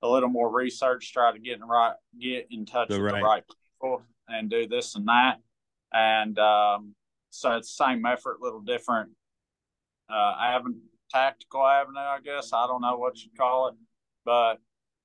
a 0.01 0.07
little 0.07 0.29
more 0.29 0.51
research, 0.51 1.13
try 1.13 1.31
to 1.31 1.39
get 1.39 1.57
in 1.57 1.63
right, 1.63 1.95
get 2.19 2.47
in 2.51 2.65
touch 2.65 2.89
the 2.89 2.95
with 3.01 3.13
right. 3.13 3.19
the 3.19 3.25
right 3.25 3.43
people 3.47 4.01
and 4.27 4.49
do 4.49 4.67
this 4.67 4.95
and 4.95 5.07
that. 5.07 5.37
And 5.93 6.37
um, 6.39 6.95
so 7.29 7.51
it's 7.55 7.75
same 7.75 8.05
effort, 8.05 8.41
little 8.41 8.61
different 8.61 9.11
uh, 10.09 10.35
avenue, 10.39 10.79
tactical 11.09 11.65
avenue, 11.65 11.99
I 11.99 12.19
guess. 12.23 12.51
I 12.53 12.67
don't 12.67 12.81
know 12.81 12.97
what 12.97 13.21
you 13.23 13.29
call 13.37 13.67
it, 13.69 13.75
but 14.25 14.55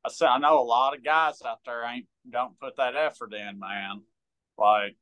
I 0.05 0.11
said 0.11 0.29
I 0.29 0.39
know 0.39 0.61
a 0.61 0.62
lot 0.62 0.97
of 0.97 1.05
guys 1.05 1.43
out 1.47 1.59
there 1.65 1.85
ain't 1.85 2.07
don't 2.31 2.59
put 2.59 2.77
that 2.77 2.97
effort 2.97 3.35
in, 3.35 3.59
man. 3.59 4.03
Like 4.57 4.97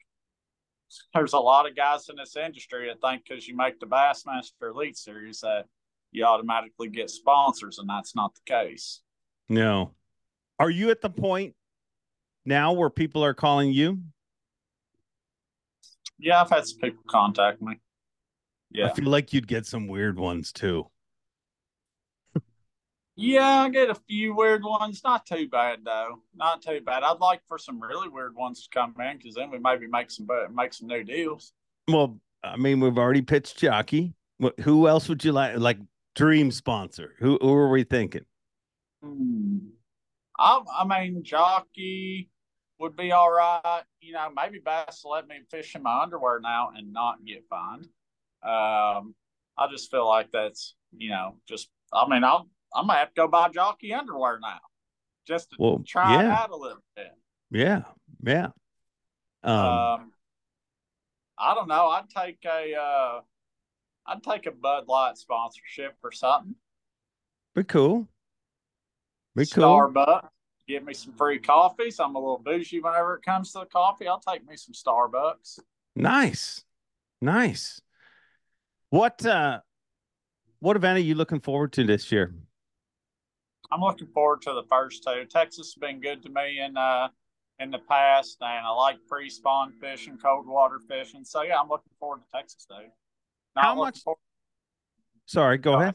there's 1.15 1.32
a 1.32 1.39
lot 1.39 1.69
of 1.69 1.77
guys 1.77 2.09
in 2.09 2.16
this 2.16 2.36
industry 2.36 2.89
that 2.89 3.01
think 3.01 3.24
because 3.28 3.47
you 3.47 3.56
make 3.56 3.81
the 3.81 3.86
Bassmaster 3.86 4.70
Elite 4.70 4.97
Series 4.97 5.40
that 5.40 5.66
you 6.12 6.24
automatically 6.24 6.89
get 6.89 7.10
sponsors, 7.10 7.78
and 7.78 7.89
that's 7.89 8.15
not 8.15 8.35
the 8.35 8.40
case. 8.52 9.01
No. 9.48 9.93
Are 10.59 10.70
you 10.70 10.90
at 10.90 11.01
the 11.01 11.10
point 11.10 11.55
now 12.44 12.73
where 12.73 12.90
people 12.90 13.24
are 13.24 13.35
calling 13.35 13.73
you? 13.73 14.01
Yeah, 16.18 16.40
I've 16.40 16.51
had 16.51 16.66
some 16.66 16.78
people 16.80 17.02
contact 17.09 17.60
me. 17.60 17.78
Yeah. 18.70 18.86
I 18.86 18.94
feel 18.94 19.09
like 19.09 19.32
you'd 19.32 19.47
get 19.47 19.66
some 19.66 19.86
weird 19.86 20.18
ones 20.18 20.52
too. 20.52 20.86
yeah, 23.16 23.62
I 23.62 23.68
get 23.68 23.90
a 23.90 23.94
few 23.94 24.34
weird 24.34 24.62
ones. 24.64 25.02
Not 25.05 25.26
too 25.26 25.48
bad 25.48 25.80
though. 25.84 26.22
Not 26.34 26.62
too 26.62 26.80
bad. 26.84 27.02
I'd 27.02 27.20
like 27.20 27.40
for 27.47 27.59
some 27.59 27.80
really 27.80 28.09
weird 28.09 28.34
ones 28.34 28.64
to 28.64 28.68
come 28.70 28.94
in 29.01 29.18
because 29.18 29.34
then 29.34 29.51
we 29.51 29.59
maybe 29.59 29.86
make 29.86 30.10
some 30.10 30.26
make 30.52 30.72
some 30.72 30.88
new 30.88 31.05
deals. 31.05 31.52
Well, 31.88 32.18
I 32.43 32.56
mean, 32.56 32.80
we've 32.80 32.98
already 32.98 33.22
pitched 33.22 33.59
Jockey. 33.59 34.14
Who 34.60 34.88
else 34.88 35.09
would 35.09 35.24
you 35.24 35.32
like? 35.32 35.59
Like 35.59 35.78
dream 36.14 36.51
sponsor? 36.51 37.14
Who 37.18 37.38
who 37.40 37.52
are 37.55 37.70
we 37.70 37.84
thinking? 37.84 38.24
Hmm. 39.02 39.59
I, 40.38 40.60
I 40.80 40.84
mean, 40.84 41.22
Jockey 41.22 42.28
would 42.78 42.97
be 42.97 43.12
all 43.12 43.31
right. 43.31 43.82
You 44.01 44.12
know, 44.12 44.28
maybe 44.35 44.61
Bass 44.65 45.03
will 45.05 45.12
let 45.12 45.27
me 45.27 45.36
fish 45.51 45.74
in 45.74 45.82
my 45.82 46.03
underwear 46.03 46.40
now 46.40 46.70
and 46.77 46.93
not 46.93 47.24
get 47.24 47.44
fined. 47.48 47.86
Um, 48.43 49.15
I 49.59 49.69
just 49.70 49.90
feel 49.90 50.07
like 50.07 50.31
that's 50.32 50.74
you 50.97 51.11
know 51.11 51.36
just. 51.48 51.69
I 51.93 52.09
mean, 52.09 52.24
I'll 52.24 52.48
I 52.74 52.82
might 52.82 52.98
have 52.98 53.09
to 53.09 53.15
go 53.15 53.28
buy 53.28 53.48
jockey 53.48 53.94
underwear 53.94 54.39
now, 54.40 54.59
just 55.27 55.51
to 55.51 55.57
well, 55.59 55.82
try 55.86 56.15
yeah. 56.15 56.20
it 56.20 56.27
out 56.27 56.51
a 56.51 56.57
little 56.57 56.82
bit. 56.94 57.12
Yeah, 57.51 57.82
yeah. 58.23 58.48
Um, 59.43 59.57
um, 59.57 60.12
I 61.39 61.55
don't 61.55 61.69
know. 61.69 61.86
I'd 61.89 62.11
take 62.15 62.39
a 62.44 62.74
uh, 62.74 63.20
I'd 64.07 64.23
take 64.23 64.47
a 64.47 64.51
Bud 64.51 64.89
Light 64.89 65.16
sponsorship 65.16 65.94
or 66.03 66.12
something. 66.12 66.57
Be 67.55 67.65
cool. 67.65 68.09
Be 69.35 69.47
cool. 69.47 69.65
Starbucks 69.65 70.28
give 70.68 70.84
me 70.84 70.94
some 70.94 71.12
free 71.12 71.38
coffees. 71.38 72.01
I'm 72.01 72.14
a 72.14 72.18
little 72.18 72.38
bougie 72.38 72.80
whenever 72.80 73.14
it 73.16 73.22
comes 73.22 73.52
to 73.52 73.60
the 73.60 73.66
coffee. 73.66 74.09
I'll 74.09 74.20
take 74.20 74.47
me 74.47 74.56
some 74.56 74.74
Starbucks. 74.74 75.60
Nice. 75.94 76.64
Nice. 77.20 77.80
What 78.90 79.24
uh 79.24 79.60
what 80.60 80.76
event 80.76 80.97
are 80.98 81.02
you 81.02 81.14
looking 81.14 81.40
forward 81.40 81.72
to 81.74 81.84
this 81.84 82.10
year? 82.12 82.34
I'm 83.70 83.80
looking 83.80 84.06
forward 84.09 84.43
to 84.43 84.52
the 84.52 84.62
first 84.68 85.02
two. 85.05 85.24
Texas 85.24 85.68
has 85.68 85.74
been 85.74 86.01
good 86.01 86.22
to 86.22 86.28
me 86.28 86.60
in 86.60 86.76
uh 86.76 87.09
in 87.59 87.70
the 87.70 87.78
past, 87.78 88.36
and 88.43 88.66
I 88.66 88.70
like 88.70 88.97
pre-spawn 89.09 89.72
fishing, 89.80 90.18
cold 90.18 90.47
water 90.47 90.78
fishing. 90.88 91.24
So 91.24 91.43
yeah, 91.43 91.59
I'm 91.59 91.68
looking 91.68 91.93
forward 91.98 92.18
to 92.20 92.30
Texas 92.36 92.66
though. 92.68 92.84
Not 93.55 93.64
How 93.64 93.74
much- 93.74 94.01
forward- 94.02 94.18
Sorry, 95.28 95.59
go 95.59 95.72
Go 95.72 95.80
ahead. 95.80 95.94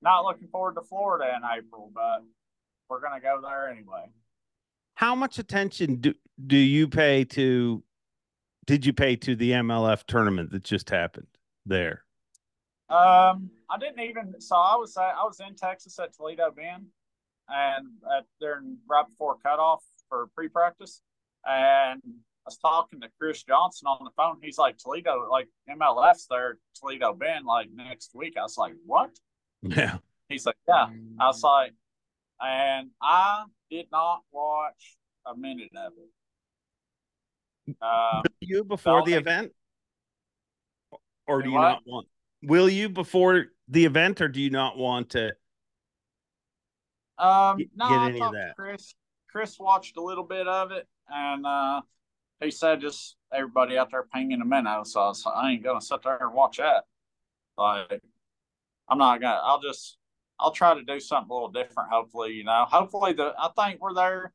not 0.00 0.24
looking 0.24 0.48
forward 0.48 0.76
to 0.76 0.80
Florida 0.82 1.34
in 1.36 1.42
April, 1.58 1.90
but 1.94 2.22
we're 2.88 3.00
gonna 3.00 3.20
go 3.20 3.40
there 3.42 3.68
anyway. 3.68 4.06
How 4.94 5.14
much 5.14 5.38
attention 5.38 5.96
do 5.96 6.14
do 6.46 6.56
you 6.56 6.88
pay 6.88 7.24
to? 7.24 7.82
Did 8.66 8.84
you 8.84 8.92
pay 8.92 9.16
to 9.16 9.36
the 9.36 9.52
MLF 9.52 10.04
tournament 10.04 10.50
that 10.50 10.64
just 10.64 10.90
happened 10.90 11.28
there? 11.64 12.02
Um, 12.88 13.50
I 13.70 13.78
didn't 13.78 14.00
even. 14.00 14.40
So 14.40 14.56
I 14.56 14.76
was 14.76 14.96
at, 14.96 15.14
I 15.16 15.24
was 15.24 15.40
in 15.40 15.54
Texas 15.54 15.98
at 15.98 16.14
Toledo 16.14 16.50
Bend, 16.50 16.86
and 17.48 17.86
at 18.16 18.24
during 18.40 18.78
right 18.88 19.06
before 19.08 19.36
cutoff 19.42 19.82
for 20.08 20.28
pre-practice, 20.34 21.02
and 21.44 22.00
I 22.04 22.46
was 22.46 22.58
talking 22.58 23.00
to 23.00 23.08
Chris 23.20 23.42
Johnson 23.42 23.88
on 23.88 24.04
the 24.04 24.10
phone. 24.16 24.36
He's 24.40 24.58
like 24.58 24.78
Toledo, 24.78 25.28
like 25.30 25.48
MLF's 25.68 26.26
there, 26.30 26.58
Toledo 26.78 27.12
Bend, 27.12 27.44
like 27.44 27.68
next 27.74 28.12
week. 28.14 28.34
I 28.38 28.42
was 28.42 28.56
like, 28.56 28.74
what? 28.84 29.10
Yeah. 29.62 29.98
He's 30.28 30.46
like, 30.46 30.56
yeah. 30.68 30.86
I 31.20 31.26
was 31.26 31.42
like, 31.42 31.72
and 32.40 32.90
I 33.02 33.44
did 33.70 33.86
not 33.90 34.22
watch 34.32 34.96
a 35.26 35.36
minute 35.36 35.70
of 35.76 35.92
it. 37.68 37.76
Um, 37.82 38.22
you 38.40 38.62
before 38.64 39.04
the 39.04 39.14
event, 39.14 39.52
or 41.26 41.38
do 41.42 41.44
Do 41.44 41.50
you 41.50 41.56
what? 41.56 41.62
not 41.62 41.82
want? 41.86 42.06
Will 42.42 42.68
you 42.68 42.88
before 42.88 43.46
the 43.68 43.84
event, 43.84 44.20
or 44.20 44.28
do 44.28 44.40
you 44.40 44.50
not 44.50 44.78
want 44.78 45.10
to? 45.10 45.32
Um, 47.18 47.58
Get- 47.58 47.68
no, 47.74 47.88
get 47.88 47.98
I 47.98 48.08
any 48.08 48.20
of 48.20 48.32
that. 48.32 48.54
Chris. 48.56 48.94
Chris 49.28 49.58
watched 49.58 49.96
a 49.98 50.02
little 50.02 50.24
bit 50.24 50.46
of 50.48 50.70
it, 50.70 50.86
and 51.10 51.44
uh, 51.44 51.82
he 52.40 52.50
said 52.50 52.80
just 52.80 53.16
everybody 53.32 53.76
out 53.76 53.90
there 53.90 54.04
pinging 54.04 54.40
a 54.40 54.44
minnow. 54.46 54.82
So 54.84 55.00
I, 55.00 55.08
was, 55.08 55.26
I 55.26 55.50
ain't 55.50 55.62
gonna 55.64 55.80
sit 55.80 56.02
there 56.02 56.18
and 56.20 56.32
watch 56.32 56.56
that. 56.58 56.84
Like, 57.58 58.00
I'm 58.88 58.96
not 58.98 59.20
gonna. 59.20 59.40
I'll 59.42 59.60
just. 59.60 59.98
I'll 60.38 60.50
try 60.50 60.74
to 60.74 60.82
do 60.82 61.00
something 61.00 61.30
a 61.30 61.34
little 61.34 61.50
different. 61.50 61.90
Hopefully, 61.90 62.32
you 62.34 62.44
know. 62.44 62.66
Hopefully, 62.68 63.12
the. 63.12 63.34
I 63.38 63.48
think 63.56 63.80
we're 63.80 63.94
there. 63.94 64.32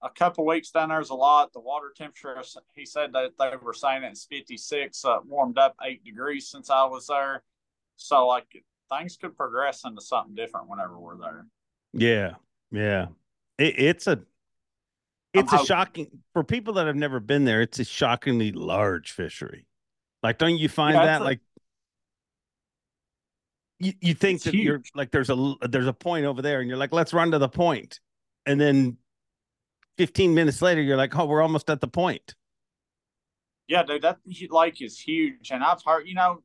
A 0.00 0.08
couple 0.10 0.46
weeks 0.46 0.70
down 0.70 0.90
there's 0.90 1.10
a 1.10 1.14
lot. 1.14 1.52
The 1.52 1.60
water 1.60 1.92
temperature. 1.96 2.40
He 2.74 2.86
said 2.86 3.12
that 3.14 3.32
they 3.38 3.50
were 3.60 3.72
saying 3.74 4.04
it's 4.04 4.24
56. 4.26 5.04
Uh, 5.04 5.18
warmed 5.26 5.58
up 5.58 5.74
eight 5.84 6.04
degrees 6.04 6.48
since 6.48 6.70
I 6.70 6.84
was 6.84 7.08
there. 7.08 7.42
So 7.96 8.26
like 8.28 8.46
things 8.90 9.16
could 9.16 9.36
progress 9.36 9.82
into 9.84 10.00
something 10.00 10.34
different 10.36 10.68
whenever 10.68 10.98
we're 10.98 11.18
there. 11.18 11.46
Yeah, 11.92 12.34
yeah. 12.70 13.06
It, 13.58 13.74
it's 13.78 14.06
a, 14.06 14.12
I'm 14.12 14.24
it's 15.34 15.52
a 15.52 15.56
hoping. 15.56 15.66
shocking 15.66 16.10
for 16.32 16.44
people 16.44 16.74
that 16.74 16.86
have 16.86 16.94
never 16.96 17.18
been 17.18 17.44
there. 17.44 17.60
It's 17.60 17.80
a 17.80 17.84
shockingly 17.84 18.52
large 18.52 19.10
fishery. 19.10 19.66
Like, 20.22 20.38
don't 20.38 20.58
you 20.58 20.68
find 20.68 20.94
Yeah, 20.94 21.06
that 21.06 21.20
a- 21.22 21.24
like? 21.24 21.40
You, 23.80 23.92
you 24.00 24.14
think 24.14 24.36
It's 24.36 24.44
that 24.44 24.54
you're 24.54 24.82
like 24.94 25.10
there's 25.10 25.30
a 25.30 25.54
there's 25.62 25.86
a 25.86 25.92
point 25.92 26.24
over 26.24 26.42
there 26.42 26.60
and 26.60 26.68
you're 26.68 26.78
like 26.78 26.92
let's 26.92 27.12
run 27.12 27.30
to 27.30 27.38
the 27.38 27.48
point 27.48 28.00
and 28.44 28.60
then 28.60 28.96
15 29.98 30.34
minutes 30.34 30.60
later 30.60 30.80
you're 30.80 30.96
like 30.96 31.16
oh 31.16 31.26
we're 31.26 31.42
almost 31.42 31.70
at 31.70 31.80
the 31.80 31.86
point 31.88 32.34
Yeah, 33.68 33.82
dude, 33.82 34.02
that 34.02 34.18
lake 34.50 34.80
is 34.80 34.98
huge, 34.98 35.50
and 35.50 35.62
I've 35.62 35.82
heard. 35.84 36.08
You 36.08 36.14
know, 36.14 36.42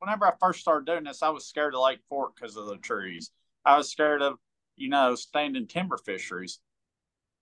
whenever 0.00 0.26
I 0.26 0.32
first 0.40 0.60
started 0.60 0.86
doing 0.86 1.04
this, 1.04 1.22
I 1.22 1.30
was 1.30 1.46
scared 1.46 1.74
of 1.74 1.80
Lake 1.80 2.00
Fork 2.08 2.34
because 2.34 2.56
of 2.56 2.66
the 2.66 2.76
trees. 2.76 3.30
I 3.64 3.78
was 3.78 3.90
scared 3.90 4.22
of, 4.22 4.34
you 4.76 4.88
know, 4.88 5.14
standing 5.14 5.66
timber 5.66 5.96
fisheries. 5.96 6.58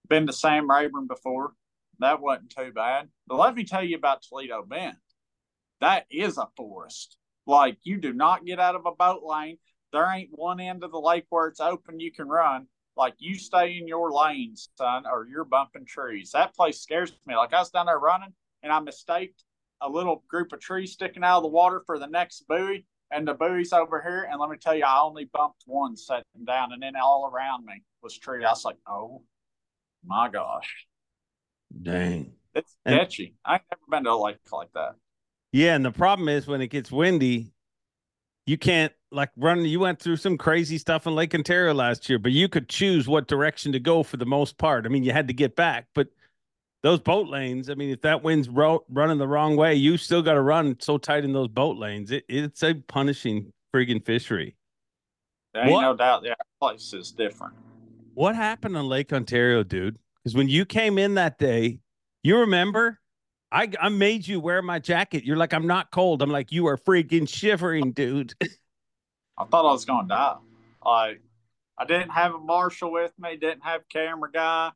Been 0.09 0.27
to 0.27 0.33
Sam 0.33 0.71
Rayburn 0.71 1.07
before. 1.07 1.55
That 1.99 2.21
wasn't 2.21 2.51
too 2.51 2.73
bad. 2.73 3.09
But 3.27 3.39
let 3.39 3.55
me 3.55 3.65
tell 3.65 3.83
you 3.83 3.97
about 3.97 4.23
Toledo 4.23 4.63
Bend. 4.63 4.97
That 5.81 6.07
is 6.11 6.39
a 6.39 6.49
forest. 6.57 7.17
Like 7.47 7.79
you 7.83 7.99
do 7.99 8.13
not 8.13 8.45
get 8.45 8.61
out 8.61 8.75
of 8.75 8.87
a 8.87 8.93
boat 8.93 9.23
lane. 9.25 9.59
There 9.93 10.11
ain't 10.11 10.31
one 10.33 10.61
end 10.61 10.85
of 10.85 10.91
the 10.93 11.01
lake 11.01 11.27
where 11.29 11.49
it's 11.49 11.61
open 11.61 12.01
you 12.01 12.13
can 12.13 12.29
run. 12.29 12.67
Like 12.97 13.15
you 13.19 13.35
stay 13.37 13.79
in 13.79 13.89
your 13.89 14.13
lane, 14.13 14.55
son, 14.77 15.05
or 15.07 15.27
you're 15.31 15.45
bumping 15.45 15.87
trees. 15.87 16.31
That 16.33 16.55
place 16.55 16.81
scares 16.81 17.13
me. 17.27 17.37
Like 17.37 17.53
I 17.53 17.59
was 17.59 17.71
down 17.71 17.87
there 17.87 17.99
running 17.99 18.33
and 18.63 18.73
I 18.73 18.79
mistaked 18.81 19.45
a 19.81 19.89
little 19.89 20.23
group 20.29 20.53
of 20.53 20.61
trees 20.61 20.93
sticking 20.93 21.25
out 21.25 21.39
of 21.39 21.43
the 21.43 21.49
water 21.49 21.83
for 21.87 21.99
the 21.99 22.07
next 22.07 22.47
buoy, 22.47 22.87
and 23.11 23.27
the 23.27 23.35
buoy's 23.35 23.73
over 23.73 24.01
here. 24.01 24.29
And 24.31 24.39
let 24.41 24.49
me 24.49 24.57
tell 24.57 24.77
you, 24.77 24.85
I 24.85 25.01
only 25.01 25.25
bumped 25.33 25.65
one 25.67 25.97
sitting 25.97 26.23
down, 26.47 26.73
and 26.73 26.83
then 26.83 26.95
all 26.95 27.29
around 27.33 27.65
me 27.67 27.83
was 28.03 28.17
tree. 28.17 28.45
I 28.45 28.51
was 28.51 28.65
like, 28.65 28.77
oh 28.87 29.23
my 30.07 30.29
gosh, 30.29 30.87
dang 31.83 32.33
it's 32.55 32.77
And- 32.85 32.97
sketchy. 32.97 33.35
I 33.45 33.55
ain't 33.55 33.63
never 33.71 33.83
been 33.91 34.05
to 34.05 34.11
a 34.11 34.23
lake 34.23 34.37
like 34.53 34.73
that. 34.75 34.95
Yeah 35.53 35.75
and 35.75 35.85
the 35.85 35.91
problem 35.93 36.29
is 36.29 36.47
when 36.47 36.61
it 36.61 36.69
gets 36.69 36.91
windy 36.91 37.53
you 38.47 38.59
can't 38.59 38.93
like 39.11 39.31
run 39.37 39.65
you 39.65 39.79
went 39.79 40.01
through 40.01 40.17
some 40.17 40.37
crazy 40.39 40.79
stuff 40.79 41.07
in 41.07 41.15
lake 41.15 41.35
ontario 41.35 41.73
last 41.75 42.09
year 42.09 42.19
but 42.19 42.33
you 42.33 42.49
could 42.49 42.69
choose 42.69 43.07
what 43.07 43.29
direction 43.29 43.73
to 43.73 43.81
go 43.81 44.03
for 44.03 44.17
the 44.17 44.27
most 44.27 44.59
part 44.59 44.87
i 44.87 44.89
mean 44.89 45.05
you 45.05 45.13
had 45.13 45.29
to 45.29 45.35
get 45.35 45.55
back 45.55 45.87
but 45.95 46.09
those 46.83 46.99
boat 47.01 47.29
lanes 47.29 47.71
i 47.71 47.75
mean 47.75 47.91
if 47.91 48.01
that 48.01 48.23
wind's 48.23 48.49
ro- 48.49 48.85
running 48.89 49.19
the 49.19 49.29
wrong 49.29 49.57
way 49.57 49.75
you 49.75 49.97
still 49.97 50.23
got 50.23 50.35
to 50.35 50.41
run 50.41 50.77
so 50.81 50.99
tight 50.99 51.25
in 51.25 51.33
those 51.33 51.49
boat 51.49 51.77
lanes 51.77 52.11
it, 52.11 52.25
it's 52.29 52.63
a 52.63 52.75
punishing 52.75 53.53
friggin 53.75 54.05
fishery 54.05 54.57
There 55.55 55.63
ain't 55.65 55.73
What? 55.73 55.83
no 55.83 55.95
doubt. 55.97 56.23
Yeah, 56.25 56.35
place 56.61 56.93
is 56.95 57.11
different. 57.13 57.55
What 58.15 58.35
happened 58.35 58.77
on 58.77 58.87
Lake 58.89 59.13
Ontario, 59.13 59.63
dude? 59.63 59.99
Because 60.17 60.35
when 60.35 60.49
you 60.49 60.65
came 60.65 60.99
in 60.99 61.15
that 61.15 61.39
day, 61.39 61.81
you 62.23 62.39
remember, 62.39 62.99
I 63.53 63.69
I 63.81 63.89
made 63.91 64.27
you 64.27 64.41
wear 64.41 64.63
my 64.63 64.79
jacket. 64.79 65.25
You're 65.25 65.37
like, 65.37 65.53
I'm 65.53 65.67
not 65.67 65.91
cold. 65.91 66.23
I'm 66.23 66.31
like, 66.31 66.51
you 66.51 66.67
are 66.67 66.79
freaking 66.79 67.29
shivering, 67.29 67.93
dude. 67.93 68.35
I 69.39 69.45
thought 69.45 69.69
I 69.69 69.73
was 69.73 69.85
gonna 69.85 70.09
die. 70.09 70.37
Like 70.85 71.21
I 71.79 71.85
didn't 71.85 72.11
have 72.11 72.35
a 72.35 72.39
marshal 72.39 72.91
with 72.91 73.13
me, 73.19 73.37
didn't 73.37 73.65
have 73.65 73.89
camera 73.89 74.31
guy, 74.33 74.71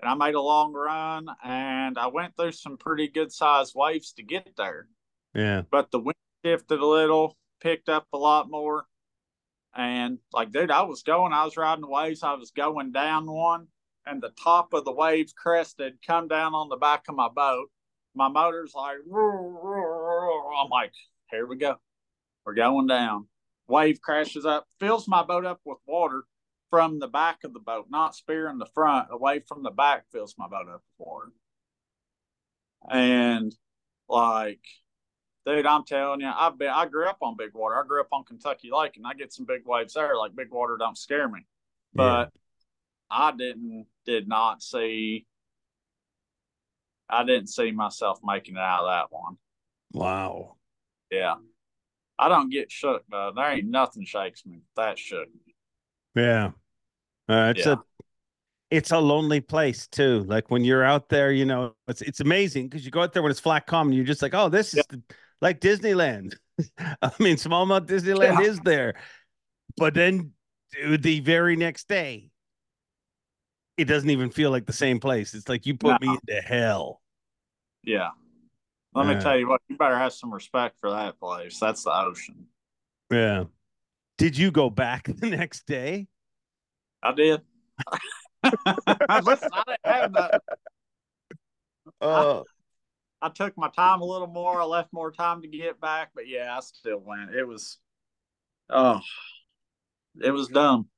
and 0.00 0.10
I 0.10 0.14
made 0.14 0.34
a 0.34 0.40
long 0.40 0.72
run 0.72 1.28
and 1.42 1.98
I 1.98 2.08
went 2.08 2.36
through 2.36 2.52
some 2.52 2.76
pretty 2.76 3.08
good 3.08 3.32
sized 3.32 3.74
waves 3.74 4.12
to 4.14 4.22
get 4.22 4.54
there. 4.56 4.88
yeah. 5.34 5.62
But 5.70 5.90
the 5.90 6.00
wind 6.00 6.16
shifted 6.44 6.80
a 6.80 6.86
little, 6.86 7.36
picked 7.60 7.88
up 7.88 8.06
a 8.12 8.18
lot 8.18 8.50
more. 8.50 8.84
And 9.74 10.18
like, 10.32 10.50
dude, 10.50 10.70
I 10.70 10.82
was 10.82 11.02
going, 11.02 11.32
I 11.32 11.44
was 11.44 11.56
riding 11.56 11.82
the 11.82 11.88
waves, 11.88 12.22
I 12.22 12.34
was 12.34 12.50
going 12.50 12.92
down 12.92 13.30
one, 13.30 13.68
and 14.04 14.20
the 14.20 14.32
top 14.42 14.74
of 14.74 14.84
the 14.84 14.92
waves 14.92 15.32
crested, 15.32 15.98
come 16.06 16.28
down 16.28 16.54
on 16.54 16.68
the 16.68 16.76
back 16.76 17.04
of 17.08 17.14
my 17.14 17.28
boat. 17.28 17.70
My 18.14 18.28
motor's 18.28 18.74
like, 18.74 18.98
I'm 19.06 20.68
like, 20.70 20.92
here 21.30 21.46
we 21.46 21.56
go. 21.56 21.76
We're 22.44 22.54
going 22.54 22.86
down. 22.86 23.26
Wave 23.68 24.00
crashes 24.00 24.44
up, 24.44 24.66
fills 24.80 25.06
my 25.06 25.22
boat 25.22 25.44
up 25.44 25.60
with 25.64 25.78
water 25.86 26.24
from 26.70 26.98
the 26.98 27.08
back 27.08 27.44
of 27.44 27.52
the 27.52 27.60
boat, 27.60 27.86
not 27.90 28.14
spearing 28.14 28.58
the 28.58 28.66
front, 28.74 29.08
away 29.10 29.40
from 29.46 29.62
the 29.62 29.70
back, 29.70 30.04
fills 30.10 30.34
my 30.38 30.48
boat 30.48 30.68
up 30.68 30.82
with 30.98 31.06
water. 31.06 31.32
And 32.90 33.54
like, 34.08 34.64
dude, 35.46 35.66
I'm 35.66 35.84
telling 35.84 36.20
you, 36.20 36.30
I've 36.34 36.58
been, 36.58 36.68
I 36.68 36.86
grew 36.86 37.06
up 37.08 37.18
on 37.22 37.36
big 37.36 37.54
water. 37.54 37.76
I 37.76 37.86
grew 37.86 38.00
up 38.00 38.08
on 38.12 38.24
Kentucky 38.24 38.70
Lake, 38.72 38.96
and 38.96 39.06
I 39.06 39.14
get 39.14 39.32
some 39.32 39.46
big 39.46 39.62
waves 39.64 39.94
there. 39.94 40.16
Like 40.16 40.34
big 40.34 40.50
water 40.50 40.76
don't 40.78 40.98
scare 40.98 41.28
me, 41.28 41.40
but 41.94 42.30
I 43.10 43.32
didn't, 43.32 43.86
did 44.06 44.26
not 44.28 44.62
see. 44.62 45.26
I 47.10 47.24
didn't 47.24 47.48
see 47.48 47.70
myself 47.72 48.20
making 48.24 48.56
it 48.56 48.60
out 48.60 48.84
of 48.84 48.88
that 48.90 49.16
one. 49.16 49.36
Wow. 49.92 50.56
Yeah. 51.10 51.36
I 52.18 52.28
don't 52.28 52.50
get 52.50 52.70
shook, 52.70 53.04
though. 53.10 53.32
There 53.34 53.50
ain't 53.50 53.68
nothing 53.68 54.04
shakes 54.04 54.44
me. 54.46 54.60
That 54.76 54.98
shook 54.98 55.28
me. 55.34 55.54
Yeah. 56.14 56.52
Uh, 57.28 57.52
it's 57.56 57.66
Yeah. 57.66 57.74
a 57.74 57.84
it's 58.70 58.92
a 58.92 58.98
lonely 58.98 59.40
place 59.40 59.86
too. 59.88 60.24
Like 60.24 60.50
when 60.50 60.64
you're 60.64 60.84
out 60.84 61.08
there, 61.08 61.32
you 61.32 61.44
know, 61.44 61.74
it's 61.88 62.02
it's 62.02 62.20
amazing 62.20 62.68
because 62.68 62.84
you 62.84 62.90
go 62.90 63.02
out 63.02 63.12
there 63.12 63.22
when 63.22 63.30
it's 63.30 63.40
flat 63.40 63.66
calm 63.66 63.88
and 63.88 63.96
you're 63.96 64.04
just 64.04 64.22
like, 64.22 64.34
oh, 64.34 64.48
this 64.48 64.74
is 64.74 64.86
the, 64.86 65.02
like 65.40 65.60
Disneyland. 65.60 66.36
I 66.78 67.10
mean, 67.18 67.36
Smallmouth 67.36 67.86
Disneyland 67.86 68.40
Yeah. 68.40 68.40
is 68.40 68.60
there, 68.60 68.94
but 69.76 69.94
then 69.94 70.32
the 70.82 71.20
very 71.20 71.56
next 71.56 71.88
day, 71.88 72.30
it 73.76 73.86
doesn't 73.86 74.10
even 74.10 74.30
feel 74.30 74.50
like 74.50 74.66
the 74.66 74.72
same 74.72 75.00
place. 75.00 75.34
It's 75.34 75.48
like 75.48 75.66
you 75.66 75.76
put 75.76 76.00
me 76.00 76.08
into 76.14 76.42
hell. 76.42 76.99
Yeah. 77.84 78.10
Let 78.94 79.06
Yeah. 79.06 79.14
me 79.14 79.20
tell 79.20 79.38
you 79.38 79.48
what, 79.48 79.60
you 79.68 79.76
better 79.76 79.98
have 79.98 80.12
some 80.12 80.32
respect 80.32 80.78
for 80.80 80.90
that 80.90 81.18
place. 81.18 81.58
That's 81.58 81.84
the 81.84 81.92
ocean. 81.92 82.46
Yeah. 83.10 83.44
Did 84.18 84.36
you 84.36 84.50
go 84.50 84.70
back 84.70 85.04
the 85.16 85.30
next 85.30 85.66
day? 85.66 86.08
I 87.02 87.12
did. 87.12 87.40
Listen, 88.44 89.50
I 89.52 89.62
didn't 89.66 89.78
have 89.84 90.12
that. 90.14 90.42
Uh, 92.00 92.42
I 93.20 93.28
took 93.30 93.56
my 93.58 93.68
time 93.68 94.00
a 94.00 94.04
little 94.04 94.26
more. 94.28 94.60
I 94.60 94.64
left 94.64 94.92
more 94.92 95.10
time 95.10 95.42
to 95.42 95.48
get 95.48 95.80
back, 95.80 96.10
but 96.14 96.28
yeah, 96.28 96.56
I 96.56 96.60
still 96.60 96.98
went. 97.00 97.34
It 97.34 97.44
was, 97.44 97.78
oh, 98.70 99.00
it 100.22 100.30
was 100.30 100.48
dumb. 100.48 100.88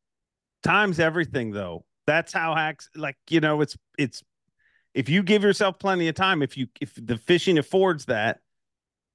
Time's 0.63 1.01
everything, 1.01 1.51
though. 1.51 1.85
That's 2.07 2.33
how 2.33 2.55
hacks 2.55 2.89
like 2.95 3.17
you 3.31 3.41
know 3.41 3.61
it's 3.63 3.77
it's 3.97 4.23
if 4.95 5.09
you 5.09 5.23
give 5.23 5.43
yourself 5.43 5.79
plenty 5.79 6.09
of 6.09 6.15
time, 6.15 6.43
if 6.43 6.57
you 6.57 6.69
if 6.81 6.93
the 6.97 7.17
fishing 7.17 7.59
affords 7.59 8.07
that, 8.07 8.41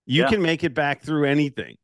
you 0.06 0.24
Yeah. 0.24 0.30
can 0.30 0.42
make 0.42 0.64
it 0.64 0.74
back 0.74 1.02
through 1.04 1.26
anything. 1.26 1.78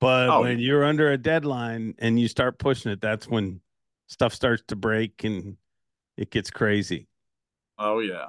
But 0.00 0.30
Oh, 0.32 0.40
when 0.42 0.58
you're 0.58 0.84
under 0.84 1.10
a 1.10 1.18
deadline 1.18 1.94
and 1.98 2.20
you 2.20 2.28
start 2.28 2.58
pushing 2.58 2.92
it, 2.92 3.00
that's 3.00 3.26
when 3.28 3.60
stuff 4.08 4.32
starts 4.34 4.62
to 4.68 4.76
break 4.76 5.24
and 5.24 5.56
it 6.16 6.30
gets 6.30 6.50
crazy. 6.50 7.08
Oh 7.78 7.98
yeah. 8.00 8.28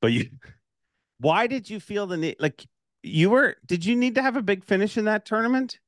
But 0.00 0.12
you, 0.12 0.30
why 1.20 1.46
did 1.46 1.70
you 1.70 1.80
feel 1.80 2.06
the 2.06 2.16
need? 2.16 2.36
Like 2.38 2.66
you 3.02 3.30
were, 3.30 3.56
did 3.66 3.84
you 3.84 3.96
need 3.96 4.14
to 4.16 4.22
have 4.22 4.36
a 4.36 4.42
big 4.42 4.64
finish 4.64 4.96
in 4.96 5.04
that 5.06 5.24
tournament, 5.26 5.80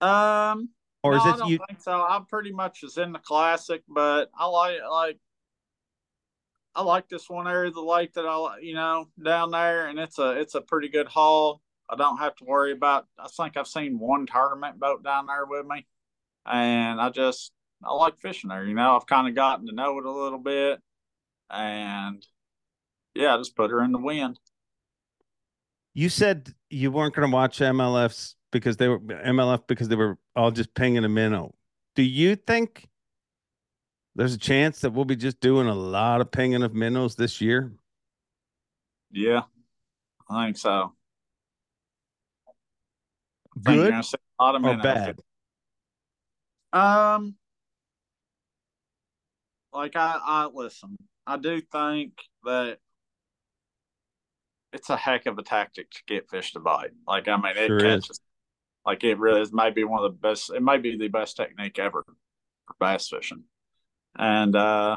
Um, 0.00 0.70
or 1.02 1.12
no, 1.12 1.18
is 1.18 1.24
I 1.24 1.36
it 1.36 1.36
don't 1.36 1.50
you? 1.50 1.58
think 1.68 1.80
so. 1.80 2.02
I'm 2.02 2.26
pretty 2.26 2.52
much 2.52 2.82
as 2.84 2.96
in 2.98 3.12
the 3.12 3.18
classic, 3.20 3.82
but 3.88 4.30
I 4.38 4.46
like 4.46 4.78
like 4.90 5.18
I 6.74 6.82
like 6.82 7.08
this 7.08 7.28
one 7.28 7.46
area 7.46 7.68
of 7.68 7.74
the 7.74 7.82
lake 7.82 8.14
that 8.14 8.26
I 8.26 8.58
you 8.60 8.74
know 8.74 9.08
down 9.22 9.50
there, 9.50 9.88
and 9.88 9.98
it's 9.98 10.18
a 10.18 10.40
it's 10.40 10.54
a 10.54 10.60
pretty 10.60 10.88
good 10.88 11.06
haul. 11.06 11.60
I 11.88 11.96
don't 11.96 12.18
have 12.18 12.34
to 12.36 12.44
worry 12.44 12.72
about. 12.72 13.06
I 13.18 13.28
think 13.28 13.56
I've 13.56 13.66
seen 13.66 13.98
one 13.98 14.26
tournament 14.26 14.80
boat 14.80 15.04
down 15.04 15.26
there 15.26 15.44
with 15.44 15.66
me, 15.66 15.86
and 16.46 17.00
I 17.00 17.10
just 17.10 17.52
I 17.84 17.92
like 17.92 18.18
fishing 18.18 18.48
there. 18.48 18.64
You 18.64 18.74
know, 18.74 18.96
I've 18.96 19.06
kind 19.06 19.28
of 19.28 19.34
gotten 19.34 19.66
to 19.66 19.74
know 19.74 19.98
it 19.98 20.06
a 20.06 20.10
little 20.10 20.38
bit, 20.38 20.80
and 21.50 22.24
yeah, 23.14 23.34
I 23.34 23.38
just 23.38 23.56
put 23.56 23.70
her 23.70 23.82
in 23.82 23.92
the 23.92 23.98
wind. 23.98 24.38
You 25.94 26.08
said 26.08 26.54
you 26.70 26.90
weren't 26.90 27.14
going 27.14 27.30
to 27.30 27.34
watch 27.34 27.58
MLFs 27.58 28.34
because 28.50 28.78
they 28.78 28.88
were 28.88 28.98
MLF 28.98 29.66
because 29.66 29.88
they 29.88 29.96
were 29.96 30.16
all 30.34 30.50
just 30.50 30.74
pinging 30.74 31.04
a 31.04 31.08
minnow. 31.08 31.54
Do 31.96 32.02
you 32.02 32.36
think 32.36 32.88
there's 34.14 34.34
a 34.34 34.38
chance 34.38 34.80
that 34.80 34.92
we'll 34.92 35.04
be 35.04 35.16
just 35.16 35.40
doing 35.40 35.66
a 35.68 35.74
lot 35.74 36.20
of 36.20 36.30
pinging 36.30 36.62
of 36.62 36.74
minnows 36.74 37.16
this 37.16 37.40
year? 37.40 37.72
Yeah, 39.10 39.42
I 40.30 40.46
think 40.46 40.56
so. 40.56 40.94
Think 43.64 43.76
Good 43.76 43.90
gonna 43.90 44.04
a 44.40 44.42
lot 44.42 44.54
of 44.54 44.64
or 44.64 44.76
minnows. 44.76 44.82
bad? 44.82 45.18
Um, 46.72 47.36
like 49.72 49.96
I, 49.96 50.18
I 50.22 50.48
listen. 50.52 50.96
I 51.26 51.36
do 51.36 51.60
think 51.60 52.14
that 52.44 52.78
it's 54.72 54.90
a 54.90 54.96
heck 54.96 55.26
of 55.26 55.38
a 55.38 55.42
tactic 55.42 55.90
to 55.90 56.02
get 56.06 56.30
fish 56.30 56.52
to 56.52 56.60
bite. 56.60 56.92
Like 57.06 57.28
I 57.28 57.36
mean, 57.36 57.56
it 57.56 57.66
Sure 57.66 57.78
is. 57.78 58.02
catches. 58.04 58.20
Like 58.86 59.04
it 59.04 59.18
really 59.18 59.42
is. 59.42 59.52
Maybe 59.52 59.84
one 59.84 60.02
of 60.04 60.12
the 60.12 60.18
best. 60.18 60.50
It 60.50 60.62
may 60.62 60.78
be 60.78 60.96
the 60.96 61.08
best 61.08 61.36
technique 61.36 61.78
ever 61.78 62.02
for 62.66 62.74
bass 62.80 63.08
fishing, 63.08 63.44
and 64.16 64.54
uh, 64.54 64.96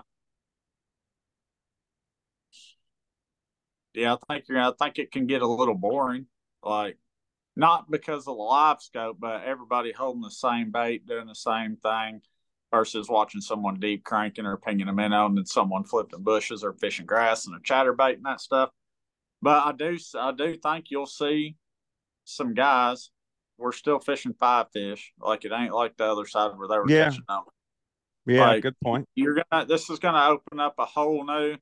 yeah, 3.93 4.15
I 4.15 4.33
think 4.33 4.45
you're. 4.49 4.59
I 4.59 4.71
think 4.79 4.99
it 4.99 5.11
can 5.11 5.27
get 5.27 5.41
a 5.41 5.47
little 5.47 5.75
boring. 5.75 6.27
Like 6.63 6.97
not 7.55 7.89
because 7.89 8.27
of 8.27 8.37
the 8.37 8.43
LiveScope, 8.43 9.15
but 9.19 9.43
everybody 9.43 9.91
holding 9.91 10.21
the 10.21 10.29
same 10.29 10.71
bait, 10.71 11.05
doing 11.05 11.27
the 11.27 11.35
same 11.35 11.77
thing, 11.77 12.21
versus 12.71 13.07
watching 13.07 13.41
someone 13.41 13.79
deep 13.79 14.03
cranking 14.03 14.45
or 14.45 14.57
pinging 14.57 14.89
a 14.89 14.93
minnow, 14.93 15.25
and 15.25 15.37
then 15.37 15.45
someone 15.45 15.83
flipping 15.83 16.21
bushes 16.23 16.63
or 16.63 16.73
fishing 16.73 17.05
grass 17.05 17.47
and 17.47 17.55
a 17.55 17.59
chatterbait 17.59 18.15
and 18.15 18.25
that 18.25 18.41
stuff. 18.41 18.69
But 19.41 19.65
I 19.65 19.71
do, 19.71 19.97
I 20.17 20.31
do 20.31 20.57
think 20.57 20.85
you'll 20.89 21.05
see 21.05 21.55
some 22.25 22.53
guys. 22.53 23.11
We're 23.57 23.71
still 23.71 23.99
fishing 23.99 24.33
five 24.37 24.67
fish, 24.73 25.13
like 25.19 25.45
it 25.45 25.53
ain't 25.53 25.73
like 25.73 25.95
the 25.95 26.05
other 26.05 26.25
side 26.25 26.57
where 26.57 26.67
they 26.67 26.77
were 26.77 26.87
Yeah. 26.89 27.05
catching 27.05 27.23
them. 27.29 27.43
Yeah, 28.25 28.47
Like- 28.47 28.63
good 28.63 28.79
point. 28.83 29.07
You're 29.15 29.43
gonna. 29.51 29.65
This 29.65 29.89
is 29.89 29.99
gonna 29.99 30.29
open 30.29 30.59
up 30.59 30.75
a 30.79 30.85
whole 30.85 31.23
new. 31.25 31.57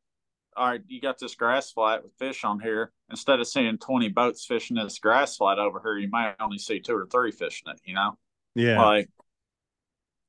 All 0.56 0.68
right, 0.68 0.82
you 0.88 1.02
got 1.02 1.18
this 1.18 1.34
grass 1.36 1.72
flat 1.72 2.04
with 2.04 2.14
fish 2.20 2.44
on 2.44 2.60
here. 2.60 2.92
Instead 3.10 3.40
of 3.40 3.48
seeing 3.48 3.78
twenty 3.80 4.10
boats 4.10 4.46
fishing 4.46 4.78
this 4.78 5.00
grass 5.00 5.36
flat 5.38 5.60
over 5.60 5.82
here, 5.84 5.98
you 5.98 6.10
might 6.10 6.36
only 6.40 6.58
see 6.60 6.80
two 6.80 6.96
or 6.96 7.08
three 7.08 7.32
fishing 7.32 7.70
it. 7.72 7.82
You 7.86 7.96
know. 7.96 8.18
Yeah, 8.56 8.80
Like, 8.82 9.10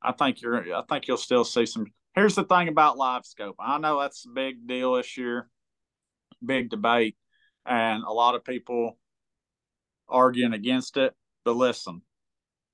I 0.01 0.13
think 0.13 0.41
you're. 0.41 0.75
I 0.75 0.83
think 0.89 1.07
you'll 1.07 1.19
still 1.19 1.45
see 1.45 1.67
some. 1.67 1.87
Here's 2.15 2.35
the 2.37 2.45
thing 2.45 2.69
about 2.69 2.97
LiveScope. 2.97 3.55
I 3.59 3.79
know 3.79 4.01
that's 4.01 4.25
a 4.25 4.31
big 4.31 4.67
deal 4.67 4.95
this 4.95 5.17
year, 5.19 5.49
big 6.45 6.71
debate, 6.71 7.17
and 7.67 8.03
a 8.03 8.13
lot 8.13 8.35
of 8.35 8.45
people 8.45 8.99
arguing 10.09 10.55
against 10.55 10.97
it. 10.97 11.15
But 11.45 11.57
listen, 11.57 12.01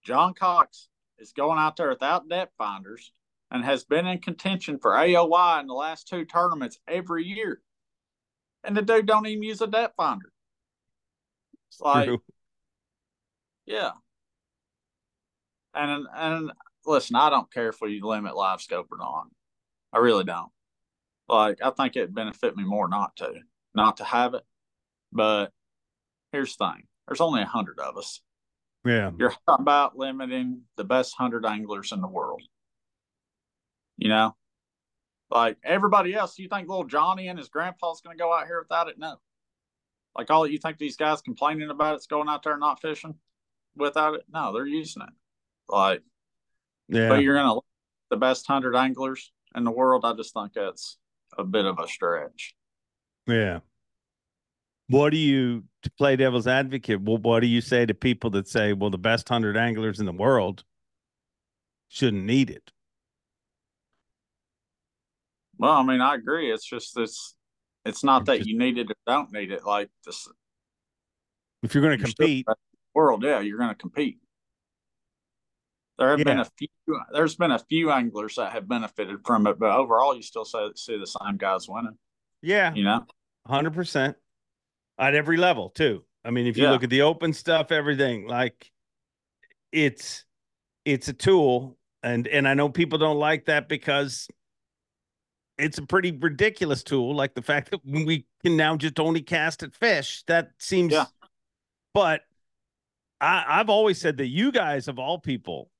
John 0.05 0.35
Cox 0.35 0.89
is 1.19 1.33
going 1.33 1.59
out 1.59 1.77
there 1.77 1.89
without 1.89 2.29
depth 2.29 2.53
finders 2.59 3.13
and 3.51 3.65
has 3.65 3.85
been 3.85 4.07
in 4.07 4.19
contention 4.19 4.79
for 4.79 4.93
AOY 4.93 5.61
in 5.61 5.67
the 5.67 5.75
last 5.75 6.09
two 6.09 6.25
tournaments 6.25 6.79
every 6.87 7.25
year, 7.25 7.61
and 8.65 8.77
the 8.77 8.83
dude 8.83 9.07
don't 9.07 9.27
even 9.27 9.43
use 9.43 9.61
a 9.61 9.67
depth 9.67 9.95
finder. 9.97 10.33
It's 11.71 11.81
like. 11.81 12.07
true. 12.07 12.23
Yeah. 13.67 13.93
And 15.75 16.07
and 16.15 16.53
listen, 16.85 17.15
I 17.15 17.31
don't 17.31 17.53
care 17.53 17.69
if 17.69 17.81
we 17.81 18.01
limit 18.01 18.35
LiveScope 18.35 18.87
or 18.91 18.99
not. 18.99 19.29
I 19.93 19.99
really 19.99 20.25
don't. 20.25 20.51
Like 21.29 21.59
I 21.63 21.71
think 21.71 21.97
it'd 21.97 22.15
benefit 22.15 22.57
me 22.57 22.65
more 22.65 22.89
not 22.89 23.15
to, 23.17 23.33
not 23.75 23.99
to 23.99 24.05
have 24.05 24.35
it. 24.35 24.43
But 25.13 25.53
here's 26.33 26.57
the 26.57 26.73
thing: 26.73 26.83
there's 27.07 27.21
only 27.21 27.43
a 27.43 27.47
hundred 27.47 27.79
of 27.79 27.97
us. 27.97 28.21
Yeah, 28.85 29.13
You're 29.17 29.35
talking 29.47 29.63
about 29.63 29.97
limiting 29.97 30.63
the 30.77 30.85
best 30.85 31.15
hundred 31.17 31.47
anglers 31.47 31.93
in 31.93 32.01
the 32.01 32.09
world. 32.09 32.43
You 34.01 34.09
know, 34.09 34.35
like 35.31 35.59
everybody 35.63 36.15
else, 36.15 36.39
you 36.39 36.49
think 36.49 36.69
little 36.69 36.85
Johnny 36.85 37.29
and 37.29 37.39
his 37.39 37.51
grandpa's 37.51 38.01
going 38.01 38.17
to 38.17 38.21
go 38.21 38.33
out 38.33 38.47
here 38.47 38.59
without 38.59 38.89
it? 38.89 38.99
No. 38.99 39.17
Like 40.17 40.31
all 40.31 40.47
you 40.47 40.59
think 40.59 40.79
these 40.79 40.97
guys 40.97 41.21
complaining 41.21 41.69
about 41.69 41.97
it's 41.97 42.07
going 42.07 42.27
out 42.27 42.43
there 42.43 42.57
not 42.57 42.81
fishing 42.81 43.15
without 43.77 44.15
it? 44.15 44.25
No, 44.33 44.55
they're 44.55 44.67
using 44.67 45.03
it. 45.03 45.13
Like, 45.69 46.03
yeah. 46.89 47.09
but 47.09 47.23
you're 47.23 47.37
going 47.37 47.55
to 47.55 47.61
the 48.09 48.17
best 48.17 48.47
hundred 48.47 48.75
anglers 48.75 49.31
in 49.55 49.65
the 49.65 49.71
world. 49.71 50.07
I 50.07 50.15
just 50.15 50.33
think 50.33 50.55
that's 50.55 50.97
a 51.37 51.45
bit 51.45 51.67
of 51.67 51.79
a 51.79 51.87
stretch. 51.87 52.55
Yeah. 53.27 53.61
What 54.89 55.11
do 55.11 55.19
you 55.19 55.65
to 55.83 55.91
play 55.91 56.17
devil's 56.17 56.47
advocate? 56.47 57.03
Well, 57.03 57.19
what 57.19 57.41
do 57.41 57.47
you 57.47 57.61
say 57.61 57.85
to 57.85 57.93
people 57.93 58.31
that 58.31 58.49
say, 58.49 58.73
well, 58.73 58.91
the 58.91 58.99
best 58.99 59.29
hundred 59.29 59.59
anglers 59.59 60.01
in 60.01 60.07
the 60.07 60.13
world 60.13 60.65
shouldn't 61.89 62.25
need 62.25 62.49
it? 62.49 62.73
Well, 65.61 65.73
I 65.73 65.83
mean, 65.83 66.01
I 66.01 66.15
agree. 66.15 66.51
It's 66.51 66.67
just 66.67 66.99
it's 66.99 67.35
it's 67.85 68.03
not 68.03 68.25
that 68.27 68.47
you 68.47 68.59
need 68.59 68.79
it 68.79 68.91
or 68.91 68.95
don't 69.07 69.31
need 69.31 69.53
it. 69.53 69.65
Like 69.67 69.91
this 70.07 70.27
If 71.63 71.75
you're 71.75 71.83
going 71.83 71.99
to 71.99 72.03
compete, 72.03 72.47
the 72.47 72.53
best 72.53 72.61
in 72.73 72.79
the 72.79 72.99
world, 72.99 73.23
yeah, 73.23 73.41
you're 73.41 73.59
going 73.59 73.69
to 73.69 73.75
compete. 73.75 74.19
There 75.99 76.17
have 76.17 76.25
been 76.25 76.41
a 76.41 76.47
few. 76.57 76.69
There's 77.13 77.37
been 77.37 77.51
a 77.51 77.59
few 77.59 77.91
anglers 77.91 78.37
that 78.37 78.53
have 78.53 78.67
benefited 78.67 79.19
from 79.27 79.47
it, 79.47 79.59
but 79.59 79.71
overall, 79.71 80.17
you 80.17 80.23
still 80.23 80.47
see, 80.47 80.71
see 80.77 80.99
the 80.99 81.07
same 81.07 81.37
guys 81.37 81.69
winning. 81.69 81.99
yeah, 82.41 82.75
You 82.75 82.85
know, 82.85 83.05
hundred 83.47 83.75
percent 83.75 84.17
at 84.99 85.15
every 85.15 85.37
level 85.37 85.69
too. 85.69 86.05
I 86.25 86.31
mean, 86.31 86.47
if 86.47 86.57
you 86.57 86.65
Yeah. 86.65 86.71
look 86.71 86.85
at 86.85 86.91
the 86.91 87.03
open 87.03 87.35
stuff, 87.35 87.71
everything 87.71 88.27
like 88.27 88.73
it's 89.73 90.25
it's 90.87 91.09
a 91.09 91.13
tool, 91.13 91.77
and 92.03 92.27
and 92.27 92.49
I 92.49 92.55
know 92.55 92.71
people 92.71 92.99
don't 92.99 93.19
like 93.19 93.45
that 93.45 93.69
because 93.69 94.27
it's 95.61 95.79
a 95.79 95.83
pretty 95.87 96.13
ridiculous 96.13 96.83
tool, 96.83 97.15
like 97.15 97.35
the 97.35 97.43
fact 97.43 97.71
that 97.71 97.81
we 97.85 98.27
can 98.45 98.57
now 98.57 98.77
just 98.77 98.99
only 98.99 99.21
cast 99.23 99.63
at 99.63 99.75
fish. 99.75 100.23
That 100.27 100.51
seems, 100.59 100.93
Yeah. 100.93 101.07
but 101.95 102.23
I, 103.21 103.45
I've 103.47 103.69
always 103.71 104.01
said 104.01 104.17
that 104.19 104.27
you 104.29 104.51
guys, 104.53 104.89
of 104.89 104.99
all 104.99 105.19
people, 105.19 105.71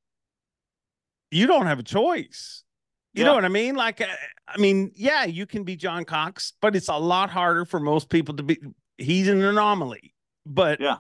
you 1.31 1.47
don't 1.47 1.67
have 1.67 1.79
a 1.79 1.83
choice. 1.85 2.65
You 3.13 3.25
know 3.25 3.35
what 3.35 3.45
I 3.45 3.49
mean? 3.49 3.75
Like, 3.75 4.01
uh, 4.01 4.07
I 4.47 4.57
mean, 4.59 4.93
yeah, 4.95 5.25
you 5.25 5.45
can 5.45 5.65
be 5.65 5.75
John 5.75 6.05
Cox, 6.05 6.53
but 6.63 6.77
it's 6.77 6.89
a 6.89 6.97
lot 6.97 7.29
harder 7.29 7.65
for 7.65 7.81
most 7.81 8.09
people 8.09 8.37
to 8.37 8.45
be. 8.45 8.59
He's 8.99 9.27
an 9.27 9.43
anomaly, 9.43 10.15
but 10.47 10.81
Yeah. 10.81 10.99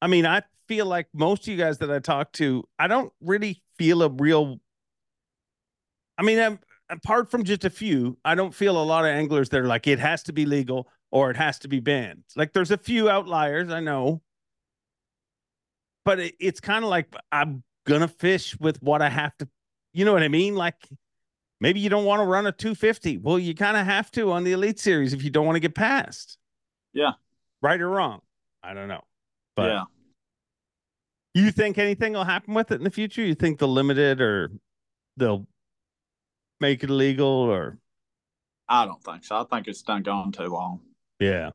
I 0.00 0.06
mean, 0.06 0.26
I 0.26 0.42
feel 0.68 0.86
like 0.86 1.08
most 1.12 1.42
of 1.42 1.48
you 1.48 1.56
guys 1.56 1.78
that 1.78 1.90
I 1.90 1.98
talk 1.98 2.30
to, 2.34 2.62
I 2.78 2.86
don't 2.86 3.12
really 3.20 3.62
feel 3.78 4.02
a 4.02 4.08
real. 4.10 4.60
I 6.16 6.22
mean, 6.22 6.38
I'm, 6.38 6.60
apart 6.90 7.30
from 7.30 7.44
just 7.44 7.64
a 7.64 7.70
few, 7.70 8.18
I 8.24 8.34
don't 8.34 8.54
feel 8.54 8.80
a 8.80 8.82
lot 8.82 9.04
of 9.04 9.10
anglers 9.10 9.48
that 9.50 9.60
are 9.60 9.66
like 9.66 9.86
it 9.86 9.98
has 9.98 10.22
to 10.24 10.32
be 10.32 10.46
legal 10.46 10.88
or 11.10 11.30
it 11.30 11.36
has 11.36 11.58
to 11.60 11.68
be 11.68 11.80
banned. 11.80 12.24
Like, 12.36 12.52
there's 12.52 12.70
a 12.70 12.78
few 12.78 13.08
outliers, 13.08 13.70
I 13.70 13.80
know, 13.80 14.22
but 16.04 16.20
it, 16.20 16.34
it's 16.40 16.60
kind 16.60 16.84
of 16.84 16.90
like 16.90 17.14
I'm 17.32 17.62
gonna 17.86 18.08
fish 18.08 18.58
with 18.58 18.82
what 18.82 19.02
I 19.02 19.08
have 19.08 19.36
to. 19.38 19.48
You 19.92 20.04
know 20.04 20.12
what 20.12 20.22
I 20.22 20.28
mean? 20.28 20.54
Like, 20.54 20.88
maybe 21.60 21.80
you 21.80 21.88
don't 21.88 22.04
want 22.04 22.20
to 22.20 22.26
run 22.26 22.46
a 22.46 22.52
250. 22.52 23.18
Well, 23.18 23.38
you 23.38 23.54
kind 23.54 23.76
of 23.76 23.86
have 23.86 24.10
to 24.12 24.32
on 24.32 24.44
the 24.44 24.52
Elite 24.52 24.78
Series 24.78 25.12
if 25.12 25.22
you 25.24 25.30
don't 25.30 25.46
want 25.46 25.56
to 25.56 25.60
get 25.60 25.74
past. 25.74 26.38
Yeah. 26.92 27.12
Right 27.62 27.80
or 27.80 27.88
wrong? 27.88 28.20
I 28.62 28.74
don't 28.74 28.88
know. 28.88 29.02
But 29.56 29.70
yeah. 29.70 29.84
You 31.34 31.50
think 31.50 31.78
anything 31.78 32.14
will 32.14 32.24
happen 32.24 32.54
with 32.54 32.70
it 32.72 32.76
in 32.76 32.84
the 32.84 32.90
future? 32.90 33.22
You 33.22 33.34
think 33.34 33.58
the 33.58 33.68
limited 33.68 34.20
or 34.20 34.50
they'll 35.16 35.46
make 36.60 36.82
it 36.82 36.90
illegal 36.90 37.26
or 37.26 37.78
I 38.68 38.84
don't 38.84 39.02
think 39.02 39.24
so. 39.24 39.36
I 39.36 39.44
think 39.44 39.66
it's 39.68 39.82
done 39.82 40.02
gone 40.02 40.32
too 40.32 40.46
long. 40.46 40.80
yeah. 41.20 41.50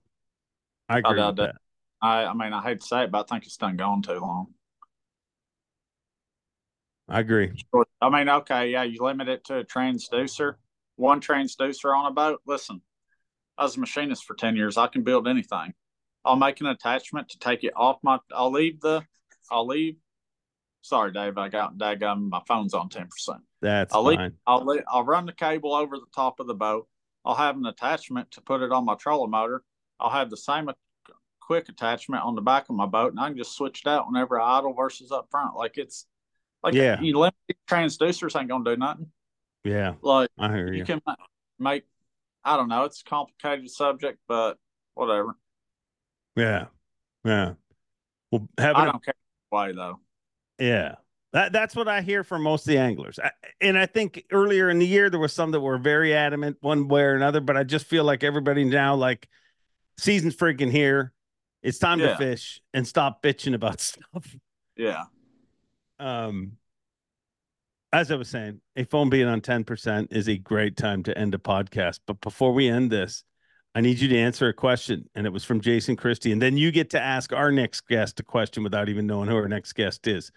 I 0.89 0.99
agree 0.99 1.15
doubt 1.17 1.37
with 1.37 1.37
that. 1.37 1.55
that. 1.55 1.55
I 2.01 2.25
I 2.25 2.33
mean 2.33 2.53
I 2.53 2.61
hate 2.61 2.81
to 2.81 2.85
say 2.87 3.03
it, 3.03 3.11
but 3.11 3.19
I 3.21 3.35
think 3.35 3.45
it's 3.45 3.57
done 3.57 3.77
gone 3.77 4.01
too 4.01 4.19
long. 4.19 4.53
I 7.07 7.19
agree. 7.19 7.51
I 8.01 8.09
mean, 8.09 8.29
okay, 8.29 8.69
yeah, 8.71 8.83
you 8.83 9.01
limit 9.01 9.27
it 9.27 9.43
to 9.45 9.57
a 9.57 9.63
transducer, 9.65 10.55
one 10.95 11.19
transducer 11.19 11.95
on 11.95 12.05
a 12.05 12.11
boat. 12.13 12.41
Listen, 12.45 12.81
I 13.57 13.63
was 13.63 13.75
a 13.75 13.79
machinist 13.81 14.23
for 14.25 14.35
10 14.35 14.55
years. 14.55 14.77
I 14.77 14.87
can 14.87 15.03
build 15.03 15.27
anything. 15.27 15.73
I'll 16.25 16.37
make 16.37 16.61
an 16.61 16.67
attachment 16.67 17.29
to 17.29 17.39
take 17.39 17.63
it 17.65 17.73
off 17.75 17.99
my, 18.03 18.19
I'll 18.33 18.51
leave 18.51 18.79
the, 18.79 19.05
I'll 19.51 19.67
leave, 19.67 19.97
sorry, 20.83 21.11
Dave, 21.11 21.37
I 21.39 21.49
got, 21.49 21.77
daggum, 21.77 22.29
my 22.29 22.41
phone's 22.47 22.73
on 22.75 22.89
10%. 22.89 23.07
That's 23.61 23.93
I'll 23.95 24.03
leave- 24.03 24.19
fine. 24.19 24.33
I'll, 24.45 24.63
le- 24.63 24.83
I'll 24.87 25.03
run 25.03 25.25
the 25.25 25.33
cable 25.33 25.73
over 25.73 25.97
the 25.97 26.05
top 26.13 26.39
of 26.39 26.45
the 26.45 26.53
boat. 26.53 26.87
I'll 27.25 27.33
have 27.35 27.55
an 27.57 27.65
attachment 27.65 28.29
to 28.31 28.41
put 28.41 28.61
it 28.61 28.71
on 28.71 28.85
my 28.85 28.95
trolling 28.95 29.31
motor. 29.31 29.63
I'll 29.99 30.09
have 30.09 30.29
the 30.29 30.37
same 30.37 30.69
quick 31.39 31.69
attachment 31.69 32.23
on 32.23 32.35
the 32.35 32.41
back 32.41 32.67
of 32.69 32.75
my 32.75 32.85
boat, 32.85 33.11
and 33.11 33.19
I 33.19 33.29
can 33.29 33.37
just 33.37 33.55
switch 33.55 33.81
it 33.85 33.89
out 33.89 34.07
whenever 34.07 34.39
I 34.39 34.59
idle 34.59 34.73
versus 34.73 35.11
up 35.11 35.27
front. 35.31 35.55
Like 35.55 35.77
it's, 35.77 36.05
like 36.61 36.73
Yeah. 36.73 36.99
you 37.01 37.17
limit 37.17 37.33
transducers 37.69 38.37
ain't 38.39 38.49
gonna 38.49 38.63
do 38.65 38.75
nothing. 38.77 39.07
Yeah, 39.63 39.93
Like 40.01 40.29
I 40.37 40.53
hear 40.53 40.67
you 40.73 40.79
you. 40.79 40.85
can 40.85 41.01
make, 41.59 41.83
I 42.43 42.57
don't 42.57 42.67
know, 42.67 42.83
it's 42.83 42.99
a 43.01 43.05
complicated 43.05 43.69
subject, 43.69 44.19
but 44.27 44.57
whatever. 44.95 45.37
Yeah, 46.35 46.65
yeah. 47.23 47.53
Well, 48.31 48.49
I 48.57 48.61
having 48.61 48.81
a, 48.81 48.91
don't 48.91 49.05
care 49.05 49.13
why 49.49 49.71
though. 49.71 49.99
Yeah, 50.59 50.95
that 51.33 51.51
that's 51.51 51.75
what 51.75 51.87
I 51.87 52.01
hear 52.01 52.23
from 52.23 52.43
most 52.43 52.61
of 52.61 52.71
the 52.71 52.77
anglers. 52.77 53.19
I, 53.21 53.31
and 53.59 53.77
I 53.77 53.85
think 53.85 54.23
earlier 54.31 54.69
in 54.69 54.79
the 54.79 54.85
year 54.85 55.09
there 55.09 55.19
was 55.19 55.33
some 55.33 55.51
that 55.51 55.59
were 55.59 55.77
very 55.77 56.13
adamant 56.13 56.57
one 56.61 56.87
way 56.87 57.01
or 57.01 57.15
another, 57.15 57.41
but 57.41 57.57
I 57.57 57.63
just 57.63 57.85
feel 57.85 58.03
like 58.03 58.23
everybody 58.23 58.63
now 58.63 58.95
like 58.95 59.27
season's 59.97 60.35
freaking 60.35 60.71
here. 60.71 61.13
It's 61.61 61.79
time 61.79 61.99
to 61.99 62.17
fish 62.17 62.61
and 62.73 62.85
stop 62.85 63.23
bitching 63.23 63.55
about 63.55 63.79
stuff. 63.81 64.35
Yeah. 64.75 65.05
um 65.99 66.57
as 67.93 68.11
I 68.11 68.15
was 68.15 68.27
saying, 68.27 68.59
a 68.75 68.85
phone 68.85 69.11
being 69.11 69.27
on 69.27 69.39
10% 69.39 70.07
is 70.11 70.27
a 70.27 70.35
great 70.35 70.75
time 70.75 71.03
to 71.03 71.15
end 71.15 71.35
a 71.35 71.37
podcast. 71.37 71.99
But 72.07 72.19
before 72.21 72.51
we 72.51 72.67
end 72.67 72.91
this, 72.91 73.23
I 73.75 73.81
need 73.81 73.99
you 73.99 74.07
to 74.09 74.17
answer 74.17 74.47
a 74.47 74.53
question. 74.53 75.09
And 75.15 75.25
it 75.25 75.33
was 75.33 75.43
from 75.43 75.61
Jason 75.61 75.95
Christie. 75.95 76.31
And 76.31 76.41
then 76.41 76.57
you 76.57 76.71
get 76.71 76.91
to 76.91 77.01
ask 77.01 77.33
our 77.33 77.51
next 77.51 77.87
guest 77.87 78.19
a 78.19 78.23
question 78.23 78.63
without 78.63 78.89
even 78.89 79.07
knowing 79.07 79.27
who 79.27 79.35
our 79.35 79.47
next 79.47 79.73
guest 79.73 80.07
is. 80.07 80.31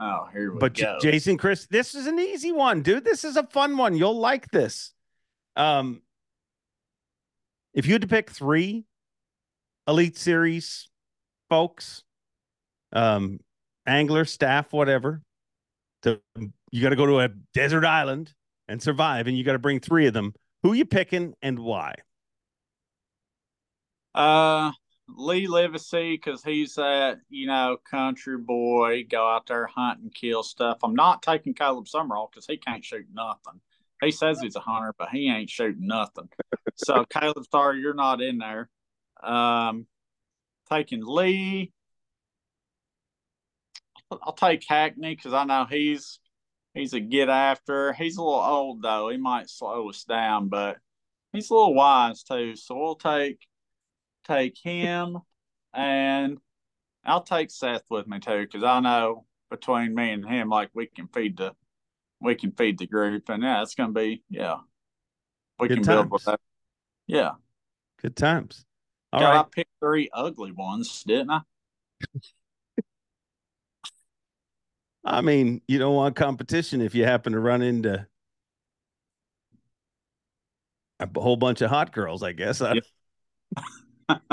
Oh, 0.00 0.28
here 0.32 0.52
we 0.52 0.58
go. 0.58 0.60
But 0.60 1.00
Jason 1.00 1.36
Chris, 1.36 1.66
this 1.66 1.94
is 1.94 2.06
an 2.06 2.18
easy 2.18 2.52
one, 2.52 2.82
dude. 2.82 3.04
This 3.04 3.24
is 3.24 3.36
a 3.36 3.46
fun 3.48 3.76
one. 3.76 3.96
You'll 3.96 4.18
like 4.18 4.50
this. 4.50 4.92
Um 5.56 6.02
if 7.74 7.86
you 7.86 7.92
had 7.92 8.02
to 8.02 8.08
pick 8.08 8.30
three 8.30 8.84
elite 9.86 10.16
series 10.16 10.88
folks, 11.48 12.02
um, 12.92 13.40
angler, 13.86 14.24
staff, 14.24 14.72
whatever, 14.72 15.22
to 16.02 16.20
you 16.70 16.82
got 16.82 16.90
to 16.90 16.96
go 16.96 17.06
to 17.06 17.20
a 17.20 17.28
desert 17.54 17.84
island 17.84 18.32
and 18.68 18.82
survive, 18.82 19.26
and 19.26 19.36
you 19.36 19.44
got 19.44 19.52
to 19.52 19.58
bring 19.58 19.80
three 19.80 20.06
of 20.06 20.14
them. 20.14 20.34
Who 20.62 20.72
you 20.72 20.84
picking 20.84 21.34
and 21.40 21.58
why? 21.58 21.94
Uh, 24.18 24.72
Lee 25.08 25.46
Livesay, 25.46 26.14
because 26.14 26.42
he's 26.42 26.74
that 26.74 27.20
you 27.30 27.46
know 27.46 27.76
country 27.88 28.36
boy, 28.36 29.04
go 29.08 29.26
out 29.26 29.46
there 29.46 29.66
hunt 29.66 30.00
and 30.00 30.12
kill 30.12 30.42
stuff. 30.42 30.78
I'm 30.82 30.94
not 30.94 31.22
taking 31.22 31.54
Caleb 31.54 31.86
Sumrall 31.86 32.28
because 32.30 32.46
he 32.46 32.56
can't 32.56 32.84
shoot 32.84 33.06
nothing. 33.14 33.60
He 34.02 34.10
says 34.10 34.40
he's 34.40 34.56
a 34.56 34.60
hunter, 34.60 34.92
but 34.98 35.10
he 35.10 35.30
ain't 35.30 35.50
shooting 35.50 35.86
nothing. 35.86 36.28
so 36.74 37.04
Caleb, 37.10 37.44
sorry, 37.50 37.80
you're 37.80 37.94
not 37.94 38.20
in 38.20 38.38
there. 38.38 38.68
Um, 39.22 39.86
taking 40.68 41.04
Lee. 41.04 41.72
I'll 44.10 44.32
take 44.32 44.64
Hackney 44.66 45.14
because 45.14 45.32
I 45.32 45.44
know 45.44 45.64
he's 45.68 46.18
he's 46.74 46.92
a 46.92 47.00
get 47.00 47.28
after. 47.28 47.92
He's 47.92 48.16
a 48.16 48.22
little 48.22 48.40
old 48.40 48.82
though. 48.82 49.10
He 49.10 49.16
might 49.16 49.48
slow 49.48 49.88
us 49.90 50.02
down, 50.02 50.48
but 50.48 50.78
he's 51.32 51.50
a 51.50 51.54
little 51.54 51.74
wise 51.74 52.24
too. 52.24 52.56
So 52.56 52.76
we'll 52.76 52.96
take 52.96 53.38
take 54.28 54.58
him, 54.58 55.18
and 55.72 56.38
I'll 57.04 57.22
take 57.22 57.50
Seth 57.50 57.84
with 57.90 58.06
me 58.06 58.18
too 58.18 58.42
because 58.42 58.62
I 58.62 58.80
know 58.80 59.24
between 59.50 59.94
me 59.94 60.10
and 60.12 60.28
him, 60.28 60.48
like 60.48 60.70
we 60.74 60.86
can 60.86 61.08
feed 61.08 61.36
the 61.36 61.54
we 62.20 62.34
can 62.34 62.52
feed 62.52 62.78
the 62.78 62.86
group, 62.86 63.28
and 63.28 63.42
yeah, 63.42 63.62
it's 63.62 63.74
gonna 63.74 63.92
be 63.92 64.22
yeah. 64.28 64.58
We 65.58 65.68
Good 65.68 65.78
can 65.78 65.86
build 65.86 66.10
with 66.10 66.24
that. 66.24 66.40
Yeah. 67.06 67.32
Good 68.00 68.14
times. 68.14 68.64
All 69.12 69.20
God, 69.20 69.30
right. 69.30 69.40
I 69.40 69.44
picked 69.50 69.72
three 69.80 70.08
ugly 70.12 70.52
ones, 70.52 71.02
didn't 71.02 71.30
I? 71.30 71.40
I 75.04 75.20
mean, 75.22 75.62
you 75.66 75.78
don't 75.78 75.94
want 75.94 76.14
competition 76.16 76.80
if 76.80 76.94
you 76.94 77.04
happen 77.04 77.32
to 77.32 77.40
run 77.40 77.62
into 77.62 78.06
a 81.00 81.20
whole 81.20 81.36
bunch 81.36 81.60
of 81.62 81.70
hot 81.70 81.92
girls, 81.92 82.22
I 82.22 82.32
guess. 82.32 82.60
I, 82.60 82.74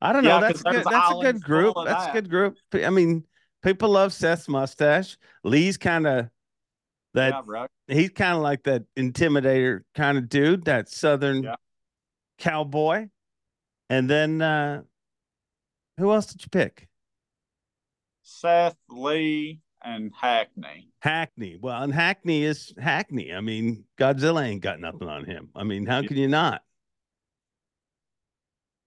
I 0.00 0.12
don't 0.12 0.22
know. 0.24 0.34
Yeah, 0.34 0.40
That's 0.40 0.62
good. 0.62 0.84
That's 0.84 1.10
a 1.10 1.20
good 1.20 1.42
group. 1.42 1.76
That's 1.84 2.06
a 2.06 2.12
good 2.12 2.30
group. 2.30 2.56
I 2.74 2.90
mean, 2.90 3.24
people 3.62 3.90
love 3.90 4.12
Seth's 4.12 4.48
mustache. 4.48 5.16
Lee's 5.44 5.76
kind 5.76 6.06
of 6.06 6.28
that. 7.14 7.44
yeah. 7.48 7.66
He's 7.88 8.10
kind 8.10 8.36
of 8.36 8.42
like 8.42 8.62
that 8.64 8.84
intimidator 8.96 9.80
kind 9.94 10.18
of 10.18 10.28
dude, 10.28 10.64
that 10.66 10.88
southern 10.88 11.42
Yeah. 11.42 11.56
cowboy. 12.38 13.08
And 13.90 14.08
then 14.08 14.42
uh 14.42 14.82
who 15.96 16.12
else 16.12 16.26
did 16.26 16.42
you 16.42 16.48
pick? 16.50 16.86
Seth, 18.22 18.76
Lee, 18.88 19.60
and 19.82 20.12
Hackney. 20.14 20.90
Hackney. 21.00 21.58
Well, 21.60 21.82
and 21.82 21.92
Hackney 21.92 22.44
is 22.44 22.72
Hackney. 22.78 23.32
I 23.32 23.40
mean, 23.40 23.84
Godzilla 23.98 24.44
ain't 24.44 24.62
got 24.62 24.78
nothing 24.78 25.08
on 25.08 25.24
him. 25.24 25.48
I 25.56 25.64
mean, 25.64 25.86
how 25.86 26.02
can 26.02 26.16
you 26.16 26.28
not? 26.28 26.62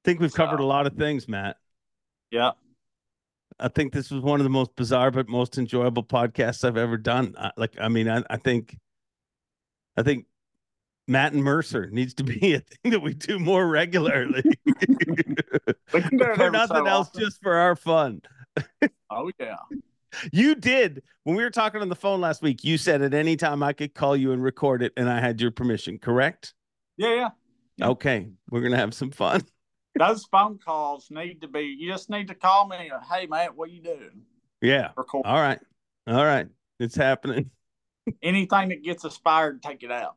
Think 0.04 0.20
we've 0.20 0.34
covered 0.34 0.60
a 0.60 0.66
lot 0.66 0.88
of 0.88 0.94
things, 0.94 1.28
Matt. 1.28 1.58
Yeah. 2.32 2.52
I 3.60 3.68
think 3.68 3.94
this 3.94 4.10
was 4.10 4.22
one 4.22 4.40
of 4.40 4.44
the 4.44 4.50
most 4.50 4.76
bizarre 4.76 5.12
but 5.12 5.30
most 5.30 5.58
enjoyable 5.58 6.04
podcasts 6.04 6.64
I've 6.64 6.78
ever 6.78 6.98
done. 6.98 7.36
I, 7.38 7.52
like, 7.58 7.76
I 7.80 7.90
mean, 7.90 8.10
I, 8.10 8.24
I 8.30 8.38
think, 8.38 8.78
I 9.96 10.04
think 10.04 10.26
Matt 11.08 11.34
and 11.34 11.44
Mercer 11.44 11.90
needs 11.92 12.14
to 12.16 12.24
be 12.24 12.54
a 12.56 12.60
thing 12.62 12.92
that 12.92 13.02
we 13.02 13.14
do 13.14 13.40
more 13.40 13.68
regularly. 13.68 14.44
We 15.94 16.02
can 16.02 16.18
do 16.18 16.24
it 16.24 16.36
for 16.36 16.50
nothing 16.50 16.78
so 16.78 16.86
else, 16.86 17.08
often. 17.10 17.22
just 17.22 17.42
for 17.42 17.54
our 17.56 17.76
fun. 17.76 18.22
Oh 19.10 19.30
yeah. 19.40 19.58
You 20.32 20.56
did 20.56 21.04
when 21.24 21.36
we 21.36 21.44
were 21.44 21.50
talking 21.50 21.82
on 21.82 21.90
the 21.90 21.96
phone 21.96 22.22
last 22.22 22.42
week. 22.42 22.64
You 22.64 22.78
said 22.78 23.02
at 23.02 23.14
any 23.14 23.36
time 23.36 23.62
I 23.62 23.74
could 23.74 23.94
call 23.94 24.16
you 24.16 24.32
and 24.32 24.42
record 24.42 24.82
it, 24.84 24.94
and 24.96 25.10
I 25.10 25.20
had 25.20 25.42
your 25.42 25.52
permission. 25.52 25.98
Correct? 26.00 26.54
Yeah, 26.98 27.14
yeah. 27.16 27.30
Yeah. 27.78 27.88
Okay, 27.90 28.30
we're 28.50 28.62
gonna 28.62 28.78
have 28.78 28.94
some 28.94 29.12
fun. 29.12 29.44
Those 29.98 30.26
phone 30.26 30.58
calls 30.58 31.08
need 31.12 31.42
to 31.42 31.48
be. 31.48 31.76
You 31.78 31.92
just 31.92 32.10
need 32.10 32.28
to 32.30 32.36
call 32.36 32.68
me. 32.68 32.92
Hey, 33.12 33.28
Matt, 33.28 33.56
what 33.56 33.72
you 33.72 33.82
doing? 33.82 34.22
Yeah. 34.62 34.90
Record 34.96 35.26
All 35.26 35.40
right. 35.40 35.60
All 36.08 36.26
right. 36.26 36.48
It's 36.80 36.96
happening. 36.96 37.52
anything 38.22 38.70
that 38.70 38.84
gets 38.84 39.06
us 39.06 39.18
fired. 39.18 39.62
Take 39.62 39.84
it 39.84 39.92
out. 39.92 40.16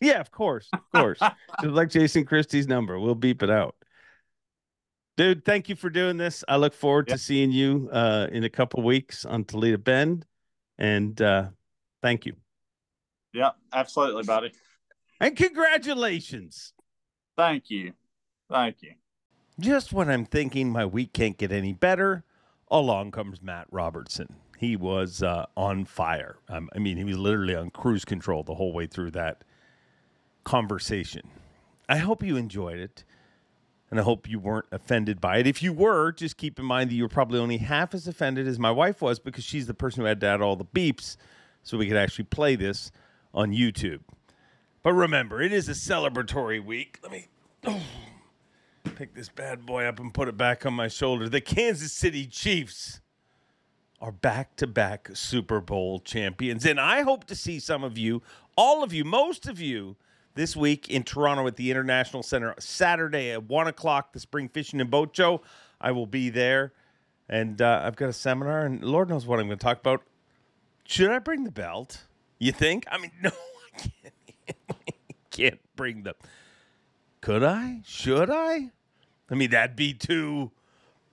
Yeah, 0.00 0.20
of 0.20 0.30
course. 0.30 0.68
Of 0.72 0.80
course. 0.92 1.20
Just 1.60 1.74
like 1.74 1.90
Jason 1.90 2.24
Christie's 2.24 2.66
number. 2.66 2.98
We'll 2.98 3.14
beep 3.14 3.42
it 3.42 3.50
out. 3.50 3.76
Dude, 5.16 5.44
thank 5.44 5.68
you 5.68 5.76
for 5.76 5.90
doing 5.90 6.16
this. 6.16 6.42
I 6.48 6.56
look 6.56 6.72
forward 6.72 7.06
to 7.08 7.18
seeing 7.18 7.52
you 7.52 7.90
uh, 7.92 8.28
in 8.32 8.44
a 8.44 8.48
couple 8.48 8.82
weeks 8.82 9.24
on 9.24 9.44
Toledo 9.44 9.76
Bend. 9.76 10.26
And 10.78 11.20
uh, 11.20 11.48
thank 12.00 12.26
you. 12.26 12.34
Yeah, 13.32 13.50
absolutely, 13.72 14.24
buddy. 14.24 14.52
And 15.20 15.36
congratulations. 15.36 16.72
Thank 17.36 17.70
you. 17.70 17.92
Thank 18.52 18.82
you. 18.82 18.92
Just 19.58 19.94
when 19.94 20.10
I'm 20.10 20.26
thinking 20.26 20.70
my 20.70 20.84
week 20.84 21.14
can't 21.14 21.38
get 21.38 21.50
any 21.50 21.72
better, 21.72 22.22
along 22.70 23.12
comes 23.12 23.40
Matt 23.40 23.66
Robertson. 23.70 24.34
He 24.58 24.76
was 24.76 25.22
uh, 25.22 25.46
on 25.56 25.86
fire. 25.86 26.36
Um, 26.50 26.68
I 26.76 26.78
mean, 26.78 26.98
he 26.98 27.04
was 27.04 27.16
literally 27.16 27.54
on 27.54 27.70
cruise 27.70 28.04
control 28.04 28.42
the 28.42 28.54
whole 28.54 28.74
way 28.74 28.86
through 28.86 29.12
that 29.12 29.42
conversation. 30.44 31.22
I 31.88 31.96
hope 31.96 32.22
you 32.22 32.36
enjoyed 32.36 32.78
it, 32.78 33.04
and 33.90 33.98
I 33.98 34.02
hope 34.02 34.28
you 34.28 34.38
weren't 34.38 34.66
offended 34.70 35.18
by 35.18 35.38
it. 35.38 35.46
If 35.46 35.62
you 35.62 35.72
were, 35.72 36.12
just 36.12 36.36
keep 36.36 36.58
in 36.58 36.66
mind 36.66 36.90
that 36.90 36.94
you 36.94 37.04
were 37.04 37.08
probably 37.08 37.38
only 37.38 37.56
half 37.56 37.94
as 37.94 38.06
offended 38.06 38.46
as 38.46 38.58
my 38.58 38.70
wife 38.70 39.00
was 39.00 39.18
because 39.18 39.44
she's 39.44 39.66
the 39.66 39.74
person 39.74 40.02
who 40.02 40.06
had 40.06 40.20
to 40.20 40.26
add 40.26 40.42
all 40.42 40.56
the 40.56 40.64
beeps 40.64 41.16
so 41.62 41.78
we 41.78 41.88
could 41.88 41.96
actually 41.96 42.26
play 42.26 42.54
this 42.54 42.92
on 43.32 43.50
YouTube. 43.50 44.00
But 44.82 44.92
remember, 44.92 45.40
it 45.40 45.52
is 45.52 45.68
a 45.70 45.72
celebratory 45.72 46.62
week. 46.62 46.98
Let 47.02 47.12
me. 47.12 47.28
Pay 47.62 47.82
Pick 48.84 49.14
this 49.14 49.28
bad 49.28 49.64
boy 49.64 49.84
up 49.84 49.98
and 50.00 50.12
put 50.12 50.28
it 50.28 50.36
back 50.36 50.66
on 50.66 50.74
my 50.74 50.88
shoulder. 50.88 51.28
The 51.28 51.40
Kansas 51.40 51.92
City 51.92 52.26
Chiefs 52.26 53.00
are 54.00 54.12
back 54.12 54.56
to 54.56 54.66
back 54.66 55.10
Super 55.14 55.60
Bowl 55.60 56.00
champions. 56.00 56.66
And 56.66 56.80
I 56.80 57.02
hope 57.02 57.24
to 57.26 57.36
see 57.36 57.60
some 57.60 57.84
of 57.84 57.96
you, 57.96 58.22
all 58.56 58.82
of 58.82 58.92
you, 58.92 59.04
most 59.04 59.46
of 59.46 59.60
you, 59.60 59.96
this 60.34 60.56
week 60.56 60.88
in 60.88 61.04
Toronto 61.04 61.46
at 61.46 61.56
the 61.56 61.70
International 61.70 62.22
Center. 62.22 62.54
Saturday 62.58 63.30
at 63.30 63.44
1 63.44 63.68
o'clock, 63.68 64.12
the 64.12 64.20
Spring 64.20 64.48
Fishing 64.48 64.80
and 64.80 64.90
Boat 64.90 65.14
Show. 65.14 65.42
I 65.80 65.92
will 65.92 66.06
be 66.06 66.30
there. 66.30 66.72
And 67.28 67.62
uh, 67.62 67.82
I've 67.84 67.96
got 67.96 68.08
a 68.08 68.12
seminar, 68.12 68.66
and 68.66 68.84
Lord 68.84 69.08
knows 69.08 69.26
what 69.26 69.38
I'm 69.38 69.46
going 69.46 69.58
to 69.58 69.64
talk 69.64 69.78
about. 69.78 70.02
Should 70.84 71.10
I 71.10 71.18
bring 71.18 71.44
the 71.44 71.52
belt? 71.52 72.04
You 72.38 72.52
think? 72.52 72.84
I 72.90 72.98
mean, 72.98 73.12
no, 73.22 73.30
I 73.30 73.78
can't. 73.78 74.14
I 74.70 74.74
can't 75.30 75.60
bring 75.76 76.02
the. 76.02 76.14
Could 77.22 77.42
I? 77.44 77.80
Should 77.86 78.28
I? 78.30 78.70
I 79.30 79.34
mean, 79.34 79.50
that'd 79.50 79.76
be 79.76 79.94
too 79.94 80.50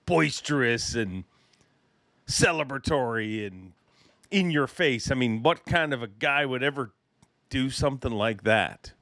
boisterous 0.06 0.96
and 0.96 1.22
celebratory 2.26 3.46
and 3.46 3.72
in 4.30 4.50
your 4.50 4.66
face. 4.66 5.10
I 5.10 5.14
mean, 5.14 5.42
what 5.42 5.64
kind 5.64 5.94
of 5.94 6.02
a 6.02 6.08
guy 6.08 6.44
would 6.44 6.64
ever 6.64 6.90
do 7.48 7.70
something 7.70 8.10
like 8.10 8.42
that? 8.42 8.92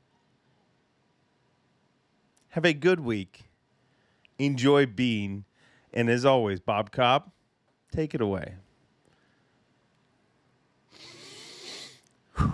Have 2.50 2.66
a 2.66 2.74
good 2.74 3.00
week. 3.00 3.44
Enjoy 4.38 4.84
being. 4.84 5.46
And 5.94 6.10
as 6.10 6.26
always, 6.26 6.60
Bob 6.60 6.92
Cobb, 6.92 7.30
take 7.90 8.14
it 8.14 8.20
away. 8.20 8.56
Whew. 12.36 12.52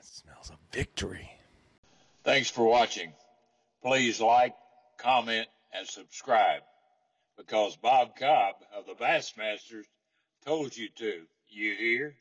Smells 0.00 0.50
of 0.50 0.56
victory. 0.72 1.33
Thanks 2.24 2.48
for 2.48 2.64
watching. 2.64 3.12
Please 3.82 4.18
like, 4.18 4.54
comment, 4.98 5.46
and 5.74 5.86
subscribe 5.86 6.62
because 7.36 7.76
Bob 7.76 8.16
Cobb 8.16 8.54
of 8.74 8.86
the 8.86 8.94
Bassmasters 8.94 9.84
told 10.46 10.74
you 10.74 10.88
to. 10.96 11.26
You 11.50 11.74
hear? 11.76 12.16